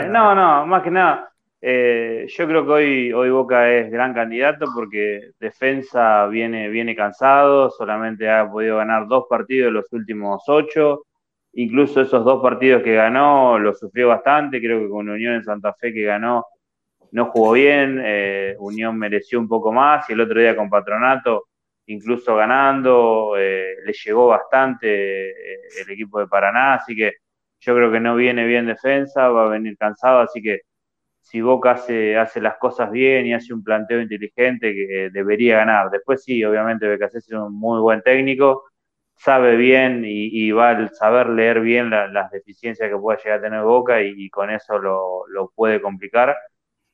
no, 0.10 0.36
no, 0.36 0.66
más 0.66 0.84
que 0.84 0.92
nada. 0.92 1.35
Eh, 1.62 2.28
yo 2.28 2.48
creo 2.48 2.66
que 2.66 2.72
hoy, 2.72 3.14
hoy 3.14 3.30
Boca 3.30 3.72
es 3.72 3.90
gran 3.90 4.14
candidato 4.14 4.68
porque 4.74 5.32
defensa 5.40 6.28
viene, 6.28 6.70
viene 6.70 6.96
cansado, 6.96 7.70
solamente 7.72 8.30
ha 8.30 8.50
podido 8.50 8.78
ganar 8.78 9.08
dos 9.08 9.26
partidos 9.30 9.68
de 9.68 9.72
los 9.72 9.92
últimos 9.94 10.44
ocho, 10.48 11.06
incluso 11.54 12.02
esos 12.02 12.24
dos 12.26 12.42
partidos 12.42 12.84
que 12.84 12.94
ganó 12.96 13.58
lo 13.58 13.74
sufrió 13.74 14.10
bastante, 14.10 14.60
creo 14.62 14.82
que 14.82 14.90
con 14.90 15.10
Unión 15.10 15.36
en 15.36 15.44
Santa 15.44 15.74
Fe 15.74 15.94
que 15.94 16.04
ganó 16.04 16.46
no 17.12 17.26
jugó 17.32 17.54
bien, 17.54 18.02
eh, 18.04 18.56
Unión 18.60 18.98
mereció 18.98 19.40
un 19.40 19.48
poco 19.48 19.72
más 19.72 20.10
y 20.10 20.14
el 20.14 20.22
otro 20.22 20.40
día 20.40 20.56
con 20.56 20.70
Patronato, 20.70 21.48
incluso 21.88 22.36
ganando, 22.36 23.36
eh, 23.38 23.76
le 23.86 23.94
llegó 23.94 24.28
bastante 24.28 25.32
el 25.82 25.90
equipo 25.90 26.20
de 26.20 26.28
Paraná, 26.28 26.76
así 26.76 26.96
que 26.96 27.14
yo 27.60 27.76
creo 27.76 27.92
que 27.92 28.00
no 28.00 28.16
viene 28.16 28.46
bien 28.46 28.68
defensa, 28.68 29.30
va 29.30 29.46
a 29.46 29.50
venir 29.50 29.78
cansado, 29.78 30.20
así 30.20 30.42
que 30.42 30.62
si 31.26 31.42
Boca 31.42 31.72
hace, 31.72 32.18
hace 32.18 32.40
las 32.40 32.58
cosas 32.58 32.92
bien 32.92 33.26
y 33.26 33.34
hace 33.34 33.54
un 33.54 33.64
planteo 33.64 34.00
inteligente 34.00 34.74
que 34.76 35.10
debería 35.12 35.58
ganar. 35.58 35.90
Después 35.90 36.24
sí, 36.24 36.44
obviamente 36.46 36.88
Becasés 36.88 37.28
es 37.28 37.34
un 37.34 37.54
muy 37.58 37.80
buen 37.82 38.04
técnico, 38.04 38.66
sabe 39.16 39.56
bien 39.56 40.04
y, 40.06 40.52
va 40.52 40.72
a 40.72 40.88
saber 40.90 41.30
leer 41.30 41.62
bien 41.62 41.90
las 41.90 42.32
deficiencias 42.32 42.90
que 42.90 42.98
pueda 42.98 43.18
llegar 43.18 43.40
a 43.40 43.42
tener 43.42 43.62
Boca 43.64 44.02
y, 44.04 44.30
con 44.30 44.52
eso 44.52 44.78
lo, 44.78 45.52
puede 45.56 45.82
complicar, 45.82 46.36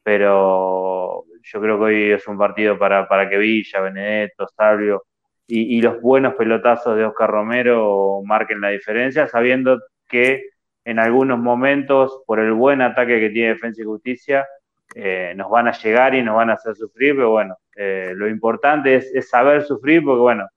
pero 0.04 1.26
yo 1.44 1.62
creo 1.62 1.78
que 1.78 1.84
hoy 1.84 2.12
es 2.12 2.28
un 2.28 2.38
partido 2.38 2.80
para, 2.80 3.08
para 3.10 3.30
que 3.30 3.38
Villa, 3.38 3.82
Benedetto, 3.82 4.48
Sabio 4.56 5.04
y, 5.48 5.78
y 5.78 5.82
los 5.82 6.02
buenos 6.02 6.36
pelotazos 6.36 6.96
de 6.98 7.06
Oscar 7.06 7.30
Romero 7.32 8.22
marquen 8.26 8.62
la 8.62 8.70
diferencia, 8.70 9.28
sabiendo 9.28 9.80
que 10.08 10.51
en 10.84 11.00
algunos 11.00 11.40
momentos, 11.40 12.22
por 12.26 12.40
el 12.40 12.54
buen 12.54 12.82
ataque 12.82 13.20
que 13.20 13.30
tiene 13.30 13.50
Defensa 13.50 13.82
y 13.82 13.86
Justicia, 13.86 14.48
eh, 14.96 15.34
nos 15.36 15.50
van 15.50 15.68
a 15.68 15.72
llegar 15.72 16.16
y 16.16 16.24
nos 16.24 16.36
van 16.36 16.50
a 16.50 16.54
hacer 16.54 16.76
sufrir, 16.76 17.16
pero 17.16 17.32
bueno, 17.32 17.58
eh, 17.76 18.14
lo 18.16 18.28
importante 18.28 18.96
es, 18.96 19.30
saber 19.30 19.64
sufrir, 19.64 20.04
porque 20.04 20.20
bueno, 20.20 20.48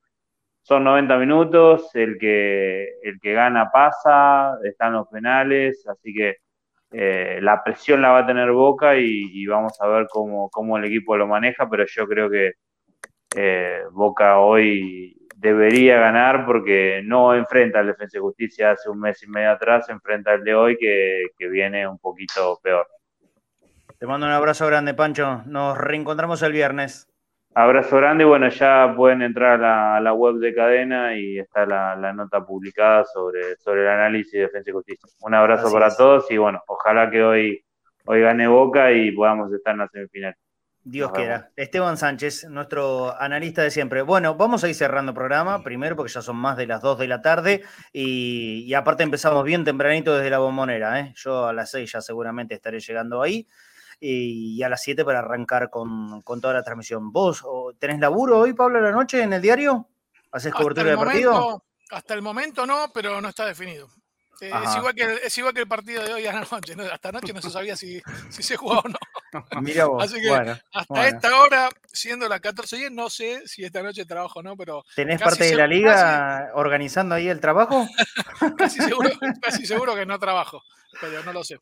son 0.62 0.84
90 0.84 1.18
minutos, 1.18 1.94
el 1.94 2.18
que, 2.18 2.94
el 3.02 3.20
que 3.20 3.32
gana 3.34 3.70
pasa, 3.70 4.58
están 4.64 4.94
los 4.94 5.08
penales, 5.08 5.86
así 5.86 6.14
que 6.14 6.38
eh, 6.92 7.38
la 7.42 7.62
presión 7.62 8.02
la 8.02 8.10
va 8.12 8.18
a 8.20 8.26
tener 8.26 8.50
Boca 8.52 8.96
y, 8.96 9.46
vamos 9.46 9.80
a 9.80 9.86
ver 9.88 10.06
cómo, 10.10 10.48
cómo, 10.50 10.78
el 10.78 10.84
equipo 10.84 11.16
lo 11.16 11.26
maneja, 11.26 11.68
pero 11.68 11.84
yo 11.86 12.06
creo 12.06 12.30
que 12.30 12.52
Boca 13.92 14.38
hoy 14.38 15.23
debería 15.44 15.98
ganar 15.98 16.46
porque 16.46 17.02
no 17.04 17.34
enfrenta 17.34 17.80
al 17.80 17.88
Defensa 17.88 18.16
y 18.16 18.20
Justicia 18.20 18.70
hace 18.70 18.88
un 18.88 18.98
mes 18.98 19.22
y 19.22 19.28
medio 19.28 19.50
atrás, 19.50 19.90
enfrenta 19.90 20.32
al 20.32 20.42
de 20.42 20.54
hoy 20.54 20.78
que, 20.78 21.26
viene 21.50 21.86
un 21.86 21.98
poquito 21.98 22.58
peor. 22.62 22.86
Te 23.98 24.06
mando 24.06 24.26
un 24.26 24.32
abrazo 24.32 24.66
grande, 24.66 24.94
Pancho. 24.94 25.42
Nos 25.44 25.76
reencontramos 25.76 26.42
el 26.42 26.52
viernes. 26.52 27.06
Abrazo 27.54 27.98
grande 27.98 28.24
y 28.24 28.26
bueno, 28.26 28.48
ya 28.48 28.94
pueden 28.96 29.20
entrar 29.20 29.62
a 29.62 30.00
la, 30.00 30.12
web 30.14 30.36
de 30.36 30.54
cadena 30.54 31.14
y 31.14 31.38
está 31.38 31.66
la, 31.66 32.12
nota 32.14 32.44
publicada 32.44 33.04
sobre, 33.04 33.56
sobre 33.56 33.82
el 33.82 33.88
análisis 33.88 34.32
de 34.32 34.40
Defensa 34.40 34.70
y 34.70 34.72
Justicia. 34.72 35.08
Un 35.20 35.34
abrazo 35.34 35.70
para 35.70 35.94
todos 35.94 36.28
y 36.30 36.38
bueno, 36.38 36.62
ojalá 36.66 37.10
que 37.10 37.22
hoy, 37.22 37.64
hoy 38.06 38.22
gane 38.22 38.48
Boca 38.48 38.90
y 38.92 39.12
podamos 39.12 39.52
estar 39.52 39.74
en 39.74 39.80
la 39.80 39.88
semifinal. 39.88 40.34
Dios 40.84 41.12
quiera. 41.12 41.50
Esteban 41.56 41.96
Sánchez, 41.96 42.44
nuestro 42.50 43.18
analista 43.18 43.62
de 43.62 43.70
siempre. 43.70 44.02
Bueno, 44.02 44.34
vamos 44.34 44.64
a 44.64 44.68
ir 44.68 44.74
cerrando 44.74 45.12
el 45.12 45.16
programa, 45.16 45.62
primero 45.62 45.96
porque 45.96 46.12
ya 46.12 46.20
son 46.20 46.36
más 46.36 46.58
de 46.58 46.66
las 46.66 46.82
2 46.82 46.98
de 46.98 47.08
la 47.08 47.22
tarde 47.22 47.64
y, 47.90 48.72
aparte 48.74 49.02
empezamos 49.02 49.44
bien 49.44 49.64
tempranito 49.64 50.14
desde 50.14 50.28
la 50.28 50.38
bombonera. 50.38 51.00
¿eh? 51.00 51.14
Yo 51.16 51.46
a 51.46 51.54
las 51.54 51.70
6 51.70 51.90
ya 51.90 52.00
seguramente 52.02 52.54
estaré 52.54 52.80
llegando 52.80 53.22
ahí 53.22 53.48
y, 53.98 54.62
a 54.62 54.68
las 54.68 54.82
7 54.82 55.06
para 55.06 55.20
arrancar 55.20 55.70
con, 55.70 56.22
toda 56.22 56.52
la 56.52 56.62
transmisión. 56.62 57.10
¿Vos 57.12 57.42
tenés 57.78 57.98
laburo 57.98 58.40
hoy, 58.40 58.52
Pablo, 58.52 58.78
a 58.78 58.82
la 58.82 58.92
noche 58.92 59.22
en 59.22 59.32
el 59.32 59.40
diario? 59.40 59.88
¿Haces 60.32 60.52
cobertura 60.52 60.90
de 60.90 60.96
partido? 60.98 61.64
Hasta 61.90 62.12
el 62.12 62.20
momento 62.20 62.66
no, 62.66 62.90
pero 62.92 63.22
no 63.22 63.28
está 63.30 63.46
definido. 63.46 63.88
Eh, 64.40 64.50
es, 64.64 64.76
igual 64.76 64.94
que, 64.94 65.18
es 65.24 65.38
igual 65.38 65.54
que 65.54 65.60
el 65.60 65.68
partido 65.68 66.02
de 66.02 66.12
hoy 66.12 66.26
a 66.26 66.32
la 66.32 66.40
noche. 66.40 66.74
Hasta 66.92 67.08
anoche 67.10 67.32
no 67.32 67.40
se 67.40 67.50
sabía 67.50 67.76
si, 67.76 68.02
si 68.30 68.42
se 68.42 68.56
jugaba 68.56 68.82
o 68.84 68.88
no. 68.88 68.98
Mira 69.62 69.86
vos. 69.86 70.02
Así 70.02 70.20
que 70.20 70.30
hasta 70.72 71.08
esta 71.08 71.40
hora, 71.40 71.68
siendo 71.86 72.28
las 72.28 72.40
14 72.40 72.90
no 72.90 73.10
sé 73.10 73.46
si 73.46 73.64
esta 73.64 73.82
noche 73.82 74.04
trabajo 74.04 74.40
o 74.40 74.42
no, 74.42 74.56
pero. 74.56 74.84
¿Tenés 74.94 75.20
parte 75.20 75.44
de 75.44 75.54
la 75.54 75.66
liga 75.66 76.50
organizando 76.54 77.14
ahí 77.14 77.28
el 77.28 77.40
trabajo? 77.40 77.86
casi, 78.58 78.80
seguro, 78.80 79.10
casi 79.40 79.66
seguro 79.66 79.94
que 79.94 80.06
no 80.06 80.18
trabajo, 80.18 80.62
pero 81.00 81.22
no 81.22 81.32
lo 81.32 81.44
sé. 81.44 81.58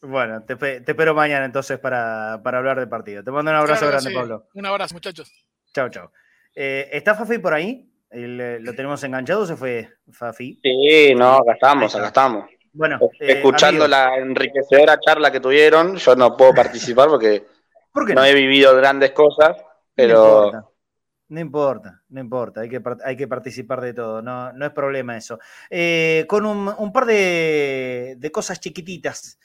Bueno, 0.00 0.42
te, 0.42 0.56
te 0.56 0.90
espero 0.92 1.14
mañana 1.14 1.46
entonces 1.46 1.78
para, 1.78 2.40
para, 2.42 2.58
hablar 2.58 2.78
del 2.78 2.88
partido. 2.88 3.24
Te 3.24 3.30
mando 3.30 3.50
un 3.50 3.56
abrazo 3.56 3.86
grande, 3.86 4.10
Pablo. 4.12 4.48
Un 4.52 4.66
abrazo, 4.66 4.94
muchachos. 4.94 5.32
Chao, 5.72 5.88
chao. 5.88 6.12
Eh, 6.54 6.90
¿Está 6.92 7.14
Fafi 7.14 7.38
por 7.38 7.54
ahí? 7.54 7.90
Eh, 8.14 8.58
¿Lo 8.60 8.74
tenemos 8.74 9.02
enganchado 9.02 9.44
se 9.44 9.56
fue 9.56 9.88
Fafi? 10.12 10.60
Sí, 10.62 11.14
no, 11.16 11.34
acá 11.34 11.54
estamos, 11.54 11.94
acá 11.96 12.06
estamos. 12.06 12.44
Bueno, 12.72 12.98
eh, 13.18 13.32
escuchando 13.32 13.88
la 13.88 14.16
enriquecedora 14.16 15.00
charla 15.00 15.32
que 15.32 15.40
tuvieron, 15.40 15.96
yo 15.96 16.14
no 16.14 16.36
puedo 16.36 16.54
participar 16.54 17.08
porque 17.08 17.44
no? 18.14 18.24
he 18.24 18.34
vivido 18.34 18.76
grandes 18.76 19.10
cosas, 19.10 19.56
pero... 19.94 20.70
No 21.26 21.40
importa, 21.40 22.02
no 22.10 22.20
importa, 22.20 22.60
hay 22.60 22.68
que, 22.68 22.80
hay 23.02 23.16
que 23.16 23.26
participar 23.26 23.80
de 23.80 23.94
todo, 23.94 24.22
no, 24.22 24.52
no 24.52 24.66
es 24.66 24.72
problema 24.72 25.16
eso. 25.16 25.40
Eh, 25.70 26.26
con 26.28 26.44
un, 26.46 26.92
par 26.92 27.06
de, 27.06 28.30
cosas 28.32 28.60
chiquititas 28.60 29.38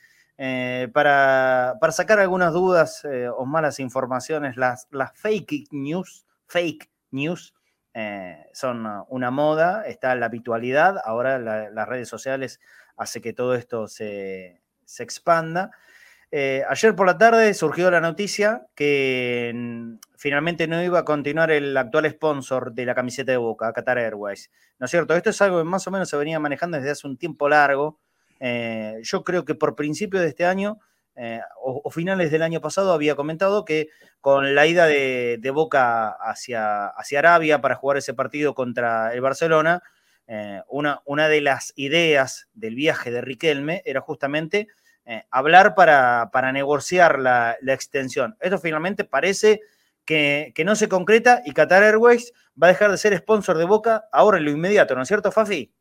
para, 0.93 1.77
para, 1.79 1.91
sacar 1.93 2.19
algunas 2.19 2.53
dudas 2.53 3.01
o 3.35 3.45
malas 3.45 3.79
informaciones, 3.79 4.57
las, 4.57 4.87
las 4.91 5.17
fake 5.17 5.69
news, 5.71 6.25
fake 6.47 6.89
news, 7.11 7.53
eh, 8.01 8.47
son 8.53 8.87
una 9.09 9.29
moda, 9.29 9.83
está 9.85 10.15
la 10.15 10.27
habitualidad, 10.27 11.01
ahora 11.03 11.37
las 11.37 11.87
redes 11.87 12.07
sociales 12.07 12.61
hace 12.95 13.19
que 13.19 13.33
todo 13.33 13.55
esto 13.55 13.89
se, 13.89 14.61
expanda. 14.99 15.71
Eh, 16.31 16.63
ayer 16.69 16.95
por 16.95 17.07
la 17.07 17.17
tarde 17.17 17.53
surgió 17.53 17.91
la 17.91 17.99
noticia 17.99 18.67
que 18.73 19.51
mm, 19.53 19.95
finalmente 20.15 20.65
no 20.67 20.81
iba 20.81 20.99
a 20.99 21.03
continuar 21.03 21.51
el 21.51 21.75
actual 21.75 22.09
sponsor 22.09 22.71
de 22.71 22.85
la 22.85 22.95
camiseta 22.95 23.33
de 23.33 23.37
Boca, 23.37 23.73
Qatar 23.73 23.97
Airways. 23.97 24.49
¿No 24.77 24.85
es 24.85 24.91
cierto? 24.91 25.13
Esto 25.13 25.31
es 25.31 25.41
algo 25.41 25.57
que 25.57 25.65
más 25.65 25.85
o 25.85 25.91
menos 25.91 26.07
se 26.07 26.15
venía 26.15 26.39
manejando 26.39 26.77
desde 26.77 26.91
hace 26.91 27.05
un 27.05 27.17
tiempo 27.17 27.49
largo. 27.49 27.99
Eh, 28.39 28.99
yo 29.01 29.25
creo 29.25 29.43
que 29.43 29.55
por 29.55 29.75
principio 29.75 30.21
de 30.21 30.29
este 30.29 30.45
año 30.45 30.79
eh, 31.19 31.41
o, 31.61 31.91
finales 31.91 32.31
del 32.31 32.41
año 32.41 32.61
pasado 32.61 32.93
había 32.93 33.15
comentado 33.15 33.65
que 33.65 33.89
con 34.21 34.55
la 34.55 34.65
ida 34.65 34.85
de, 34.87 35.51
Boca 35.53 36.09
hacia, 36.09 36.87
hacia, 36.87 37.19
Arabia 37.19 37.61
para 37.61 37.75
jugar 37.75 37.97
ese 37.97 38.13
partido 38.13 38.55
contra 38.55 39.13
el 39.13 39.21
Barcelona, 39.21 39.83
una, 40.67 41.01
una 41.05 41.27
de 41.27 41.41
las 41.41 41.73
ideas 41.75 42.49
del 42.53 42.75
viaje 42.75 43.09
de 43.09 43.21
Riquelme 43.21 43.81
era 43.83 43.99
justamente 43.99 44.67
eh, 45.11 45.25
hablar 45.31 45.73
para, 45.73 46.51
negociar 46.53 47.17
la, 47.17 47.57
extensión. 47.65 48.37
Esto 48.39 48.59
finalmente 48.59 49.05
parece 49.05 49.61
que, 50.05 50.53
no 50.63 50.75
se 50.75 50.87
concreta 50.87 51.41
y 51.45 51.53
Qatar 51.53 51.81
Airways 51.81 52.31
va 52.61 52.67
a 52.67 52.69
dejar 52.69 52.91
de 52.91 52.97
ser 52.99 53.17
sponsor 53.17 53.57
de 53.57 53.65
Boca 53.65 54.07
ahora 54.11 54.37
en 54.37 54.45
lo 54.45 54.51
inmediato, 54.51 54.93
¿no 54.93 55.01
es 55.01 55.07
cierto, 55.07 55.31
Fafi? 55.31 55.73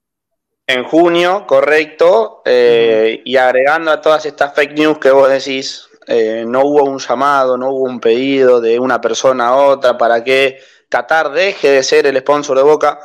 En 0.71 0.85
junio, 0.85 1.47
correcto, 1.47 2.43
eh, 2.45 3.23
y 3.25 3.37
agregando 3.39 3.91
a 3.91 4.03
todas 4.03 4.27
estas 4.27 4.55
fake 4.55 4.75
news 4.75 4.99
que 4.99 5.11
vos 5.11 5.31
decís, 5.31 5.89
eh, 6.07 6.45
no 6.47 6.61
hubo 6.61 6.85
un 6.85 6.99
llamado, 6.99 7.57
no 7.57 7.71
hubo 7.71 7.85
un 7.85 8.01
pedido 8.01 8.61
de 8.61 8.79
una 8.79 9.01
persona 9.01 9.49
a 9.49 9.57
otra 9.57 9.97
para 9.97 10.23
que 10.23 10.61
Qatar 10.91 11.31
deje 11.33 11.71
de 11.71 11.83
ser 11.83 12.07
el 12.07 12.19
sponsor 12.19 12.59
de 12.59 12.65
Boca. 12.65 12.99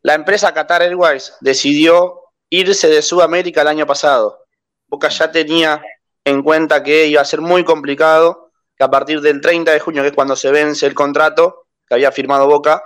La 0.00 0.14
empresa 0.14 0.54
Qatar 0.54 0.80
Airways 0.80 1.34
decidió 1.42 2.22
irse 2.48 2.88
de 2.88 3.02
Sudamérica 3.02 3.60
el 3.60 3.68
año 3.68 3.86
pasado. 3.86 4.46
Boca 4.88 5.10
ya 5.10 5.30
tenía 5.30 5.82
en 6.24 6.42
cuenta 6.42 6.82
que 6.82 7.06
iba 7.06 7.20
a 7.20 7.26
ser 7.26 7.42
muy 7.42 7.64
complicado 7.64 8.50
que 8.74 8.84
a 8.84 8.90
partir 8.90 9.20
del 9.20 9.42
30 9.42 9.72
de 9.72 9.80
junio, 9.80 10.00
que 10.00 10.08
es 10.08 10.14
cuando 10.14 10.36
se 10.36 10.50
vence 10.50 10.86
el 10.86 10.94
contrato 10.94 11.66
que 11.86 11.96
había 11.96 12.12
firmado 12.12 12.46
Boca 12.46 12.82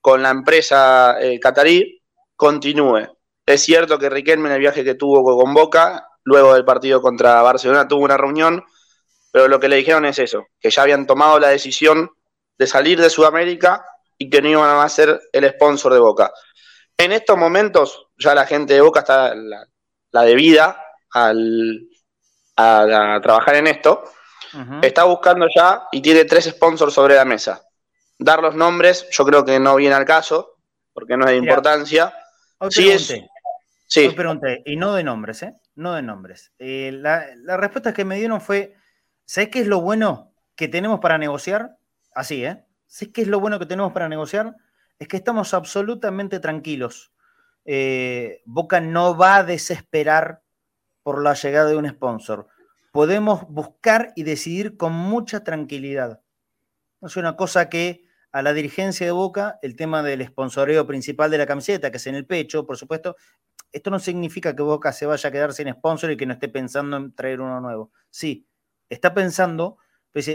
con 0.00 0.22
la 0.22 0.30
empresa 0.30 1.16
eh, 1.20 1.40
catarí, 1.40 2.00
continúe. 2.36 3.13
Es 3.46 3.62
cierto 3.62 3.98
que 3.98 4.10
Riquelme 4.10 4.48
en 4.48 4.54
el 4.54 4.60
viaje 4.60 4.84
que 4.84 4.94
tuvo 4.94 5.38
con 5.38 5.52
Boca, 5.52 6.08
luego 6.24 6.54
del 6.54 6.64
partido 6.64 7.02
contra 7.02 7.42
Barcelona, 7.42 7.86
tuvo 7.86 8.04
una 8.04 8.16
reunión, 8.16 8.64
pero 9.30 9.48
lo 9.48 9.60
que 9.60 9.68
le 9.68 9.76
dijeron 9.76 10.04
es 10.06 10.18
eso, 10.18 10.46
que 10.60 10.70
ya 10.70 10.82
habían 10.82 11.06
tomado 11.06 11.38
la 11.38 11.48
decisión 11.48 12.10
de 12.56 12.66
salir 12.66 13.00
de 13.00 13.10
Sudamérica 13.10 13.84
y 14.16 14.30
que 14.30 14.40
no 14.40 14.48
iban 14.48 14.78
a 14.78 14.88
ser 14.88 15.20
el 15.32 15.48
sponsor 15.50 15.92
de 15.92 15.98
Boca. 15.98 16.32
En 16.96 17.12
estos 17.12 17.36
momentos, 17.36 18.06
ya 18.16 18.34
la 18.34 18.46
gente 18.46 18.74
de 18.74 18.80
Boca 18.80 19.00
está 19.00 19.34
la, 19.34 19.66
la 20.12 20.22
debida 20.22 20.80
al, 21.12 21.88
a, 22.56 23.20
trabajar 23.22 23.56
en 23.56 23.66
esto, 23.66 24.04
está 24.82 25.02
buscando 25.04 25.46
ya 25.54 25.88
y 25.90 26.00
tiene 26.00 26.24
tres 26.24 26.44
sponsors 26.44 26.94
sobre 26.94 27.16
la 27.16 27.24
mesa. 27.24 27.62
Dar 28.18 28.40
los 28.40 28.54
nombres, 28.54 29.08
yo 29.10 29.24
creo 29.24 29.44
que 29.44 29.58
no 29.58 29.74
viene 29.74 29.96
al 29.96 30.04
caso, 30.04 30.58
porque 30.92 31.16
no 31.16 31.24
es 31.24 31.32
de 31.32 31.36
importancia. 31.38 32.14
sí 32.70 32.90
es, 32.90 33.12
sí. 34.00 34.10
pregunté, 34.10 34.62
y 34.66 34.76
no 34.76 34.94
de 34.94 35.04
nombres, 35.04 35.42
¿eh? 35.42 35.54
No 35.74 35.94
de 35.94 36.02
nombres. 36.02 36.52
Eh, 36.58 36.90
la, 36.92 37.26
la, 37.36 37.56
respuesta 37.56 37.92
que 37.92 38.04
me 38.04 38.16
dieron 38.16 38.40
fue, 38.40 38.74
¿sabes 39.24 39.50
qué 39.50 39.60
es 39.60 39.66
lo 39.66 39.80
bueno 39.80 40.32
que 40.56 40.68
tenemos 40.68 41.00
para 41.00 41.18
negociar? 41.18 41.76
Así, 42.14 42.44
¿eh? 42.44 42.64
¿Sabes 42.86 43.12
qué 43.12 43.22
es 43.22 43.28
lo 43.28 43.40
bueno 43.40 43.58
que 43.58 43.66
tenemos 43.66 43.92
para 43.92 44.08
negociar? 44.08 44.56
Es 44.98 45.08
que 45.08 45.16
estamos 45.16 45.54
absolutamente 45.54 46.40
tranquilos. 46.40 47.12
Eh, 47.64 48.42
Boca 48.44 48.80
no 48.80 49.16
va 49.16 49.36
a 49.36 49.44
desesperar 49.44 50.42
por 51.02 51.22
la 51.22 51.34
llegada 51.34 51.70
de 51.70 51.76
un 51.76 51.88
sponsor. 51.88 52.46
Podemos 52.92 53.48
buscar 53.48 54.12
y 54.14 54.22
decidir 54.22 54.76
con 54.76 54.92
mucha 54.92 55.42
tranquilidad. 55.42 56.20
Es 57.02 57.16
una 57.16 57.36
cosa 57.36 57.68
que 57.68 58.04
a 58.32 58.42
la 58.42 58.52
dirigencia 58.52 59.06
de 59.06 59.12
Boca, 59.12 59.58
el 59.62 59.76
tema 59.76 60.02
del 60.02 60.26
sponsoreo 60.26 60.86
principal 60.86 61.30
de 61.30 61.38
la 61.38 61.46
camiseta, 61.46 61.90
que 61.90 61.98
es 61.98 62.06
en 62.06 62.16
el 62.16 62.26
pecho, 62.26 62.66
por 62.66 62.76
supuesto, 62.76 63.16
esto 63.74 63.90
no 63.90 63.98
significa 63.98 64.54
que 64.54 64.62
Boca 64.62 64.92
se 64.92 65.04
vaya 65.04 65.28
a 65.28 65.32
quedar 65.32 65.52
sin 65.52 65.68
sponsor 65.72 66.12
y 66.12 66.16
que 66.16 66.26
no 66.26 66.34
esté 66.34 66.48
pensando 66.48 66.96
en 66.96 67.12
traer 67.12 67.40
uno 67.40 67.60
nuevo. 67.60 67.90
Sí, 68.08 68.46
está 68.88 69.12
pensando, 69.12 69.78
pues, 70.12 70.30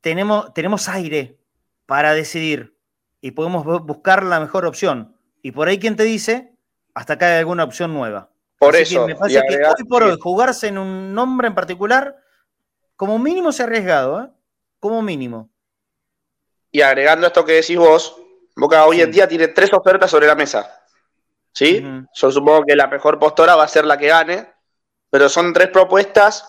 tenemos, 0.00 0.54
tenemos 0.54 0.88
aire 0.88 1.40
para 1.86 2.14
decidir 2.14 2.78
y 3.20 3.32
podemos 3.32 3.64
buscar 3.84 4.22
la 4.22 4.38
mejor 4.38 4.64
opción. 4.64 5.16
Y 5.42 5.50
por 5.50 5.66
ahí, 5.66 5.80
quien 5.80 5.96
te 5.96 6.04
dice? 6.04 6.54
Hasta 6.94 7.14
acá 7.14 7.26
hay 7.26 7.38
alguna 7.40 7.64
opción 7.64 7.92
nueva. 7.92 8.30
Por 8.60 8.76
eso. 8.76 9.08
me 9.08 9.16
parece 9.16 9.42
que 9.48 9.56
hoy 9.56 9.84
por 9.88 10.04
hoy 10.04 10.16
jugarse 10.20 10.68
en 10.68 10.78
un 10.78 11.12
nombre 11.12 11.48
en 11.48 11.56
particular, 11.56 12.16
como 12.94 13.18
mínimo 13.18 13.50
se 13.50 13.64
ha 13.64 13.66
arriesgado, 13.66 14.22
¿eh? 14.22 14.28
Como 14.78 15.02
mínimo. 15.02 15.50
Y 16.70 16.82
agregando 16.82 17.26
esto 17.26 17.44
que 17.44 17.54
decís 17.54 17.76
vos, 17.76 18.16
Boca 18.54 18.86
hoy 18.86 19.00
en 19.00 19.10
día 19.10 19.26
tiene 19.26 19.48
tres 19.48 19.72
ofertas 19.72 20.12
sobre 20.12 20.28
la 20.28 20.36
mesa. 20.36 20.77
¿Sí? 21.52 21.84
Yo 22.14 22.30
supongo 22.30 22.64
que 22.64 22.76
la 22.76 22.86
mejor 22.86 23.18
postora 23.18 23.56
va 23.56 23.64
a 23.64 23.68
ser 23.68 23.84
la 23.84 23.98
que 23.98 24.08
gane, 24.08 24.52
pero 25.10 25.28
son 25.28 25.52
tres 25.52 25.68
propuestas 25.68 26.48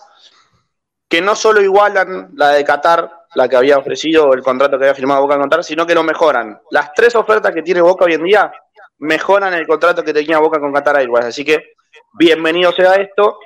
que 1.08 1.20
no 1.20 1.34
solo 1.34 1.60
igualan 1.60 2.30
la 2.36 2.50
de 2.50 2.64
Qatar, 2.64 3.10
la 3.34 3.48
que 3.48 3.56
había 3.56 3.78
ofrecido 3.78 4.32
el 4.32 4.42
contrato 4.42 4.78
que 4.78 4.84
había 4.84 4.94
firmado 4.94 5.22
Boca 5.22 5.36
con 5.36 5.48
Qatar, 5.48 5.64
sino 5.64 5.86
que 5.86 5.94
lo 5.94 6.04
mejoran. 6.04 6.60
Las 6.70 6.92
tres 6.94 7.14
ofertas 7.16 7.52
que 7.52 7.62
tiene 7.62 7.80
Boca 7.80 8.04
hoy 8.04 8.14
en 8.14 8.24
día 8.24 8.52
mejoran 8.98 9.54
el 9.54 9.66
contrato 9.66 10.04
que 10.04 10.12
tenía 10.12 10.38
Boca 10.38 10.60
con 10.60 10.72
Qatar 10.72 10.96
Airways. 10.96 11.26
Así 11.26 11.44
que 11.44 11.74
bienvenido 12.12 12.72
sea 12.72 12.94
esto. 12.94 13.38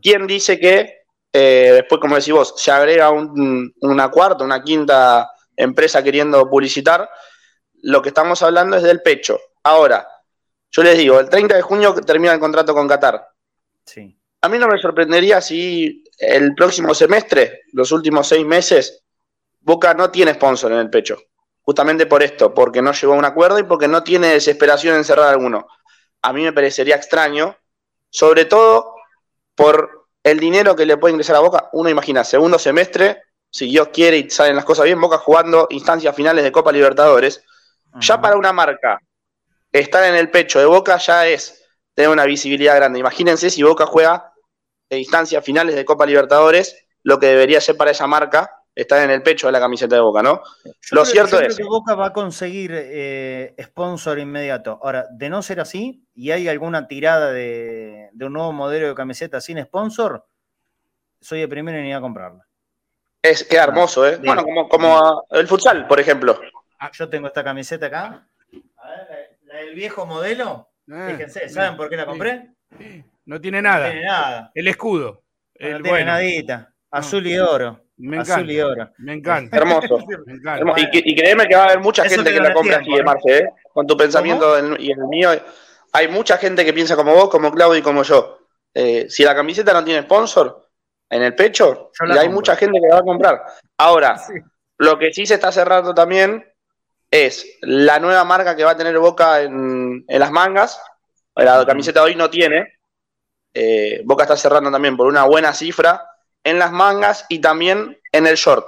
¿Quién 0.00 0.26
dice 0.26 0.58
que 0.58 1.04
eh, 1.32 1.70
después, 1.74 2.00
como 2.00 2.16
decís 2.16 2.32
vos, 2.32 2.54
se 2.56 2.70
agrega 2.70 3.10
una 3.10 4.08
cuarta, 4.10 4.44
una 4.44 4.62
quinta 4.62 5.30
empresa 5.56 6.02
queriendo 6.02 6.48
publicitar? 6.48 7.08
Lo 7.82 8.00
que 8.00 8.08
estamos 8.08 8.42
hablando 8.42 8.76
es 8.76 8.82
del 8.82 9.02
pecho. 9.02 9.38
Ahora, 9.62 10.06
yo 10.70 10.82
les 10.82 10.96
digo, 10.96 11.18
el 11.18 11.28
30 11.28 11.56
de 11.56 11.62
junio 11.62 11.94
termina 11.94 12.32
el 12.32 12.40
contrato 12.40 12.74
con 12.74 12.86
Qatar. 12.86 13.28
Sí. 13.84 14.16
A 14.42 14.48
mí 14.48 14.58
no 14.58 14.68
me 14.68 14.78
sorprendería 14.78 15.40
si 15.40 16.04
el 16.18 16.54
próximo 16.54 16.94
semestre, 16.94 17.62
los 17.72 17.92
últimos 17.92 18.28
seis 18.28 18.46
meses, 18.46 19.02
Boca 19.60 19.92
no 19.94 20.10
tiene 20.10 20.34
sponsor 20.34 20.72
en 20.72 20.78
el 20.78 20.90
pecho. 20.90 21.18
Justamente 21.62 22.06
por 22.06 22.22
esto, 22.22 22.54
porque 22.54 22.80
no 22.80 22.92
llegó 22.92 23.12
a 23.12 23.18
un 23.18 23.24
acuerdo 23.24 23.58
y 23.58 23.64
porque 23.64 23.86
no 23.86 24.02
tiene 24.02 24.28
desesperación 24.28 24.96
en 24.96 25.04
cerrar 25.04 25.28
alguno. 25.28 25.66
A 26.22 26.32
mí 26.32 26.42
me 26.42 26.52
parecería 26.52 26.96
extraño 26.96 27.56
sobre 28.10 28.44
todo 28.44 28.94
por 29.54 30.08
el 30.22 30.38
dinero 30.38 30.76
que 30.76 30.84
le 30.84 30.96
puede 30.96 31.12
ingresar 31.12 31.36
a 31.36 31.40
Boca. 31.40 31.68
Uno 31.72 31.88
imagina, 31.88 32.24
segundo 32.24 32.58
semestre, 32.58 33.22
si 33.50 33.66
Dios 33.66 33.88
quiere 33.92 34.18
y 34.18 34.30
salen 34.30 34.56
las 34.56 34.64
cosas 34.64 34.84
bien, 34.84 35.00
Boca 35.00 35.18
jugando 35.18 35.66
instancias 35.70 36.14
finales 36.14 36.44
de 36.44 36.52
Copa 36.52 36.72
Libertadores. 36.72 37.42
Ya 38.00 38.20
para 38.20 38.36
una 38.36 38.52
marca, 38.52 39.00
estar 39.72 40.04
en 40.04 40.14
el 40.14 40.30
pecho 40.30 40.58
de 40.58 40.66
Boca 40.66 40.96
ya 40.98 41.26
es 41.26 41.64
tener 41.94 42.10
una 42.10 42.24
visibilidad 42.24 42.76
grande. 42.76 42.98
Imagínense 42.98 43.50
si 43.50 43.62
Boca 43.62 43.86
juega 43.86 44.32
en 44.88 44.98
instancias 44.98 45.44
finales 45.44 45.74
de 45.74 45.84
Copa 45.84 46.06
Libertadores, 46.06 46.86
lo 47.02 47.18
que 47.18 47.26
debería 47.26 47.60
ser 47.60 47.76
para 47.76 47.92
esa 47.92 48.06
marca 48.06 48.60
está 48.74 49.02
en 49.04 49.10
el 49.10 49.22
pecho 49.22 49.46
de 49.46 49.52
la 49.52 49.60
camiseta 49.60 49.94
de 49.94 50.00
Boca, 50.00 50.22
¿no? 50.22 50.42
Lo 50.92 51.04
cierto 51.04 51.40
es 51.40 51.56
que 51.56 51.64
Boca 51.64 51.94
va 51.94 52.06
a 52.06 52.12
conseguir 52.12 52.72
eh, 52.74 53.54
sponsor 53.60 54.18
inmediato. 54.18 54.78
Ahora, 54.82 55.06
de 55.10 55.28
no 55.28 55.42
ser 55.42 55.60
así, 55.60 56.06
y 56.14 56.30
hay 56.30 56.48
alguna 56.48 56.88
tirada 56.88 57.32
de, 57.32 58.10
un 58.20 58.32
nuevo 58.32 58.52
modelo 58.52 58.88
de 58.88 58.94
camiseta 58.94 59.40
sin 59.40 59.62
sponsor, 59.62 60.26
soy 61.20 61.42
el 61.42 61.48
primero 61.48 61.78
en 61.78 61.86
ir 61.86 61.94
a 61.94 62.00
comprarla. 62.00 62.46
Es, 63.22 63.44
queda 63.44 63.64
hermoso, 63.64 64.06
¿eh? 64.06 64.18
Bueno, 64.24 64.44
como, 64.68 65.26
el 65.30 65.46
futsal, 65.46 65.86
por 65.86 66.00
ejemplo. 66.00 66.40
Ah, 66.78 66.90
yo 66.92 67.08
tengo 67.08 67.26
esta 67.26 67.44
camiseta 67.44 67.86
acá. 67.86 68.26
Del 69.60 69.74
viejo 69.74 70.06
modelo. 70.06 70.70
Ah, 70.90 71.08
Fíjense, 71.10 71.48
¿saben 71.50 71.76
por 71.76 71.90
qué 71.90 71.96
la 71.96 72.06
compré? 72.06 72.48
No 73.26 73.40
tiene 73.40 73.60
nada. 73.60 73.86
No 73.86 73.92
tiene 73.92 74.06
nada. 74.06 74.50
El 74.54 74.68
escudo. 74.68 75.22
No, 75.58 75.82
tiene 75.82 76.04
nadita. 76.04 76.72
Azul 76.90 77.26
y 77.26 77.38
oro. 77.38 77.84
Me 77.98 78.16
encanta. 78.16 78.90
Me 78.98 79.12
encanta. 79.12 79.56
Hermoso. 79.56 79.98
Y, 80.76 81.14
créeme 81.14 81.46
que 81.46 81.54
va 81.54 81.62
a 81.62 81.66
haber 81.66 81.80
mucha 81.80 82.08
gente 82.08 82.32
que 82.32 82.40
la 82.40 82.54
compra 82.54 82.78
así, 82.78 82.90
de 82.90 83.02
Marce, 83.02 83.38
¿eh? 83.38 83.48
Con 83.72 83.86
tu 83.86 83.96
pensamiento 83.96 84.58
y 84.78 84.92
el 84.92 85.06
mío. 85.08 85.30
Hay 85.92 86.08
mucha 86.08 86.38
gente 86.38 86.64
que 86.64 86.72
piensa 86.72 86.96
como 86.96 87.12
vos, 87.12 87.28
como 87.28 87.52
Claudio 87.52 87.78
y 87.78 87.82
como 87.82 88.02
yo. 88.02 88.38
Eh, 88.72 89.06
si 89.10 89.24
la 89.24 89.34
camiseta 89.34 89.72
no 89.74 89.84
tiene 89.84 90.02
sponsor 90.02 90.70
en 91.10 91.22
el 91.22 91.34
pecho, 91.34 91.90
hay 91.98 92.28
mucha 92.30 92.56
gente 92.56 92.80
que 92.80 92.88
la 92.88 92.94
va 92.94 93.00
a 93.00 93.04
comprar. 93.04 93.42
Ahora, 93.76 94.16
lo 94.78 94.98
que 94.98 95.12
sí 95.12 95.26
se 95.26 95.34
está 95.34 95.52
cerrando 95.52 95.92
también 95.94 96.49
es 97.10 97.58
la 97.62 97.98
nueva 97.98 98.24
marca 98.24 98.54
que 98.54 98.64
va 98.64 98.72
a 98.72 98.76
tener 98.76 98.98
Boca 98.98 99.42
en, 99.42 100.04
las 100.06 100.30
mangas. 100.30 100.80
La 101.34 101.64
camiseta 101.66 102.02
hoy 102.02 102.14
no 102.14 102.30
tiene. 102.30 102.80
Eh, 103.52 104.02
Boca 104.04 104.24
está 104.24 104.36
cerrando 104.36 104.70
también 104.70 104.96
por 104.96 105.06
una 105.06 105.24
buena 105.24 105.52
cifra 105.52 106.06
en 106.44 106.58
las 106.58 106.72
mangas 106.72 107.26
y 107.28 107.40
también 107.40 107.98
en 108.12 108.26
el 108.26 108.36
short. 108.36 108.66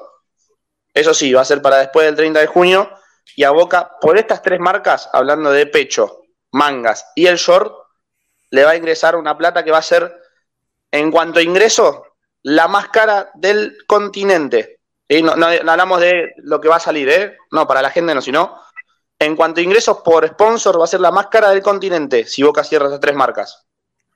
Eso 0.93 1.14
sí, 1.14 1.32
va 1.32 1.43
a 1.43 1.47
ser 1.47 1.62
para 1.62 1.78
después 1.78 2.05
del 2.05 2.16
30 2.16 2.40
de 2.40 2.47
junio. 2.47 2.90
Y 3.36 3.44
a 3.44 3.51
Boca, 3.51 3.93
por 4.01 4.19
estas 4.19 4.43
tres 4.43 4.59
marcas, 4.60 5.09
hablando 5.12 5.51
de 5.51 5.66
pecho, 5.66 6.23
mangas 6.51 7.06
y 7.14 7.27
el 7.27 7.36
short, 7.36 7.73
le 8.51 8.64
va 8.64 8.73
a 8.73 8.77
ingresar 8.77 9.16
una 9.16 9.39
plata 9.39 9.64
que 9.64 9.70
va 9.70 9.78
a 9.78 9.82
ser, 9.82 10.14
en 10.90 11.10
cuanto 11.10 11.39
a 11.39 11.43
ingreso, 11.43 12.05
la 12.43 12.69
más 12.69 12.89
cara 12.89 13.31
del 13.35 13.78
continente. 13.86 14.71
No, 15.20 15.36
no, 15.36 15.47
hablamos 15.47 16.01
de 16.01 16.32
lo 16.39 16.60
que 16.60 16.68
va 16.68 16.76
a 16.76 16.80
salir, 16.80 17.09
¿eh? 17.09 17.36
No, 17.51 17.66
para 17.66 17.82
la 17.82 17.90
gente 17.90 18.14
no, 18.14 18.22
sino 18.22 18.56
en 19.18 19.36
cuanto 19.36 19.60
a 19.60 19.62
ingresos 19.62 19.98
por 19.98 20.26
sponsor 20.26 20.80
va 20.80 20.84
a 20.84 20.89
ser 20.89 21.01
la 21.01 21.10
más 21.10 21.28
cara 21.28 21.51
del 21.51 21.62
continente 21.62 22.24
si 22.24 22.43
Boca 22.43 22.64
cierra 22.64 22.86
esas 22.86 23.01
tres 23.01 23.14
marcas. 23.14 23.66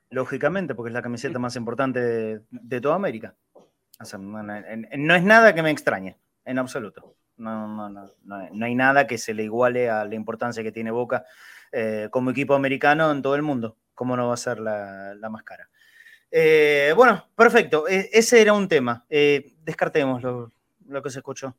Lógicamente, 0.09 0.75
porque 0.75 0.89
es 0.89 0.93
la 0.93 1.01
camiseta 1.01 1.39
más 1.39 1.55
importante 1.55 2.41
de, 2.49 2.81
toda 2.81 2.95
América. 2.95 3.35
no, 4.17 5.15
es 5.15 5.23
nada 5.23 5.53
que 5.53 5.61
me 5.61 5.71
extrañe, 5.71 6.17
en 6.45 6.59
absoluto. 6.59 7.15
No, 7.37 7.89
no, 7.89 8.11
no, 8.23 8.65
hay 8.65 8.75
nada 8.75 9.05
que 9.05 9.17
se 9.17 9.33
le 9.33 9.43
iguale 9.43 9.89
a 9.89 10.05
la 10.05 10.15
importancia 10.15 10.63
que 10.63 10.71
tiene 10.71 10.91
Boca 10.91 11.25
eh, 11.71 12.07
como 12.09 12.31
equipo 12.31 12.55
americano 12.55 13.11
en 13.11 13.21
todo 13.21 13.35
el 13.35 13.43
mundo. 13.43 13.77
¿Cómo 13.93 14.15
no 14.15 14.27
va 14.27 14.33
a 14.33 14.37
ser 14.37 14.59
la, 14.59 15.15
más 15.29 15.43
cara? 15.43 15.69
Eh, 16.31 16.93
bueno, 16.95 17.27
perfecto. 17.35 17.87
E, 17.87 18.09
ese 18.11 18.41
era 18.41 18.53
un 18.53 18.67
tema. 18.67 19.05
Eh, 19.09 19.53
descartemos 19.61 20.23
lo, 20.87 21.01
que 21.01 21.09
se 21.09 21.19
escuchó. 21.19 21.55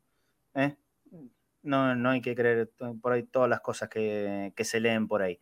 No, 1.63 1.95
no 1.95 2.11
hay 2.11 2.21
que 2.21 2.35
creer 2.35 2.71
por 3.01 3.13
ahí 3.13 3.25
todas 3.25 3.49
las 3.49 3.61
cosas 3.61 3.89
que, 3.89 4.53
se 4.59 4.81
leen 4.81 5.09
por 5.09 5.23
ahí. 5.23 5.39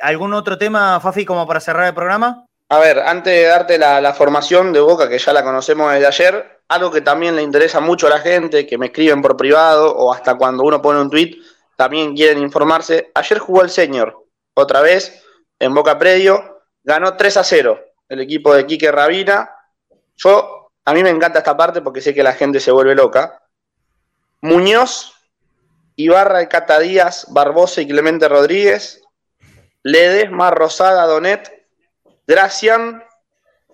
¿Algún 0.00 0.34
otro 0.34 0.58
tema, 0.58 1.00
Fafi, 1.00 1.24
como 1.24 1.46
para 1.46 1.60
cerrar 1.60 1.86
el 1.86 1.94
programa? 1.94 2.46
A 2.68 2.80
ver, 2.80 2.98
antes 2.98 3.32
de 3.32 3.44
darte 3.44 3.78
la, 3.78 4.00
la, 4.00 4.12
formación 4.12 4.72
de 4.72 4.80
Boca, 4.80 5.08
que 5.08 5.18
ya 5.18 5.32
la 5.32 5.44
conocemos 5.44 5.92
desde 5.92 6.06
ayer, 6.06 6.60
algo 6.66 6.90
que 6.90 7.00
también 7.00 7.36
le 7.36 7.42
interesa 7.42 7.78
mucho 7.78 8.08
a 8.08 8.10
la 8.10 8.18
gente, 8.18 8.66
que 8.66 8.76
me 8.76 8.86
escriben 8.86 9.22
por 9.22 9.36
privado 9.36 9.94
o 9.94 10.12
hasta 10.12 10.34
cuando 10.36 10.64
uno 10.64 10.82
pone 10.82 11.00
un 11.00 11.08
tweet, 11.08 11.36
también 11.76 12.16
quieren 12.16 12.42
informarse. 12.42 13.12
Ayer 13.14 13.38
jugó 13.38 13.62
el 13.62 13.70
señor, 13.70 14.26
otra 14.54 14.80
vez, 14.80 15.24
en 15.60 15.74
Boca 15.74 15.98
Predio, 15.98 16.62
ganó 16.82 17.16
3 17.16 17.36
a 17.36 17.44
0 17.44 17.80
el 18.08 18.20
equipo 18.20 18.54
de 18.54 18.66
Quique 18.66 18.90
Rabina. 18.90 19.50
Yo, 20.16 20.65
a 20.86 20.94
mí 20.94 21.02
me 21.02 21.10
encanta 21.10 21.40
esta 21.40 21.56
parte 21.56 21.82
porque 21.82 22.00
sé 22.00 22.14
que 22.14 22.22
la 22.22 22.32
gente 22.32 22.60
se 22.60 22.70
vuelve 22.70 22.94
loca. 22.94 23.42
Muñoz, 24.40 25.12
Ibarra 25.96 26.42
y 26.42 26.46
Cata 26.46 26.78
Díaz, 26.78 27.26
Barbosa 27.30 27.80
y 27.80 27.88
Clemente 27.88 28.28
Rodríguez, 28.28 29.02
Ledesma, 29.82 30.52
Rosada, 30.52 31.04
Donet, 31.06 31.66
Gracian, 32.24 33.02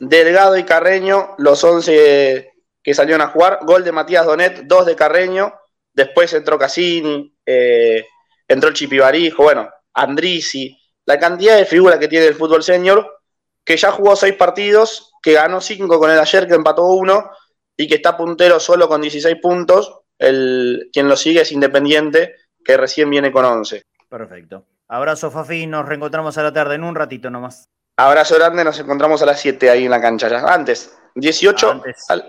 Delgado 0.00 0.56
y 0.56 0.64
Carreño, 0.64 1.34
los 1.36 1.62
11 1.62 2.50
que 2.82 2.94
salieron 2.94 3.20
a 3.20 3.28
jugar. 3.28 3.60
Gol 3.62 3.84
de 3.84 3.92
Matías 3.92 4.24
Donet, 4.24 4.62
dos 4.64 4.86
de 4.86 4.96
Carreño. 4.96 5.52
Después 5.92 6.32
entró 6.32 6.58
Cassini, 6.58 7.36
eh, 7.44 8.06
entró 8.48 8.72
Chipibarijo, 8.72 9.42
bueno, 9.42 9.70
Andrisi. 9.92 10.78
La 11.04 11.18
cantidad 11.18 11.58
de 11.58 11.66
figuras 11.66 11.98
que 11.98 12.08
tiene 12.08 12.24
el 12.24 12.34
fútbol 12.34 12.62
senior, 12.62 13.20
que 13.64 13.76
ya 13.76 13.92
jugó 13.92 14.16
seis 14.16 14.34
partidos, 14.34 15.11
que 15.22 15.32
ganó 15.32 15.60
cinco 15.60 15.98
con 15.98 16.10
el 16.10 16.18
ayer, 16.18 16.46
que 16.46 16.54
empató 16.54 16.86
uno, 16.86 17.30
y 17.76 17.86
que 17.86 17.96
está 17.96 18.16
puntero 18.16 18.58
solo 18.60 18.88
con 18.88 19.00
16 19.00 19.36
puntos. 19.40 20.00
El, 20.18 20.90
quien 20.92 21.08
lo 21.08 21.16
sigue 21.16 21.42
es 21.42 21.52
Independiente, 21.52 22.36
que 22.64 22.76
recién 22.76 23.08
viene 23.08 23.32
con 23.32 23.44
11. 23.44 23.84
Perfecto. 24.08 24.66
Abrazo, 24.88 25.30
Fafi. 25.30 25.66
Nos 25.66 25.86
reencontramos 25.88 26.36
a 26.36 26.42
la 26.42 26.52
tarde 26.52 26.74
en 26.74 26.84
un 26.84 26.94
ratito 26.94 27.30
nomás. 27.30 27.68
Abrazo 27.96 28.34
grande. 28.34 28.64
Nos 28.64 28.78
encontramos 28.78 29.22
a 29.22 29.26
las 29.26 29.40
7 29.40 29.70
ahí 29.70 29.84
en 29.84 29.90
la 29.90 30.00
cancha. 30.00 30.28
Ya. 30.28 30.40
Antes, 30.40 30.96
18. 31.14 31.82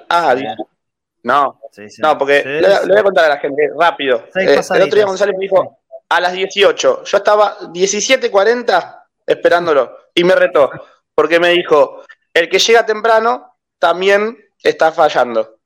ah, 0.10 0.36
no, 1.24 1.60
no, 1.99 2.18
porque 2.18 2.44
le, 2.44 2.68
voy 2.88 2.98
a 2.98 3.03
contar 3.03 3.26
a 3.26 3.30
la 3.30 3.38
gente 3.38 3.70
rápido. 3.78 4.26
Eh, 4.36 4.60
el 4.60 4.82
otro 4.82 4.95
día 4.95 5.06
González 5.06 5.36
me 5.38 5.44
dijo 5.44 5.80
a 6.10 6.20
las 6.20 6.34
18. 6.34 7.03
Yo 7.06 7.18
estaba 7.18 7.60
17.40 7.60 9.03
esperándolo 9.26 9.98
y 10.14 10.24
me 10.26 10.36
retó 10.36 10.70
porque 11.15 11.40
me 11.40 11.49
dijo: 11.49 12.03
el 12.34 12.50
que 12.50 12.60
llega 12.60 12.86
temprano 12.86 13.58
también 13.78 14.38
está 14.62 14.92
fallando. 14.92 15.60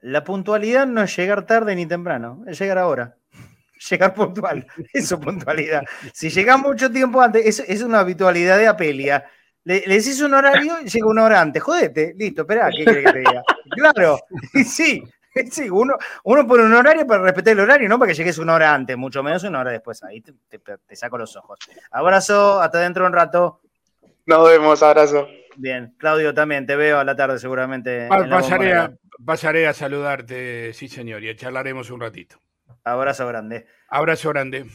La 0.00 0.22
puntualidad 0.22 0.86
no 0.86 1.02
es 1.02 1.16
llegar 1.16 1.46
tarde 1.46 1.74
ni 1.74 1.86
temprano, 1.86 2.44
es 2.46 2.58
llegar 2.58 2.78
ahora. 2.78 3.16
Llegar 3.90 4.14
puntual, 4.14 4.66
eso 4.94 5.20
puntualidad. 5.20 5.82
Si 6.12 6.30
llega 6.30 6.56
mucho 6.56 6.90
tiempo 6.90 7.20
antes, 7.20 7.44
es, 7.44 7.68
es 7.68 7.82
una 7.82 8.00
habitualidad 8.00 8.56
de 8.56 8.68
apelia. 8.68 9.24
Le, 9.64 9.80
decís 9.80 10.20
un 10.20 10.32
horario 10.32 10.80
y 10.82 10.88
llega 10.88 11.06
una 11.06 11.24
hora 11.24 11.40
antes. 11.40 11.62
Jodete, 11.62 12.14
listo, 12.16 12.42
espera, 12.42 12.70
¿qué 12.70 12.84
quiere 12.84 13.02
que 13.02 13.12
te 13.12 13.18
diga? 13.18 13.42
Claro, 13.76 14.20
sí, 14.64 15.02
sí, 15.50 15.68
uno, 15.68 15.96
uno 16.24 16.46
pone 16.46 16.64
un 16.64 16.74
horario 16.74 17.06
para 17.06 17.22
respetar 17.22 17.54
el 17.54 17.60
horario, 17.60 17.88
no 17.88 17.98
para 17.98 18.10
que 18.10 18.16
llegues 18.16 18.38
una 18.38 18.54
hora 18.54 18.72
antes, 18.72 18.96
mucho 18.96 19.22
menos 19.22 19.42
una 19.42 19.60
hora 19.60 19.70
después. 19.70 20.02
Ahí 20.04 20.20
te, 20.20 20.96
saco 20.96 21.18
los 21.18 21.34
ojos. 21.36 21.58
Abrazo, 21.90 22.60
hasta 22.60 22.78
dentro 22.78 23.04
de 23.04 23.08
un 23.08 23.14
rato. 23.14 23.60
Nos 24.26 24.48
vemos, 24.48 24.82
abrazo. 24.82 25.26
Bien, 25.56 25.94
Claudio 25.98 26.34
también, 26.34 26.66
te 26.66 26.76
veo 26.76 26.98
a 26.98 27.04
la 27.04 27.16
tarde 27.16 27.38
seguramente. 27.38 28.08
pasaré, 28.08 28.72
a, 28.74 28.92
pasaré 29.24 29.66
a 29.66 29.72
saludarte, 29.72 30.72
sí 30.72 30.88
señor, 30.88 31.22
y 31.24 31.34
charlaremos 31.36 31.90
un 31.90 32.00
ratito. 32.00 32.40
Abrazo 32.84 33.26
grande. 33.26 33.66
Abrazo 33.88 34.30
grande. 34.30 34.66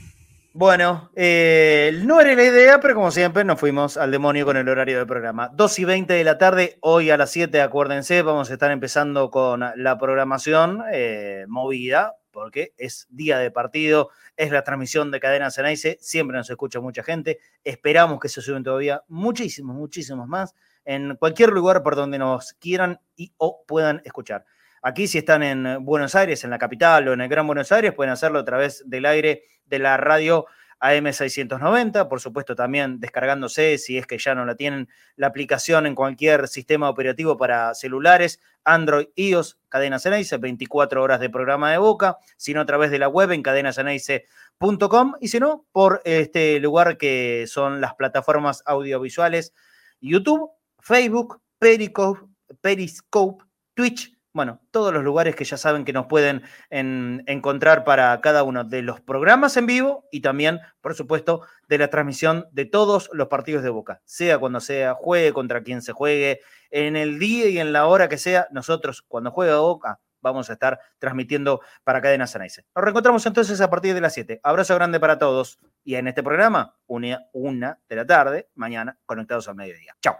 Bueno, 0.51 1.11
eh, 1.15 2.01
no 2.05 2.19
era 2.19 2.33
la 2.33 2.43
idea, 2.43 2.79
pero 2.79 2.95
como 2.95 3.11
siempre 3.11 3.43
nos 3.43 3.59
fuimos 3.59 3.97
al 3.97 4.09
demonio 4.09 4.45
con 4.45 4.57
el 4.57 4.67
horario 4.67 4.97
del 4.97 5.05
programa. 5.05 5.51
2 5.53 5.79
y 5.79 5.85
20 5.85 6.13
de 6.13 6.23
la 6.23 6.39
tarde, 6.39 6.79
hoy 6.81 7.11
a 7.11 7.17
las 7.17 7.29
7, 7.31 7.61
acuérdense, 7.61 8.23
vamos 8.23 8.49
a 8.49 8.53
estar 8.53 8.71
empezando 8.71 9.29
con 9.29 9.63
la 9.75 9.97
programación 9.99 10.83
eh, 10.91 11.45
movida, 11.47 12.15
porque 12.31 12.73
es 12.77 13.05
día 13.11 13.37
de 13.37 13.51
partido, 13.51 14.09
es 14.37 14.51
la 14.51 14.63
transmisión 14.63 15.11
de 15.11 15.19
Cadena 15.19 15.51
Cenaice, 15.51 15.99
siempre 16.01 16.35
nos 16.35 16.49
escucha 16.49 16.79
mucha 16.79 17.03
gente, 17.03 17.37
esperamos 17.63 18.19
que 18.19 18.29
se 18.29 18.41
suben 18.41 18.63
todavía 18.63 19.03
muchísimos, 19.07 19.75
muchísimos 19.75 20.27
más, 20.27 20.55
en 20.89 21.15
cualquier 21.17 21.51
lugar 21.51 21.83
por 21.83 21.95
donde 21.95 22.17
nos 22.17 22.53
quieran 22.53 22.99
y 23.15 23.31
o 23.37 23.63
puedan 23.67 24.01
escuchar. 24.05 24.45
Aquí 24.81 25.07
si 25.07 25.19
están 25.19 25.43
en 25.43 25.85
Buenos 25.85 26.15
Aires, 26.15 26.43
en 26.43 26.49
la 26.49 26.57
capital 26.57 27.07
o 27.07 27.13
en 27.13 27.21
el 27.21 27.29
Gran 27.29 27.45
Buenos 27.45 27.71
Aires, 27.71 27.93
pueden 27.93 28.11
hacerlo 28.11 28.39
a 28.39 28.43
través 28.43 28.81
del 28.89 29.05
aire 29.05 29.43
de 29.65 29.77
la 29.77 29.97
radio 29.97 30.47
AM690, 30.79 32.07
por 32.07 32.21
supuesto 32.21 32.55
también 32.55 32.99
descargándose, 32.99 33.77
si 33.77 33.99
es 33.99 34.07
que 34.07 34.17
ya 34.17 34.33
no 34.33 34.45
la 34.45 34.55
tienen, 34.55 34.89
la 35.15 35.27
aplicación 35.27 35.85
en 35.85 35.93
cualquier 35.93 36.47
sistema 36.47 36.89
operativo 36.89 37.37
para 37.37 37.75
celulares, 37.75 38.39
Android, 38.63 39.09
iOS, 39.13 39.59
Cadena 39.69 39.99
Ceneice, 39.99 40.37
24 40.37 41.03
horas 41.03 41.19
de 41.19 41.29
programa 41.29 41.71
de 41.71 41.77
boca, 41.77 42.17
sino 42.35 42.61
a 42.61 42.65
través 42.65 42.89
de 42.89 42.97
la 42.97 43.09
web 43.09 43.31
en 43.31 43.43
cadenaceneice.com 43.43 45.13
y 45.21 45.27
si 45.27 45.39
no, 45.39 45.67
por 45.71 46.01
este 46.03 46.59
lugar 46.59 46.97
que 46.97 47.45
son 47.45 47.79
las 47.79 47.93
plataformas 47.93 48.63
audiovisuales 48.65 49.53
YouTube, 50.01 50.49
Facebook, 50.79 51.41
Periscope, 51.59 53.43
Twitch, 53.73 54.19
bueno, 54.31 54.61
todos 54.71 54.93
los 54.93 55.03
lugares 55.03 55.35
que 55.35 55.43
ya 55.43 55.57
saben 55.57 55.83
que 55.85 55.93
nos 55.93 56.05
pueden 56.05 56.43
encontrar 56.69 57.83
para 57.83 58.21
cada 58.21 58.43
uno 58.43 58.63
de 58.63 58.81
los 58.81 59.01
programas 59.01 59.57
en 59.57 59.65
vivo 59.65 60.07
y 60.11 60.21
también, 60.21 60.59
por 60.81 60.93
supuesto, 60.93 61.41
de 61.67 61.77
la 61.79 61.89
transmisión 61.89 62.47
de 62.51 62.65
todos 62.65 63.09
los 63.11 63.27
partidos 63.27 63.63
de 63.63 63.69
Boca, 63.69 64.01
sea 64.05 64.37
cuando 64.37 64.59
sea, 64.59 64.93
juegue 64.93 65.33
contra 65.33 65.63
quien 65.63 65.81
se 65.81 65.93
juegue, 65.93 66.41
en 66.69 66.95
el 66.95 67.17
día 67.17 67.49
y 67.49 67.59
en 67.59 67.73
la 67.73 67.87
hora 67.87 68.07
que 68.07 68.17
sea, 68.17 68.47
nosotros 68.51 69.01
cuando 69.01 69.31
juega 69.31 69.59
Boca 69.59 69.99
vamos 70.21 70.49
a 70.49 70.53
estar 70.53 70.79
transmitiendo 70.99 71.61
para 71.83 72.01
Cadena 72.01 72.27
Sanaice. 72.27 72.65
Nos 72.75 72.83
reencontramos 72.83 73.25
entonces 73.25 73.59
a 73.61 73.69
partir 73.69 73.93
de 73.93 74.01
las 74.01 74.13
7. 74.13 74.41
Abrazo 74.43 74.75
grande 74.75 74.99
para 74.99 75.17
todos 75.17 75.59
y 75.83 75.95
en 75.95 76.07
este 76.07 76.23
programa, 76.23 76.75
una, 76.87 77.25
una 77.33 77.79
de 77.87 77.95
la 77.95 78.05
tarde, 78.05 78.49
mañana, 78.55 78.97
conectados 79.05 79.47
al 79.47 79.55
mediodía. 79.55 79.95
Chao. 80.01 80.17